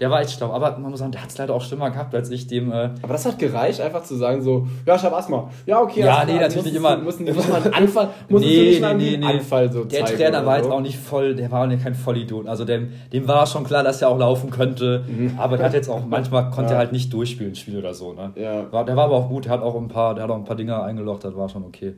der 0.00 0.10
war 0.10 0.20
echt 0.20 0.32
schlau. 0.32 0.52
Aber 0.52 0.78
man 0.78 0.90
muss 0.90 1.00
sagen, 1.00 1.12
der 1.12 1.22
hat 1.22 1.30
es 1.30 1.38
leider 1.38 1.54
auch 1.54 1.62
schlimmer 1.62 1.90
gehabt, 1.90 2.14
als 2.14 2.30
ich 2.30 2.46
dem. 2.46 2.72
Äh 2.72 2.90
aber 3.02 3.12
das 3.12 3.26
hat 3.26 3.38
gereicht, 3.38 3.80
einfach 3.80 4.02
zu 4.02 4.16
sagen, 4.16 4.42
so, 4.42 4.66
ja, 4.86 4.96
ich 4.96 5.02
habe 5.02 5.16
Asthma. 5.16 5.50
Ja, 5.66 5.80
okay. 5.80 6.00
Ja, 6.00 6.24
nee, 6.24 6.38
natürlich 6.38 6.64
nicht 6.66 6.76
immer. 6.76 6.96
Muss, 6.98 7.18
muss 7.18 7.48
man 7.48 7.62
einen 7.62 7.74
Anfall, 7.74 8.08
muss 8.28 8.42
nee, 8.42 8.78
nee, 8.80 8.94
nee, 8.94 9.16
nee. 9.16 9.26
Anfall 9.26 9.72
so 9.72 9.84
Der 9.84 10.04
Trainer 10.04 10.44
war 10.46 10.58
jetzt 10.58 10.70
auch 10.70 10.80
nicht 10.80 10.98
voll, 10.98 11.34
der 11.34 11.50
war 11.50 11.68
kein 11.76 11.94
Vollidiot. 11.94 12.46
Also 12.46 12.64
dem, 12.64 12.90
dem 13.12 13.26
war 13.28 13.46
schon 13.46 13.64
klar, 13.64 13.82
dass 13.82 14.02
er 14.02 14.08
auch 14.08 14.18
laufen 14.18 14.50
könnte. 14.50 15.04
Mhm. 15.06 15.34
Aber 15.38 15.56
der 15.56 15.66
hat 15.66 15.74
jetzt 15.74 15.88
auch, 15.88 16.04
manchmal 16.04 16.50
konnte 16.50 16.70
ja. 16.70 16.76
er 16.76 16.78
halt 16.78 16.92
nicht 16.92 17.12
durchspielen, 17.12 17.54
Spiel 17.54 17.78
oder 17.78 17.94
so. 17.94 18.12
Ne? 18.12 18.32
Ja. 18.36 18.72
War, 18.72 18.84
der 18.84 18.96
war 18.96 19.04
aber 19.04 19.16
auch 19.16 19.28
gut, 19.28 19.46
der 19.46 19.52
hat 19.52 19.62
auch 19.62 19.76
ein 19.76 19.88
paar, 19.88 20.14
der 20.14 20.24
hat 20.24 20.30
auch 20.30 20.36
ein 20.36 20.44
paar 20.44 20.56
Dinger 20.56 20.82
eingelocht, 20.82 21.24
das 21.24 21.36
war 21.36 21.48
schon 21.48 21.64
okay 21.64 21.94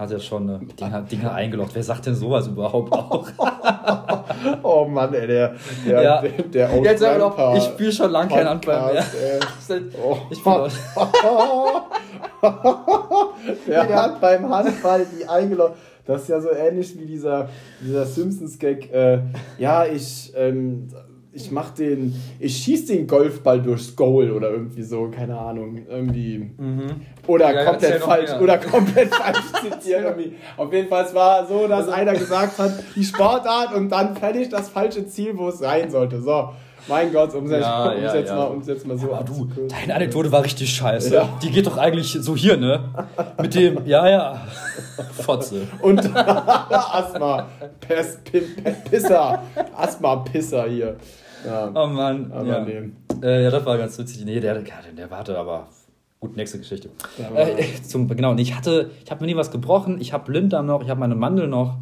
hat 0.00 0.10
er 0.10 0.18
schon 0.18 0.48
äh, 0.48 0.58
Dinger, 0.80 1.02
Dinger 1.02 1.34
eingeloggt. 1.34 1.74
Wer 1.74 1.82
sagt 1.82 2.06
denn 2.06 2.14
sowas 2.14 2.46
überhaupt 2.46 2.90
auch? 2.90 3.28
oh 4.62 4.86
Mann, 4.86 5.12
ey, 5.12 5.26
der, 5.26 5.54
der, 5.86 6.02
ja. 6.02 6.22
der, 6.22 6.30
der 6.70 6.82
Jetzt 6.82 7.04
auch, 7.04 7.54
Ich 7.54 7.64
spiele 7.64 7.92
schon 7.92 8.10
lange 8.10 8.30
kein 8.30 8.48
Handball 8.48 8.94
mehr. 8.94 9.04
Oh. 10.02 10.16
Ich 10.30 10.42
bin 10.42 10.52
Der 13.68 14.02
hat 14.02 14.20
beim 14.20 14.50
Handball 14.50 15.06
die 15.06 15.28
eingeloggt. 15.28 15.76
Das 16.06 16.22
ist 16.22 16.28
ja 16.28 16.40
so 16.40 16.50
ähnlich 16.50 16.98
wie 16.98 17.06
dieser, 17.06 17.48
dieser 17.80 18.04
Simpsons-Gag. 18.04 18.92
Äh, 18.92 19.20
ja, 19.58 19.84
ich 19.86 20.32
ähm, 20.34 20.88
ich 21.32 21.50
mach 21.50 21.70
den, 21.70 22.14
ich 22.38 22.56
schieß 22.56 22.86
den 22.86 23.06
Golfball 23.06 23.62
durchs 23.62 23.94
Goal 23.94 24.32
oder 24.32 24.50
irgendwie 24.50 24.82
so, 24.82 25.08
keine 25.08 25.38
Ahnung, 25.38 25.86
irgendwie. 25.88 26.50
Mhm. 26.56 27.02
Oder 27.26 27.54
ja, 27.54 27.64
komplett 27.64 28.02
falsch, 28.02 28.32
oder 28.40 28.58
komplett 28.58 29.14
falsch 29.14 29.52
zitiert 29.62 30.02
irgendwie. 30.02 30.34
Auf 30.56 30.72
jeden 30.72 30.88
Fall, 30.88 31.04
es 31.04 31.14
war 31.14 31.46
so, 31.46 31.68
dass 31.68 31.82
also, 31.82 31.92
einer 31.92 32.14
gesagt 32.14 32.58
hat, 32.58 32.82
die 32.96 33.04
Sportart 33.04 33.74
und 33.74 33.90
dann 33.90 34.16
fertig 34.16 34.48
das 34.48 34.68
falsche 34.68 35.06
Ziel, 35.06 35.38
wo 35.38 35.48
es 35.48 35.58
sein 35.58 35.90
sollte. 35.90 36.20
So. 36.20 36.50
Mein 36.88 37.12
Gott, 37.12 37.34
um 37.34 37.44
es 37.46 37.52
ja, 37.52 37.94
ja, 37.94 38.14
jetzt, 38.14 38.28
ja. 38.28 38.36
Mal, 38.36 38.58
jetzt 38.64 38.86
mal 38.86 38.98
so 38.98 39.10
ja, 39.10 39.22
du, 39.22 39.48
Deine 39.68 39.94
Anekdote 39.94 40.32
war 40.32 40.44
richtig 40.44 40.74
scheiße. 40.74 41.14
Ja. 41.14 41.28
Die 41.42 41.50
geht 41.50 41.66
doch 41.66 41.76
eigentlich 41.76 42.12
so 42.12 42.36
hier, 42.36 42.56
ne? 42.56 42.80
Mit 43.40 43.54
dem, 43.54 43.86
ja, 43.86 44.08
ja. 44.08 44.46
Fotze. 45.12 45.66
Und 45.82 45.98
Asthma. 46.16 47.46
Pes, 47.80 48.18
Pisser. 48.90 49.42
Asthma-Pisser 49.76 50.68
hier. 50.68 50.96
Ja. 51.46 51.70
Oh 51.74 51.86
Mann. 51.86 52.32
Aber 52.32 52.46
ja. 52.46 52.60
Nee. 52.64 52.90
Äh, 53.22 53.44
ja, 53.44 53.50
das 53.50 53.64
war 53.64 53.78
ganz 53.78 53.98
witzig. 53.98 54.24
Nee, 54.24 54.40
der, 54.40 54.54
der, 54.54 54.64
der 54.96 55.10
warte, 55.10 55.38
aber 55.38 55.68
Gut, 56.20 56.36
nächste 56.36 56.58
Geschichte. 56.58 56.90
Äh, 57.34 57.64
zum, 57.82 58.06
genau, 58.06 58.34
ich 58.34 58.54
hatte, 58.54 58.90
ich 59.02 59.10
habe 59.10 59.22
mir 59.22 59.32
nie 59.32 59.36
was 59.36 59.50
gebrochen. 59.50 59.98
Ich 60.02 60.12
habe 60.12 60.26
Blinddarm 60.26 60.66
noch, 60.66 60.82
ich 60.82 60.90
habe 60.90 61.00
meine 61.00 61.14
Mandel 61.14 61.48
noch. 61.48 61.78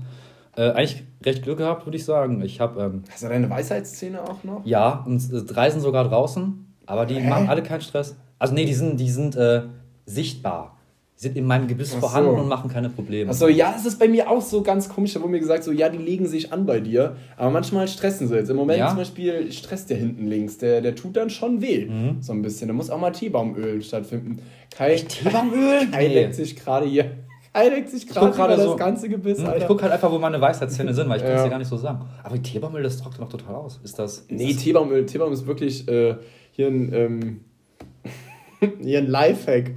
Äh, 0.59 0.73
eigentlich 0.73 1.05
recht 1.25 1.45
Glück 1.45 1.59
gehabt, 1.59 1.87
würde 1.87 1.97
ich 1.97 2.05
sagen. 2.05 2.43
Ich 2.43 2.59
habe. 2.59 2.83
Ähm, 2.83 3.05
Hast 3.09 3.23
du 3.23 3.29
deine 3.29 3.49
Weisheitszähne 3.49 4.29
auch 4.29 4.43
noch? 4.43 4.63
Ja, 4.65 5.05
und 5.07 5.23
äh, 5.33 5.43
drei 5.43 5.71
sind 5.71 5.83
sogar 5.83 6.09
draußen, 6.09 6.75
aber 6.85 7.07
die 7.07 7.15
Hä? 7.15 7.29
machen 7.29 7.49
alle 7.49 7.63
keinen 7.63 7.81
Stress. 7.81 8.17
Also 8.41 8.55
nee, 8.55 8.65
die 8.65 8.75
sind, 8.75 8.99
die 8.99 9.09
sind 9.09 9.37
äh, 9.37 9.63
sichtbar. 10.05 10.77
Die 11.17 11.23
sind 11.23 11.37
in 11.37 11.45
meinem 11.45 11.69
Gebiss 11.69 11.93
Ach 11.95 12.01
vorhanden 12.01 12.35
so. 12.35 12.43
und 12.43 12.49
machen 12.49 12.69
keine 12.71 12.91
Probleme. 12.91 13.31
Achso, 13.31 13.47
ja, 13.47 13.71
das 13.71 13.87
ist 13.87 14.01
bei 14.01 14.09
mir 14.09 14.29
auch 14.29 14.43
so 14.43 14.63
ganz 14.63 14.89
komisch. 14.89 15.15
Da 15.15 15.21
wurde 15.21 15.31
mir 15.31 15.39
gesagt, 15.39 15.63
so, 15.63 15.71
ja, 15.71 15.89
die 15.89 15.99
legen 15.99 16.27
sich 16.27 16.53
an 16.53 16.67
bei 16.67 16.81
dir, 16.81 17.15
aber 17.37 17.51
manchmal 17.51 17.87
stressen 17.87 18.27
sie 18.27 18.35
jetzt. 18.35 18.51
Im 18.51 18.57
Moment 18.57 18.81
ja? 18.81 18.89
zum 18.89 18.99
Beispiel 18.99 19.53
stresst 19.53 19.91
der 19.91 19.97
hinten 19.97 20.27
links. 20.27 20.59
Der, 20.59 20.81
der 20.81 20.97
tut 20.97 21.17
dann 21.17 21.31
schon 21.31 21.63
weh. 21.63 21.87
Mhm. 21.87 22.21
So 22.21 22.33
ein 22.33 22.43
bisschen. 22.43 22.67
Da 22.67 22.75
muss 22.75 22.91
auch 22.91 22.99
mal 22.99 23.13
Teebaumöl 23.13 23.81
stattfinden. 23.81 24.43
Kai, 24.77 24.97
Teebaumöl? 24.97 25.89
Kai 25.93 26.09
nee. 26.09 26.33
sich 26.33 26.57
gerade 26.57 26.87
hier 26.87 27.13
einigt 27.59 27.91
sich 27.91 28.07
gerade 28.07 28.29
über 28.29 28.49
das 28.49 28.63
so, 28.63 28.77
ganze 28.77 29.09
Gebiss, 29.09 29.39
hm, 29.39 29.47
Alter. 29.47 29.59
Ich 29.59 29.67
gucke 29.67 29.83
halt 29.83 29.93
einfach, 29.93 30.11
wo 30.11 30.19
meine 30.19 30.41
Weisheitszähne 30.41 30.95
sind, 30.95 31.09
weil 31.09 31.19
ich 31.19 31.23
kann 31.23 31.33
es 31.33 31.39
ja. 31.39 31.45
dir 31.45 31.51
gar 31.51 31.59
nicht 31.59 31.69
so 31.69 31.77
sagen. 31.77 32.07
Aber 32.23 32.41
Teebaumöl, 32.41 32.83
das 32.83 32.99
trocknet 32.99 33.21
noch 33.21 33.29
total 33.29 33.55
aus. 33.55 33.81
Ist 33.83 33.99
das... 33.99 34.19
Ist 34.19 34.31
nee, 34.31 34.55
Teebaumöl, 34.55 35.07
Teebaum 35.07 35.33
ist 35.33 35.47
wirklich 35.47 35.89
äh, 35.89 36.17
hier 36.53 36.69
ein... 36.69 36.93
Ähm, 36.93 37.41
hier 38.81 38.99
ein 38.99 39.07
Lifehack. 39.07 39.73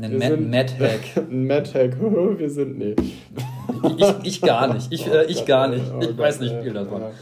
Ein 0.00 0.50
Mad-Hack. 0.50 1.00
Ein 1.30 1.46
Mad-Hack. 1.46 2.00
Wir 2.38 2.50
sind, 2.50 2.78
nee. 2.78 2.96
Ich, 3.96 4.14
ich 4.24 4.40
gar 4.40 4.72
nicht. 4.72 4.90
Ich, 4.90 5.06
äh, 5.06 5.26
ich 5.26 5.44
gar 5.44 5.68
nicht. 5.68 5.84
Ich 6.00 6.08
oh 6.08 6.18
weiß 6.18 6.40
nicht, 6.40 6.56
wie 6.58 6.62
viel 6.62 6.72
das 6.72 6.90
war. 6.90 7.12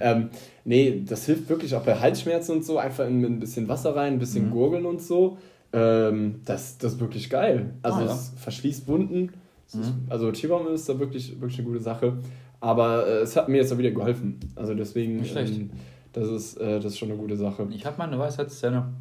Ähm, 0.00 0.30
nee, 0.64 1.02
das 1.06 1.26
hilft 1.26 1.48
wirklich 1.48 1.74
auch 1.74 1.82
bei 1.82 1.98
Halsschmerzen 1.98 2.52
und 2.52 2.64
so. 2.64 2.78
Einfach 2.78 3.06
in, 3.06 3.22
ein 3.24 3.40
bisschen 3.40 3.68
Wasser 3.68 3.94
rein, 3.94 4.14
ein 4.14 4.18
bisschen 4.18 4.46
mhm. 4.46 4.50
gurgeln 4.52 4.86
und 4.86 5.02
so. 5.02 5.38
Ähm, 5.72 6.40
das, 6.44 6.78
das 6.78 6.94
ist 6.94 7.00
wirklich 7.00 7.28
geil. 7.30 7.74
Also 7.82 7.98
ah, 7.98 8.04
ja. 8.06 8.12
es 8.12 8.32
verschließt 8.36 8.86
Wunden. 8.88 9.32
Mhm. 9.74 10.06
Also 10.08 10.30
T-Baum 10.30 10.68
ist 10.68 10.88
da 10.88 10.98
wirklich, 10.98 11.40
wirklich 11.40 11.58
eine 11.58 11.68
gute 11.68 11.80
Sache. 11.80 12.18
Aber 12.60 13.06
äh, 13.06 13.20
es 13.20 13.36
hat 13.36 13.48
mir 13.48 13.58
jetzt 13.58 13.72
auch 13.72 13.78
wieder 13.78 13.90
geholfen. 13.90 14.40
Also 14.54 14.74
deswegen, 14.74 15.16
Nicht 15.18 15.32
schlecht. 15.32 15.54
Ähm, 15.54 15.70
das, 16.12 16.28
ist, 16.28 16.56
äh, 16.56 16.76
das 16.76 16.92
ist 16.92 16.98
schon 16.98 17.10
eine 17.10 17.18
gute 17.18 17.36
Sache. 17.36 17.66
Ich 17.70 17.84
habe 17.84 17.96
meine 17.98 18.18
Weisheitszähne 18.18 18.92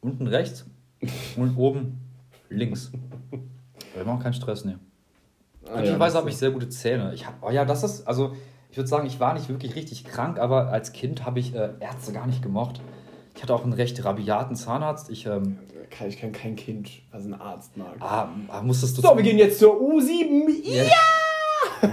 unten 0.00 0.26
rechts 0.26 0.64
und 1.36 1.56
oben 1.56 2.00
links. 2.48 2.92
Wir 3.94 4.04
machen 4.04 4.20
keinen 4.20 4.32
Stress, 4.32 4.64
ne. 4.64 4.78
Ah, 5.64 5.74
Glücklicherweise 5.74 6.14
ja, 6.14 6.20
habe 6.20 6.30
ich 6.30 6.36
sehr 6.36 6.50
gute 6.50 6.68
Zähne. 6.68 7.12
Ich 7.14 7.26
habe, 7.26 7.36
oh 7.42 7.50
ja, 7.50 7.64
das 7.64 7.84
ist, 7.84 8.06
also 8.06 8.34
ich 8.70 8.76
würde 8.76 8.88
sagen, 8.88 9.06
ich 9.06 9.20
war 9.20 9.34
nicht 9.34 9.48
wirklich 9.48 9.76
richtig 9.76 10.04
krank, 10.04 10.38
aber 10.38 10.68
als 10.68 10.92
Kind 10.92 11.26
habe 11.26 11.38
ich 11.38 11.54
äh, 11.54 11.70
Ärzte 11.80 12.12
gar 12.12 12.26
nicht 12.26 12.42
gemocht. 12.42 12.80
Ich 13.34 13.42
hatte 13.42 13.54
auch 13.54 13.64
einen 13.64 13.72
recht 13.72 14.04
rabiaten 14.04 14.56
Zahnarzt. 14.56 15.10
Ich, 15.10 15.26
ähm, 15.26 15.58
ich 16.06 16.18
kenne 16.18 16.32
kein 16.32 16.56
Kind, 16.56 16.90
was 17.10 17.24
ein 17.24 17.34
Arzt 17.34 17.76
mag. 17.76 17.96
Ah, 18.00 18.28
ah 18.48 18.62
musstest 18.62 18.98
du. 18.98 19.02
So, 19.02 19.16
wir 19.16 19.22
gehen 19.22 19.38
jetzt 19.38 19.58
zur 19.58 19.74
U7. 19.74 20.48
Ja! 20.64 20.84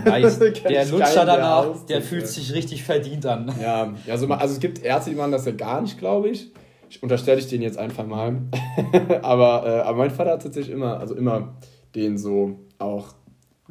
Nice. 0.06 0.40
Der 0.70 0.86
Lutscher 0.86 1.26
danach, 1.26 1.66
der, 1.88 1.98
der 1.98 2.02
fühlt 2.02 2.28
sich 2.28 2.54
richtig 2.54 2.84
verdient 2.84 3.26
an. 3.26 3.52
Ja, 3.60 3.94
also, 4.08 4.28
also 4.28 4.54
es 4.54 4.60
gibt 4.60 4.84
Ärzte, 4.84 5.10
die 5.10 5.16
machen 5.16 5.32
das 5.32 5.46
ja 5.46 5.52
gar 5.52 5.82
nicht, 5.82 5.98
glaube 5.98 6.30
ich. 6.30 6.52
Ich 6.90 7.02
unterstelle 7.02 7.40
ich 7.40 7.48
den 7.48 7.62
jetzt 7.62 7.78
einfach 7.78 8.06
mal. 8.06 8.42
aber, 9.22 9.64
äh, 9.66 9.82
aber 9.82 9.98
mein 9.98 10.12
Vater 10.12 10.32
hat 10.32 10.44
tatsächlich 10.44 10.74
immer, 10.74 11.00
also 11.00 11.16
immer 11.16 11.56
den 11.96 12.18
so 12.18 12.60
auch 12.78 13.14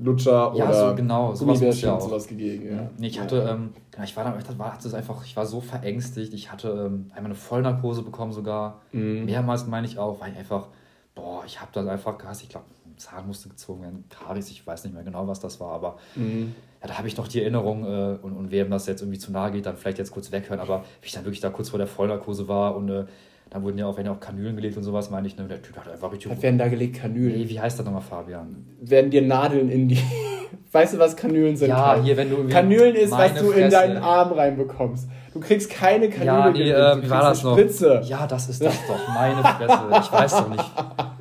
Lutscher 0.00 0.52
ja, 0.54 0.64
oder 0.64 0.90
so, 0.90 0.94
genau, 0.94 1.34
sowas 1.34 1.60
ja 1.60 2.00
sowas 2.00 2.26
gegeben. 2.28 2.76
Ja. 2.76 2.90
Nee, 2.98 3.08
ich 3.08 3.20
hatte, 3.20 3.36
ja. 3.38 3.50
ähm, 3.50 3.70
ich 4.02 4.16
war 4.16 4.24
dann, 4.24 4.38
ich 4.38 4.58
war, 4.58 4.72
hatte 4.72 4.96
einfach, 4.96 5.24
ich 5.24 5.36
war 5.36 5.44
so 5.44 5.60
verängstigt. 5.60 6.32
Ich 6.34 6.52
hatte 6.52 6.68
ähm, 6.68 7.10
einmal 7.10 7.26
eine 7.26 7.34
Vollnarkose 7.34 8.02
bekommen 8.02 8.32
sogar. 8.32 8.80
Mhm. 8.92 9.24
Mehrmals 9.24 9.66
meine 9.66 9.86
ich 9.86 9.98
auch, 9.98 10.20
weil 10.20 10.32
ich 10.32 10.38
einfach, 10.38 10.68
boah, 11.14 11.42
ich 11.46 11.60
habe 11.60 11.70
das 11.72 11.86
einfach 11.86 12.16
gehasst. 12.16 12.42
Ich 12.44 12.48
glaube, 12.48 12.66
Zahn 12.98 13.26
musste 13.26 13.48
gezogen 13.48 13.82
werden, 13.82 14.04
Karies, 14.08 14.50
ich 14.50 14.66
weiß 14.66 14.84
nicht 14.84 14.92
mehr 14.92 15.04
genau, 15.04 15.26
was 15.26 15.40
das 15.40 15.60
war, 15.60 15.72
aber 15.72 15.98
mhm. 16.14 16.54
ja, 16.82 16.88
da 16.88 16.98
habe 16.98 17.08
ich 17.08 17.16
noch 17.16 17.28
die 17.28 17.40
Erinnerung 17.40 17.84
äh, 17.84 18.18
und, 18.20 18.32
und 18.32 18.50
wem 18.50 18.70
das 18.70 18.86
jetzt 18.86 19.02
irgendwie 19.02 19.18
zu 19.18 19.32
nahe 19.32 19.50
geht, 19.50 19.66
dann 19.66 19.76
vielleicht 19.76 19.98
jetzt 19.98 20.10
kurz 20.10 20.30
weghören, 20.32 20.60
aber 20.60 20.84
wie 21.00 21.06
ich 21.06 21.12
dann 21.12 21.24
wirklich 21.24 21.40
da 21.40 21.50
kurz 21.50 21.70
vor 21.70 21.78
der 21.78 21.86
Vollnarkose 21.86 22.48
war 22.48 22.76
und 22.76 22.88
äh, 22.88 23.04
da 23.50 23.62
wurden 23.62 23.78
ja 23.78 23.86
auch, 23.86 23.96
wenn 23.96 24.06
ja 24.06 24.12
auch 24.12 24.20
Kanülen 24.20 24.56
gelegt 24.56 24.76
und 24.76 24.82
sowas, 24.82 25.10
meine 25.10 25.26
ich, 25.26 25.36
ne, 25.36 25.44
der 25.44 25.62
Typ 25.62 25.76
hat 25.76 25.88
einfach 25.88 26.12
richtig. 26.12 26.30
Was 26.30 26.42
werden 26.42 26.58
da 26.58 26.68
gelegt, 26.68 26.96
Kanülen? 27.00 27.38
Nee, 27.38 27.48
wie 27.48 27.60
heißt 27.60 27.78
das 27.78 27.86
nochmal, 27.86 28.02
Fabian? 28.02 28.66
Werden 28.80 29.10
dir 29.10 29.22
Nadeln 29.22 29.70
in 29.70 29.88
die. 29.88 29.98
weißt 30.72 30.94
du, 30.94 30.98
was 30.98 31.16
Kanülen 31.16 31.56
sind? 31.56 31.68
Ja, 31.68 32.00
hier, 32.02 32.16
wenn 32.16 32.30
du. 32.30 32.48
Kanülen 32.48 32.94
ist, 32.94 33.12
was 33.12 33.34
du 33.34 33.46
Fresse. 33.46 33.60
in 33.60 33.70
deinen 33.70 33.96
Arm 33.98 34.32
reinbekommst. 34.32 35.08
Du 35.32 35.40
kriegst 35.40 35.70
keine 35.70 36.08
Kanüle. 36.08 36.26
Ja, 36.26 36.50
nee, 36.50 36.70
äh, 36.70 37.02
wie 37.02 37.10
war 37.10 37.22
das 37.22 37.42
noch? 37.42 37.56
Spritze. 37.56 38.02
Ja, 38.04 38.26
das 38.26 38.48
ist 38.48 38.62
das 38.62 38.74
doch, 38.86 39.08
meine 39.14 39.42
Fresse. 39.42 40.02
Ich 40.02 40.12
weiß 40.12 40.32
doch 40.32 40.48
nicht. 40.48 40.64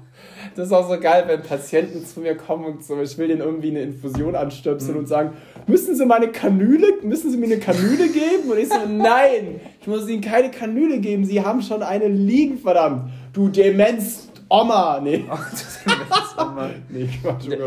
Das 0.56 0.70
ist 0.70 0.74
auch 0.74 0.90
so 0.90 1.00
geil, 1.00 1.26
wenn 1.28 1.44
Patienten 1.44 2.04
zu 2.04 2.20
mir 2.20 2.36
kommen 2.36 2.66
und 2.66 2.84
so, 2.84 3.00
ich 3.00 3.16
will 3.20 3.28
denen 3.28 3.42
irgendwie 3.42 3.70
eine 3.70 3.82
Infusion 3.82 4.36
anstöpseln 4.36 4.94
mhm. 4.94 5.02
und 5.02 5.06
sagen, 5.06 5.34
müssen 5.67 5.95
Sie 5.95 6.06
meine 6.06 6.30
Kanüle, 6.30 6.88
müssen 7.03 7.30
Sie 7.30 7.38
mir 7.38 7.45
eine 7.45 7.60
Kanüle 7.60 8.08
geben? 8.08 8.49
Und 8.49 8.58
ich 8.58 8.69
so, 8.69 8.80
nein, 8.88 9.60
ich 9.82 9.88
muss 9.88 10.08
Ihnen 10.08 10.21
keine 10.21 10.49
Kanüle 10.49 10.99
geben, 10.99 11.25
Sie 11.25 11.41
haben 11.41 11.62
schon 11.62 11.84
eine 11.84 12.08
liegen, 12.08 12.58
verdammt. 12.58 13.12
Du 13.34 13.49
Demenz, 13.49 14.27
Oma, 14.49 14.99
nee. 15.01 15.25
Oma. 16.37 16.69
nee 16.89 17.10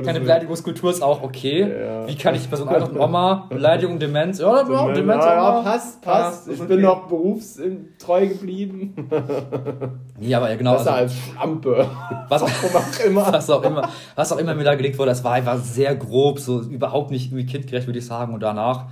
Keine 0.05 0.21
Beleidigungskultur 0.21 0.91
ist 0.91 1.03
auch 1.03 1.23
okay. 1.23 1.61
Ja. 1.61 2.09
Wie 2.09 2.17
kann 2.17 2.35
ich 2.35 2.49
bei 2.49 2.57
so 2.57 2.65
alten 2.65 2.97
Oma, 3.01 3.47
Beleidigung, 3.49 3.99
Demenz, 3.99 4.39
ja, 4.39 4.63
Demenz, 4.63 4.97
Demenz 4.99 5.25
ja, 5.25 5.61
passt, 5.63 6.01
passt. 6.01 6.47
Ja, 6.47 6.55
ich 6.55 6.61
bin 6.61 6.81
noch 6.81 7.07
berufstreu 7.09 8.27
geblieben. 8.29 8.95
Ja, 10.21 10.37
aber 10.37 10.51
ja, 10.51 10.57
genau. 10.57 10.73
Besser 10.73 10.93
also, 10.93 11.15
als 11.15 11.15
Schlampe. 11.15 11.89
Was 12.29 12.43
auch, 12.43 13.07
immer. 13.07 13.33
was 13.33 13.49
auch 13.49 13.63
immer. 13.63 13.89
Was 14.15 14.33
auch 14.33 14.37
immer 14.37 14.55
mir 14.55 14.65
da 14.65 14.75
gelegt 14.75 14.99
wurde, 14.99 15.09
das 15.09 15.25
war 15.25 15.33
einfach 15.33 15.57
sehr 15.57 15.97
grob, 15.97 16.39
so 16.39 16.61
überhaupt 16.61 17.11
nicht 17.11 17.33
irgendwie 17.33 17.47
kindgerecht, 17.47 17.87
würde 17.87 18.01
ich 18.01 18.07
sagen. 18.07 18.35
Und 18.35 18.41
danach 18.41 18.85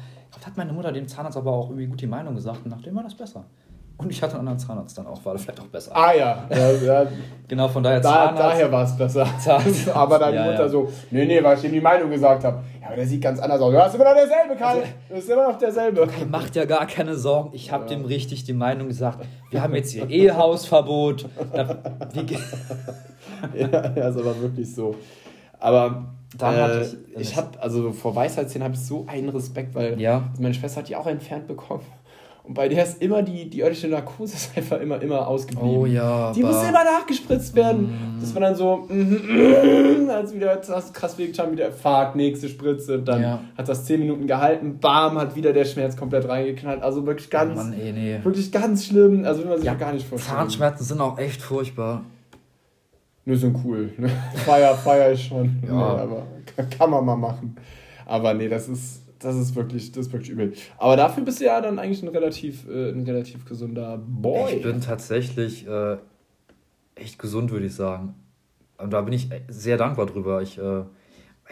hat 0.48 0.56
meine 0.56 0.72
Mutter 0.72 0.90
dem 0.92 1.06
Zahnarzt 1.06 1.36
aber 1.36 1.52
auch 1.52 1.68
irgendwie 1.68 1.86
gut 1.86 2.00
die 2.00 2.06
Meinung 2.06 2.34
gesagt 2.34 2.64
und 2.64 2.70
nachdem 2.70 2.96
war 2.96 3.02
das 3.02 3.14
besser. 3.14 3.44
Und 3.98 4.10
ich 4.10 4.22
hatte 4.22 4.34
einen 4.38 4.46
anderen 4.46 4.60
Zahnarzt 4.60 4.96
dann 4.96 5.08
auch, 5.08 5.24
war 5.24 5.32
das 5.32 5.42
vielleicht 5.42 5.60
auch 5.60 5.66
besser. 5.66 5.90
Ah 5.94 6.12
ja, 6.14 6.44
ja, 6.50 6.70
ja. 6.70 7.06
genau, 7.48 7.66
von 7.66 7.82
daher 7.82 7.98
da, 8.00 8.08
Zahnarzt. 8.12 8.38
Daher 8.40 8.70
war 8.72 8.84
es 8.84 8.96
besser. 8.96 9.26
Zahnarzt. 9.40 9.88
aber 9.94 10.18
deine 10.20 10.36
Ja, 10.36 10.44
Mutter 10.52 10.68
so, 10.68 10.88
nee, 11.10 11.24
nee, 11.26 11.42
weil 11.42 11.58
ich 11.58 11.64
ihm 11.64 11.72
die 11.72 11.80
Meinung 11.80 12.08
gesagt 12.08 12.44
habe. 12.44 12.60
Ja, 12.80 12.86
aber 12.86 12.96
der 12.96 13.06
sieht 13.06 13.20
ganz 13.20 13.40
anders 13.40 13.60
aus. 13.60 13.72
Du 13.72 13.78
hast 13.82 13.94
immer 13.96 14.04
noch 14.04 14.14
derselbe, 14.14 14.54
Karl. 14.56 14.82
Du 15.08 15.14
bist 15.16 15.28
immer 15.28 15.48
noch 15.50 15.58
derselbe. 15.58 16.06
Macht 16.30 16.54
ja 16.54 16.64
gar 16.64 16.86
keine 16.86 17.16
Sorgen. 17.16 17.50
Ich 17.54 17.72
habe 17.72 17.86
dem 17.86 18.04
richtig 18.04 18.44
die 18.44 18.52
Meinung 18.52 18.86
gesagt. 18.86 19.26
Wir 19.50 19.62
haben 19.62 19.74
jetzt 19.74 19.90
hier 19.92 20.08
Ehehausverbot. 20.08 21.26
Ja, 23.54 23.66
ja, 23.94 24.08
ist 24.08 24.16
aber 24.18 24.40
wirklich 24.40 24.74
so. 24.74 24.94
Aber 25.60 26.04
Dann 26.36 26.54
äh, 26.54 26.60
hatte 26.60 26.96
ich, 27.14 27.20
ich- 27.30 27.36
habe, 27.36 27.60
also 27.60 27.92
vor 27.92 28.14
Weisheitszähnen 28.14 28.64
habe 28.64 28.74
ich 28.74 28.80
so 28.80 29.04
einen 29.08 29.28
Respekt, 29.28 29.74
weil 29.74 30.00
Ja. 30.00 30.24
also 30.30 30.42
meine 30.42 30.54
Schwester 30.54 30.80
hat 30.80 30.88
die 30.88 30.96
auch 30.96 31.06
entfernt 31.06 31.46
bekommen. 31.46 31.82
Und 32.48 32.54
bei 32.54 32.66
der 32.66 32.82
ist 32.82 33.02
immer 33.02 33.22
die, 33.22 33.50
die 33.50 33.62
örtliche 33.62 33.88
Narkose 33.88 34.34
ist 34.34 34.56
einfach 34.56 34.80
immer, 34.80 35.02
immer 35.02 35.28
ausgeblieben. 35.28 35.68
Oh 35.68 35.84
ja, 35.84 36.32
Die 36.32 36.42
muss 36.42 36.62
immer 36.62 36.82
nachgespritzt 36.82 37.54
werden. 37.54 38.16
Das 38.20 38.34
war 38.34 38.40
dann 38.40 38.54
so, 38.54 38.86
mhm, 38.88 40.08
als 40.10 40.34
wieder 40.34 40.56
das 40.56 40.92
krass 40.94 41.18
wehgetan, 41.18 41.52
wieder 41.52 41.70
Fahrt, 41.72 42.16
nächste 42.16 42.48
Spritze. 42.48 43.00
Dann 43.00 43.20
Ja. 43.20 43.40
hat 43.56 43.68
das 43.68 43.84
10 43.84 44.00
Minuten 44.00 44.26
gehalten, 44.26 44.78
bam, 44.80 45.18
hat 45.18 45.36
wieder 45.36 45.52
der 45.52 45.66
Schmerz 45.66 45.94
komplett 45.94 46.26
reingeknallt. 46.26 46.82
Also 46.82 47.04
wirklich 47.06 47.28
ganz, 47.28 47.54
Mann, 47.54 47.74
ey, 47.74 47.92
nee. 47.92 48.18
wirklich 48.22 48.50
ganz 48.50 48.86
schlimm. 48.86 49.26
Also 49.26 49.42
will 49.42 49.48
man 49.50 49.58
sich 49.58 49.66
Ja, 49.66 49.74
gar 49.74 49.92
nicht 49.92 50.06
vorstellen. 50.08 50.38
Zahnschmerzen 50.38 50.84
sind 50.84 51.00
auch 51.02 51.18
echt 51.18 51.42
furchtbar. 51.42 52.02
Nur 53.26 53.36
sind 53.36 53.58
cool. 53.62 53.92
Ne? 53.98 54.08
Feier, 54.46 54.74
feier 54.74 55.12
ich 55.12 55.22
schon. 55.26 55.62
Ja. 55.66 55.74
Nee, 55.74 56.00
aber 56.00 56.22
kann 56.78 56.88
man 56.90 57.04
mal 57.04 57.16
machen. 57.16 57.56
Aber 58.06 58.32
nee, 58.32 58.48
das 58.48 58.70
ist, 58.70 59.02
das 59.20 59.36
ist 59.36 59.54
wirklich, 59.56 59.92
das 59.92 60.06
ist 60.06 60.12
wirklich 60.12 60.30
übel. 60.30 60.52
Aber 60.78 60.96
dafür 60.96 61.24
bist 61.24 61.40
du 61.40 61.44
ja 61.44 61.60
dann 61.60 61.78
eigentlich 61.78 62.02
ein 62.02 62.08
relativ, 62.08 62.68
äh, 62.68 62.90
ein 62.90 63.04
relativ 63.04 63.44
gesunder 63.44 63.98
Boy. 63.98 64.56
Ich 64.56 64.62
bin 64.62 64.80
tatsächlich 64.80 65.66
äh, 65.66 65.96
echt 66.94 67.18
gesund, 67.18 67.50
würde 67.50 67.66
ich 67.66 67.74
sagen. 67.74 68.14
Und 68.78 68.92
da 68.92 69.00
bin 69.02 69.12
ich 69.12 69.28
sehr 69.48 69.76
dankbar 69.76 70.06
drüber. 70.06 70.42
Ich, 70.42 70.58
äh, 70.58 70.82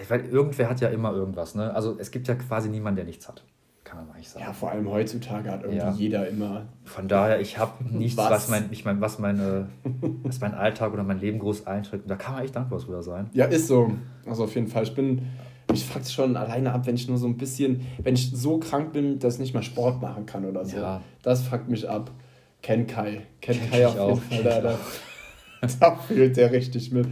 weil 0.08 0.24
irgendwer 0.26 0.68
hat 0.68 0.80
ja 0.80 0.88
immer 0.88 1.12
irgendwas. 1.12 1.54
Ne? 1.54 1.74
Also 1.74 1.96
es 1.98 2.10
gibt 2.10 2.28
ja 2.28 2.34
quasi 2.34 2.68
niemanden, 2.68 2.96
der 2.96 3.04
nichts 3.04 3.26
hat. 3.28 3.44
Kann 3.82 3.98
man 4.04 4.14
eigentlich 4.16 4.28
sagen. 4.28 4.44
ja, 4.44 4.52
vor 4.52 4.72
allem 4.72 4.90
heutzutage 4.90 5.48
hat 5.48 5.62
irgendwie 5.62 5.78
Ja. 5.78 5.92
jeder 5.92 6.28
immer. 6.28 6.66
Von 6.84 7.06
daher, 7.06 7.40
ich 7.40 7.56
habe 7.56 7.84
nichts, 7.84 8.16
Was? 8.18 8.30
was, 8.30 8.48
mein, 8.48 8.64
ich 8.72 8.84
mein, 8.84 9.00
was, 9.00 9.20
meine, 9.20 9.68
was 10.24 10.40
mein 10.40 10.54
Alltag 10.54 10.92
oder 10.92 11.04
mein 11.04 11.20
Leben 11.20 11.38
groß 11.38 11.66
einschränkt. 11.68 12.04
Und 12.06 12.10
da 12.10 12.16
kann 12.16 12.34
man 12.34 12.44
echt 12.44 12.56
dankbar 12.56 12.80
drüber 12.80 13.02
sein. 13.04 13.30
Ja, 13.32 13.44
ist 13.46 13.68
so. 13.68 13.92
Also 14.26 14.44
auf 14.44 14.54
jeden 14.56 14.66
Fall. 14.66 14.82
Ich 14.82 14.94
bin, 14.94 15.22
ich 15.76 15.84
fuck 15.84 16.06
schon 16.06 16.36
alleine 16.36 16.72
ab, 16.72 16.86
wenn 16.86 16.94
ich 16.94 17.08
nur 17.08 17.18
so 17.18 17.26
ein 17.26 17.36
bisschen, 17.36 17.86
wenn 18.02 18.14
ich 18.14 18.30
so 18.32 18.58
krank 18.58 18.92
bin, 18.92 19.18
dass 19.18 19.34
ich 19.34 19.40
nicht 19.40 19.54
mal 19.54 19.62
Sport 19.62 20.00
machen 20.02 20.26
kann 20.26 20.44
oder 20.44 20.64
so. 20.64 20.76
Ja. 20.76 21.00
Das 21.22 21.42
fuckt 21.42 21.68
mich 21.68 21.88
ab. 21.88 22.10
Ken 22.62 22.86
Kai. 22.86 23.22
Ken 23.40 23.58
Kenn 23.58 23.70
Kai 23.70 23.86
auf 23.86 23.98
auch. 23.98 24.20
jeden 24.30 24.44
Fall. 24.44 24.62
Da, 24.62 24.78
da, 25.60 25.68
da 25.80 25.96
fühlt 25.96 26.36
der 26.36 26.50
richtig 26.52 26.90
mit. 26.90 27.06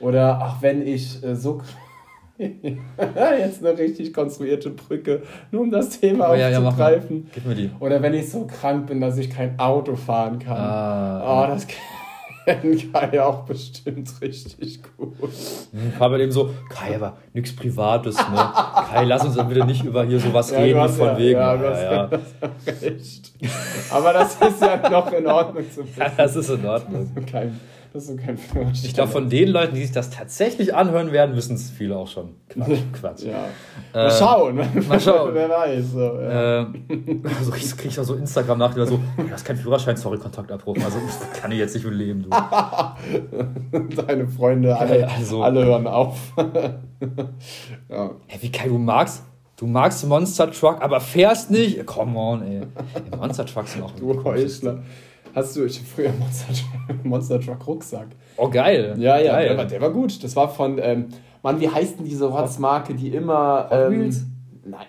Oder 0.00 0.38
ach, 0.42 0.62
wenn 0.62 0.86
ich 0.86 1.22
äh, 1.22 1.34
so. 1.34 1.62
Jetzt 2.38 3.64
eine 3.64 3.76
richtig 3.76 4.14
konstruierte 4.14 4.70
Brücke, 4.70 5.22
nur 5.50 5.60
um 5.60 5.70
das 5.70 6.00
Thema 6.00 6.30
Oh, 6.30 6.34
ja, 6.34 6.48
ja, 6.48 6.58
aufzugreifen. 6.60 7.28
Gib 7.34 7.44
mir 7.44 7.54
die. 7.54 7.70
Oder 7.80 8.00
wenn 8.00 8.14
ich 8.14 8.30
so 8.30 8.46
krank 8.46 8.86
bin, 8.86 8.98
dass 9.00 9.18
ich 9.18 9.28
kein 9.28 9.58
Auto 9.58 9.94
fahren 9.94 10.38
kann. 10.38 10.56
Ah. 10.56 11.44
Oh, 11.44 11.46
das 11.46 11.66
kennt 12.44 12.92
Kai 12.92 13.22
auch 13.22 13.44
bestimmt 13.44 14.10
richtig 14.20 14.82
gut. 14.96 15.14
Hm, 15.72 15.92
Kai 15.98 16.08
bei 16.08 16.18
dem 16.18 16.30
so, 16.30 16.50
Kai, 16.68 16.96
aber 16.96 17.16
nichts 17.32 17.54
Privates, 17.54 18.16
ne? 18.16 18.52
Kai, 18.90 19.04
lass 19.04 19.24
uns 19.24 19.36
dann 19.36 19.48
bitte 19.48 19.64
nicht 19.64 19.84
über 19.84 20.04
hier 20.04 20.20
sowas 20.20 20.50
Ja, 20.50 20.58
reden, 20.58 20.80
hast 20.80 20.96
von 20.96 21.08
ja, 21.08 21.18
wegen. 21.18 21.38
Ja, 21.38 21.54
Ja, 21.54 21.92
ja, 21.92 22.10
recht. 22.82 23.32
Aber 23.90 24.12
das 24.12 24.34
ist 24.36 24.60
ja 24.62 24.88
noch 24.88 25.12
in 25.12 25.26
Ordnung 25.26 25.64
zu 25.70 25.82
ja. 25.96 26.10
das 26.16 26.36
ist 26.36 26.50
in 26.50 26.64
Ordnung. 26.66 27.10
kein, 27.30 27.58
Das 27.92 28.08
ist 28.08 28.18
kein 28.24 28.38
Führerschein. 28.38 28.84
Ich 28.84 28.94
glaube, 28.94 29.10
von 29.10 29.28
den 29.28 29.48
Leuten, 29.48 29.74
die 29.74 29.82
sich 29.82 29.90
das 29.90 30.10
tatsächlich 30.10 30.74
anhören 30.76 31.10
werden, 31.10 31.34
wissen 31.34 31.56
es 31.56 31.70
viele 31.70 31.96
auch 31.96 32.06
schon. 32.06 32.36
Quatsch. 32.48 32.78
Quatsch. 33.00 33.22
Ja. 33.24 33.46
Äh, 33.92 34.04
mal 34.04 34.10
schauen. 34.12 34.56
mal 34.88 35.00
schauen. 35.00 35.30
Wer 35.34 35.48
weiß. 35.50 35.84
So, 35.92 35.98
ja. 36.20 36.60
Äh, 36.62 36.66
also 37.36 37.52
ich 37.56 37.76
kriege 37.76 37.88
ich 37.88 37.98
auch 37.98 38.04
so 38.04 38.14
Instagram 38.14 38.58
nach, 38.58 38.74
die 38.74 38.86
so, 38.86 38.94
"Oh, 38.94 39.22
du 39.22 39.30
hast 39.32 39.44
keinen 39.44 39.56
Führerschein, 39.56 39.96
sorry, 39.96 40.18
Kontakt 40.18 40.52
abrufen. 40.52 40.84
Also 40.84 40.98
das 41.04 41.40
kann 41.40 41.50
ich 41.50 41.58
jetzt 41.58 41.74
nicht 41.74 41.84
mit 41.84 41.94
leben, 41.94 42.22
du. 42.22 42.30
Deine 44.06 44.28
Freunde, 44.28 44.76
alle, 44.78 45.08
also- 45.08 45.42
alle 45.42 45.64
hören 45.64 45.86
auf. 45.88 46.32
ja. 47.88 48.10
Hey, 48.28 48.38
wie 48.42 48.52
Kai, 48.52 48.68
du 48.68 48.78
magst, 48.78 49.24
du 49.56 49.66
magst 49.66 50.06
Monster 50.06 50.50
Truck, 50.52 50.80
aber 50.80 51.00
fährst 51.00 51.50
nicht? 51.50 51.84
Come 51.86 52.16
on, 52.18 52.42
ey. 52.42 52.60
ey 53.10 53.16
Monster 53.18 53.46
Trucks 53.46 53.72
sind 53.72 53.82
auch 53.82 53.90
Du 53.92 54.22
Heuchler. 54.22 54.78
Hast 55.34 55.54
du, 55.56 55.64
ich 55.64 55.78
hab 55.78 55.86
früher 55.86 56.12
Monster, 56.18 56.46
Monster 57.04 57.40
Truck 57.40 57.66
Rucksack. 57.66 58.08
Oh, 58.36 58.48
geil. 58.48 58.94
Ja, 58.98 59.18
ja, 59.18 59.32
geil. 59.32 59.48
der 59.48 59.56
war, 59.58 59.64
der 59.66 59.80
war 59.80 59.90
gut. 59.90 60.22
Das 60.24 60.34
war 60.36 60.48
von, 60.48 60.78
ähm, 60.82 61.06
Mann, 61.42 61.60
wie 61.60 61.68
heißt 61.68 61.98
denn 61.98 62.04
diese 62.04 62.26
Rotzmarke, 62.26 62.94
die 62.94 63.08
immer. 63.08 63.68
Ähm, 63.70 63.92
Wheels? 64.02 64.24
nein. 64.64 64.86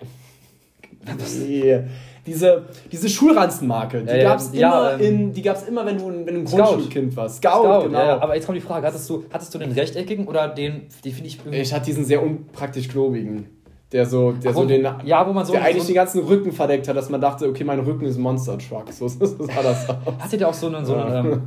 Nee. 1.48 1.80
Diese, 2.24 2.62
diese 2.92 3.08
Schulranzenmarke, 3.08 4.02
die 4.02 4.06
Ja, 4.10 4.16
ja, 4.16 4.22
gab's 4.28 4.48
immer 4.50 4.60
ja, 4.60 4.92
ähm, 4.94 5.00
in, 5.00 5.32
die 5.32 5.42
gab's 5.42 5.64
immer, 5.64 5.84
wenn 5.84 5.98
du, 5.98 6.08
ein- 6.08 6.24
wenn 6.24 6.34
du 6.34 6.40
ein. 6.42 6.44
Grundschulkind 6.44 7.16
warst. 7.16 7.38
Scout, 7.38 7.62
Scout, 7.64 7.82
genau. 7.86 7.98
ja. 7.98 8.20
Aber 8.22 8.36
jetzt 8.36 8.46
kommt 8.46 8.56
die 8.58 8.62
Frage, 8.62 8.86
hattest 8.86 9.10
du, 9.10 9.24
hattest 9.32 9.52
du 9.52 9.58
den 9.58 9.72
rechteckigen 9.72 10.28
oder 10.28 10.46
den, 10.46 10.82
die 11.04 11.10
finde 11.10 11.28
ich 11.28 11.40
ich 11.50 11.72
hatte 11.74 11.86
diesen 11.86 12.04
sehr 12.04 12.22
unpraktisch 12.22 12.88
klobigen, 12.88 13.46
der 13.92 14.06
so, 14.06 14.32
der 14.32 14.54
Wo- 14.54 14.60
so 14.62 14.66
den, 14.66 14.86
ja, 15.04 15.26
wo 15.28 15.32
man 15.32 15.44
so- 15.44 15.52
der 15.52 15.62
eigentlich 15.64 15.82
so- 15.82 15.88
den 15.88 15.94
ganzen 15.96 16.20
Rücken 16.24 16.52
verdeckt 16.52 16.88
hat, 16.88 16.96
dass 16.96 17.10
man 17.10 17.20
dachte, 17.20 17.48
okay, 17.48 17.64
mein 17.64 17.80
Rücken 17.80 18.04
ist 18.06 18.16
ein 18.16 18.22
Monster 18.22 18.56
Truck. 18.58 18.90
So, 18.92 19.06
so 19.08 19.26
sah 19.26 19.62
das 19.62 19.88
aus. 19.88 19.96
Hattet 20.18 20.40
ihr 20.40 20.48
auch 20.48 20.54
so, 20.54 20.66
eine, 20.68 20.84
so, 20.84 20.94
Ja. 20.94 21.04
ein, 21.04 21.26
ähm, 21.26 21.42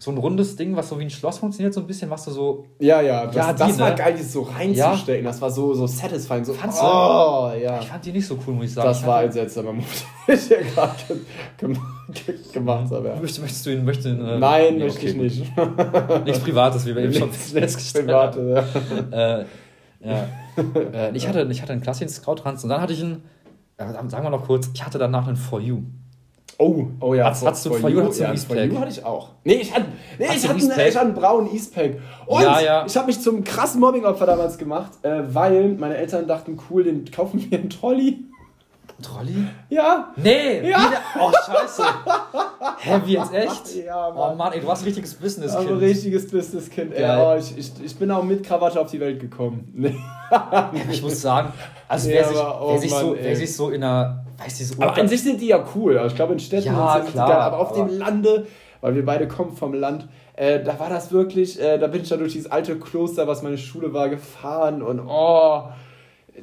so 0.00 0.12
ein 0.12 0.18
rundes 0.18 0.54
Ding, 0.54 0.76
was 0.76 0.88
so 0.90 0.96
wie 1.00 1.02
ein 1.02 1.10
Schloss 1.10 1.38
funktioniert, 1.38 1.74
so 1.74 1.80
ein 1.80 1.86
bisschen, 1.88 2.08
was 2.08 2.24
du 2.24 2.30
so... 2.30 2.66
Ja, 2.78 3.00
ja, 3.00 3.26
das, 3.26 3.34
Ja, 3.34 3.52
die, 3.52 3.58
das 3.58 3.78
war 3.80 3.90
ne? 3.90 3.96
geil, 3.96 4.14
das 4.16 4.32
so 4.32 4.42
reinzustecken. 4.42 5.24
Das 5.24 5.40
war 5.42 5.50
so, 5.50 5.74
so 5.74 5.88
satisfying. 5.88 6.44
So, 6.44 6.52
Fandst 6.54 6.80
du? 6.80 6.84
oh, 6.86 7.50
ja. 7.60 7.80
Ich 7.80 7.88
fand 7.88 8.04
die 8.04 8.12
nicht 8.12 8.24
so 8.28 8.38
cool, 8.46 8.54
muss 8.54 8.66
ich 8.66 8.74
sagen. 8.74 8.86
Das 8.86 9.00
Ich 9.00 9.06
war 9.08 9.18
ein 9.18 9.32
seltsamer 9.32 9.72
Move, 9.72 9.84
den 10.28 10.34
ich 10.36 10.40
hier 10.42 10.58
gerade 10.58 10.92
ge 11.08 11.68
ge 11.68 11.76
ge 12.26 12.34
gemacht 12.52 12.92
habe. 12.92 13.08
Ja. 13.08 13.14
Möchtest, 13.16 13.40
möchtest 13.40 13.66
du 13.66 13.70
ihn... 13.70 13.84
Möchtest 13.84 14.06
du 14.06 14.10
ihn 14.12 14.24
äh, 14.24 14.38
Nein, 14.38 14.76
nee, 14.76 14.84
möchte 14.84 15.00
okay, 15.00 15.08
ich 15.08 15.16
nicht. 15.16 15.52
Nichts 16.26 16.40
Privates, 16.44 16.86
wie 16.86 16.94
wir 16.94 17.02
eben 17.02 17.14
schon 17.14 17.32
festgestellt 17.32 18.06
Private, 18.06 18.64
haben. 19.10 19.12
Äh, 19.12 19.44
ja. 20.00 20.26
äh, 20.92 21.16
ich, 21.16 21.28
hatte, 21.28 21.46
ich 21.50 21.62
hatte 21.62 21.72
einen 21.72 21.82
klassischen 21.82 22.08
Scout-Ranz 22.08 22.64
und 22.64 22.70
dann 22.70 22.80
hatte 22.80 22.92
ich 22.92 23.02
einen... 23.02 23.22
Äh, 23.76 23.92
sagen 24.08 24.24
wir 24.24 24.30
noch 24.30 24.46
kurz, 24.46 24.70
ich 24.74 24.84
hatte 24.84 24.98
danach 24.98 25.26
einen 25.28 25.36
For 25.36 25.60
You. 25.60 25.82
Oh, 26.58 26.86
oh 27.00 27.14
ja. 27.14 27.26
Hast- 27.26 27.46
hast 27.46 27.66
du 27.66 27.72
For 27.74 27.88
You 27.88 27.98
oder 27.98 28.08
hast 28.08 28.18
ja, 28.18 28.28
einen 28.30 28.38
For? 28.38 28.56
You 28.56 28.78
hatte 28.80 28.90
ich 28.90 29.04
auch. 29.04 29.30
Nee, 29.44 29.54
ich 29.54 29.72
hatte, 29.72 29.86
nee, 30.18 30.26
Hast 30.26 30.36
ich 30.38 30.48
hatte, 30.48 30.60
einen 30.60 30.88
ich 30.88 30.96
hatte 30.96 31.00
einen 31.00 31.14
braunen 31.14 31.52
Eastpack. 31.52 31.98
Und 32.26 32.42
Ja, 32.42 32.60
ja. 32.60 32.86
ich 32.86 32.96
habe 32.96 33.06
mich 33.06 33.20
zum 33.20 33.44
krassen 33.44 33.80
Mobbingopfer 33.80 34.26
damals 34.26 34.58
gemacht, 34.58 34.92
äh, 35.02 35.22
weil 35.32 35.74
meine 35.74 35.96
Eltern 35.96 36.26
dachten, 36.26 36.58
cool, 36.68 36.82
den 36.82 37.08
kaufen 37.10 37.48
wir 37.48 37.58
einen 37.58 37.70
Trolley. 37.70 38.18
Trolley? 39.02 39.46
Ja. 39.68 40.12
Nee! 40.16 40.68
Ja. 40.68 40.78
Wieder? 40.78 40.98
Oh, 41.20 41.30
scheiße. 41.46 41.82
Hä, 42.78 43.00
wie 43.04 43.12
jetzt 43.12 43.32
echt? 43.32 43.76
Ja, 43.86 44.10
Mann. 44.10 44.32
Oh 44.32 44.34
Mann, 44.34 44.52
ey, 44.52 44.60
du 44.60 44.66
warst 44.66 44.82
ein 44.82 44.86
richtiges 44.86 45.14
Business, 45.14 45.54
Also 45.54 45.74
richtiges 45.76 46.28
Business-Kind. 46.30 46.94
Geil. 46.94 47.18
Oh, 47.20 47.38
ich, 47.38 47.56
ich, 47.56 47.72
ich 47.84 47.96
bin 47.96 48.10
auch 48.10 48.24
mit 48.24 48.44
Krawatte 48.44 48.80
auf 48.80 48.90
die 48.90 49.00
Welt 49.00 49.20
gekommen. 49.20 49.72
Nee. 49.74 49.94
Ich 50.90 51.00
muss 51.02 51.22
sagen, 51.22 51.52
also 51.88 52.10
Ja, 52.10 52.16
wer, 52.16 52.24
sich, 52.28 52.36
aber, 52.38 52.60
oh 52.62 52.72
wer, 52.72 52.78
sich 52.78 52.90
so, 52.90 53.06
Mann, 53.06 53.16
wer 53.18 53.28
ey. 53.30 53.36
sich 53.36 53.56
so 53.56 53.70
in 53.70 53.82
einer, 53.82 54.24
weiß 54.36 54.60
ich 54.60 54.68
so, 54.68 54.82
Aber 54.82 54.94
an 54.98 55.08
sich 55.08 55.22
sind 55.22 55.40
die 55.40 55.46
ja 55.46 55.64
cool. 55.74 55.96
Also 55.96 56.08
ich 56.08 56.16
glaube, 56.16 56.34
in 56.34 56.38
Städten 56.38 56.66
Ja, 56.66 56.92
sind 56.96 57.06
sie 57.06 57.12
klar, 57.12 57.28
geil, 57.28 57.38
aber 57.38 57.58
auf 57.58 57.70
aber- 57.70 57.86
dem 57.88 57.98
Lande, 57.98 58.46
weil 58.82 58.94
wir 58.94 59.06
beide 59.06 59.26
kommen 59.26 59.56
vom 59.56 59.72
Land, 59.72 60.06
äh, 60.34 60.62
da 60.62 60.78
war 60.78 60.90
das 60.90 61.12
wirklich, 61.12 61.58
äh, 61.58 61.78
da 61.78 61.86
bin 61.86 62.02
ich 62.02 62.10
da 62.10 62.16
durch 62.18 62.32
dieses 62.34 62.50
alte 62.50 62.78
Kloster, 62.78 63.26
was 63.26 63.42
meine 63.42 63.56
Schule 63.56 63.94
war, 63.94 64.10
gefahren 64.10 64.82
und 64.82 65.00
oh, 65.00 65.62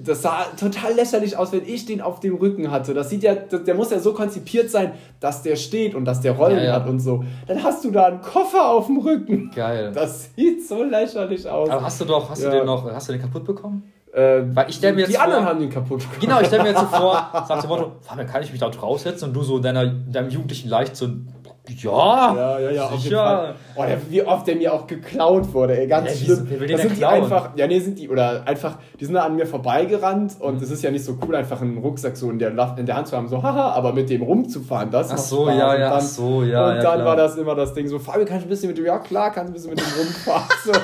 das 0.03 0.21
sah 0.21 0.43
total 0.59 0.93
lächerlich 0.93 1.37
aus, 1.37 1.51
wenn 1.51 1.65
ich 1.67 1.85
den 1.85 2.01
auf 2.01 2.19
dem 2.19 2.35
Rücken 2.35 2.71
hatte. 2.71 2.93
Das 2.93 3.09
sieht 3.09 3.23
ja, 3.23 3.35
der 3.35 3.75
muss 3.75 3.91
ja 3.91 3.99
so 3.99 4.13
konzipiert 4.13 4.69
sein, 4.69 4.91
dass 5.19 5.41
der 5.43 5.55
steht 5.55 5.95
und 5.95 6.05
dass 6.05 6.21
der 6.21 6.33
Rollen 6.33 6.57
Ja, 6.57 6.63
ja. 6.63 6.73
hat 6.73 6.87
und 6.87 6.99
so. 6.99 7.23
Dann 7.47 7.63
hast 7.63 7.83
du 7.83 7.91
da 7.91 8.05
einen 8.05 8.21
Koffer 8.21 8.69
auf 8.69 8.87
dem 8.87 8.97
Rücken. 8.99 9.51
geil. 9.55 9.91
Das 9.93 10.29
sieht 10.35 10.65
so 10.67 10.83
lächerlich 10.83 11.47
aus. 11.49 11.69
aber 11.69 11.83
hast 11.83 12.01
du 12.01 12.05
doch, 12.05 12.29
hast 12.29 12.43
Ja. 12.43 12.49
du 12.51 12.57
den 12.57 12.65
noch, 12.65 12.89
hast 12.91 13.07
du 13.09 13.13
den 13.13 13.21
kaputt 13.21 13.45
bekommen? 13.45 13.83
Äh, 14.13 14.43
Weil 14.53 14.69
ich 14.69 14.77
stell 14.77 14.93
mir 14.93 15.05
die 15.05 15.11
jetzt 15.11 15.21
anderen 15.21 15.43
vor- 15.43 15.51
haben 15.51 15.59
den 15.59 15.69
kaputt 15.69 15.99
gemacht. 15.99 16.21
Genau, 16.21 16.39
ich 16.39 16.47
stelle 16.47 16.63
mir 16.63 16.69
jetzt 16.69 16.79
so 16.79 16.85
vor, 16.97 17.29
sag 17.47 17.59
dem 17.61 17.67
Motto, 17.69 17.91
Fabian, 18.01 18.27
kann 18.27 18.41
ich 18.43 18.51
mich 18.51 18.61
da 18.61 18.69
draufsetzen? 18.69 19.27
Und 19.27 19.33
du 19.33 19.43
so 19.43 19.57
in 19.57 19.63
deiner, 19.63 19.83
in 19.83 20.11
deinem 20.13 20.29
jugendlichen 20.29 20.69
Leichtsinn, 20.69 21.27
ja, 21.70 22.36
Ja, 22.36 22.59
ja, 22.59 22.72
ja, 22.72 22.84
auf 22.86 22.91
jeden 22.91 23.01
sicher. 23.03 23.18
Fall. 23.24 23.55
Oh, 23.76 23.84
der, 23.86 23.97
wie 24.09 24.24
oft 24.24 24.47
der 24.47 24.55
mir 24.55 24.74
auch 24.74 24.88
geklaut 24.88 25.53
wurde, 25.53 25.78
ey, 25.80 25.88
ganz 25.88 26.09
Ja, 26.09 26.20
wie- 26.22 26.26
schlimm. 26.26 26.49
will 26.49 26.68
Das 26.68 26.70
sind 26.70 26.80
denn 26.82 26.89
die 26.91 26.95
klauen? 26.97 27.24
einfach, 27.24 27.49
ja, 27.55 27.68
nee, 27.68 27.80
sind 27.80 27.99
die, 27.99 28.09
oder 28.09 28.43
einfach, 28.45 28.78
die 28.99 29.05
sind 29.05 29.13
da 29.16 29.24
an 29.24 29.36
mir 29.36 29.45
vorbeigerannt 29.45 30.39
Mhm. 30.39 30.45
und 30.45 30.61
es 30.61 30.72
ist 30.72 30.84
ja 30.84 30.91
nicht 30.91 31.03
so 31.03 31.18
cool, 31.28 31.36
einfach 31.36 31.61
einen 31.61 31.78
Rucksack 31.78 32.16
so 32.18 32.30
in 32.30 32.39
der, 32.39 32.49
in 32.78 32.86
der 32.86 32.95
Hand 32.95 33.07
zu 33.07 33.18
haben, 33.18 33.28
so, 33.28 33.41
haha, 33.43 33.72
aber 33.72 33.93
mit 33.93 34.09
dem 34.09 34.22
rumzufahren, 34.22 34.91
das 34.91 35.11
Ach 35.11 35.18
so, 35.18 35.45
Spaß. 35.45 35.57
ja, 35.57 35.74
ja, 35.76 35.80
dann, 35.89 35.93
ach 35.97 36.01
so, 36.01 36.43
ja, 36.43 36.68
Und 36.70 36.76
ja, 36.78 36.82
dann 36.82 36.93
klar. 36.95 37.05
war 37.05 37.16
das 37.16 37.36
immer 37.38 37.55
das 37.55 37.74
Ding 37.74 37.88
so, 37.88 37.99
Fabio, 37.99 38.26
kannst 38.26 38.43
du 38.43 38.47
ein 38.47 38.49
bisschen 38.49 38.70
mit 38.70 38.78
dem, 38.78 38.86
ja 38.86 38.99
klar, 38.99 39.32
kannst 39.32 39.49
du 39.49 39.51
ein 39.51 39.53
bisschen 39.53 39.70
mit 39.72 39.80
dem 39.80 40.05
rumfahren. 40.05 40.47
So. 40.66 40.72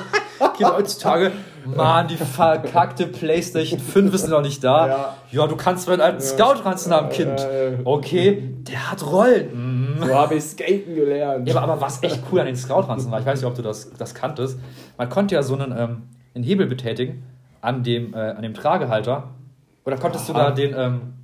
Kinder 0.56 0.76
heutzutage, 0.76 1.30
Mann, 1.64 2.08
die 2.08 2.16
verkackte 2.16 3.06
Playstation 3.06 3.78
5 3.78 4.12
ist 4.12 4.28
noch 4.28 4.42
nicht 4.42 4.62
da. 4.64 4.86
Ja, 4.88 5.14
ja 5.30 5.46
du 5.46 5.54
kannst 5.56 5.88
meinen 5.88 6.00
alten 6.00 6.20
Scout-Ranzen 6.20 6.92
haben, 6.92 7.08
Kind. 7.10 7.46
Okay, 7.84 8.42
der 8.68 8.90
hat 8.90 9.06
Rollen. 9.06 9.50
Mhm. 9.54 9.81
So 10.06 10.14
habe 10.14 10.34
ich 10.34 10.44
Skaten 10.44 10.94
gelernt. 10.94 11.48
Ja, 11.48 11.56
aber, 11.56 11.72
aber 11.72 11.80
was 11.80 12.02
echt 12.02 12.20
cool 12.30 12.40
an 12.40 12.46
den 12.46 12.56
Scout-Ranzen 12.56 13.10
war, 13.10 13.20
ich 13.20 13.26
weiß 13.26 13.40
nicht, 13.40 13.48
ob 13.48 13.54
du 13.54 13.62
das, 13.62 13.90
das 13.92 14.14
kanntest, 14.14 14.58
man 14.96 15.08
konnte 15.08 15.34
ja 15.34 15.42
so 15.42 15.54
einen, 15.54 15.72
ähm, 15.76 16.02
einen 16.34 16.44
Hebel 16.44 16.66
betätigen 16.66 17.22
an 17.60 17.82
dem, 17.82 18.14
äh, 18.14 18.18
an 18.18 18.42
dem 18.42 18.54
Tragehalter. 18.54 19.30
Oder 19.84 19.96
konntest 19.96 20.28
du 20.28 20.32
da 20.32 20.50
den, 20.50 20.74
ähm, 20.76 21.14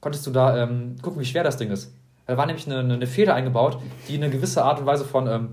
konntest 0.00 0.26
du 0.26 0.30
da 0.30 0.62
ähm, 0.62 0.96
gucken, 1.02 1.20
wie 1.20 1.24
schwer 1.24 1.44
das 1.44 1.56
Ding 1.56 1.70
ist. 1.70 1.94
Da 2.26 2.36
war 2.36 2.46
nämlich 2.46 2.66
eine, 2.66 2.94
eine 2.94 3.06
Feder 3.06 3.34
eingebaut, 3.34 3.78
die 4.08 4.16
eine 4.16 4.30
gewisse 4.30 4.62
Art 4.64 4.80
und 4.80 4.86
Weise 4.86 5.04
von 5.04 5.26
ähm, 5.26 5.48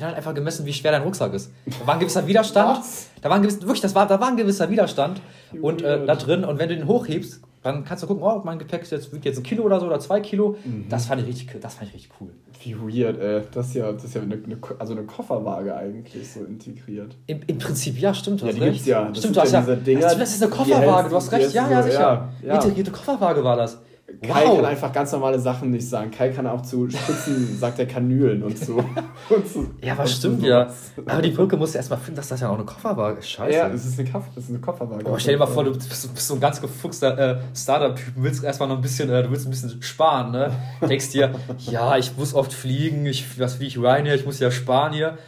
die 0.00 0.06
hat 0.06 0.14
einfach 0.14 0.34
gemessen, 0.34 0.64
wie 0.64 0.72
schwer 0.72 0.92
dein 0.92 1.02
Rucksack 1.02 1.34
ist. 1.34 1.52
Da 1.66 1.86
war 1.86 1.94
ein 1.94 2.00
gewisser 2.00 2.26
Widerstand. 2.26 2.78
Was? 2.78 3.10
Da 3.20 3.28
war 3.28 3.36
ein 3.36 3.42
gewisser, 3.42 3.60
wirklich, 3.62 3.82
das 3.82 3.94
war, 3.94 4.06
da 4.06 4.18
war 4.18 4.28
ein 4.28 4.36
gewisser 4.38 4.70
Widerstand 4.70 5.20
und 5.60 5.82
äh, 5.82 6.06
da 6.06 6.14
drin. 6.16 6.44
Und 6.44 6.58
wenn 6.58 6.70
du 6.70 6.76
den 6.76 6.86
hochhebst, 6.86 7.42
dann 7.62 7.84
kannst 7.84 8.02
du 8.02 8.06
gucken, 8.06 8.22
oh, 8.22 8.40
mein 8.42 8.58
Gepäck 8.58 8.90
jetzt, 8.90 9.12
wiegt 9.12 9.24
jetzt 9.24 9.38
ein 9.38 9.42
Kilo 9.42 9.64
oder 9.64 9.78
so 9.80 9.86
oder 9.86 10.00
zwei 10.00 10.20
Kilo. 10.20 10.56
Mhm. 10.64 10.86
Das, 10.88 11.06
fand 11.06 11.20
ich 11.20 11.28
richtig, 11.28 11.60
das 11.60 11.74
fand 11.74 11.88
ich 11.88 11.94
richtig 11.94 12.12
cool. 12.20 12.30
Wie 12.62 12.74
weird, 12.74 13.18
ey. 13.18 13.42
Das 13.52 13.68
ist 13.68 13.74
ja, 13.74 13.92
das 13.92 14.04
ist 14.04 14.14
ja 14.14 14.22
eine, 14.22 14.34
eine, 14.34 14.58
also 14.78 14.92
eine 14.94 15.04
Kofferwaage 15.04 15.76
eigentlich 15.76 16.30
so 16.30 16.44
integriert. 16.44 17.16
Im, 17.26 17.40
im 17.46 17.58
Prinzip, 17.58 17.98
ja, 17.98 18.14
stimmt. 18.14 18.40
Ja, 18.40 18.52
die 18.52 18.60
gibt 18.60 18.76
es 18.76 18.86
ja. 18.86 19.08
Das 19.08 19.18
stimmt, 19.18 19.36
du 19.36 19.40
hast 19.42 19.52
ja. 19.52 19.60
Dinger, 19.62 20.14
das 20.14 20.34
ist 20.34 20.42
eine 20.42 20.50
Kofferwaage, 20.50 21.10
du 21.10 21.16
hast 21.16 21.32
recht. 21.32 21.52
Ja, 21.52 21.70
ja, 21.70 21.82
sicher. 21.82 21.98
Ja, 21.98 22.48
ja. 22.48 22.54
Integrierte 22.54 22.90
Kofferwaage 22.92 23.44
war 23.44 23.56
das. 23.56 23.78
Kai 24.22 24.44
wow. 24.44 24.56
kann 24.56 24.64
einfach 24.64 24.92
ganz 24.92 25.12
normale 25.12 25.38
Sachen 25.38 25.70
nicht 25.70 25.88
sagen. 25.88 26.10
Kai 26.10 26.30
kann 26.30 26.46
auch 26.46 26.62
zu 26.62 26.90
Spitzen, 26.90 27.56
sagt 27.60 27.78
er 27.78 27.86
Kanülen 27.86 28.42
und 28.42 28.58
so. 28.58 28.76
und 29.28 29.48
so 29.48 29.66
ja, 29.80 29.96
was 29.96 30.16
stimmt 30.16 30.42
ja. 30.42 30.68
Aber 31.06 31.22
die 31.22 31.30
Brücke 31.30 31.56
musst 31.56 31.74
du 31.74 31.78
erstmal 31.78 31.98
finden, 31.98 32.16
dass 32.16 32.28
das 32.28 32.40
ja 32.40 32.48
auch 32.48 32.54
eine 32.54 32.64
Kofferwaage 32.64 33.18
ist. 33.18 33.30
Scheiße. 33.30 33.56
Ja, 33.56 33.68
das 33.68 33.84
ist 33.84 33.98
eine, 33.98 34.10
Koff 34.10 34.24
das 34.34 34.44
ist 34.44 34.50
eine 34.50 34.58
Kofferwaage. 34.58 35.06
Aber 35.06 35.18
stell 35.20 35.34
dir 35.34 35.38
mal 35.38 35.46
vor, 35.46 35.64
du 35.64 35.72
bist, 35.72 35.88
bist 35.88 36.26
so 36.26 36.34
ein 36.34 36.40
ganz 36.40 36.60
gefuchster 36.60 37.18
äh, 37.18 37.40
Startup-Typ, 37.54 38.14
willst 38.16 38.42
erstmal 38.42 38.68
noch 38.68 38.76
ein 38.76 38.82
bisschen, 38.82 39.08
äh, 39.10 39.22
du 39.22 39.30
willst 39.30 39.46
ein 39.46 39.50
bisschen 39.50 39.80
sparen, 39.82 40.32
ne? 40.32 40.52
Denkst 40.82 41.10
dir, 41.10 41.32
ja, 41.58 41.96
ich 41.96 42.16
muss 42.16 42.34
oft 42.34 42.52
fliegen, 42.52 43.06
ich, 43.06 43.38
was 43.38 43.60
wie 43.60 43.66
ich 43.66 43.78
Ryanair, 43.78 44.14
ich 44.14 44.26
muss 44.26 44.40
ja 44.40 44.50
sparen 44.50 44.92
hier. 44.92 45.18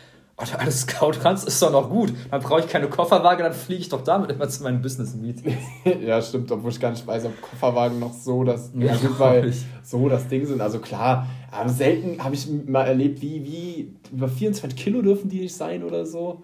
Oder 0.43 0.61
alles 0.61 0.80
Scout 0.80 1.12
kannst, 1.22 1.47
ist 1.47 1.62
doch 1.62 1.70
noch 1.70 1.88
gut. 1.88 2.12
Dann 2.30 2.40
brauche 2.40 2.61
ich 2.61 2.68
keine 2.68 2.88
Kofferwaage, 2.88 3.43
dann 3.43 3.53
fliege 3.53 3.82
ich 3.82 3.88
doch 3.88 4.03
damit 4.03 4.30
immer 4.30 4.49
zu 4.49 4.62
meinen 4.62 4.82
Business-Meetings. 4.82 5.57
ja, 6.05 6.20
stimmt, 6.20 6.51
obwohl 6.51 6.70
ich 6.70 6.80
gar 6.80 6.90
nicht 6.90 7.07
weiß, 7.07 7.26
ob 7.26 7.40
Kofferwagen 7.40 8.01
noch 8.01 8.12
so 8.12 8.43
das, 8.43 8.70
ja, 8.74 8.97
weil 9.18 9.53
so 9.82 10.09
das 10.09 10.26
Ding 10.28 10.45
sind. 10.47 10.61
Also 10.61 10.80
klar, 10.80 11.26
aber 11.51 11.68
selten 11.68 12.22
habe 12.22 12.34
ich 12.34 12.49
mal 12.66 12.84
erlebt, 12.84 13.22
wie, 13.22 13.45
wie 13.45 13.95
über 14.12 14.28
24 14.28 14.76
Kilo 14.76 15.03
dürfen 15.03 15.28
die 15.28 15.40
nicht 15.40 15.55
sein 15.55 15.84
oder 15.84 16.07
so. 16.07 16.43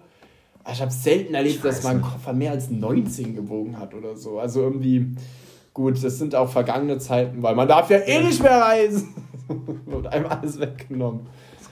Ich 0.71 0.81
habe 0.81 0.91
selten 0.91 1.33
erlebt, 1.33 1.65
dass 1.65 1.83
mein 1.83 2.01
Koffer 2.01 2.31
mehr 2.33 2.51
als 2.51 2.69
19 2.69 3.35
gewogen 3.35 3.79
hat 3.79 3.93
oder 3.93 4.15
so. 4.15 4.39
Also 4.39 4.61
irgendwie, 4.61 5.15
gut, 5.73 6.01
das 6.03 6.17
sind 6.19 6.35
auch 6.35 6.49
vergangene 6.49 6.99
Zeiten, 6.99 7.41
weil 7.41 7.55
man 7.55 7.67
darf 7.67 7.89
ja 7.89 7.97
eh 7.97 8.23
nicht 8.23 8.41
mehr 8.41 8.61
reisen. 8.61 9.15
Und 9.87 10.07
einmal 10.07 10.37
alles 10.37 10.59
weggenommen. 10.59 11.21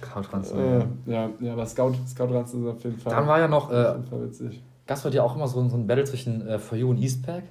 Scout-Ranzen. 0.02 0.60
Äh, 0.60 1.12
ja, 1.12 1.30
ja, 1.40 1.54
aber 1.54 1.66
Scout, 1.66 1.94
Scout-Ranzen 2.08 2.64
ist 2.64 2.70
auf 2.70 2.84
jeden 2.84 2.98
Fall. 2.98 3.14
Dann 3.14 3.28
war 3.28 3.40
ja 3.40 3.48
noch. 3.48 3.72
Äh, 3.72 3.96
witzig. 4.12 4.62
Es 4.86 5.02
bei 5.02 5.10
dir 5.10 5.24
auch 5.24 5.36
immer 5.36 5.48
so, 5.48 5.68
so 5.68 5.76
ein 5.76 5.86
Battle 5.86 6.06
zwischen 6.06 6.48
äh, 6.48 6.60
For 6.60 6.78
You 6.78 6.90
und 6.90 6.98
Eastpack? 6.98 7.44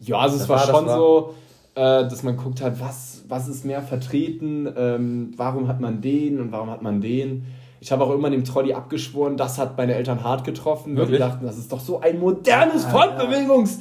Ja, 0.00 0.18
also 0.18 0.36
es 0.36 0.48
war, 0.48 0.56
war 0.56 0.74
schon 0.74 0.86
war 0.86 0.96
so, 0.96 1.34
äh, 1.74 2.08
dass 2.08 2.22
man 2.22 2.36
guckt 2.36 2.62
hat, 2.62 2.80
was, 2.80 3.24
was 3.28 3.46
ist 3.46 3.64
mehr 3.64 3.82
vertreten, 3.82 4.72
ähm, 4.76 5.32
warum 5.36 5.68
hat 5.68 5.80
man 5.80 6.00
den 6.00 6.40
und 6.40 6.50
warum 6.50 6.70
hat 6.70 6.82
man 6.82 7.00
den. 7.00 7.44
Ich 7.80 7.92
habe 7.92 8.04
auch 8.04 8.10
immer 8.12 8.30
dem 8.30 8.44
Trolley 8.44 8.72
abgeschworen, 8.72 9.36
das 9.36 9.58
hat 9.58 9.76
meine 9.76 9.94
Eltern 9.94 10.24
hart 10.24 10.44
getroffen, 10.44 10.96
Wirklich? 10.96 11.20
weil 11.20 11.28
die 11.28 11.32
dachten, 11.32 11.46
das 11.46 11.58
ist 11.58 11.70
doch 11.72 11.80
so 11.80 12.00
ein 12.00 12.18
modernes 12.18 12.86
Fortbewegungs- 12.86 13.80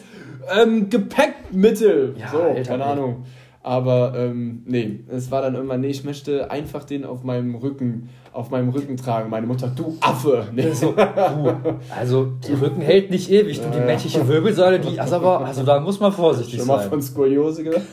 ähm, 0.50 0.90
Gepäckmittel. 0.90 2.16
Ja, 2.18 2.30
so, 2.32 2.40
Eltern, 2.40 2.80
keine 2.80 2.86
Ahnung. 2.86 3.26
Aber 3.64 4.14
ähm, 4.18 4.64
nee, 4.66 5.02
es 5.08 5.30
war 5.30 5.44
dann 5.44 5.54
irgendwann, 5.54 5.82
nee, 5.82 5.90
ich 5.90 6.04
möchte 6.04 6.50
einfach 6.50 6.84
den 6.84 7.06
auf 7.06 7.24
meinem 7.24 7.54
Rücken, 7.54 8.10
auf 8.34 8.50
meinem 8.50 8.70
Rücken 8.70 8.98
tragen. 8.98 9.30
Meine 9.30 9.46
Mutter, 9.46 9.68
du 9.68 9.98
Affe! 10.02 10.48
Nee. 10.52 10.72
So, 10.72 10.94
du, 10.94 11.80
also, 11.96 12.26
der 12.48 12.60
Rücken 12.60 12.82
hält 12.82 13.12
nicht 13.12 13.30
ewig. 13.30 13.62
Du, 13.62 13.70
die 13.70 13.86
menschliche 13.86 14.28
Wirbelsäule, 14.28 14.80
die, 14.80 15.00
also, 15.00 15.18
aber, 15.18 15.46
also 15.46 15.62
da 15.62 15.80
muss 15.80 16.00
man 16.00 16.12
vorsichtig 16.12 16.58
schon 16.58 16.66
sein. 16.66 16.76
Schon 16.76 16.86
mal 16.86 16.90
von 16.90 17.02
Skoliose 17.04 17.64
gehört? 17.64 17.84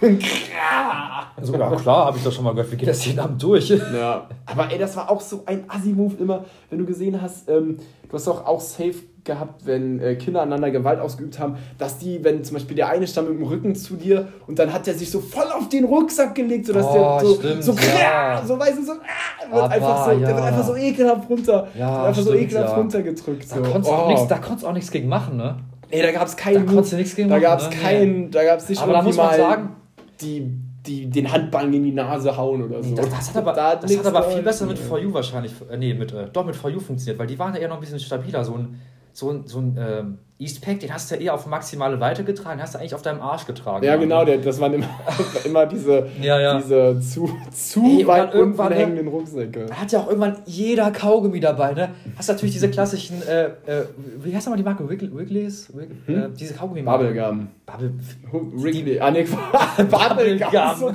also, 1.36 1.52
ja, 1.52 1.76
klar, 1.76 2.06
habe 2.06 2.18
ich 2.18 2.24
doch 2.24 2.32
schon 2.32 2.42
mal 2.42 2.50
gehört. 2.50 2.72
Wie 2.72 2.76
geht 2.76 2.88
das 2.88 3.06
jeden 3.06 3.20
Abend 3.20 3.40
durch? 3.40 3.68
Ja, 3.68 4.28
aber 4.44 4.72
ey, 4.72 4.78
das 4.78 4.96
war 4.96 5.08
auch 5.08 5.20
so 5.20 5.42
ein 5.46 5.64
Assi-Move 5.68 6.14
immer, 6.18 6.44
wenn 6.68 6.80
du 6.80 6.84
gesehen 6.84 7.22
hast, 7.22 7.48
ähm, 7.48 7.76
du 8.08 8.12
hast 8.12 8.26
doch 8.26 8.44
auch 8.44 8.60
safe 8.60 8.96
gehabt, 9.28 9.64
wenn 9.64 10.00
äh, 10.00 10.16
Kinder 10.16 10.42
aneinander 10.42 10.72
Gewalt 10.72 10.98
ausgeübt 10.98 11.38
haben, 11.38 11.56
dass 11.78 11.98
die, 11.98 12.24
wenn 12.24 12.42
zum 12.42 12.54
Beispiel 12.54 12.74
der 12.74 12.88
eine 12.88 13.06
stand 13.06 13.28
mit 13.28 13.38
dem 13.38 13.46
Rücken 13.46 13.76
zu 13.76 13.94
dir 13.94 14.26
und 14.48 14.58
dann 14.58 14.72
hat 14.72 14.88
der 14.88 14.94
sich 14.94 15.08
so 15.08 15.20
voll 15.20 15.46
auf 15.56 15.68
den 15.68 15.84
Rucksack 15.84 16.34
gelegt, 16.34 16.66
sodass 16.66 16.86
oh, 16.86 16.92
der 16.94 17.20
so, 17.20 17.34
stimmt, 17.36 17.64
so, 17.64 17.72
ja. 17.72 18.42
so, 18.46 18.58
weißt 18.58 18.78
du, 18.78 18.84
so, 18.84 18.92
ah, 18.92 19.54
wird 19.54 19.70
einfach 19.70 20.04
so, 20.04 20.10
ja. 20.10 20.18
der 20.18 20.34
wird 20.34 20.44
einfach 20.44 20.64
so 20.64 20.74
ekelhaft 20.74 21.30
runter, 21.30 21.68
ja, 21.78 21.98
einfach 22.06 22.14
stimmt, 22.14 22.28
so 22.28 22.34
ekelhaft 22.34 22.70
ja. 22.70 22.76
runtergedrückt. 22.76 23.48
So. 23.48 23.60
Da 23.60 23.68
konntest 23.70 23.90
du 23.90 24.66
oh. 24.66 24.68
auch 24.68 24.72
nichts 24.72 24.90
gegen 24.90 25.08
machen, 25.08 25.36
ne? 25.36 25.58
Nee, 25.90 26.02
da 26.02 26.10
gab 26.10 26.26
es 26.26 26.36
keinen. 26.36 26.66
Da 26.66 26.72
konntest 26.72 26.92
du 26.92 26.96
nichts 26.96 27.14
gegen 27.14 27.28
machen. 27.28 27.40
Da 27.40 27.48
gab 27.48 27.60
es 27.60 27.70
ne? 27.70 27.76
keinen, 27.76 28.30
da 28.30 28.44
gab 28.44 28.58
es 28.58 28.68
nicht 28.68 28.82
Aber 28.82 28.92
da 28.92 29.02
muss 29.02 29.16
man 29.16 29.36
sagen, 29.36 29.68
die 30.20 30.68
die, 30.88 31.06
den 31.08 31.30
Handballen 31.30 31.72
in 31.72 31.84
die 31.84 31.92
Nase 31.92 32.36
hauen 32.36 32.62
oder 32.62 32.82
so. 32.82 32.94
Das, 32.94 33.10
das 33.10 33.28
hat 33.28 33.36
aber, 33.36 33.52
da 33.52 33.76
das 33.76 33.96
hat 33.96 34.06
aber 34.06 34.22
viel 34.24 34.42
besser 34.42 34.66
mit 34.66 34.78
For 34.78 34.98
You 34.98 35.12
wahrscheinlich, 35.12 35.52
äh, 35.70 35.76
nee, 35.76 35.94
mit, 35.94 36.12
äh, 36.12 36.28
doch 36.32 36.44
mit 36.44 36.56
For 36.56 36.70
You 36.70 36.80
funktioniert, 36.80 37.18
weil 37.18 37.26
die 37.26 37.38
waren 37.38 37.54
ja 37.54 37.60
eher 37.60 37.68
noch 37.68 37.76
ein 37.76 37.80
bisschen 37.80 38.00
stabiler. 38.00 38.44
So 38.44 38.54
ein, 38.54 38.80
so 39.18 39.30
ein, 39.30 39.46
so 39.46 39.58
ein 39.58 39.76
ähm, 39.76 40.18
Eastpack, 40.38 40.78
den 40.78 40.94
hast 40.94 41.10
du 41.10 41.16
ja 41.16 41.20
eher 41.20 41.34
auf 41.34 41.46
maximale 41.46 41.98
Weite 41.98 42.22
getragen, 42.22 42.62
hast 42.62 42.74
du 42.74 42.78
eigentlich 42.78 42.94
auf 42.94 43.02
deinem 43.02 43.20
Arsch 43.20 43.46
getragen. 43.46 43.84
Ja, 43.84 43.96
genau, 43.96 44.24
der, 44.24 44.38
das 44.38 44.60
waren 44.60 44.74
immer, 44.74 44.86
immer 45.44 45.66
diese, 45.66 46.06
ja, 46.22 46.38
ja. 46.38 46.56
diese 46.58 47.00
zu, 47.00 47.28
zu 47.50 47.82
Ey, 47.82 48.06
weit 48.06 48.32
unten 48.36 48.72
hängenden 48.72 49.08
Rucksäcke. 49.08 49.66
Hat 49.72 49.90
ja 49.90 49.98
auch 49.98 50.06
irgendwann 50.06 50.36
jeder 50.46 50.92
Kaugummi 50.92 51.40
dabei, 51.40 51.74
ne? 51.74 51.88
Hast 52.16 52.28
natürlich 52.28 52.52
diese 52.52 52.70
klassischen, 52.70 53.20
äh, 53.26 53.46
äh, 53.66 53.86
wie 54.22 54.34
heißt 54.34 54.46
nochmal 54.46 54.58
die 54.58 54.62
Marke? 54.62 54.88
Wiggle, 54.88 55.10
Wigglies? 55.12 55.76
Wiggle, 55.76 55.96
hm? 56.06 56.16
äh, 56.16 56.28
diese 56.38 56.54
Kaugummi. 56.54 56.82
Bubblegum. 56.82 57.48
Bubble, 57.66 57.94
Wrigley. 58.30 59.00
Ah, 59.00 59.10
ne, 59.10 59.24
Bubblegum. 59.76 60.50
So 60.78 60.92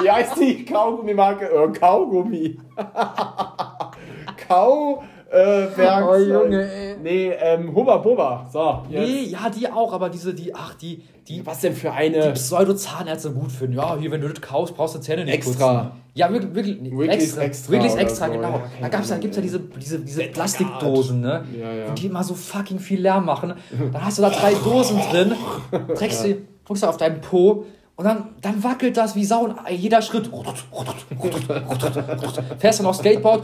wie 0.00 0.10
heißt 0.10 0.40
die 0.40 0.64
Kaugummi-Marke? 0.64 1.50
Oh, 1.52 1.72
Kaugummi. 1.72 2.56
Kau 4.48 5.02
äh, 5.30 5.76
Werkzeug. 5.76 6.08
Oh 6.08 6.16
Junge, 6.16 6.70
ey. 6.70 6.96
Nee, 7.02 7.30
ähm, 7.40 7.74
Hubba 7.74 7.96
Bubba. 7.98 8.48
So, 8.52 8.82
jetzt. 8.88 9.08
Nee, 9.08 9.22
ja, 9.24 9.50
die 9.50 9.68
auch, 9.68 9.92
aber 9.92 10.08
diese, 10.08 10.34
die, 10.34 10.54
ach, 10.54 10.74
die, 10.74 11.02
die. 11.28 11.44
Was 11.44 11.60
denn 11.60 11.74
für 11.74 11.92
eine? 11.92 12.20
Die 12.20 12.32
Pseudo-Zahnärzte 12.32 13.32
gut 13.32 13.50
finden. 13.50 13.76
Ja, 13.76 13.96
hier, 13.96 14.10
wenn 14.10 14.20
du 14.20 14.28
das 14.28 14.40
kaufst, 14.40 14.76
brauchst 14.76 14.94
du 14.94 15.00
Zähne 15.00 15.24
nicht 15.24 15.34
Extra. 15.34 15.74
Putzen. 15.74 16.02
Ja, 16.14 16.32
wirklich, 16.32 16.54
wirklich. 16.54 16.82
Wirklich 16.82 17.10
extra. 17.10 17.42
extra, 17.42 17.72
wirklich 17.72 17.94
extra 17.96 18.26
so. 18.26 18.32
genau. 18.32 18.52
Ja, 18.52 18.62
da 18.82 18.88
gab's, 18.88 19.08
dann 19.08 19.20
gibt's 19.20 19.36
ja 19.36 19.42
diese, 19.42 19.60
diese, 19.60 19.98
diese 19.98 20.22
Plastikdosen, 20.24 21.20
ne? 21.20 21.44
Ja, 21.58 21.72
ja. 21.72 21.90
Die 21.90 22.06
immer 22.06 22.24
so 22.24 22.34
fucking 22.34 22.78
viel 22.78 23.00
Lärm 23.00 23.26
machen. 23.26 23.54
Dann 23.92 24.04
hast 24.04 24.18
du 24.18 24.22
da 24.22 24.30
drei 24.30 24.54
Dosen 24.54 24.98
drin, 25.10 25.34
trägst 25.94 26.24
ja. 26.24 26.34
die, 26.34 26.46
drückst 26.64 26.84
du 26.84 26.88
auf 26.88 26.96
deinen 26.96 27.20
Po 27.20 27.66
und 27.96 28.04
dann, 28.04 28.28
dann 28.42 28.62
wackelt 28.62 28.96
das 28.98 29.16
wie 29.16 29.24
Sau 29.24 29.54
jeder 29.70 30.02
Schritt. 30.02 30.30
Fährst 32.58 32.80
du 32.80 32.82
noch 32.82 32.94
Skateboard. 32.94 33.42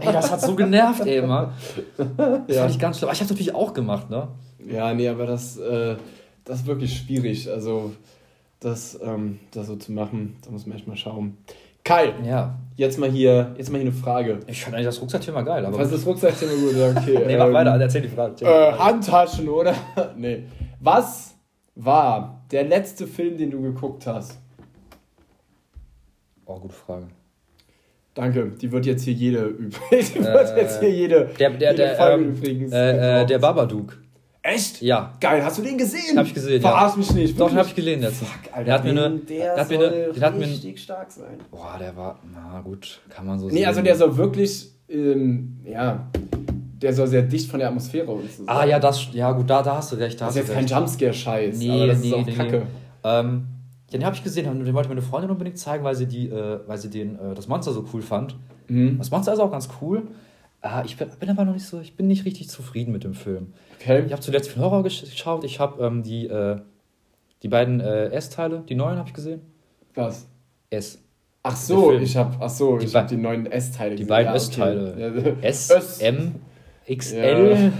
Ey, 0.00 0.12
das 0.12 0.30
hat 0.30 0.40
so 0.40 0.54
genervt, 0.54 1.04
ey, 1.04 1.18
immer. 1.18 1.52
Das 1.98 2.56
ja. 2.56 2.62
fand 2.62 2.70
ich 2.70 2.78
ganz 2.78 2.96
schlimm. 2.96 3.08
Aber 3.08 3.14
ich 3.14 3.20
hab's 3.20 3.30
natürlich 3.30 3.54
auch 3.54 3.74
gemacht, 3.74 4.08
ne? 4.08 4.28
Ja, 4.66 4.94
nee, 4.94 5.08
aber 5.08 5.26
das, 5.26 5.58
äh, 5.58 5.96
das 6.44 6.60
ist 6.60 6.66
wirklich 6.66 6.96
schwierig. 6.96 7.50
Also, 7.50 7.92
das, 8.60 8.98
ähm, 9.02 9.40
das 9.52 9.66
so 9.66 9.76
zu 9.76 9.92
machen, 9.92 10.36
da 10.44 10.50
muss 10.50 10.66
man 10.66 10.78
echt 10.78 10.88
mal 10.88 10.96
schauen. 10.96 11.36
Kai, 11.84 12.14
ja. 12.24 12.58
jetzt, 12.76 12.98
mal 12.98 13.10
hier, 13.10 13.54
jetzt 13.58 13.70
mal 13.70 13.78
hier 13.78 13.90
eine 13.90 13.96
Frage. 13.96 14.40
Ich 14.46 14.64
fand 14.64 14.74
eigentlich 14.74 14.86
das 14.86 15.00
Rucksackthema 15.00 15.42
geil. 15.42 15.66
Aber 15.66 15.78
das 15.78 16.04
Rucksackthema 16.04 16.52
gut, 16.52 16.96
okay. 16.96 17.22
nee, 17.26 17.36
mach 17.36 17.46
ähm, 17.46 17.52
weiter, 17.52 17.78
erzähl 17.78 18.02
die 18.02 18.08
Frage. 18.08 18.44
Äh, 18.44 18.72
Handtaschen, 18.72 19.48
oder? 19.48 19.74
nee. 20.16 20.44
Was 20.80 21.36
war 21.76 22.35
der 22.50 22.64
letzte 22.64 23.06
Film, 23.06 23.36
den 23.36 23.50
du 23.50 23.62
geguckt 23.62 24.06
hast? 24.06 24.38
Oh, 26.44 26.58
gute 26.58 26.74
Frage. 26.74 27.08
Danke, 28.14 28.52
die 28.60 28.70
wird 28.72 28.86
jetzt 28.86 29.02
hier 29.02 29.12
jede 29.12 29.44
übrigens. 29.44 30.12
Die 30.12 30.20
wird 30.20 30.56
jetzt 30.56 30.80
hier 30.80 30.90
jede, 30.90 31.30
der, 31.38 31.50
der, 31.50 31.72
jede 31.72 31.82
der, 31.82 31.96
Folge 31.96 32.24
ähm, 32.24 32.30
übrigens. 32.30 32.72
Äh, 32.72 33.22
äh, 33.22 33.26
der 33.26 33.38
Babadook. 33.38 33.98
Echt? 34.42 34.80
Ja. 34.80 35.12
Geil, 35.20 35.44
hast 35.44 35.58
du 35.58 35.62
den 35.62 35.76
gesehen? 35.76 36.16
Hab 36.16 36.24
ich 36.24 36.32
gesehen. 36.32 36.60
Verarsch 36.60 36.92
ja. 36.92 36.98
mich 36.98 37.10
nicht. 37.12 37.40
Doch, 37.40 37.48
den 37.48 37.58
hab 37.58 37.66
ich 37.66 37.74
gesehen 37.74 38.00
jetzt. 38.00 38.18
Fuck, 38.18 38.52
Alter, 38.52 38.64
der 38.64 38.74
hat 38.74 38.84
mir 38.84 38.90
eine. 38.90 39.18
Der 39.18 39.56
hat 39.56 39.68
mir 39.68 39.78
eine, 39.78 40.12
den 40.12 40.22
hat 40.22 40.38
mir 40.38 40.46
richtig 40.46 40.80
stark 40.80 41.10
sein. 41.10 41.38
Boah, 41.50 41.76
der 41.80 41.96
war. 41.96 42.20
Na 42.32 42.60
gut, 42.60 43.00
kann 43.10 43.26
man 43.26 43.38
so 43.38 43.46
nee, 43.46 43.52
sehen. 43.52 43.60
Nee, 43.60 43.66
also 43.66 43.82
der 43.82 43.96
soll 43.96 44.16
wirklich. 44.16 44.70
Ähm, 44.88 45.58
ja 45.64 46.08
der 46.86 46.94
soll 46.94 47.08
sehr 47.08 47.22
dicht 47.22 47.50
von 47.50 47.58
der 47.58 47.68
Atmosphäre 47.68 48.12
uns 48.12 48.40
Ah 48.46 48.64
ja, 48.64 48.78
das, 48.78 49.08
ja 49.12 49.32
gut, 49.32 49.50
da, 49.50 49.60
da 49.60 49.76
hast 49.76 49.90
du 49.90 49.96
recht. 49.96 50.20
Da 50.20 50.26
das 50.26 50.36
ist 50.36 50.42
jetzt 50.42 50.56
recht. 50.56 50.68
kein 50.68 50.78
Jumpscare-Scheiß, 50.78 51.58
nee, 51.58 51.70
aber 51.70 51.86
das 51.88 51.98
nee, 51.98 52.08
ist 52.08 52.14
auch 52.14 52.26
nee, 52.26 52.32
Kacke. 52.32 52.58
Nee. 52.58 52.66
Ähm, 53.02 53.46
den 53.92 54.04
habe 54.04 54.14
ich 54.14 54.22
gesehen, 54.22 54.64
den 54.64 54.72
wollte 54.74 54.88
meine 54.88 55.02
Freundin 55.02 55.30
unbedingt 55.32 55.58
zeigen, 55.58 55.82
weil 55.82 55.96
sie, 55.96 56.06
die, 56.06 56.28
äh, 56.28 56.60
weil 56.66 56.78
sie 56.78 56.88
den, 56.88 57.16
äh, 57.18 57.34
das 57.34 57.48
Monster 57.48 57.72
so 57.72 57.84
cool 57.92 58.02
fand. 58.02 58.36
Mhm. 58.68 58.98
Das 58.98 59.10
Monster 59.10 59.32
ist 59.32 59.40
auch 59.40 59.50
ganz 59.50 59.68
cool. 59.80 60.04
Ah, 60.60 60.82
ich 60.84 60.96
bin, 60.96 61.08
bin 61.18 61.28
aber 61.28 61.44
noch 61.44 61.54
nicht 61.54 61.66
so, 61.66 61.80
ich 61.80 61.96
bin 61.96 62.06
nicht 62.06 62.24
richtig 62.24 62.48
zufrieden 62.48 62.92
mit 62.92 63.02
dem 63.02 63.14
Film. 63.14 63.52
Okay. 63.80 64.04
Ich 64.06 64.12
habe 64.12 64.22
zuletzt 64.22 64.50
viel 64.50 64.62
Horror 64.62 64.84
geschaut. 64.84 65.42
Ich 65.42 65.58
habe 65.58 65.84
ähm, 65.84 66.04
die, 66.04 66.28
äh, 66.28 66.58
die 67.42 67.48
beiden 67.48 67.80
äh, 67.80 68.10
S-Teile, 68.10 68.62
die 68.68 68.76
neuen 68.76 68.98
habe 68.98 69.08
ich 69.08 69.14
gesehen. 69.14 69.40
Was? 69.94 70.28
S. 70.70 71.00
Ach 71.42 71.56
so, 71.56 71.92
ich 71.92 72.16
habe 72.16 72.36
ach 72.40 72.50
so, 72.50 72.78
die 72.78 72.86
ich 72.86 72.94
habe 72.94 73.08
die 73.08 73.16
neuen 73.16 73.46
S-Teile 73.46 73.92
gesehen. 73.92 74.06
Die 74.06 74.08
beiden 74.08 74.30
ja, 74.30 74.36
S-Teile. 74.36 75.12
Okay. 75.16 75.34
S, 75.42 75.70
S, 75.70 76.00
M, 76.00 76.36
XL, 76.88 77.72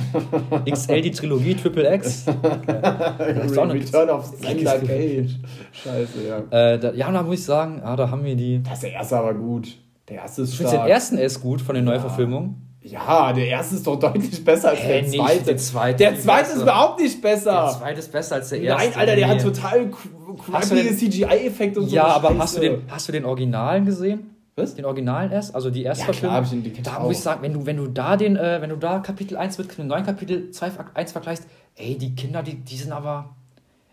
ja. 0.52 0.60
XL 0.72 1.00
die 1.00 1.10
Trilogie, 1.12 1.54
Triple 1.54 1.94
X. 1.94 2.26
Return 3.18 4.10
of 4.10 4.26
Sender 4.26 4.78
Cage. 4.80 5.36
Scheiße, 5.72 6.26
ja. 6.26 6.38
Äh, 6.72 6.78
da, 6.78 6.92
ja, 6.92 7.10
da 7.12 7.22
muss 7.22 7.34
ich 7.36 7.44
sagen, 7.44 7.80
ah, 7.84 7.94
da 7.94 8.10
haben 8.10 8.24
wir 8.24 8.34
die. 8.34 8.62
Das 8.62 8.74
ist 8.74 8.82
der 8.82 8.92
erste 8.92 9.16
aber 9.16 9.34
gut. 9.34 9.76
Der 10.08 10.16
erste 10.16 10.42
ist 10.42 10.54
stark. 10.56 10.72
Ich 10.72 10.80
den 10.80 10.88
ersten 10.88 11.18
S 11.18 11.40
gut 11.40 11.60
von 11.60 11.76
den 11.76 11.86
ja. 11.86 11.92
Neuverfilmungen. 11.92 12.66
Ja, 12.82 13.32
der 13.32 13.48
erste 13.48 13.76
ist 13.76 13.86
doch 13.86 13.98
deutlich 13.98 14.44
besser 14.44 14.70
als 14.70 14.80
äh, 14.80 15.02
der 15.02 15.06
zweite. 15.08 15.44
Der 15.44 15.56
zweite, 15.56 15.96
der 15.98 16.20
zweite 16.20 16.52
ist 16.52 16.62
überhaupt 16.62 17.00
nicht 17.00 17.20
besser. 17.20 17.52
Der 17.52 17.78
zweite 17.78 17.98
ist 17.98 18.12
besser 18.12 18.34
als 18.36 18.48
der 18.48 18.60
erste. 18.60 18.84
Nein, 18.84 18.96
Alter, 18.96 19.16
der 19.16 19.26
nee. 19.26 19.32
hat 19.32 19.42
total 19.42 19.90
crappige 20.36 20.96
CGI-Effekte 20.96 21.80
und 21.80 21.88
so. 21.88 21.96
Ja, 21.96 22.04
aber 22.06 22.36
hast 22.38 22.56
du, 22.56 22.60
den, 22.60 22.82
hast 22.88 23.08
du 23.08 23.12
den 23.12 23.24
Originalen 23.24 23.86
gesehen? 23.86 24.35
Was? 24.58 24.74
Den 24.74 24.86
Originalen 24.86 25.32
erst, 25.32 25.54
also 25.54 25.68
die 25.68 25.82
erste 25.82 26.06
ja, 26.06 26.12
klar, 26.12 26.42
ich 26.42 26.48
den, 26.48 26.62
den 26.62 26.82
Da 26.82 26.98
muss 27.00 27.18
ich 27.18 27.22
sagen, 27.22 27.42
wenn 27.42 27.52
du, 27.52 27.66
wenn 27.66 27.76
du 27.76 27.88
da 27.88 28.16
den, 28.16 28.36
äh, 28.36 28.62
wenn 28.62 28.70
du 28.70 28.76
da 28.76 29.00
Kapitel 29.00 29.36
1 29.36 29.58
mit 29.58 29.76
dem 29.76 29.86
neuen 29.86 30.06
Kapitel 30.06 30.50
2, 30.50 30.70
1 30.94 31.12
vergleichst, 31.12 31.46
ey, 31.74 31.98
die 31.98 32.14
Kinder, 32.14 32.42
die, 32.42 32.54
die 32.54 32.76
sind 32.78 32.90
aber, 32.90 33.36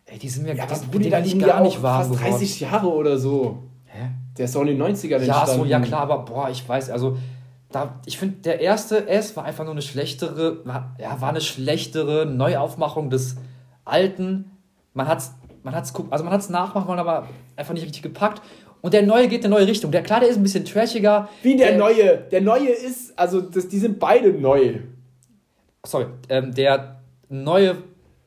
ey, 0.06 0.18
die 0.18 0.30
sind 0.30 0.44
mir 0.44 0.56
ja, 0.56 0.66
das, 0.66 0.90
die, 0.90 1.00
die, 1.00 1.10
die 1.10 1.38
gar 1.40 1.62
nicht 1.62 1.84
warm 1.84 2.08
fast 2.08 2.24
30 2.24 2.60
geworden. 2.60 2.74
Jahre 2.74 2.94
oder 2.94 3.18
so. 3.18 3.64
Hä? 3.88 4.12
Der 4.38 4.46
ist 4.46 4.56
doch 4.56 4.62
in 4.62 4.68
den 4.68 4.82
90ern 4.82 5.16
entstanden. 5.16 5.28
Ja, 5.28 5.46
so, 5.48 5.66
ja 5.66 5.80
klar, 5.82 6.04
aber 6.04 6.20
boah, 6.20 6.50
ich 6.50 6.68
weiß, 6.68 6.92
also 6.92 7.18
da, 7.70 8.00
ich 8.06 8.18
finde, 8.18 8.38
der 8.38 8.62
erste 8.62 9.10
S 9.10 9.36
war 9.36 9.44
einfach 9.44 9.66
nur 9.66 9.74
eine 9.74 9.82
schlechtere, 9.82 10.66
war, 10.66 10.96
ja, 10.98 11.20
war 11.20 11.30
eine 11.30 11.42
schlechtere 11.42 12.26
Neuaufmachung 12.26 13.10
des 13.10 13.36
alten. 13.84 14.52
Man 14.94 15.10
hat's, 15.10 15.34
man 15.64 15.76
hat's, 15.76 15.94
also 16.10 16.24
man 16.24 16.32
hat's 16.32 16.48
nachmachen 16.48 16.88
wollen, 16.88 17.00
aber 17.00 17.28
einfach 17.58 17.74
nicht 17.74 17.84
richtig 17.84 18.02
gepackt. 18.02 18.42
Und 18.84 18.94
der 18.94 19.04
neue 19.04 19.30
geht 19.30 19.40
in 19.40 19.46
eine 19.46 19.56
neue 19.56 19.68
Richtung. 19.68 19.92
Der 19.92 20.04
klar, 20.04 20.20
der 20.20 20.28
ist 20.28 20.36
ein 20.36 20.44
bisschen 20.44 20.66
trashiger. 20.66 21.30
Wie 21.42 21.56
der, 21.56 21.70
der 21.70 21.78
neue? 21.78 22.18
Der 22.30 22.42
neue 22.42 22.68
ist, 22.68 23.18
also 23.18 23.40
das, 23.40 23.70
die 23.70 23.80
sind 23.80 23.98
beide 23.98 24.34
neu. 24.34 24.80
Sorry, 25.86 26.08
ähm, 26.28 26.54
der 26.54 26.98
neue, 27.30 27.78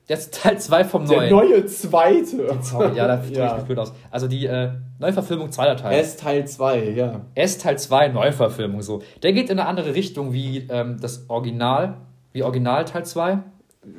der 0.08 0.16
ist 0.16 0.32
Teil 0.32 0.58
2 0.58 0.84
vom 0.84 1.04
neuen. 1.04 1.20
Der 1.20 1.30
neue 1.30 1.66
zweite. 1.66 2.58
Sorry, 2.62 2.96
ja, 2.96 3.06
da 3.06 3.16
drücke 3.22 3.38
ja. 3.38 3.50
ich 3.50 3.56
mich 3.56 3.64
blöd 3.66 3.78
aus. 3.78 3.92
Also 4.10 4.28
die 4.28 4.46
äh, 4.46 4.70
Neuverfilmung 4.98 5.52
zweiter 5.52 5.76
Teil. 5.76 6.00
S 6.00 6.16
Teil 6.16 6.46
2, 6.46 6.84
ja. 6.90 7.20
S 7.34 7.58
Teil 7.58 7.78
2, 7.78 8.08
Neuverfilmung, 8.08 8.80
so. 8.80 9.02
Der 9.22 9.34
geht 9.34 9.50
in 9.50 9.58
eine 9.58 9.68
andere 9.68 9.94
Richtung 9.94 10.32
wie 10.32 10.66
ähm, 10.70 10.96
das 10.98 11.28
Original, 11.28 11.98
wie 12.32 12.42
Original 12.42 12.86
Teil 12.86 13.04
2. 13.04 13.38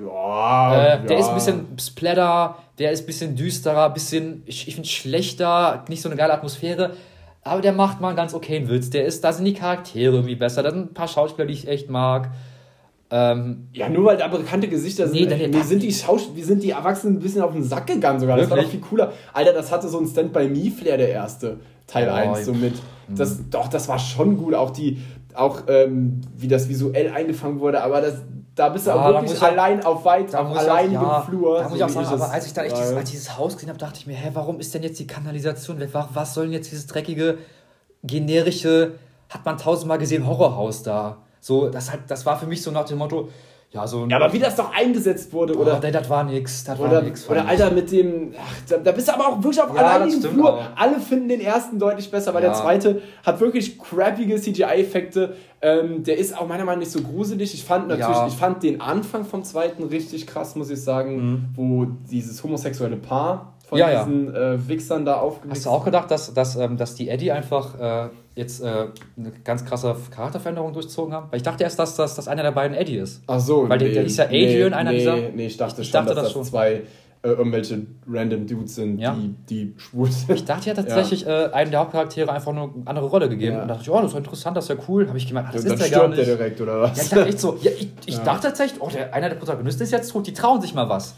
Ja, 0.04 0.96
äh, 0.96 1.06
der 1.06 1.18
ja. 1.18 1.20
ist 1.20 1.30
ein 1.30 1.36
bisschen 1.36 1.78
Splatter, 1.80 2.58
der 2.80 2.92
ist 2.92 3.02
ein 3.02 3.06
bisschen 3.06 3.36
düsterer, 3.36 3.90
bisschen, 3.90 4.44
ich, 4.46 4.68
ich 4.68 4.76
finde 4.76 4.90
schlechter, 4.90 5.84
nicht 5.90 6.02
so 6.02 6.10
eine 6.10 6.16
geile 6.16 6.34
Atmosphäre. 6.34 6.94
Aber 7.44 7.62
der 7.62 7.74
macht 7.74 8.02
mal 8.02 8.10
einen 8.10 8.18
ganz 8.18 8.34
okayen 8.34 8.70
Witz. 8.70 8.90
Der 8.90 9.06
ist, 9.06 9.24
da 9.24 9.32
sind 9.32 9.46
die 9.46 9.54
Charaktere 9.54 10.16
irgendwie 10.16 10.36
besser. 10.36 10.64
Da 10.64 10.72
sind 10.72 10.92
ein 10.92 10.94
paar 10.94 11.08
Schauspieler, 11.08 11.48
die 11.48 11.54
ich 11.54 11.68
echt 11.68 11.90
mag. 11.90 12.30
Ähm, 13.10 13.70
ja, 13.72 13.88
nur 13.88 14.06
weil 14.06 14.18
da 14.18 14.28
bekannte 14.28 14.68
Gesichter 14.68 15.08
sind. 15.08 15.30
Nee, 15.30 15.48
mir 15.48 15.64
sind 15.64 15.82
die 15.82 15.94
Schaus 15.94 16.36
wir 16.36 16.46
sind 16.46 16.62
die 16.62 16.72
Erwachsenen 16.72 17.16
ein 17.16 17.20
bisschen 17.20 17.42
auf 17.42 17.54
den 17.54 17.64
Sack 17.64 17.88
gegangen 17.88 18.20
sogar. 18.20 18.36
Das 18.36 18.50
wirklich? 18.50 18.58
war 18.58 18.64
doch 18.66 18.72
viel 18.72 18.82
cooler. 18.82 19.14
Alter, 19.34 19.54
das 19.54 19.72
hatte 19.72 19.88
so 19.88 19.98
ein 19.98 20.08
Stand 20.08 20.34
by 20.34 20.50
Me 20.50 20.70
Flair 20.70 20.98
der 20.98 21.10
erste 21.10 21.58
Teil 21.88 22.10
oh, 22.10 22.36
1 22.36 22.46
so 22.46 22.54
mit. 22.54 22.74
Das, 23.08 23.50
doch, 23.50 23.70
das 23.70 23.88
war 23.88 23.98
schon 23.98 24.36
gut. 24.36 24.54
Auch 24.54 24.72
die, 24.72 25.02
auch 25.34 25.62
ähm, 25.70 26.20
wie 26.36 26.50
das 26.50 26.68
visuell 26.68 27.10
eingefangen 27.12 27.62
wurde, 27.62 27.82
aber 27.82 28.02
das, 28.02 28.16
da 28.58 28.70
bist 28.70 28.88
du 28.88 28.90
ja, 28.90 28.96
auch 28.96 29.22
wirklich 29.22 29.42
allein 29.42 29.86
auf 29.86 30.04
weit, 30.04 30.34
auf 30.34 30.58
allein 30.58 30.92
ja, 30.92 31.22
Flur. 31.22 31.60
Da 31.60 31.64
muss 31.64 31.72
so 31.72 31.76
ich 31.78 31.84
auch 31.84 31.90
sagen, 31.90 32.08
aber 32.08 32.32
als 32.32 32.48
ich 32.48 32.54
da 32.54 32.64
echt 32.64 32.76
dieses, 32.76 32.94
als 32.94 33.12
dieses 33.12 33.38
Haus 33.38 33.54
gesehen 33.54 33.70
habe, 33.70 33.78
dachte 33.78 34.00
ich 34.00 34.08
mir, 34.08 34.16
hä, 34.16 34.32
warum 34.34 34.60
ist 34.60 34.74
denn 34.74 34.82
jetzt 34.82 35.00
die 35.00 35.06
Kanalisation 35.06 35.80
weg? 35.80 35.92
Was 35.94 36.34
soll 36.34 36.46
denn 36.46 36.54
jetzt 36.54 36.72
dieses 36.72 36.88
dreckige, 36.88 37.38
generische, 38.04 38.96
hat 39.30 39.46
man 39.46 39.60
tausendmal 39.60 40.00
gesehen, 40.00 40.26
Horrorhaus 40.26 40.82
da? 40.82 41.20
So, 41.40 41.70
das, 41.70 41.92
hat, 41.92 42.00
das 42.08 42.26
war 42.26 42.40
für 42.40 42.48
mich 42.48 42.64
so 42.64 42.72
nach 42.72 42.86
dem 42.86 42.98
Motto, 42.98 43.30
ja, 43.72 43.86
so 43.86 44.06
ja, 44.08 44.16
aber 44.16 44.32
wie 44.32 44.40
das 44.40 44.56
doch 44.56 44.74
eingesetzt 44.74 45.34
wurde, 45.34 45.58
oder? 45.58 45.82
Oh, 45.84 45.92
das 45.92 46.10
war 46.10 46.24
nix, 46.24 46.64
das 46.64 46.80
oder, 46.80 46.92
war 46.94 47.02
nix. 47.02 47.30
Oder 47.30 47.46
Alter, 47.46 47.70
mit 47.72 47.92
dem, 47.92 48.34
ach, 48.40 48.62
da, 48.70 48.78
da, 48.78 48.92
bist 48.94 49.10
du 49.10 49.14
aber 49.14 49.28
auch 49.28 49.44
wirklich 49.44 49.62
auf 49.62 49.76
ja, 49.76 49.82
alleinigen 49.82 50.22
Flur. 50.22 50.54
Auch. 50.54 50.66
Alle 50.76 51.02
finden 51.02 51.28
den 51.28 51.42
ersten 51.42 51.78
deutlich 51.78 52.10
besser, 52.10 52.34
weil 52.34 52.44
ja. 52.44 52.50
der 52.50 52.58
zweite 52.58 53.02
hat 53.26 53.42
wirklich 53.42 53.78
crappige 53.78 54.40
CGI-Effekte. 54.40 55.36
Ähm, 55.62 56.02
der 56.04 56.18
ist 56.18 56.38
auch 56.38 56.48
meiner 56.48 56.64
Meinung 56.64 56.80
nach 56.80 56.88
nicht 56.88 56.92
so 56.92 57.02
gruselig. 57.02 57.54
Ich 57.54 57.66
fand 57.66 57.90
natürlich, 57.90 58.16
ja. 58.16 58.28
ich 58.28 58.36
fand 58.36 58.64
den 58.64 58.80
Anfang 58.80 59.26
vom 59.26 59.44
zweiten 59.44 59.84
richtig 59.84 60.28
krass, 60.28 60.56
muss 60.56 60.70
ich 60.70 60.82
sagen, 60.82 61.18
mhm. 61.18 61.46
wo 61.54 61.86
dieses 62.10 62.42
homosexuelle 62.42 62.96
Paar 62.96 63.57
von 63.68 63.78
ja, 63.78 64.06
diesen 64.06 64.34
ja. 64.34 64.54
Äh, 64.54 64.68
Wichsern 64.70 65.04
da 65.04 65.16
aufgelegt 65.16 65.58
Hast 65.58 65.66
du 65.66 65.70
auch 65.70 65.84
gedacht, 65.84 66.10
dass, 66.10 66.34
dass, 66.34 66.56
ähm, 66.56 66.78
dass 66.78 66.96
die 66.96 67.10
Eddie 67.10 67.34
einfach 67.34 67.78
äh, 67.78 68.10
jetzt 68.34 68.64
äh, 68.64 68.88
eine 69.18 69.32
ganz 69.44 69.66
krasse 69.66 69.94
Charakterveränderung 70.10 70.72
durchzogen 70.72 71.14
haben? 71.14 71.28
Weil 71.30 71.38
ich 71.38 71.44
dachte 71.44 71.66
erst, 71.66 71.78
dass 71.78 71.96
das 71.98 72.16
dass 72.16 72.30
einer 72.30 72.44
der 72.44 72.54
beiden 72.54 72.78
Eddie 72.78 72.96
ist. 72.96 73.22
Ach 73.28 73.42
so, 73.42 73.68
Weil 73.68 73.78
nee, 73.78 73.86
der, 73.86 73.94
der 73.96 74.04
ist 74.06 74.18
ja 74.18 74.26
Adrian, 74.26 74.70
nee, 74.70 74.76
einer 74.76 74.92
nee, 74.92 74.98
dieser. 75.00 75.16
Nee, 75.16 75.46
ich 75.48 75.58
dachte 75.58 75.82
ich, 75.82 75.90
schon, 75.90 76.06
dachte 76.06 76.16
dass 76.16 76.24
das, 76.26 76.34
das 76.34 76.50
zwei 76.50 76.84
äh, 77.24 77.30
irgendwelche 77.30 77.86
random 78.08 78.48
Dudes 78.48 78.76
sind, 78.76 79.00
ja. 79.00 79.14
die, 79.14 79.36
die 79.50 79.74
schwul 79.78 80.10
sind. 80.10 80.34
Ich 80.34 80.46
dachte 80.46 80.70
ja 80.70 80.74
tatsächlich, 80.76 81.24
ja. 81.24 81.48
Äh, 81.48 81.52
einem 81.52 81.72
der 81.72 81.82
Hauptcharaktere 81.82 82.32
einfach 82.32 82.54
nur 82.54 82.74
eine 82.74 82.88
andere 82.88 83.08
Rolle 83.08 83.28
gegeben. 83.28 83.58
Ja. 83.58 83.62
Und 83.64 83.68
dachte 83.68 83.82
ich, 83.84 83.90
oh, 83.90 84.02
das 84.02 84.12
ist 84.12 84.18
interessant, 84.18 84.56
das 84.56 84.70
ist 84.70 84.78
ja 84.78 84.84
cool. 84.88 85.10
Habe 85.10 85.18
ich 85.18 85.28
gemeint, 85.28 85.48
ah, 85.50 85.52
das 85.52 85.66
und 85.66 85.74
ist 85.74 85.82
der 85.84 85.90
gar 85.90 86.08
nicht. 86.08 86.20
der 86.20 86.38
direkt, 86.38 86.62
oder 86.62 86.82
was? 86.82 86.96
Ja, 86.96 87.04
ich 87.04 87.10
dachte 87.10 87.26
echt 87.26 87.40
so, 87.40 87.58
ja, 87.62 87.72
ich, 87.78 87.90
ich 88.06 88.18
dachte 88.24 88.48
tatsächlich, 88.48 88.82
oh, 88.82 88.90
der, 88.90 89.14
einer 89.14 89.28
der 89.28 89.36
Protagonisten 89.36 89.84
ist 89.84 89.92
jetzt 89.92 90.10
tot, 90.10 90.26
die 90.26 90.34
trauen 90.34 90.62
sich 90.62 90.74
mal 90.74 90.88
was. 90.88 91.16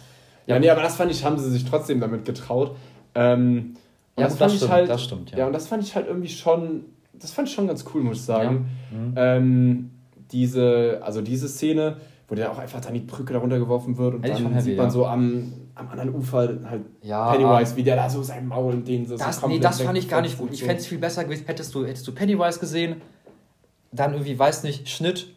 Ja, 0.50 0.58
nee, 0.58 0.70
aber 0.70 0.82
das 0.82 0.96
fand 0.96 1.12
ich, 1.12 1.24
haben 1.24 1.38
sie 1.38 1.52
sich 1.52 1.64
trotzdem 1.64 2.00
damit 2.00 2.26
getraut. 2.26 2.76
Ähm, 3.14 3.76
ja, 4.18 4.26
das, 4.26 4.38
das 4.38 4.56
stimmt, 4.56 4.72
halt, 4.72 4.90
das 4.90 5.04
stimmt, 5.04 5.32
ja. 5.32 5.40
ja. 5.40 5.48
und 5.48 5.54
das 5.54 5.68
fand 5.68 5.84
ich 5.84 5.96
halt 5.96 6.08
irgendwie 6.08 6.28
schon, 6.28 6.86
das 7.14 7.32
fand 7.32 7.48
ich 7.48 7.54
schon 7.54 7.68
ganz 7.68 7.86
cool, 7.94 8.02
muss 8.02 8.18
ich 8.18 8.24
sagen. 8.24 8.68
Ja. 8.92 8.98
Mhm. 8.98 9.14
Ähm, 9.16 9.90
diese, 10.32 11.02
also 11.04 11.22
diese 11.22 11.48
Szene, 11.48 11.98
wo 12.28 12.34
der 12.34 12.52
auch 12.52 12.58
einfach 12.58 12.82
dann 12.82 12.96
die 12.96 13.00
Brücke 13.00 13.34
darunter 13.34 13.60
geworfen 13.60 13.98
wird 13.98 14.16
und 14.16 14.24
Hätte 14.24 14.42
dann 14.42 14.54
heavy, 14.54 14.64
sieht 14.64 14.78
man 14.78 14.88
ja. 14.88 14.92
so 14.92 15.06
am, 15.06 15.54
am 15.76 15.90
anderen 15.90 16.16
Ufer 16.16 16.50
halt 16.66 16.82
ja, 17.04 17.32
Pennywise, 17.32 17.76
wie 17.76 17.84
der 17.84 17.96
da 17.96 18.10
so 18.10 18.24
sein 18.24 18.48
Maul 18.48 18.74
und 18.74 18.88
den 18.88 19.06
so 19.06 19.18
das, 19.18 19.40
so 19.40 19.48
Nee, 19.48 19.60
das 19.60 19.82
fand 19.82 20.00
ich 20.00 20.10
gar 20.10 20.22
nicht 20.22 20.40
gut. 20.40 20.52
Ich 20.52 20.64
fände 20.64 20.78
es 20.78 20.88
viel 20.88 20.98
besser 20.98 21.26
gewesen, 21.26 21.44
hättest 21.46 21.76
du, 21.76 21.86
hättest 21.86 22.08
du 22.08 22.12
Pennywise 22.12 22.60
gesehen, 22.60 23.02
dann 23.92 24.14
irgendwie, 24.14 24.38
weiß 24.38 24.64
nicht, 24.64 24.90
Schnitt 24.90 25.28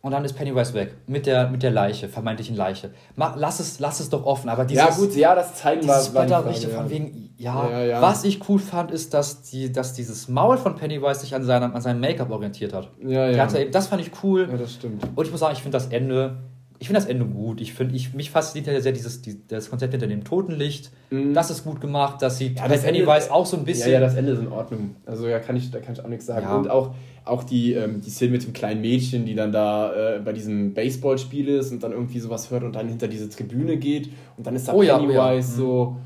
und 0.00 0.12
dann 0.12 0.24
ist 0.24 0.34
Pennywise 0.34 0.74
weg 0.74 0.94
mit 1.06 1.26
der, 1.26 1.48
mit 1.48 1.62
der 1.62 1.70
Leiche, 1.70 2.08
vermeintlichen 2.08 2.56
Leiche. 2.56 2.90
Mach, 3.16 3.34
lass, 3.36 3.58
es, 3.58 3.80
lass 3.80 3.98
es 4.00 4.10
doch 4.10 4.24
offen, 4.24 4.48
aber 4.48 4.64
dieses, 4.64 4.84
ja 4.84 4.90
gut, 4.94 5.14
ja, 5.14 5.34
das 5.34 5.54
zeigen 5.54 5.86
wir. 5.86 6.10
Blätterrichte 6.12 6.68
von 6.68 6.88
wegen, 6.88 7.34
ja, 7.36 7.68
ja, 7.68 7.84
ja, 7.84 8.02
was 8.02 8.24
ich 8.24 8.48
cool 8.48 8.58
fand, 8.58 8.90
ist, 8.90 9.12
dass, 9.12 9.42
die, 9.42 9.72
dass 9.72 9.94
dieses 9.94 10.28
Maul 10.28 10.56
von 10.56 10.76
Pennywise 10.76 11.20
sich 11.20 11.34
an 11.34 11.42
seinem, 11.42 11.74
an 11.74 11.80
seinem 11.80 12.00
Make-up 12.00 12.30
orientiert 12.30 12.72
hat. 12.72 12.90
Ja, 13.04 13.28
ja. 13.28 13.42
Hatte, 13.42 13.68
das 13.70 13.88
fand 13.88 14.02
ich 14.02 14.12
cool. 14.22 14.48
Ja, 14.50 14.56
das 14.56 14.74
stimmt. 14.74 15.02
Und 15.16 15.24
ich 15.24 15.30
muss 15.30 15.40
sagen, 15.40 15.54
ich 15.54 15.62
finde 15.62 15.76
das 15.76 15.88
Ende 15.88 16.36
ich 16.80 16.86
finde 16.86 17.00
das 17.00 17.08
Ende 17.08 17.24
gut. 17.24 17.60
Ich 17.60 17.74
finde, 17.74 17.96
ich, 17.96 18.14
mich 18.14 18.30
fasziniert 18.30 18.72
ja 18.72 18.80
sehr 18.80 18.92
dieses, 18.92 19.20
die, 19.20 19.46
das 19.48 19.68
Konzept 19.68 19.92
hinter 19.92 20.06
dem 20.06 20.22
Totenlicht. 20.22 20.92
Mhm. 21.10 21.34
Das 21.34 21.50
ist 21.50 21.64
gut 21.64 21.80
gemacht. 21.80 22.22
Das 22.22 22.38
sieht 22.38 22.58
ja, 22.58 22.68
das 22.68 22.82
Pennywise 22.82 23.24
Ende, 23.24 23.32
auch 23.32 23.46
so 23.46 23.56
ein 23.56 23.64
bisschen. 23.64 23.88
Ja, 23.88 23.94
ja, 23.94 24.00
das 24.00 24.14
Ende 24.14 24.32
ist 24.32 24.38
in 24.38 24.48
Ordnung. 24.48 24.94
Also 25.04 25.26
ja, 25.26 25.40
kann 25.40 25.56
ich, 25.56 25.70
da 25.70 25.80
kann 25.80 25.94
ich 25.94 26.04
auch 26.04 26.08
nichts 26.08 26.26
sagen. 26.26 26.46
Ja. 26.46 26.56
Und 26.56 26.70
auch, 26.70 26.94
auch 27.24 27.42
die, 27.42 27.72
ähm, 27.72 28.00
die 28.00 28.10
Szene 28.10 28.32
mit 28.32 28.44
dem 28.44 28.52
kleinen 28.52 28.80
Mädchen, 28.80 29.26
die 29.26 29.34
dann 29.34 29.50
da 29.50 30.16
äh, 30.16 30.20
bei 30.20 30.32
diesem 30.32 30.72
Baseballspiel 30.72 31.48
ist 31.48 31.72
und 31.72 31.82
dann 31.82 31.90
irgendwie 31.90 32.20
sowas 32.20 32.50
hört 32.50 32.62
und 32.62 32.76
dann 32.76 32.88
hinter 32.88 33.08
diese 33.08 33.28
Tribüne 33.28 33.76
geht 33.76 34.10
und 34.36 34.46
dann 34.46 34.54
ist 34.54 34.68
da 34.68 34.72
oh, 34.72 34.80
Pennywise 34.80 35.14
ja, 35.14 35.32
oh, 35.32 35.34
ja. 35.34 35.42
so 35.42 35.96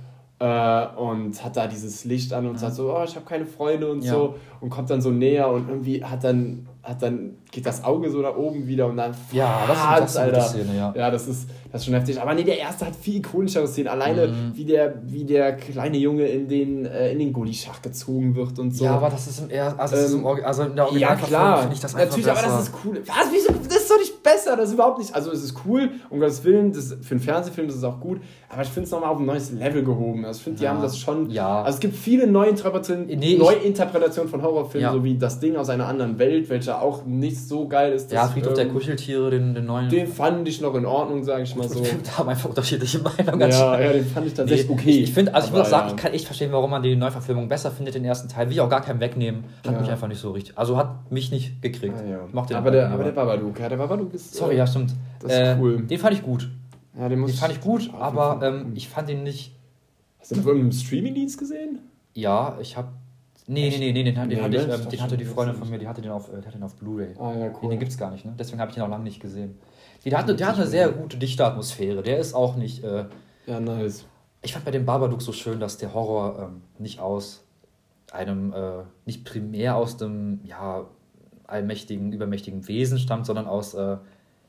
mhm. 0.40 0.46
äh, 0.46 1.00
und 1.00 1.44
hat 1.44 1.56
da 1.56 1.66
dieses 1.66 2.06
Licht 2.06 2.32
an 2.32 2.46
und 2.46 2.58
sagt 2.58 2.76
so, 2.76 2.96
oh, 2.96 3.04
ich 3.04 3.14
habe 3.14 3.26
keine 3.26 3.44
Freunde 3.44 3.90
und 3.90 4.00
so 4.00 4.36
und 4.62 4.70
kommt 4.70 4.88
dann 4.88 5.02
so 5.02 5.10
näher 5.10 5.48
und 5.50 5.68
irgendwie 5.68 6.02
hat 6.02 6.24
dann 6.24 6.66
hat 6.82 7.02
dann 7.02 7.36
geht 7.52 7.66
das 7.66 7.84
Auge 7.84 8.10
so 8.10 8.18
nach 8.18 8.34
oben 8.34 8.66
wieder 8.66 8.86
und 8.86 8.96
dann 8.96 9.14
ja 9.30 9.64
das 9.68 9.76
ist, 9.76 10.00
das 10.00 10.16
Alter. 10.16 10.40
Szene, 10.40 10.74
ja. 10.74 10.94
ja 10.96 11.10
das 11.10 11.28
ist 11.28 11.48
das 11.70 11.82
ist 11.82 11.84
schon 11.84 11.94
heftig. 11.94 12.20
Aber 12.20 12.32
nee 12.34 12.44
der 12.44 12.58
erste 12.58 12.86
hat 12.86 12.96
viel 12.96 13.16
ikonischere 13.16 13.68
Szenen. 13.68 13.88
Alleine 13.88 14.28
mhm. 14.28 14.52
wie 14.54 14.64
der 14.64 15.02
wie 15.04 15.24
der 15.24 15.56
kleine 15.56 15.98
Junge 15.98 16.26
in 16.26 16.48
den 16.48 16.86
äh, 16.86 17.12
in 17.12 17.18
den 17.18 17.32
Gullischach 17.32 17.82
gezogen 17.82 18.34
wird 18.34 18.58
und 18.58 18.74
so. 18.74 18.86
Ja 18.86 18.96
aber 18.96 19.10
das 19.10 19.26
ist 19.26 19.40
im 19.40 19.50
er 19.50 19.78
also, 19.78 19.96
ähm, 19.96 20.04
ist 20.04 20.12
im 20.14 20.26
also 20.26 20.62
in 20.62 20.76
der 20.76 20.92
ja 20.94 21.14
klar. 21.14 21.58
finde 21.60 21.74
ich 21.74 21.80
das 21.80 21.94
einfach 21.94 22.16
natürlich 22.16 22.26
besser. 22.26 22.46
aber 22.46 22.56
das 22.56 22.68
ist 22.68 22.74
cool. 22.84 23.02
Was? 23.06 23.26
Wieso? 23.30 23.52
Das 23.68 23.76
ist 23.76 23.90
doch 23.90 23.98
nicht 23.98 24.22
besser. 24.22 24.56
Das 24.56 24.68
ist 24.68 24.74
überhaupt 24.74 24.98
nicht 24.98 25.14
also 25.14 25.30
es 25.30 25.44
ist 25.44 25.54
cool 25.66 25.90
um 26.08 26.20
Gottes 26.20 26.42
Willen. 26.44 26.72
Das 26.72 26.96
für 27.02 27.10
einen 27.10 27.20
Fernsehfilm 27.20 27.68
ist 27.68 27.84
auch 27.84 28.00
gut. 28.00 28.22
Aber 28.48 28.62
ich 28.62 28.68
finde 28.68 28.86
es 28.86 28.90
nochmal 28.90 29.10
auf 29.10 29.18
ein 29.18 29.26
neues 29.26 29.50
Level 29.52 29.84
gehoben. 29.84 30.24
Also 30.24 30.38
ich 30.38 30.44
finde 30.44 30.58
die 30.58 30.64
ja. 30.64 30.70
haben 30.70 30.80
das 30.80 30.98
schon 30.98 31.28
ja. 31.30 31.62
also 31.62 31.76
es 31.76 31.80
gibt 31.80 31.96
viele 31.96 32.26
Neuinterpretationen 32.26 33.06
nee, 33.06 33.36
Neuinterpretationen 33.36 34.30
von 34.30 34.42
Horrorfilmen 34.42 34.92
so 34.92 35.04
wie 35.04 35.18
das 35.18 35.38
Ding 35.38 35.56
aus 35.56 35.68
einer 35.68 35.86
anderen 35.86 36.18
Welt 36.18 36.48
welcher 36.48 36.80
auch 36.80 37.04
nicht 37.42 37.48
so 37.48 37.66
geil 37.68 37.92
ist. 37.92 38.12
Ja, 38.12 38.28
Friedhof 38.28 38.50
ähm, 38.50 38.56
der 38.56 38.68
Kuscheltiere, 38.68 39.30
den, 39.30 39.54
den 39.54 39.66
neuen. 39.66 39.88
Den 39.88 40.06
fand 40.06 40.46
ich 40.48 40.60
noch 40.60 40.74
in 40.74 40.86
Ordnung, 40.86 41.24
sage 41.24 41.42
ich 41.42 41.54
mal 41.56 41.68
so. 41.68 41.82
da 42.04 42.18
haben 42.18 42.28
einfach 42.28 42.48
unterschiedliche 42.48 42.98
Meinungen. 42.98 43.50
Ja, 43.50 43.80
ja, 43.80 43.92
den 43.92 44.06
fand 44.06 44.26
ich 44.26 44.34
tatsächlich 44.34 44.68
nee, 44.68 44.74
okay. 44.74 44.98
Ich 45.00 45.12
finde, 45.12 45.34
also 45.34 45.48
ich 45.48 45.52
muss 45.52 45.62
auch 45.62 45.70
sagen, 45.70 45.88
ja. 45.88 45.94
ich 45.94 46.00
kann 46.00 46.12
echt 46.12 46.26
verstehen, 46.26 46.52
warum 46.52 46.70
man 46.70 46.82
die 46.82 46.96
Neuverfilmung 46.96 47.48
besser 47.48 47.70
findet, 47.70 47.94
den 47.94 48.04
ersten 48.04 48.28
Teil. 48.28 48.46
Will 48.46 48.54
ich 48.54 48.60
auch 48.60 48.68
gar 48.68 48.82
keinen 48.82 49.00
wegnehmen. 49.00 49.44
Hat 49.66 49.72
ja. 49.72 49.80
mich 49.80 49.90
einfach 49.90 50.08
nicht 50.08 50.20
so 50.20 50.30
richtig. 50.30 50.56
Also 50.56 50.76
hat 50.76 51.10
mich 51.10 51.30
nicht 51.30 51.60
gekriegt. 51.60 51.96
Ah, 51.98 52.08
ja. 52.08 52.56
aber, 52.56 52.70
der, 52.70 52.90
aber 52.90 53.04
der 53.04 53.12
Babadook, 53.12 53.58
ja, 53.58 53.68
der 53.68 53.76
Babadook 53.76 54.14
ist. 54.14 54.34
Sorry, 54.34 54.56
ja, 54.56 54.66
stimmt. 54.66 54.94
Das 55.20 55.32
ist 55.32 55.38
äh, 55.38 55.56
cool. 55.60 55.82
Den 55.82 55.98
fand 55.98 56.14
ich 56.14 56.22
gut. 56.22 56.48
Ja, 56.98 57.08
den, 57.08 57.24
den 57.24 57.34
fand 57.34 57.52
ich 57.52 57.60
gut, 57.60 57.90
aber 57.98 58.40
ähm, 58.42 58.72
ich 58.74 58.88
fand 58.88 59.08
ihn 59.08 59.22
nicht. 59.22 59.56
Hast 60.20 60.30
du 60.30 60.34
den 60.36 60.42
auf 60.42 60.46
irgendeinem 60.46 60.72
Streamingdienst 60.72 61.38
gesehen? 61.38 61.78
Ja, 62.14 62.58
ich 62.60 62.76
habe 62.76 62.88
Nee, 63.46 63.70
nee, 63.70 63.78
nee, 63.78 63.92
nee, 63.92 64.04
den, 64.04 64.28
nee, 64.28 64.40
hatte, 64.40 64.56
ich, 64.56 64.68
ähm, 64.68 64.88
den 64.88 65.02
hatte 65.02 65.16
die 65.16 65.24
Freundin 65.24 65.56
von 65.56 65.68
mir, 65.68 65.78
die 65.78 65.88
hatte 65.88 66.00
den 66.00 66.12
auf, 66.12 66.28
äh, 66.28 66.62
auf 66.62 66.76
Blu-ray. 66.76 67.14
Ah, 67.18 67.32
ja, 67.34 67.46
cool. 67.46 67.60
Den, 67.62 67.70
den 67.70 67.78
gibt 67.80 67.90
es 67.90 67.98
gar 67.98 68.10
nicht, 68.10 68.24
ne? 68.24 68.34
Deswegen 68.38 68.60
habe 68.60 68.70
ich 68.70 68.76
den 68.76 68.84
auch 68.84 68.88
lange 68.88 69.04
nicht 69.04 69.20
gesehen. 69.20 69.58
Der 70.04 70.18
hat, 70.18 70.28
der 70.28 70.46
hat 70.46 70.56
eine 70.56 70.66
sehr 70.66 70.90
gute, 70.90 71.16
dichte 71.16 71.44
Atmosphäre. 71.44 72.02
Der 72.02 72.18
ist 72.18 72.34
auch 72.34 72.56
nicht. 72.56 72.84
Äh, 72.84 73.06
ja, 73.46 73.60
nice. 73.60 74.04
Ich 74.42 74.52
fand 74.52 74.64
bei 74.64 74.70
dem 74.70 74.84
Babadook 74.84 75.22
so 75.22 75.32
schön, 75.32 75.60
dass 75.60 75.78
der 75.78 75.94
Horror 75.94 76.50
ähm, 76.50 76.62
nicht 76.78 77.00
aus 77.00 77.44
einem, 78.12 78.52
äh, 78.52 78.82
nicht 79.06 79.24
primär 79.24 79.76
aus 79.76 79.96
dem, 79.96 80.40
ja, 80.44 80.86
allmächtigen, 81.46 82.12
übermächtigen 82.12 82.66
Wesen 82.68 82.98
stammt, 82.98 83.26
sondern 83.26 83.46
aus. 83.46 83.74
Äh, 83.74 83.96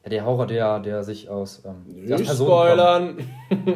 ja, 0.04 0.10
der 0.10 0.26
Horror, 0.26 0.48
der, 0.48 0.80
der 0.80 1.04
sich 1.04 1.30
aus. 1.30 1.64
Ähm, 1.66 1.86
Nicht 1.88 2.30
spoilern! 2.30 3.18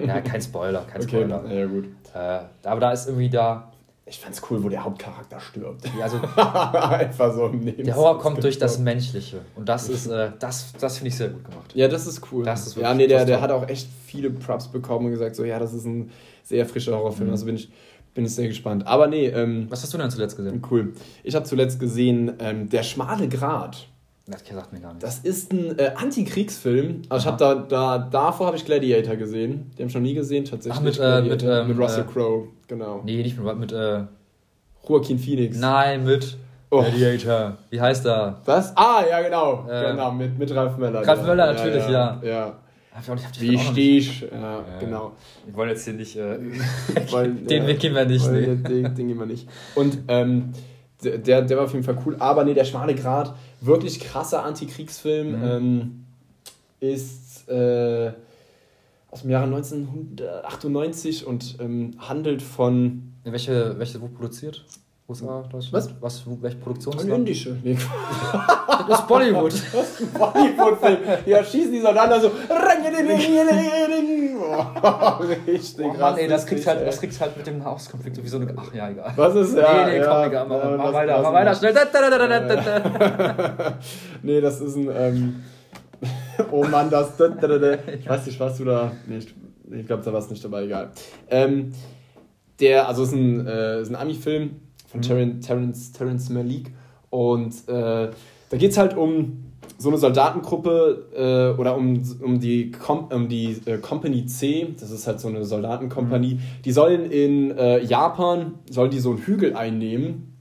ja, 0.06 0.20
kein 0.22 0.42
Spoiler, 0.42 0.82
kein 0.82 1.02
okay. 1.02 1.22
Spoiler. 1.22 1.46
Ja, 1.50 1.66
gut. 1.66 1.86
Äh, 2.14 2.68
aber 2.68 2.82
da 2.82 2.92
ist 2.92 3.08
irgendwie 3.08 3.30
da 3.30 3.72
ich 4.10 4.20
fand's 4.20 4.42
cool, 4.50 4.64
wo 4.64 4.70
der 4.70 4.84
Hauptcharakter 4.84 5.40
stirbt. 5.40 5.86
Ja, 5.98 6.06
also 6.06 6.18
Einfach 6.96 7.34
so 7.34 7.48
im 7.48 7.66
Der 7.66 7.96
Horror 7.96 8.20
kommt 8.20 8.44
durch 8.44 8.58
das 8.58 8.80
Menschliche. 8.80 9.42
Und 9.56 9.68
das 9.68 9.90
ist, 9.90 10.08
äh, 10.08 10.32
das, 10.40 10.74
das 10.80 10.98
finde 10.98 11.10
ich 11.10 11.16
sehr 11.18 11.30
gut 11.30 11.44
gemacht. 11.44 11.76
Ja, 11.76 11.88
das 11.88 12.08
ist 12.08 12.22
cool. 12.32 12.46
Das 12.46 12.68
ist 12.68 12.78
ja, 12.78 12.94
nee, 12.94 13.08
der, 13.08 13.26
der 13.26 13.42
hat 13.42 13.52
auch 13.52 13.68
echt 13.68 13.90
viele 14.06 14.30
Props 14.30 14.70
bekommen 14.70 15.08
und 15.08 15.12
gesagt, 15.12 15.36
so, 15.36 15.44
ja, 15.44 15.60
das 15.60 15.74
ist 15.74 15.86
ein 15.86 16.12
sehr 16.44 16.66
frischer 16.66 16.96
Horrorfilm. 16.96 17.28
Mhm. 17.28 17.34
Also 17.34 17.46
bin 17.46 17.56
ich, 17.56 17.70
bin 18.14 18.24
ich 18.26 18.34
sehr 18.34 18.48
gespannt. 18.48 18.88
Aber 18.88 19.08
nee. 19.08 19.28
Ähm, 19.28 19.68
Was 19.70 19.84
hast 19.84 19.94
du 19.94 19.98
denn 19.98 20.10
zuletzt 20.10 20.38
gesehen? 20.38 20.62
Cool. 20.72 20.94
Ich 21.24 21.36
habe 21.36 21.46
zuletzt 21.46 21.80
gesehen 21.80 22.34
ähm, 22.40 22.70
Der 22.70 22.84
schmale 22.84 23.28
Grat. 23.28 23.88
Das 24.30 24.46
sagt 24.46 24.74
mir 24.74 24.82
gar 24.82 24.94
nicht. 24.94 25.04
Das 25.04 25.20
ist 25.20 25.54
ein 25.54 25.80
äh, 25.80 25.92
Antikriegsfilm. 25.96 27.04
Also 27.08 27.24
ich 27.24 27.28
habe 27.28 27.38
da, 27.38 27.56
da 27.56 27.98
davor 27.98 28.48
habe 28.48 28.58
ich 28.58 28.66
Gladiator 28.66 29.16
gesehen. 29.16 29.72
Den 29.78 29.84
habe 29.84 29.88
ich 29.88 29.94
noch 29.96 30.02
nie 30.02 30.14
gesehen 30.14 30.44
tatsächlich. 30.44 30.78
Ach, 30.78 30.84
mit, 30.84 31.00
äh, 31.00 31.22
mit, 31.22 31.44
ähm, 31.44 31.70
mit 31.70 31.78
Russell 31.78 32.04
äh, 32.04 32.12
Crowe, 32.12 32.50
genau. 32.68 33.02
Nee, 33.06 33.24
nicht 33.24 33.40
mit 33.40 33.58
mit 33.58 33.72
äh, 33.72 34.02
Joaquin 34.88 35.18
Phoenix. 35.18 35.58
Nein, 35.58 36.04
mit 36.04 36.38
oh. 36.72 36.82
Gladiator. 36.82 37.58
Wie 37.70 37.80
heißt 37.80 38.06
er? 38.06 38.42
Was? 38.44 38.76
Ah, 38.76 39.02
ja 39.10 39.22
genau. 39.22 39.66
Äh, 39.70 39.92
genau 39.92 40.12
mit, 40.12 40.38
mit 40.38 40.54
Ralf 40.54 40.78
Möller. 40.78 41.08
Ralf 41.08 41.22
ja. 41.22 41.26
Möller 41.26 41.54
natürlich, 41.54 41.88
ja. 41.88 42.20
ja. 42.22 42.30
ja. 42.30 42.54
Wie 43.40 43.58
stehst 43.60 44.22
ja, 44.22 44.28
ja, 44.32 44.64
genau. 44.80 45.12
Wir 45.46 45.56
wollen 45.56 45.70
jetzt 45.70 45.86
hier 45.86 45.94
nicht. 45.94 46.18
Äh, 46.18 46.38
wollen, 47.12 47.46
den 47.46 47.66
Weg 47.68 47.80
gehen 47.80 47.96
wir 47.96 48.06
nicht. 48.06 48.30
Nee. 48.30 48.42
Den, 48.42 48.64
den 48.64 49.08
gehen 49.08 49.20
wir 49.20 49.26
nicht. 49.26 49.48
Und 49.76 50.00
ähm, 50.08 50.52
der, 51.04 51.42
der 51.42 51.58
war 51.58 51.66
auf 51.66 51.74
jeden 51.74 51.84
Fall 51.84 51.98
cool. 52.06 52.16
Aber 52.20 52.44
nee, 52.44 52.54
der 52.54 52.66
schmale 52.66 52.96
Grat 52.96 53.36
wirklich 53.62 54.00
krasser 54.00 54.44
Antikriegsfilm. 54.44 55.40
Mhm. 55.40 55.44
Ähm, 55.44 56.04
ist 56.80 57.50
äh, 57.50 58.12
aus 59.10 59.22
dem 59.22 59.32
Jahre 59.32 59.46
1998 59.46 61.26
und 61.26 61.58
ähm, 61.60 61.96
handelt 61.98 62.42
von. 62.42 63.14
Welche, 63.24 63.78
welche 63.78 64.02
wo 64.02 64.08
produziert? 64.08 64.64
USA, 65.10 65.42
Deutschland? 65.50 65.72
Was? 65.72 65.90
Was, 66.02 66.24
welche 66.42 66.58
Produktionsland? 66.58 67.10
Ein 67.10 67.20
indische. 67.20 67.56
Nee. 67.64 67.78
das 68.90 69.00
ist 69.00 69.08
Bollywood. 69.08 69.54
Das 69.72 69.74
ist 69.74 70.02
ein 70.02 70.12
Bollywood-Film. 70.12 70.98
Ja, 71.26 71.42
schießen 71.42 71.72
die 71.72 71.80
Soldaten 71.80 72.22
so. 72.22 72.28
richtig 75.48 75.86
oh, 75.86 75.94
Mann, 75.94 76.18
ey, 76.18 76.28
das 76.28 76.46
kriegst, 76.46 76.68
halt, 76.68 76.86
das 76.86 77.00
halt 77.22 77.38
mit 77.38 77.48
dem 77.48 77.64
Hauskonflikt 77.64 78.22
wie 78.22 78.28
so 78.28 78.38
eine. 78.38 78.54
Ach 78.58 78.74
ja, 78.74 78.90
egal. 78.90 79.14
Was 79.16 79.34
ist 79.36 79.56
ja? 79.56 79.86
Nee, 79.86 79.92
nee, 79.92 80.00
ja, 80.00 80.08
komm, 80.08 80.28
egal. 80.28 80.46
Mach, 80.46 80.58
ja, 80.58 80.78
mach 80.78 80.94
weiter, 80.94 81.22
mach 81.22 81.34
weiter, 81.34 81.56
schnell. 81.56 81.74
nee, 84.24 84.42
das 84.42 84.60
ist 84.60 84.76
ein. 84.76 84.90
Ähm, 84.94 85.44
oh 86.52 86.66
Mann, 86.66 86.90
das. 86.90 87.14
Ich 87.18 88.10
weiß 88.10 88.26
nicht, 88.26 88.40
was 88.42 88.58
du 88.58 88.66
da. 88.66 88.92
Nee, 89.06 89.20
ich, 89.20 89.34
ich 89.72 89.88
glaube, 89.88 90.04
da 90.04 90.12
war 90.12 90.20
es 90.20 90.30
nicht 90.30 90.44
dabei, 90.44 90.64
egal. 90.64 90.92
Ähm, 91.30 91.72
der, 92.60 92.90
also 92.90 93.04
es 93.04 93.10
ist 93.10 93.16
ein, 93.16 93.48
äh, 93.48 93.82
ist 93.82 93.90
ein 93.90 93.96
Ami-Film 93.96 94.67
von 94.88 95.00
mhm. 95.00 95.42
Terence, 95.42 95.92
Terence 95.92 96.30
Malik. 96.30 96.72
Und 97.10 97.54
äh, 97.68 98.10
da 98.50 98.58
geht 98.58 98.72
es 98.72 98.78
halt 98.78 98.96
um 98.96 99.44
so 99.78 99.90
eine 99.90 99.98
Soldatengruppe 99.98 101.54
äh, 101.56 101.60
oder 101.60 101.78
um, 101.78 102.02
um 102.22 102.40
die, 102.40 102.72
Com 102.72 103.08
um 103.12 103.28
die 103.28 103.58
äh, 103.66 103.78
Company 103.78 104.26
C, 104.26 104.74
das 104.80 104.92
ist 104.92 105.06
halt 105.06 105.20
so 105.20 105.28
eine 105.28 105.46
Soldatenkompanie, 105.46 106.36
mhm. 106.36 106.40
die 106.66 106.72
sollen 106.72 107.12
in 107.12 107.52
äh, 107.52 107.84
Japan, 107.84 108.56
sollen 108.70 108.90
die 108.90 109.00
so 109.00 109.12
einen 109.12 109.20
Hügel 109.20 109.56
einnehmen. 109.56 110.34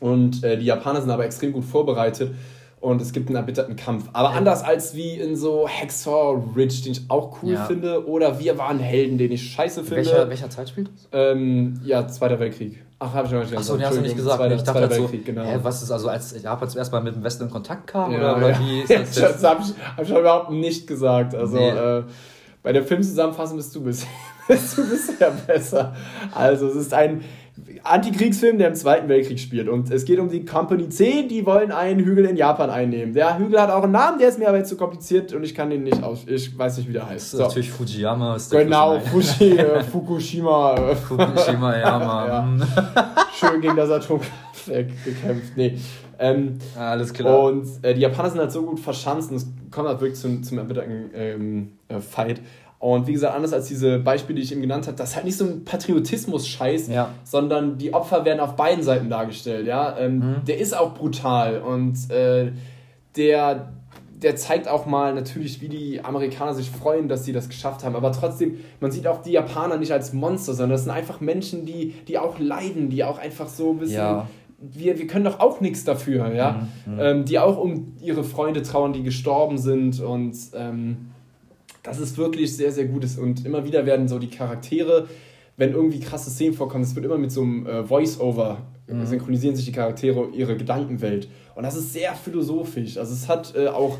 Und 0.00 0.42
äh, 0.42 0.58
die 0.58 0.66
Japaner 0.66 1.00
sind 1.00 1.10
aber 1.10 1.24
extrem 1.24 1.52
gut 1.52 1.64
vorbereitet 1.64 2.32
und 2.80 3.00
es 3.00 3.12
gibt 3.12 3.28
einen 3.28 3.36
erbitterten 3.36 3.76
Kampf. 3.76 4.08
Aber 4.12 4.30
anders 4.30 4.62
als 4.62 4.94
wie 4.94 5.14
in 5.14 5.36
so 5.36 5.68
Hacksaw 5.68 6.40
Ridge, 6.54 6.82
den 6.84 6.92
ich 6.92 7.02
auch 7.08 7.42
cool 7.42 7.54
ja. 7.54 7.64
finde, 7.64 8.06
oder 8.06 8.38
Wir 8.38 8.58
waren 8.58 8.78
Helden, 8.78 9.18
den 9.18 9.32
ich 9.32 9.50
scheiße 9.50 9.82
finde. 9.82 9.96
Welcher, 9.96 10.28
welcher 10.28 10.50
Zeit 10.50 10.68
spielt 10.68 10.88
das? 10.88 11.08
Ähm, 11.12 11.80
ja, 11.84 12.06
Zweiter 12.06 12.38
Weltkrieg. 12.38 12.82
Ach, 12.98 13.12
habe 13.12 13.26
ich 13.26 13.32
noch 13.32 13.40
nicht 13.40 13.50
gesagt. 13.50 13.60
Achso, 13.60 13.76
den 13.76 13.86
hast 13.86 13.96
du 13.96 14.00
nicht 14.00 14.16
gesagt. 14.16 14.38
Zweiter, 14.38 14.54
ich 14.54 14.62
dachte 14.62 14.88
Zweiter 14.88 14.94
so, 14.94 15.10
genau. 15.24 15.44
hä, 15.44 15.58
was 15.62 15.82
ist 15.82 15.90
also, 15.90 16.08
als 16.08 16.42
Japan 16.42 16.68
zum 16.68 16.78
ersten 16.78 16.94
Mal 16.94 17.02
mit 17.02 17.14
dem 17.14 17.24
Westen 17.24 17.44
in 17.44 17.50
Kontakt 17.50 17.86
kam? 17.86 18.12
Ja, 18.12 18.36
oder 18.36 18.50
ja. 18.50 18.60
wie 18.60 18.80
ist 18.80 18.90
das, 19.18 19.40
das 19.40 19.44
habe 19.44 19.62
ich, 19.62 19.74
hab 19.96 20.02
ich 20.02 20.10
überhaupt 20.10 20.50
nicht 20.50 20.86
gesagt. 20.86 21.34
Also, 21.34 21.56
nee. 21.56 21.68
äh, 21.68 22.04
bei 22.62 22.72
der 22.72 22.84
Filmzusammenfassung 22.84 23.58
bist 23.58 23.74
du 23.74 23.82
bisher, 23.82 24.08
bist 24.48 24.78
du 24.78 24.88
bisher 24.88 25.30
besser. 25.30 25.94
Also, 26.34 26.68
es 26.68 26.76
ist 26.76 26.94
ein 26.94 27.22
Antikriegsfilm, 27.82 28.58
der 28.58 28.68
im 28.68 28.74
Zweiten 28.74 29.08
Weltkrieg 29.08 29.38
spielt. 29.38 29.68
Und 29.68 29.90
es 29.90 30.04
geht 30.04 30.18
um 30.18 30.28
die 30.28 30.44
Company 30.44 30.88
C, 30.88 31.26
die 31.26 31.46
wollen 31.46 31.72
einen 31.72 32.04
Hügel 32.04 32.26
in 32.26 32.36
Japan 32.36 32.70
einnehmen. 32.70 33.14
Der 33.14 33.38
Hügel 33.38 33.60
hat 33.60 33.70
auch 33.70 33.82
einen 33.82 33.92
Namen, 33.92 34.18
der 34.18 34.28
ist 34.28 34.38
mir 34.38 34.48
aber 34.48 34.58
jetzt 34.58 34.68
zu 34.68 34.76
kompliziert 34.76 35.32
und 35.32 35.42
ich 35.42 35.54
kann 35.54 35.70
den 35.70 35.84
nicht 35.84 36.02
aus. 36.02 36.24
Ich 36.26 36.56
weiß 36.56 36.78
nicht, 36.78 36.88
wie 36.88 36.92
der 36.92 37.08
heißt. 37.08 37.14
Das 37.14 37.24
ist 37.24 37.30
so. 37.32 37.42
natürlich 37.42 37.70
Fujiyama. 37.70 38.36
Ist 38.36 38.50
genau, 38.50 39.00
Fuji, 39.12 39.58
äh, 39.58 39.82
Fukushima. 39.82 40.74
Äh, 40.74 40.96
Fukushima, 40.96 41.78
Yama. 41.78 42.26
ja. 42.26 43.14
Schön 43.38 43.60
gegen 43.60 43.76
das 43.76 43.90
Atomkraftwerk 43.90 44.88
gekämpft. 45.04 45.56
Nee. 45.56 45.78
Ähm, 46.18 46.58
Alles 46.78 47.12
klar. 47.12 47.40
Und 47.40 47.66
äh, 47.82 47.94
die 47.94 48.00
Japaner 48.00 48.30
sind 48.30 48.40
halt 48.40 48.52
so 48.52 48.62
gut 48.62 48.80
verschanzt 48.80 49.30
und 49.30 49.36
es 49.36 49.46
kommt 49.70 49.88
halt 49.88 50.00
wirklich 50.00 50.18
zum, 50.18 50.42
zum 50.42 50.58
erbitterten 50.58 51.10
ähm, 51.14 51.72
äh, 51.88 52.00
Fight. 52.00 52.40
Und 52.78 53.06
wie 53.06 53.14
gesagt, 53.14 53.34
anders 53.34 53.52
als 53.52 53.68
diese 53.68 53.98
Beispiele, 53.98 54.36
die 54.36 54.42
ich 54.42 54.52
eben 54.52 54.60
genannt 54.60 54.86
habe, 54.86 54.96
das 54.96 55.10
ist 55.10 55.16
halt 55.16 55.24
nicht 55.24 55.38
so 55.38 55.46
ein 55.46 55.64
Patriotismus-Scheiß, 55.64 56.88
ja. 56.88 57.10
sondern 57.24 57.78
die 57.78 57.94
Opfer 57.94 58.24
werden 58.24 58.40
auf 58.40 58.54
beiden 58.54 58.84
Seiten 58.84 59.08
dargestellt. 59.08 59.66
Ja? 59.66 59.98
Ähm, 59.98 60.18
mhm. 60.18 60.44
Der 60.46 60.58
ist 60.58 60.76
auch 60.76 60.94
brutal 60.94 61.60
und 61.60 62.10
äh, 62.10 62.52
der, 63.16 63.72
der 64.22 64.36
zeigt 64.36 64.68
auch 64.68 64.84
mal 64.84 65.14
natürlich, 65.14 65.62
wie 65.62 65.68
die 65.68 66.04
Amerikaner 66.04 66.52
sich 66.52 66.70
freuen, 66.70 67.08
dass 67.08 67.24
sie 67.24 67.32
das 67.32 67.48
geschafft 67.48 67.82
haben. 67.82 67.96
Aber 67.96 68.12
trotzdem, 68.12 68.58
man 68.80 68.90
sieht 68.90 69.06
auch 69.06 69.22
die 69.22 69.32
Japaner 69.32 69.78
nicht 69.78 69.92
als 69.92 70.12
Monster, 70.12 70.52
sondern 70.52 70.72
das 70.72 70.84
sind 70.84 70.92
einfach 70.92 71.20
Menschen, 71.20 71.64
die, 71.64 71.94
die 72.06 72.18
auch 72.18 72.38
leiden, 72.38 72.90
die 72.90 73.04
auch 73.04 73.18
einfach 73.18 73.48
so 73.48 73.70
ein 73.70 73.78
bisschen. 73.78 73.96
Ja. 73.96 74.28
Wir, 74.58 74.98
wir 74.98 75.06
können 75.06 75.24
doch 75.24 75.40
auch 75.40 75.60
nichts 75.60 75.84
dafür, 75.84 76.32
ja. 76.34 76.68
Mhm. 76.84 76.92
mhm. 76.92 77.00
Ähm, 77.00 77.24
die 77.24 77.38
auch 77.38 77.56
um 77.56 77.94
ihre 78.02 78.22
Freunde 78.22 78.62
trauern, 78.62 78.92
die 78.92 79.02
gestorben 79.02 79.56
sind 79.56 80.00
und. 80.00 80.36
Ähm, 80.54 81.12
das 81.86 82.00
ist 82.00 82.18
wirklich 82.18 82.56
sehr, 82.56 82.72
sehr 82.72 82.86
gut. 82.86 83.06
Und 83.18 83.46
immer 83.46 83.64
wieder 83.64 83.86
werden 83.86 84.08
so 84.08 84.18
die 84.18 84.28
Charaktere, 84.28 85.06
wenn 85.56 85.72
irgendwie 85.72 86.00
krasse 86.00 86.30
Szenen 86.30 86.54
vorkommen, 86.54 86.84
es 86.84 86.94
wird 86.94 87.06
immer 87.06 87.16
mit 87.16 87.30
so 87.30 87.42
einem 87.42 87.66
äh, 87.66 87.84
Voice-Over 87.84 88.58
mhm. 88.88 89.06
synchronisieren 89.06 89.56
sich 89.56 89.64
die 89.64 89.72
Charaktere 89.72 90.28
ihre 90.34 90.56
Gedankenwelt. 90.56 91.28
Und 91.54 91.62
das 91.62 91.76
ist 91.76 91.92
sehr 91.94 92.12
philosophisch. 92.14 92.98
Also 92.98 93.14
es 93.14 93.28
hat 93.28 93.54
äh, 93.56 93.68
auch. 93.68 93.98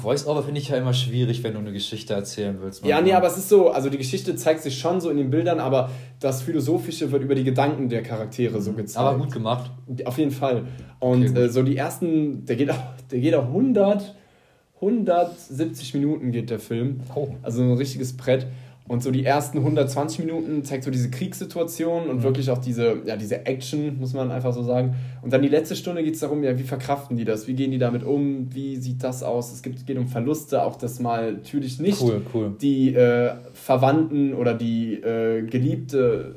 Voice-Over 0.00 0.44
finde 0.44 0.60
ich 0.60 0.68
ja 0.68 0.76
immer 0.76 0.92
schwierig, 0.92 1.42
wenn 1.42 1.54
du 1.54 1.58
eine 1.58 1.72
Geschichte 1.72 2.14
erzählen 2.14 2.58
willst. 2.60 2.84
Ja, 2.84 3.00
nee, 3.00 3.12
aber 3.12 3.26
es 3.26 3.36
ist 3.36 3.48
so, 3.48 3.70
also 3.70 3.90
die 3.90 3.98
Geschichte 3.98 4.36
zeigt 4.36 4.62
sich 4.62 4.78
schon 4.78 5.00
so 5.00 5.10
in 5.10 5.16
den 5.16 5.30
Bildern, 5.30 5.58
aber 5.58 5.90
das 6.20 6.42
Philosophische 6.42 7.10
wird 7.10 7.22
über 7.24 7.34
die 7.34 7.44
Gedanken 7.44 7.88
der 7.88 8.02
Charaktere 8.02 8.60
so 8.60 8.72
gezeigt. 8.72 9.04
Aber 9.04 9.18
gut 9.18 9.32
gemacht. 9.32 9.72
Auf 10.04 10.18
jeden 10.18 10.30
Fall. 10.30 10.66
Und 11.00 11.30
okay, 11.30 11.46
äh, 11.46 11.48
so 11.48 11.62
die 11.62 11.76
ersten, 11.76 12.44
der 12.44 12.54
geht 12.54 12.70
auch, 12.70 12.78
der 13.10 13.18
geht 13.18 13.34
auch 13.34 13.46
100 13.46 14.14
170 14.76 15.94
Minuten 15.94 16.32
geht 16.32 16.50
der 16.50 16.58
Film. 16.58 17.00
Oh. 17.14 17.28
Also 17.42 17.62
ein 17.62 17.72
richtiges 17.72 18.16
Brett. 18.16 18.46
Und 18.88 19.02
so 19.02 19.10
die 19.10 19.24
ersten 19.24 19.58
120 19.58 20.20
Minuten 20.20 20.62
zeigt 20.62 20.84
so 20.84 20.92
diese 20.92 21.10
Kriegssituation 21.10 22.08
und 22.08 22.18
mhm. 22.18 22.22
wirklich 22.22 22.50
auch 22.50 22.58
diese, 22.58 22.98
ja, 23.04 23.16
diese 23.16 23.44
Action, 23.44 23.98
muss 23.98 24.14
man 24.14 24.30
einfach 24.30 24.52
so 24.52 24.62
sagen. 24.62 24.94
Und 25.22 25.32
dann 25.32 25.42
die 25.42 25.48
letzte 25.48 25.74
Stunde 25.74 26.04
geht 26.04 26.14
es 26.14 26.20
darum, 26.20 26.44
ja, 26.44 26.56
wie 26.56 26.62
verkraften 26.62 27.16
die 27.16 27.24
das? 27.24 27.48
Wie 27.48 27.54
gehen 27.54 27.72
die 27.72 27.78
damit 27.78 28.04
um? 28.04 28.54
Wie 28.54 28.76
sieht 28.76 29.02
das 29.02 29.24
aus? 29.24 29.52
Es 29.52 29.62
gibt, 29.62 29.86
geht 29.86 29.98
um 29.98 30.06
Verluste, 30.06 30.62
auch 30.62 30.76
das 30.76 31.00
mal 31.00 31.32
natürlich 31.32 31.80
nicht 31.80 32.00
cool, 32.00 32.22
cool. 32.32 32.54
die 32.60 32.94
äh, 32.94 33.32
Verwandten 33.54 34.34
oder 34.34 34.54
die 34.54 34.94
äh, 34.94 35.42
Geliebte 35.42 36.36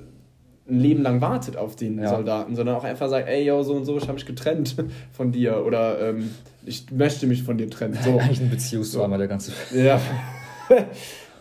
ein 0.68 0.80
Leben 0.80 1.02
lang 1.02 1.22
wartet 1.22 1.58
auf 1.58 1.76
den 1.76 2.00
Ja. 2.00 2.10
Soldaten, 2.10 2.56
sondern 2.56 2.76
auch 2.76 2.84
einfach 2.84 3.10
sagt, 3.10 3.28
ey, 3.28 3.46
yo, 3.46 3.62
so 3.64 3.74
und 3.74 3.86
so, 3.86 3.98
ich 3.98 4.04
habe 4.04 4.14
mich 4.14 4.26
getrennt 4.26 4.76
von 5.12 5.32
dir 5.32 5.64
oder 5.66 6.00
ähm, 6.10 6.30
ich 6.70 6.91
möchte 6.91 7.28
mich 7.28 7.43
von 7.43 7.57
dir 7.57 7.70
trennen. 7.70 7.97
So. 8.03 8.17
Eigentlich 8.20 8.39
ein 8.41 8.49
Beziehungsdrama, 8.49 9.17
der 9.17 9.28
ganze 9.28 9.51
Film. 9.51 9.86
Ja. 9.86 9.99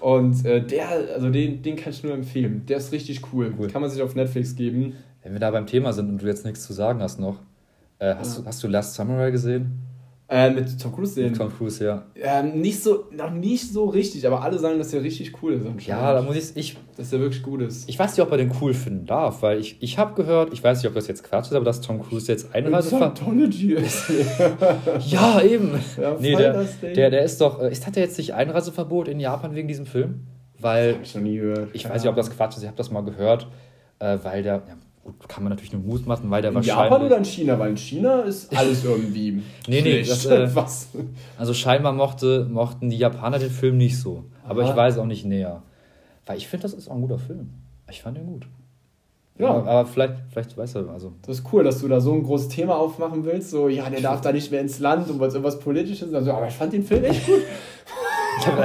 Und 0.00 0.44
äh, 0.44 0.64
der, 0.64 0.88
also 1.14 1.28
den, 1.30 1.62
den 1.62 1.76
kann 1.76 1.92
ich 1.92 2.02
nur 2.02 2.14
empfehlen. 2.14 2.64
Der 2.66 2.76
ist 2.78 2.92
richtig 2.92 3.20
cool. 3.32 3.52
Cool. 3.58 3.68
Kann 3.68 3.80
man 3.82 3.90
sich 3.90 4.00
auf 4.02 4.14
Netflix 4.14 4.54
geben. 4.54 4.94
Wenn 5.22 5.32
wir 5.32 5.40
da 5.40 5.50
beim 5.50 5.66
Thema 5.66 5.92
sind 5.92 6.08
und 6.08 6.22
du 6.22 6.26
jetzt 6.26 6.44
nichts 6.44 6.64
zu 6.64 6.72
sagen 6.72 7.00
hast 7.02 7.18
noch, 7.18 7.40
äh, 7.98 8.14
hast, 8.14 8.36
Ja. 8.36 8.42
du, 8.42 8.48
hast 8.48 8.62
du 8.62 8.68
Last 8.68 8.94
Samurai 8.94 9.30
gesehen? 9.30 9.80
Äh, 10.30 10.50
mit 10.50 10.78
Tom 10.78 10.94
Cruise 10.94 11.14
den. 11.14 11.30
Mit 11.30 11.38
Tom 11.38 11.50
Cruise, 11.50 11.82
ja. 11.82 12.04
Ähm, 12.14 12.60
nicht 12.60 12.82
so, 12.82 13.06
noch 13.10 13.30
nicht 13.30 13.72
so 13.72 13.86
richtig, 13.86 14.26
aber 14.26 14.42
alle 14.42 14.58
sagen, 14.58 14.76
dass 14.76 14.90
der 14.90 15.02
richtig 15.02 15.42
cool 15.42 15.54
ist. 15.54 15.86
Ja, 15.86 16.12
da 16.12 16.20
muss 16.20 16.36
ich, 16.36 16.54
ich, 16.54 16.76
Dass 16.98 17.08
der 17.08 17.20
wirklich 17.20 17.42
gut 17.42 17.62
ist. 17.62 17.88
ich 17.88 17.98
weiß 17.98 18.14
nicht, 18.14 18.20
ob 18.20 18.30
er 18.30 18.36
den 18.36 18.52
cool 18.60 18.74
finden 18.74 19.06
darf, 19.06 19.40
weil 19.40 19.58
ich, 19.58 19.82
ich 19.82 19.96
habe 19.96 20.14
gehört, 20.14 20.52
ich 20.52 20.62
weiß 20.62 20.78
nicht, 20.78 20.86
ob 20.86 20.94
das 20.94 21.08
jetzt 21.08 21.24
Quatsch 21.24 21.46
ist, 21.46 21.54
aber 21.54 21.64
dass 21.64 21.80
Tom 21.80 22.02
Cruise 22.02 22.30
jetzt. 22.30 22.50
Scientology 22.50 23.72
ist. 23.72 24.04
Ja, 25.06 25.40
eben. 25.40 25.70
Ja, 25.98 26.16
nee, 26.20 26.36
der, 26.36 26.52
das 26.52 26.80
der, 26.80 27.10
der 27.10 27.22
ist 27.22 27.40
doch, 27.40 27.62
äh, 27.62 27.70
ist, 27.70 27.86
hat 27.86 27.96
er 27.96 28.02
jetzt 28.02 28.18
nicht 28.18 28.34
Einreiseverbot 28.34 29.08
in 29.08 29.20
Japan 29.20 29.54
wegen 29.54 29.68
diesem 29.68 29.86
Film? 29.86 30.26
Weil, 30.58 30.94
Hab 30.96 31.02
ich 31.02 31.14
noch 31.14 31.22
nie 31.22 31.36
gehört. 31.36 31.70
ich 31.72 31.88
weiß 31.88 32.02
nicht, 32.02 32.10
ob 32.10 32.16
das 32.16 32.30
Quatsch 32.30 32.56
ist, 32.56 32.62
ich 32.62 32.68
habe 32.68 32.76
das 32.76 32.90
mal 32.90 33.02
gehört, 33.02 33.46
äh, 33.98 34.18
weil 34.22 34.42
der, 34.42 34.56
ja, 34.56 34.76
kann 35.28 35.44
man 35.44 35.50
natürlich 35.50 35.72
nur 35.72 35.82
mutmaßen, 35.82 36.30
weil 36.30 36.42
der 36.42 36.50
in 36.50 36.54
wahrscheinlich... 36.56 36.90
Japan 36.90 37.06
oder 37.06 37.18
in 37.18 37.24
China? 37.24 37.58
Weil 37.58 37.70
in 37.70 37.76
China 37.76 38.20
ist 38.20 38.56
alles 38.56 38.84
irgendwie. 38.84 39.42
Nee, 39.68 39.82
nee, 39.82 40.02
das, 40.02 40.26
äh, 40.26 40.48
Was? 40.54 40.88
Also 41.36 41.54
scheinbar 41.54 41.92
mochte, 41.92 42.46
mochten 42.50 42.90
die 42.90 42.98
Japaner 42.98 43.38
den 43.38 43.50
Film 43.50 43.76
nicht 43.76 43.98
so. 43.98 44.24
Aber 44.44 44.62
Aha. 44.62 44.70
ich 44.70 44.76
weiß 44.76 44.98
auch 44.98 45.06
nicht 45.06 45.24
näher. 45.24 45.62
Weil 46.26 46.38
ich 46.38 46.48
finde, 46.48 46.62
das 46.62 46.74
ist 46.74 46.88
auch 46.88 46.94
ein 46.94 47.02
guter 47.02 47.18
Film. 47.18 47.50
Ich 47.90 48.02
fand 48.02 48.16
den 48.16 48.26
gut. 48.26 48.46
Ja. 49.38 49.50
Aber, 49.50 49.70
aber 49.70 49.88
vielleicht, 49.88 50.14
vielleicht 50.30 50.56
weiß 50.56 50.74
er, 50.76 50.88
also. 50.88 51.12
Das 51.22 51.38
ist 51.38 51.52
cool, 51.52 51.64
dass 51.64 51.80
du 51.80 51.88
da 51.88 52.00
so 52.00 52.12
ein 52.12 52.22
großes 52.22 52.48
Thema 52.48 52.76
aufmachen 52.76 53.24
willst. 53.24 53.50
So, 53.50 53.68
ja, 53.68 53.88
der 53.88 54.00
darf 54.00 54.20
da 54.20 54.32
nicht 54.32 54.50
mehr 54.50 54.60
ins 54.60 54.78
Land 54.80 55.08
und 55.08 55.20
was 55.20 55.34
irgendwas 55.34 55.60
Politisches. 55.60 56.12
Also, 56.12 56.32
aber 56.32 56.48
ich 56.48 56.54
fand 56.54 56.72
den 56.72 56.82
Film 56.82 57.04
echt 57.04 57.24
gut. 57.26 57.40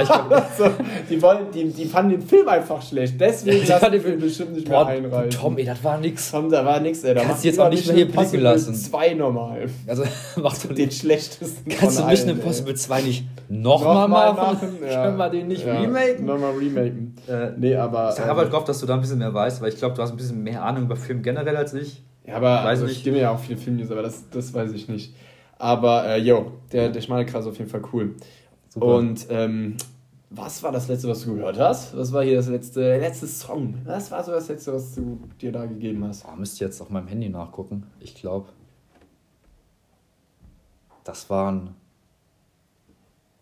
Ich 0.02 0.08
so, 0.58 0.64
die, 1.10 1.22
wollen, 1.22 1.46
die, 1.52 1.68
die 1.70 1.84
fanden 1.86 2.10
den 2.10 2.22
Film 2.22 2.48
einfach 2.48 2.80
schlecht. 2.82 3.20
Deswegen 3.20 3.66
lassen 3.66 3.92
den 3.92 4.00
Film 4.00 4.20
bestimmt 4.20 4.54
nicht 4.54 4.68
mehr 4.68 4.84
boah, 4.84 4.88
einreichen. 4.88 5.30
Tom, 5.30 5.58
ey, 5.58 5.64
das 5.64 5.82
war 5.82 5.98
nix. 5.98 6.30
Tom, 6.30 6.50
da 6.50 6.64
war 6.64 6.80
nix, 6.80 7.04
ey. 7.04 7.14
Da 7.14 7.22
Kannst 7.22 7.44
du 7.44 7.48
jetzt 7.48 7.60
auch 7.60 7.68
nicht 7.68 7.86
mehr 7.86 7.96
hier 7.96 8.04
blicken 8.06 8.18
Impossible 8.18 8.42
lassen. 8.42 8.74
Zwei 8.74 9.14
normal. 9.14 9.66
Also, 9.86 10.04
mach 10.36 10.56
doch 10.58 10.74
Den 10.74 10.90
schlechtesten 10.90 11.70
Kannst 11.70 11.98
du 11.98 12.04
Mission. 12.04 12.30
Impossible 12.30 12.74
2 12.74 13.02
nicht 13.02 13.24
nochmal 13.48 14.08
machen? 14.08 14.78
Können 14.80 15.16
wir 15.16 15.30
den 15.30 15.48
nicht 15.48 15.66
ja, 15.66 15.80
remaken? 15.80 16.26
Nochmal 16.26 16.52
remaken. 16.52 17.16
Äh, 17.28 17.50
Nee, 17.56 17.76
aber. 17.76 18.14
Ich 18.16 18.24
habe 18.24 18.40
halt 18.40 18.50
gehofft, 18.50 18.68
dass 18.68 18.80
du 18.80 18.86
da 18.86 18.94
ein 18.94 19.00
bisschen 19.00 19.18
mehr 19.18 19.32
weißt, 19.32 19.60
weil 19.60 19.68
ich 19.70 19.76
glaube, 19.76 19.94
du 19.94 20.02
hast 20.02 20.10
ein 20.10 20.16
bisschen 20.16 20.42
mehr 20.42 20.62
Ahnung 20.62 20.84
über 20.84 20.96
Film 20.96 21.22
generell 21.22 21.56
als 21.56 21.74
ich. 21.74 22.02
Ja, 22.26 22.36
aber 22.36 22.56
Weiß 22.56 22.66
also, 22.66 22.84
nicht. 22.84 22.94
ich 22.94 23.00
stimme 23.00 23.18
ja 23.18 23.30
auch 23.30 23.38
viele 23.38 23.58
Filmnews, 23.58 23.90
aber 23.90 24.02
das, 24.02 24.28
das 24.30 24.52
weiß 24.54 24.72
ich 24.72 24.88
nicht. 24.88 25.14
Aber, 25.58 26.06
äh, 26.06 26.18
yo, 26.18 26.52
der, 26.72 26.88
der 26.88 27.00
Schmalkreis 27.00 27.44
ist 27.44 27.50
auf 27.50 27.58
jeden 27.58 27.70
Fall 27.70 27.82
cool. 27.92 28.14
Super. 28.74 28.86
Und, 28.86 29.26
ähm, 29.30 29.76
was 30.30 30.62
war 30.64 30.72
das 30.72 30.88
letzte, 30.88 31.08
was 31.08 31.24
du 31.24 31.36
gehört 31.36 31.58
hast? 31.60 31.96
Was 31.96 32.12
war 32.12 32.24
hier 32.24 32.34
das 32.36 32.48
letzte, 32.48 32.80
der 32.80 32.98
letzte 32.98 33.26
Song? 33.28 33.74
Was 33.84 34.10
war 34.10 34.24
so 34.24 34.32
das 34.32 34.48
letzte, 34.48 34.72
was 34.74 34.92
du 34.94 35.20
dir 35.40 35.52
da 35.52 35.64
gegeben 35.64 36.04
hast? 36.06 36.24
Oh, 36.26 36.34
müsst 36.36 36.60
ihr 36.60 36.66
jetzt 36.66 36.80
auf 36.80 36.90
meinem 36.90 37.06
Handy 37.06 37.28
nachgucken. 37.28 37.84
Ich 38.00 38.16
glaube, 38.16 38.48
das 41.04 41.28
waren. 41.30 41.74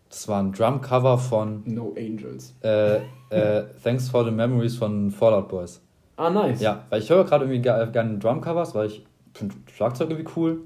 Das 0.09 0.27
war 0.27 0.43
ein 0.43 0.51
Drumcover 0.51 1.17
von 1.17 1.63
No 1.65 1.95
Angels. 1.97 2.53
äh, 2.61 2.97
äh, 3.31 3.63
Thanks 3.83 4.09
for 4.09 4.23
the 4.23 4.29
Memories 4.29 4.75
von 4.75 5.09
Fallout 5.09 5.49
Boys. 5.49 5.81
Ah, 6.17 6.29
nice. 6.29 6.61
Ja, 6.61 6.85
weil 6.91 7.01
ich 7.01 7.09
höre 7.09 7.23
gerade 7.23 7.45
irgendwie 7.45 7.61
ge- 7.63 7.91
gerne 7.91 8.19
Drumcovers, 8.19 8.75
weil 8.75 8.87
ich 8.87 9.03
finde 9.33 9.55
Schlagzeug 9.73 10.11
irgendwie 10.11 10.31
cool. 10.35 10.61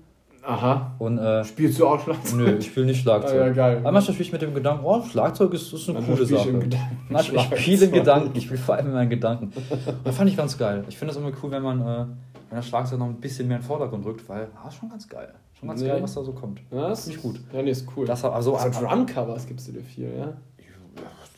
Aha. 0.48 0.96
Und 0.98 1.18
äh, 1.18 1.44
Spielst 1.44 1.78
du 1.80 1.88
auch 1.88 2.00
Schlagzeug? 2.02 2.36
nö, 2.38 2.58
ich 2.58 2.68
spiele 2.68 2.86
nicht 2.86 3.02
Schlagzeug. 3.02 3.34
Ah, 3.42 3.48
ja, 3.48 3.54
geil. 3.54 3.78
Aber 3.80 3.92
manchmal 3.92 4.14
spiele 4.14 4.28
ich 4.28 4.32
mit 4.32 4.42
dem 4.42 4.54
Gedanken, 4.54 4.86
oh, 4.86 5.04
Schlagzeug 5.04 5.54
ist, 5.54 5.74
ist 5.74 5.90
eine 5.90 6.00
Manchmal 6.00 6.16
coole 6.18 6.28
Sache. 6.28 7.54
ich 7.54 7.60
spiele 7.62 7.86
in 7.86 7.92
Gedanken, 7.92 8.32
ich 8.38 8.44
spiele 8.46 8.60
vor 8.60 8.76
allem 8.76 8.88
in 8.88 8.94
meinen 8.94 9.10
Gedanken. 9.10 9.46
Und 9.48 9.98
das 10.06 10.16
fand 10.16 10.30
ich 10.30 10.38
ganz 10.38 10.58
geil. 10.58 10.86
Ich 10.88 10.98
finde 10.98 11.14
das 11.14 11.22
immer 11.22 11.32
cool, 11.44 11.52
wenn 11.52 11.64
man 11.64 11.82
äh, 11.82 12.06
wenn 12.50 12.56
das 12.58 12.68
Schlagzeug 12.68 13.00
noch 13.00 13.08
ein 13.08 13.16
bisschen 13.20 13.48
mehr 13.48 13.58
in 13.58 13.62
den 13.64 13.68
Vordergrund 13.68 14.06
rückt, 14.06 14.28
weil, 14.30 14.48
ah, 14.64 14.70
ist 14.70 14.76
schon 14.76 14.90
ganz 14.90 15.08
geil. 15.08 15.34
Schon 15.60 15.68
ganz 15.68 15.82
Nee. 15.82 15.88
geil, 15.90 16.02
was 16.02 16.14
da 16.14 16.24
so 16.24 16.32
kommt. 16.32 16.62
Ja, 16.72 16.88
das 16.90 17.08
ich 17.08 17.22
gut. 17.22 17.42
Ja, 17.52 17.62
nee, 17.62 17.72
ist 17.72 17.86
cool. 17.98 18.06
Das 18.06 18.24
also, 18.24 18.56
also 18.56 18.80
Drumcovers 18.86 19.48
gibst 19.48 19.68
du 19.68 19.74
dir 19.74 19.84
viel, 19.84 20.12
ja? 20.18 20.34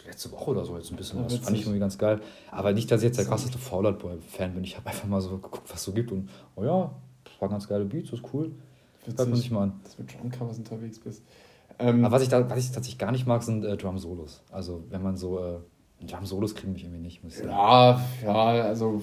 letzte 0.06 0.32
Woche 0.32 0.52
oder 0.52 0.66
so 0.66 0.76
jetzt 0.76 0.92
ein 0.92 0.96
bisschen 0.98 1.20
Ja, 1.20 1.26
was. 1.26 1.36
Fand 1.38 1.56
ich 1.56 1.64
irgendwie 1.64 1.80
ganz 1.80 1.98
geil. 1.98 2.20
Aber 2.52 2.74
nicht, 2.74 2.92
dass 2.92 3.02
ich 3.02 3.08
jetzt 3.08 3.20
der 3.20 3.26
krasseste 3.26 3.58
Fallout 3.60 4.00
Boy-Fan 4.00 4.54
bin. 4.54 4.64
Ich 4.64 4.76
habe 4.76 4.88
einfach 4.88 5.08
mal 5.08 5.22
so 5.22 5.30
geguckt, 5.38 5.70
was 5.70 5.80
es 5.80 5.84
so 5.86 5.92
gibt 5.92 6.12
und, 6.12 6.30
oh 6.56 6.64
ja, 6.64 6.92
das 7.24 7.34
war 7.40 7.50
ganz 7.50 7.68
geile 7.68 7.86
Beats, 7.86 8.10
das 8.10 8.20
ist 8.20 8.26
cool. 8.34 8.52
Hört 9.18 9.30
man 9.30 9.38
sich 9.38 9.52
mal 9.52 9.64
an. 9.64 9.80
dass 9.84 9.96
du 9.96 10.04
mit 10.04 10.14
Drumcovers 10.14 10.58
unterwegs 10.58 11.00
bist. 11.00 11.24
Ähm, 11.80 12.04
Aber 12.04 12.16
was 12.16 12.24
ich, 12.24 12.30
da, 12.30 12.50
was 12.50 12.60
ich 12.60 12.72
tatsächlich 12.72 12.98
gar 12.98 13.12
nicht 13.12 13.26
mag, 13.26 13.42
sind 13.44 13.64
äh, 13.64 13.78
Drum-Solos. 13.78 14.44
Also, 14.52 14.84
wenn 14.90 15.02
man 15.02 15.18
so. 15.18 15.40
Äh, 15.40 16.06
Drum-Solos 16.06 16.56
kriegen 16.56 16.74
mich 16.74 16.84
irgendwie 16.84 17.02
nicht, 17.02 17.24
muss 17.24 17.34
ich 17.34 17.40
sagen. 17.40 17.52
ja, 17.52 18.02
ja, 18.24 18.62
also. 18.64 19.02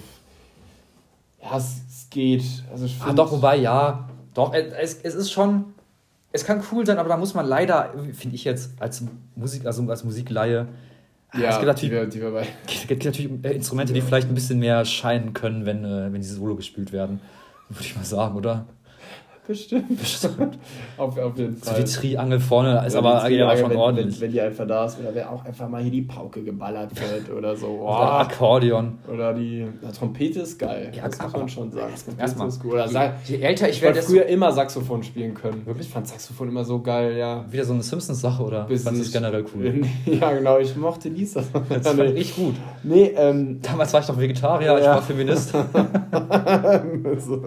Ja, 1.43 1.57
es, 1.57 1.81
es 1.89 2.11
geht. 2.11 2.45
Also 2.71 2.87
ich 2.87 3.01
Ah, 3.01 3.13
doch, 3.13 3.31
wobei, 3.31 3.57
ja. 3.57 4.09
Doch, 4.35 4.53
es, 4.55 5.01
es 5.03 5.15
ist 5.15 5.31
schon. 5.31 5.67
Es 6.33 6.45
kann 6.45 6.63
cool 6.71 6.85
sein, 6.85 6.99
aber 6.99 7.09
da 7.09 7.17
muss 7.17 7.33
man 7.33 7.47
leider, 7.47 7.95
finde 8.13 8.37
ich 8.37 8.45
jetzt, 8.45 8.71
als 8.81 9.03
Musik, 9.37 9.65
also 9.65 9.89
als 9.89 10.05
Musikleihe. 10.05 10.69
Ja, 11.35 11.49
es 11.49 11.57
gibt 11.57 11.67
natürlich, 11.67 11.81
die 11.81 11.91
wir, 11.91 12.07
die 12.07 12.21
wir 12.21 12.31
bei. 12.31 12.47
Es 12.69 12.87
gibt 12.87 13.05
natürlich 13.05 13.31
äh, 13.45 13.55
Instrumente, 13.55 13.93
die 13.93 14.01
vielleicht 14.03 14.29
ein 14.29 14.35
bisschen 14.35 14.59
mehr 14.59 14.85
scheinen 14.85 15.33
können, 15.33 15.65
wenn, 15.65 15.85
äh, 15.85 16.13
wenn 16.13 16.21
diese 16.21 16.35
Solo 16.35 16.57
gespielt 16.57 16.93
werden. 16.93 17.21
Würde 17.69 17.85
ich 17.85 17.97
mal 17.97 18.05
sagen, 18.05 18.37
oder? 18.37 18.67
Bestimmt. 19.47 20.59
auf, 20.97 21.19
auf 21.19 21.39
jeden 21.39 21.57
So 21.57 21.71
Fall. 21.71 21.85
die 21.85 21.91
Triangel 21.91 22.41
vorne 22.41 22.85
ist 22.87 22.95
Ja, 22.95 22.99
aber, 23.01 23.29
geht 23.29 23.41
aber 23.43 23.57
schon 23.57 23.71
wenn, 23.71 23.77
ordentlich. 23.77 24.15
Wenn, 24.17 24.21
wenn 24.23 24.33
die 24.33 24.41
einfach 24.41 24.67
da 24.67 24.85
ist, 24.87 24.99
oder 25.01 25.15
wer 25.15 25.31
auch 25.31 25.45
einfach 25.45 25.69
mal 25.69 25.83
hier 25.83 25.91
die 25.93 26.03
Pauke 26.03 26.43
geballert 26.43 26.91
wird 27.01 27.31
oder 27.37 27.55
so. 27.57 27.67
Oder 27.69 27.79
Boah. 27.79 28.21
Akkordeon. 28.21 28.99
Oder 29.13 29.35
die 29.35 29.61
ja, 29.61 29.91
Trompete 29.97 30.41
ist 30.41 30.59
geil. 30.59 30.91
Ja, 30.95 31.05
das 31.09 31.19
muss 31.19 31.29
aber- 31.29 31.39
man 31.39 31.49
schon 31.49 31.71
sagen. 31.71 31.93
Erstmal. 32.19 32.49
ist 32.49 32.61
gut. 32.63 32.73
Oder 32.73 32.89
sag, 32.89 33.15
Je 33.27 33.37
älter 33.41 33.69
ich 33.69 33.77
ich 33.77 33.83
werde, 33.83 34.03
früher 34.03 34.21
desto 34.23 34.33
immer 34.35 34.53
Saxophon 34.53 35.03
spielen 35.03 35.35
können. 35.35 35.65
Wirklich, 35.67 35.87
ich 35.87 35.93
fand 35.93 36.09
Saxophon 36.09 36.49
immer 36.49 36.65
so 36.65 36.81
geil, 36.81 37.17
ja. 37.17 37.45
wieder 37.51 37.65
so 37.65 37.73
eine 37.75 37.83
Simpsons-Sache 37.83 38.43
oder 38.43 38.65
Bis 38.65 38.85
du 38.85 38.91
es 38.91 39.07
ich- 39.09 39.13
generell 39.13 39.45
cool? 39.55 39.83
ja, 40.07 40.33
genau, 40.33 40.59
ich 40.59 40.75
mochte 40.77 41.09
Lisa. 41.09 41.43
Das 41.69 41.87
fand 41.89 42.01
ich 42.17 42.35
gut. 42.35 42.55
nee 42.83 43.13
ähm, 43.17 43.61
Damals 43.63 43.93
war 43.93 44.01
ich 44.01 44.09
noch 44.09 44.19
Vegetarier, 44.19 44.79
ich 44.79 44.85
Ja. 44.85 44.95
war 44.97 45.03
Feminist. 45.03 45.51
so. 47.19 47.43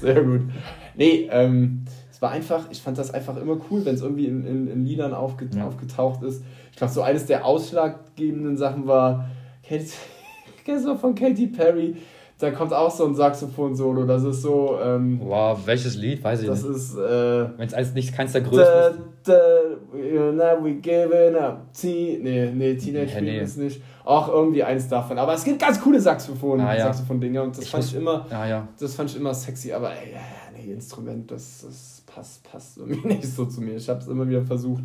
Sehr 0.00 0.22
gut. 0.22 0.42
Nee, 0.96 1.28
ähm, 1.30 1.84
es 2.10 2.22
war 2.22 2.30
einfach, 2.30 2.66
ich 2.70 2.80
fand 2.80 2.96
das 2.98 3.12
einfach 3.12 3.36
immer 3.36 3.56
cool, 3.70 3.84
wenn 3.84 3.94
es 3.96 4.02
irgendwie 4.02 4.26
in, 4.26 4.46
in, 4.46 4.68
in 4.68 4.84
Liedern 4.86 5.12
aufge 5.12 5.48
Ja. 5.56 5.66
aufgetaucht 5.66 6.22
ist. 6.22 6.44
Ich 6.70 6.76
glaube, 6.76 6.92
so 6.92 7.02
eines 7.02 7.26
der 7.26 7.44
ausschlaggebenden 7.44 8.56
Sachen 8.56 8.86
war, 8.86 9.28
Katy, 9.68 9.86
kennst 10.64 10.86
du 10.86 10.94
von 10.96 11.14
Katy 11.14 11.48
Perry? 11.48 11.96
Da 12.38 12.50
kommt 12.50 12.72
auch 12.72 12.90
so 12.90 13.06
ein 13.06 13.14
Saxophon-Solo. 13.14 14.04
Das 14.06 14.24
ist 14.24 14.42
so, 14.42 14.76
ähm, 14.82 15.20
Wow, 15.22 15.58
welches 15.66 15.96
Lied? 15.96 16.22
Weiß 16.24 16.42
ich 16.42 16.48
das 16.48 16.62
nicht. 16.64 16.76
ist, 16.76 16.96
äh, 16.96 17.46
Wenn 17.56 17.66
es 17.68 17.74
eins 17.74 17.94
nicht 17.94 18.12
keins 18.14 18.32
der 18.32 18.40
Da, 18.42 18.48
größten 18.50 18.90
ist. 18.90 19.28
da, 19.28 20.32
not 20.32 20.64
we 20.64 20.74
giving 20.74 21.36
up. 21.36 21.72
Teen, 21.72 22.22
nee, 22.24 22.50
nee, 22.52 22.74
Teenage 22.74 23.14
Nee, 23.20 23.20
nee. 23.20 23.40
ist 23.40 23.56
nicht. 23.56 23.80
Auch 24.04 24.28
irgendwie 24.28 24.62
eins 24.62 24.86
davon. 24.88 25.18
Aber 25.18 25.32
es 25.34 25.44
gibt 25.44 25.58
ganz 25.60 25.80
coole 25.80 25.98
Saxophon, 26.00 26.60
Ah, 26.60 26.76
ja. 26.76 26.84
Saxophon-Dinger 26.92 27.42
und 27.42 27.56
das 27.56 27.64
Ich 27.64 27.70
fand 27.70 27.84
muss- 27.84 27.92
ich 27.92 27.98
immer, 27.98 28.26
Ja, 28.30 28.46
ja. 28.46 28.68
das 28.78 28.94
fand 28.94 29.08
ich 29.10 29.16
immer 29.16 29.32
sexy. 29.32 29.72
Aber 29.72 29.90
ey, 29.92 30.12
ja, 30.12 30.18
ja, 30.18 30.22
nee, 30.66 30.72
Instrument, 30.72 31.30
das, 31.30 31.64
das 31.66 32.02
passt, 32.06 32.42
passt 32.50 32.76
irgendwie 32.78 33.08
nicht 33.14 33.24
so 33.26 33.46
zu 33.46 33.62
mir. 33.62 33.76
Ich 33.76 33.88
habe 33.88 34.00
es 34.00 34.06
immer 34.08 34.28
wieder 34.28 34.42
versucht. 34.44 34.84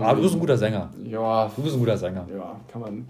Aber 0.00 0.14
du 0.16 0.22
bist 0.22 0.34
ein 0.34 0.40
guter 0.40 0.58
Sänger. 0.58 0.90
Ja, 1.04 1.50
Du 1.56 1.62
bist 1.62 1.74
ein 1.76 1.80
guter 1.80 1.96
Sänger. 1.96 2.26
ja, 2.34 2.56
kann 2.70 2.80
man. 2.82 3.06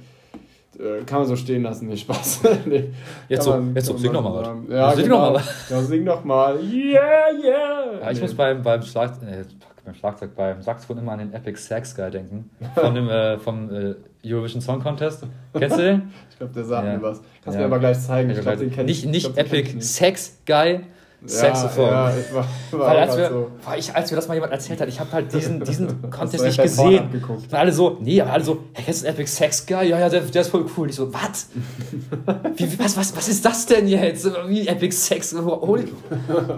äh, 0.79 1.03
Kann 1.05 1.21
man 1.21 1.27
so 1.29 1.35
stehen 1.35 1.63
lassen, 1.65 1.89
nicht 1.89 2.03
Spaß. 2.03 2.43
nee, 2.67 2.91
Jetzt 3.29 3.43
so- 3.45 3.51
man- 3.51 3.75
jetzt 3.75 3.87
so, 3.87 3.97
sing 3.97 4.13
man 4.13 4.23
doch 4.23 4.31
mal 4.31 4.39
was. 4.39 4.47
sagen. 4.47 4.67
Ja, 4.71 4.77
Ja, 4.77 4.95
sing 4.95 5.05
genau. 5.05 5.17
doch 5.17 5.33
mal 5.33 5.43
Ja, 5.71 5.83
sing 5.83 6.05
doch 6.05 6.25
mal. 6.25 6.61
Yeah, 6.63 7.03
yeah. 7.43 8.01
Ja, 8.03 8.11
ich 8.13 8.19
Nee. 8.19 8.23
muss 8.23 8.35
beim, 8.35 8.63
beim, 8.63 8.83
Schlag, 8.83 9.13
äh, 9.23 9.45
beim 9.89 9.95
Schlagzeug, 9.95 10.35
beim 10.37 10.61
Saxophon 10.63 10.99
immer 10.99 11.13
an 11.13 11.19
den 11.21 11.33
Epic 11.33 11.59
Sax 11.61 11.95
Guy 11.97 12.11
denken. 12.11 12.51
Von 12.75 12.95
dem, 12.95 13.09
äh, 13.09 13.39
vom 13.39 13.71
äh, 13.75 13.95
Eurovision 14.25 14.61
Song 14.61 14.81
Contest. 14.83 15.25
Kennst 15.55 15.79
du 15.79 15.83
den? 15.83 16.13
Ich 16.31 16.37
glaube, 16.39 16.53
der 16.53 16.65
sagt 16.65 16.87
Ja. 16.87 16.97
mir 16.97 17.03
was. 17.03 17.23
Kannst 17.43 17.57
Ja. 17.59 17.61
mir 17.61 17.67
aber 17.67 17.79
gleich 17.79 17.99
zeigen. 18.01 18.31
Ich 18.31 18.41
glaube, 18.41 18.59
den 18.59 18.71
kenn 18.71 18.87
nicht 18.87 19.05
ich. 19.05 19.11
nicht 19.11 19.27
ich 19.29 19.35
glaub, 19.35 19.47
Epic 19.47 19.75
ich. 19.79 19.85
Sex 19.89 20.39
Guy, 20.47 20.81
Saxophon. 21.25 21.87
Ja, 21.87 22.13
ich 22.17 22.33
war, 22.33 22.45
war 22.71 22.91
Weil 22.91 22.99
als, 22.99 23.17
wir, 23.17 23.29
so. 23.29 23.51
ich, 23.77 23.95
als 23.95 24.11
mir 24.11 24.17
das 24.17 24.29
mal 24.29 24.35
jemand 24.35 24.53
erzählt 24.53 24.81
hat, 24.81 24.89
ich 24.89 25.01
habe 25.01 25.11
halt 25.11 25.33
diesen, 25.33 25.61
diesen 25.65 26.11
Contest 26.11 26.45
nicht 26.45 26.63
gesehen. 26.63 27.23
Und 27.29 27.53
alle 27.53 27.73
so, 27.73 27.99
nee, 28.01 28.21
aber 28.21 28.33
alle 28.35 28.45
so, 28.45 28.65
hey, 28.73 28.85
kennst 28.85 29.03
du 29.03 29.09
Epic 29.09 29.29
Sex 29.29 29.67
Guy? 29.67 29.89
Ja, 29.89 29.99
ja, 29.99 30.09
der, 30.09 30.21
der 30.21 30.43
ist 30.43 30.49
voll 30.49 30.65
cool. 30.77 30.89
Ich 30.89 30.97
so, 30.97 31.13
was? 31.13 31.49
Was, 32.79 32.97
was, 32.97 33.17
was 33.17 33.29
ist 33.29 33.45
das 33.45 33.67
denn 33.67 33.89
jetzt? 33.89 34.27
Wie 34.47 34.67
Epic 34.67 34.95
Sex? 34.95 35.35
Holy. 35.35 35.93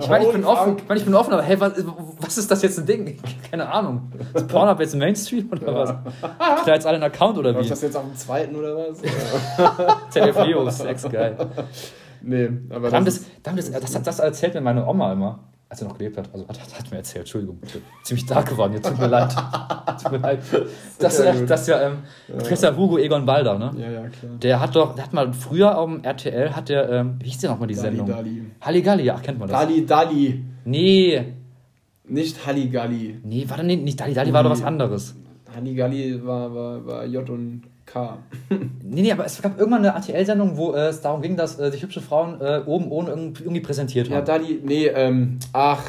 Ich 0.01 0.09
meine, 0.09 0.27
ich 0.27 0.33
bin 0.33 0.45
offen, 0.45 0.77
ich, 0.79 0.89
meine, 0.89 1.01
ich 1.01 1.05
bin 1.05 1.15
offen, 1.15 1.33
aber 1.33 1.43
hey, 1.43 1.59
was, 1.61 1.73
was 2.21 2.39
ist 2.39 2.51
das 2.51 2.63
jetzt 2.63 2.79
ein 2.79 2.87
Ding? 2.87 3.19
Keine 3.51 3.71
Ahnung. 3.71 4.13
Ist 4.35 4.49
Pornhub 4.49 4.81
jetzt 4.81 4.95
Mainstream 4.95 5.49
oder 5.51 5.75
was? 5.75 5.91
Kriegt 5.91 6.69
da 6.69 6.75
jetzt 6.75 6.87
alle 6.87 6.97
einen 6.97 7.05
Account 7.05 7.39
oder 7.39 7.59
wie? 7.59 7.69
das 7.69 7.83
jetzt 7.83 7.97
auf 7.97 8.05
dem 8.05 8.17
zweiten 8.17 8.57
oder 8.57 8.77
was? 8.77 8.99
Neo, 10.47 10.69
Sex 10.71 11.03
Guy. 11.05 11.33
Nee, 12.23 12.49
aber 12.71 12.91
Da 12.91 13.01
das, 13.01 13.21
das, 13.21 13.27
da 13.43 13.53
das, 13.53 13.71
das, 13.71 13.95
hat- 13.95 14.07
das 14.07 14.19
erzählt 14.19 14.55
mir 14.55 14.61
meine 14.61 14.87
Oma 14.87 15.13
immer, 15.13 15.39
als 15.69 15.79
sie 15.81 15.85
noch 15.87 15.97
gelebt 15.97 16.17
hat. 16.19 16.29
Also 16.33 16.47
hat, 16.49 16.59
hat 16.59 16.91
mir 16.91 16.99
erzählt, 16.99 17.23
Entschuldigung, 17.23 17.59
bitte. 17.59 17.81
Ziemlich 18.03 18.27
dark 18.27 18.49
geworden, 18.49 18.73
jetzt 18.75 18.87
tut 18.89 18.99
mir 18.99 19.07
leid. 19.07 19.35
tut 20.03 20.13
mir 20.13 20.19
leid. 20.19 20.41
Das, 20.99 21.17
gut. 21.23 21.49
das 21.51 21.67
ja, 21.67 21.83
ähm, 21.89 21.99
kennst 22.47 22.63
ja 22.63 22.77
Hugo 22.77 22.99
Egon 22.99 23.25
Balder, 23.27 23.59
ne? 23.59 23.73
ja, 23.79 23.91
ja, 23.91 24.09
klar. 24.09 24.33
Der 24.43 24.61
hat 24.61 24.75
doch, 24.77 24.95
der 24.95 25.05
hat 25.05 25.13
mal 25.13 25.33
früher 25.33 25.77
auf 25.79 25.89
dem 25.89 26.03
RTL, 26.05 26.51
hat 26.55 26.69
der, 26.69 26.89
ähm, 26.91 27.17
wie 27.21 27.27
hieß 27.29 27.39
der 27.39 27.51
nochmal 27.51 27.69
die 27.69 27.75
Dali, 27.75 27.87
Sendung? 27.89 28.07
Dali. 28.09 28.43
Halligalli, 28.61 29.05
ja, 29.05 29.15
kennt 29.19 29.39
man 29.39 29.49
das. 29.49 29.61
Dali, 29.61 29.87
Dali. 29.87 30.45
Nee, 30.65 31.35
Nicht 32.05 32.45
Halligalli. 32.47 33.21
nee, 33.25 33.45
war 33.49 33.57
doch 33.59 33.65
nicht, 33.65 33.83
nicht 33.83 34.01
Dalli, 34.01 34.15
Dalli 34.15 34.33
war 34.33 34.43
doch 34.43 34.51
was 34.51 34.63
anderes. 34.63 35.15
Halligalli 35.55 36.25
war, 36.25 36.55
war, 36.55 36.87
war 36.87 37.05
J 37.07 37.29
und 37.31 37.63
K. 37.93 38.19
Nee, 38.83 39.03
nee, 39.03 39.13
aber 39.13 39.25
es 39.25 39.41
gab 39.43 39.59
irgendwann 39.59 39.85
eine 39.85 39.95
RTL-Sendung, 39.97 40.57
wo 40.57 40.73
äh, 40.75 40.89
es 40.89 41.01
darum 41.01 41.23
ging, 41.23 41.37
dass 41.37 41.59
äh, 41.59 41.71
sich 41.71 41.83
hübsche 41.83 42.01
Frauen 42.01 42.41
äh, 42.41 42.63
oben 42.67 42.91
ohne 42.91 43.11
irgendwie, 43.11 43.43
irgendwie 43.43 43.61
präsentiert 43.61 44.09
Ja, 44.09 44.19
haben. 44.19 44.25
Dali, 44.27 44.61
nee, 44.65 44.87
ähm, 44.87 45.39
ach, 45.53 45.83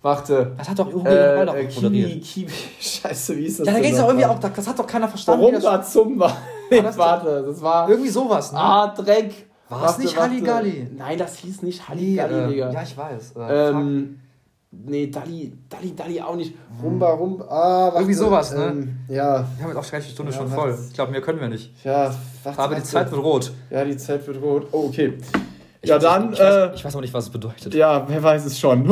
warte. 0.00 0.52
das 0.56 0.68
hat 0.70 0.78
doch 0.78 0.90
Balder 0.90 1.54
Äh, 1.54 1.64
äh, 1.64 1.68
auch 1.68 1.74
moderiert. 1.76 2.22
Kiwi, 2.22 2.46
Kiwi, 2.46 2.52
scheiße, 2.80 3.36
wie 3.36 3.44
ist 3.44 3.60
das 3.60 3.66
Ja, 3.66 3.74
da 3.74 3.80
ging 3.80 3.92
es 3.92 3.98
noch 4.00 4.08
irgendwie 4.08 4.26
auch, 4.26 4.38
das 4.38 4.66
hat 4.66 4.78
doch 4.78 4.86
keiner 4.86 5.08
verstanden. 5.08 5.52
das- 5.52 5.64
Rumba 5.64 5.82
Zumba. 5.82 6.36
Nee, 6.70 6.82
warte, 6.96 7.44
das 7.46 7.60
war. 7.60 7.88
Irgendwie 7.88 8.08
sowas, 8.10 8.50
ne? 8.52 8.58
Ah, 8.58 8.86
Dreck. 8.96 9.32
War's 9.68 9.82
Warte, 9.82 10.02
nicht. 10.02 10.18
Halligalli? 10.18 10.88
Nein, 10.96 11.18
das 11.18 11.36
hieß 11.36 11.62
nicht 11.62 11.80
Nee, 11.94 12.18
Halligalli, 12.18 12.34
äh, 12.34 12.48
Digga. 12.48 12.70
ja, 12.72 12.82
ich 12.82 12.96
weiß. 12.96 13.34
Äh, 13.36 13.68
ähm, 13.70 14.20
nee, 14.72 15.06
Dali, 15.08 15.52
Dali, 15.68 15.94
Dali 15.94 16.20
auch 16.20 16.34
nicht. 16.36 16.54
Rumba, 16.82 17.10
Rumba. 17.12 17.44
Ah, 17.48 17.84
warte. 17.86 17.96
Irgendwie 17.98 18.14
sowas, 18.14 18.52
ne? 18.54 18.64
Ähm, 18.64 18.96
ja, 19.08 19.46
wir 19.56 19.64
haben 19.64 19.70
jetzt 19.74 19.76
auch 19.76 19.88
gleich 19.90 20.04
die 20.06 20.10
Stunde 20.12 20.32
Ja, 20.32 20.38
schon 20.38 20.46
was? 20.48 20.54
voll. 20.54 20.78
Ich 20.88 20.94
glaube, 20.94 21.12
mehr 21.12 21.20
können 21.20 21.40
wir 21.40 21.48
nicht. 21.48 21.72
ja, 21.84 22.12
warte, 22.42 22.58
Aber 22.58 22.74
die. 22.74 22.82
Zeit 22.82 23.10
wird 23.10 23.22
rot. 23.22 23.52
Ja, 23.70 23.84
die 23.84 23.96
Zeit 23.96 24.26
wird 24.26 24.40
rot. 24.42 24.66
Oh, 24.72 24.86
okay. 24.88 25.14
Ich 25.80 25.88
ja, 25.90 25.96
weiß, 25.96 26.02
dann, 26.02 26.32
Ich, 26.32 26.38
ich, 26.38 26.44
weiß, 26.44 26.54
äh, 26.54 26.74
ich 26.74 26.84
weiß 26.84 26.94
aber 26.94 27.00
nicht, 27.02 27.14
was 27.14 27.24
es 27.24 27.30
bedeutet. 27.30 27.74
ja, 27.74 28.04
wer 28.08 28.22
weiß 28.22 28.44
es 28.46 28.58
schon. 28.58 28.86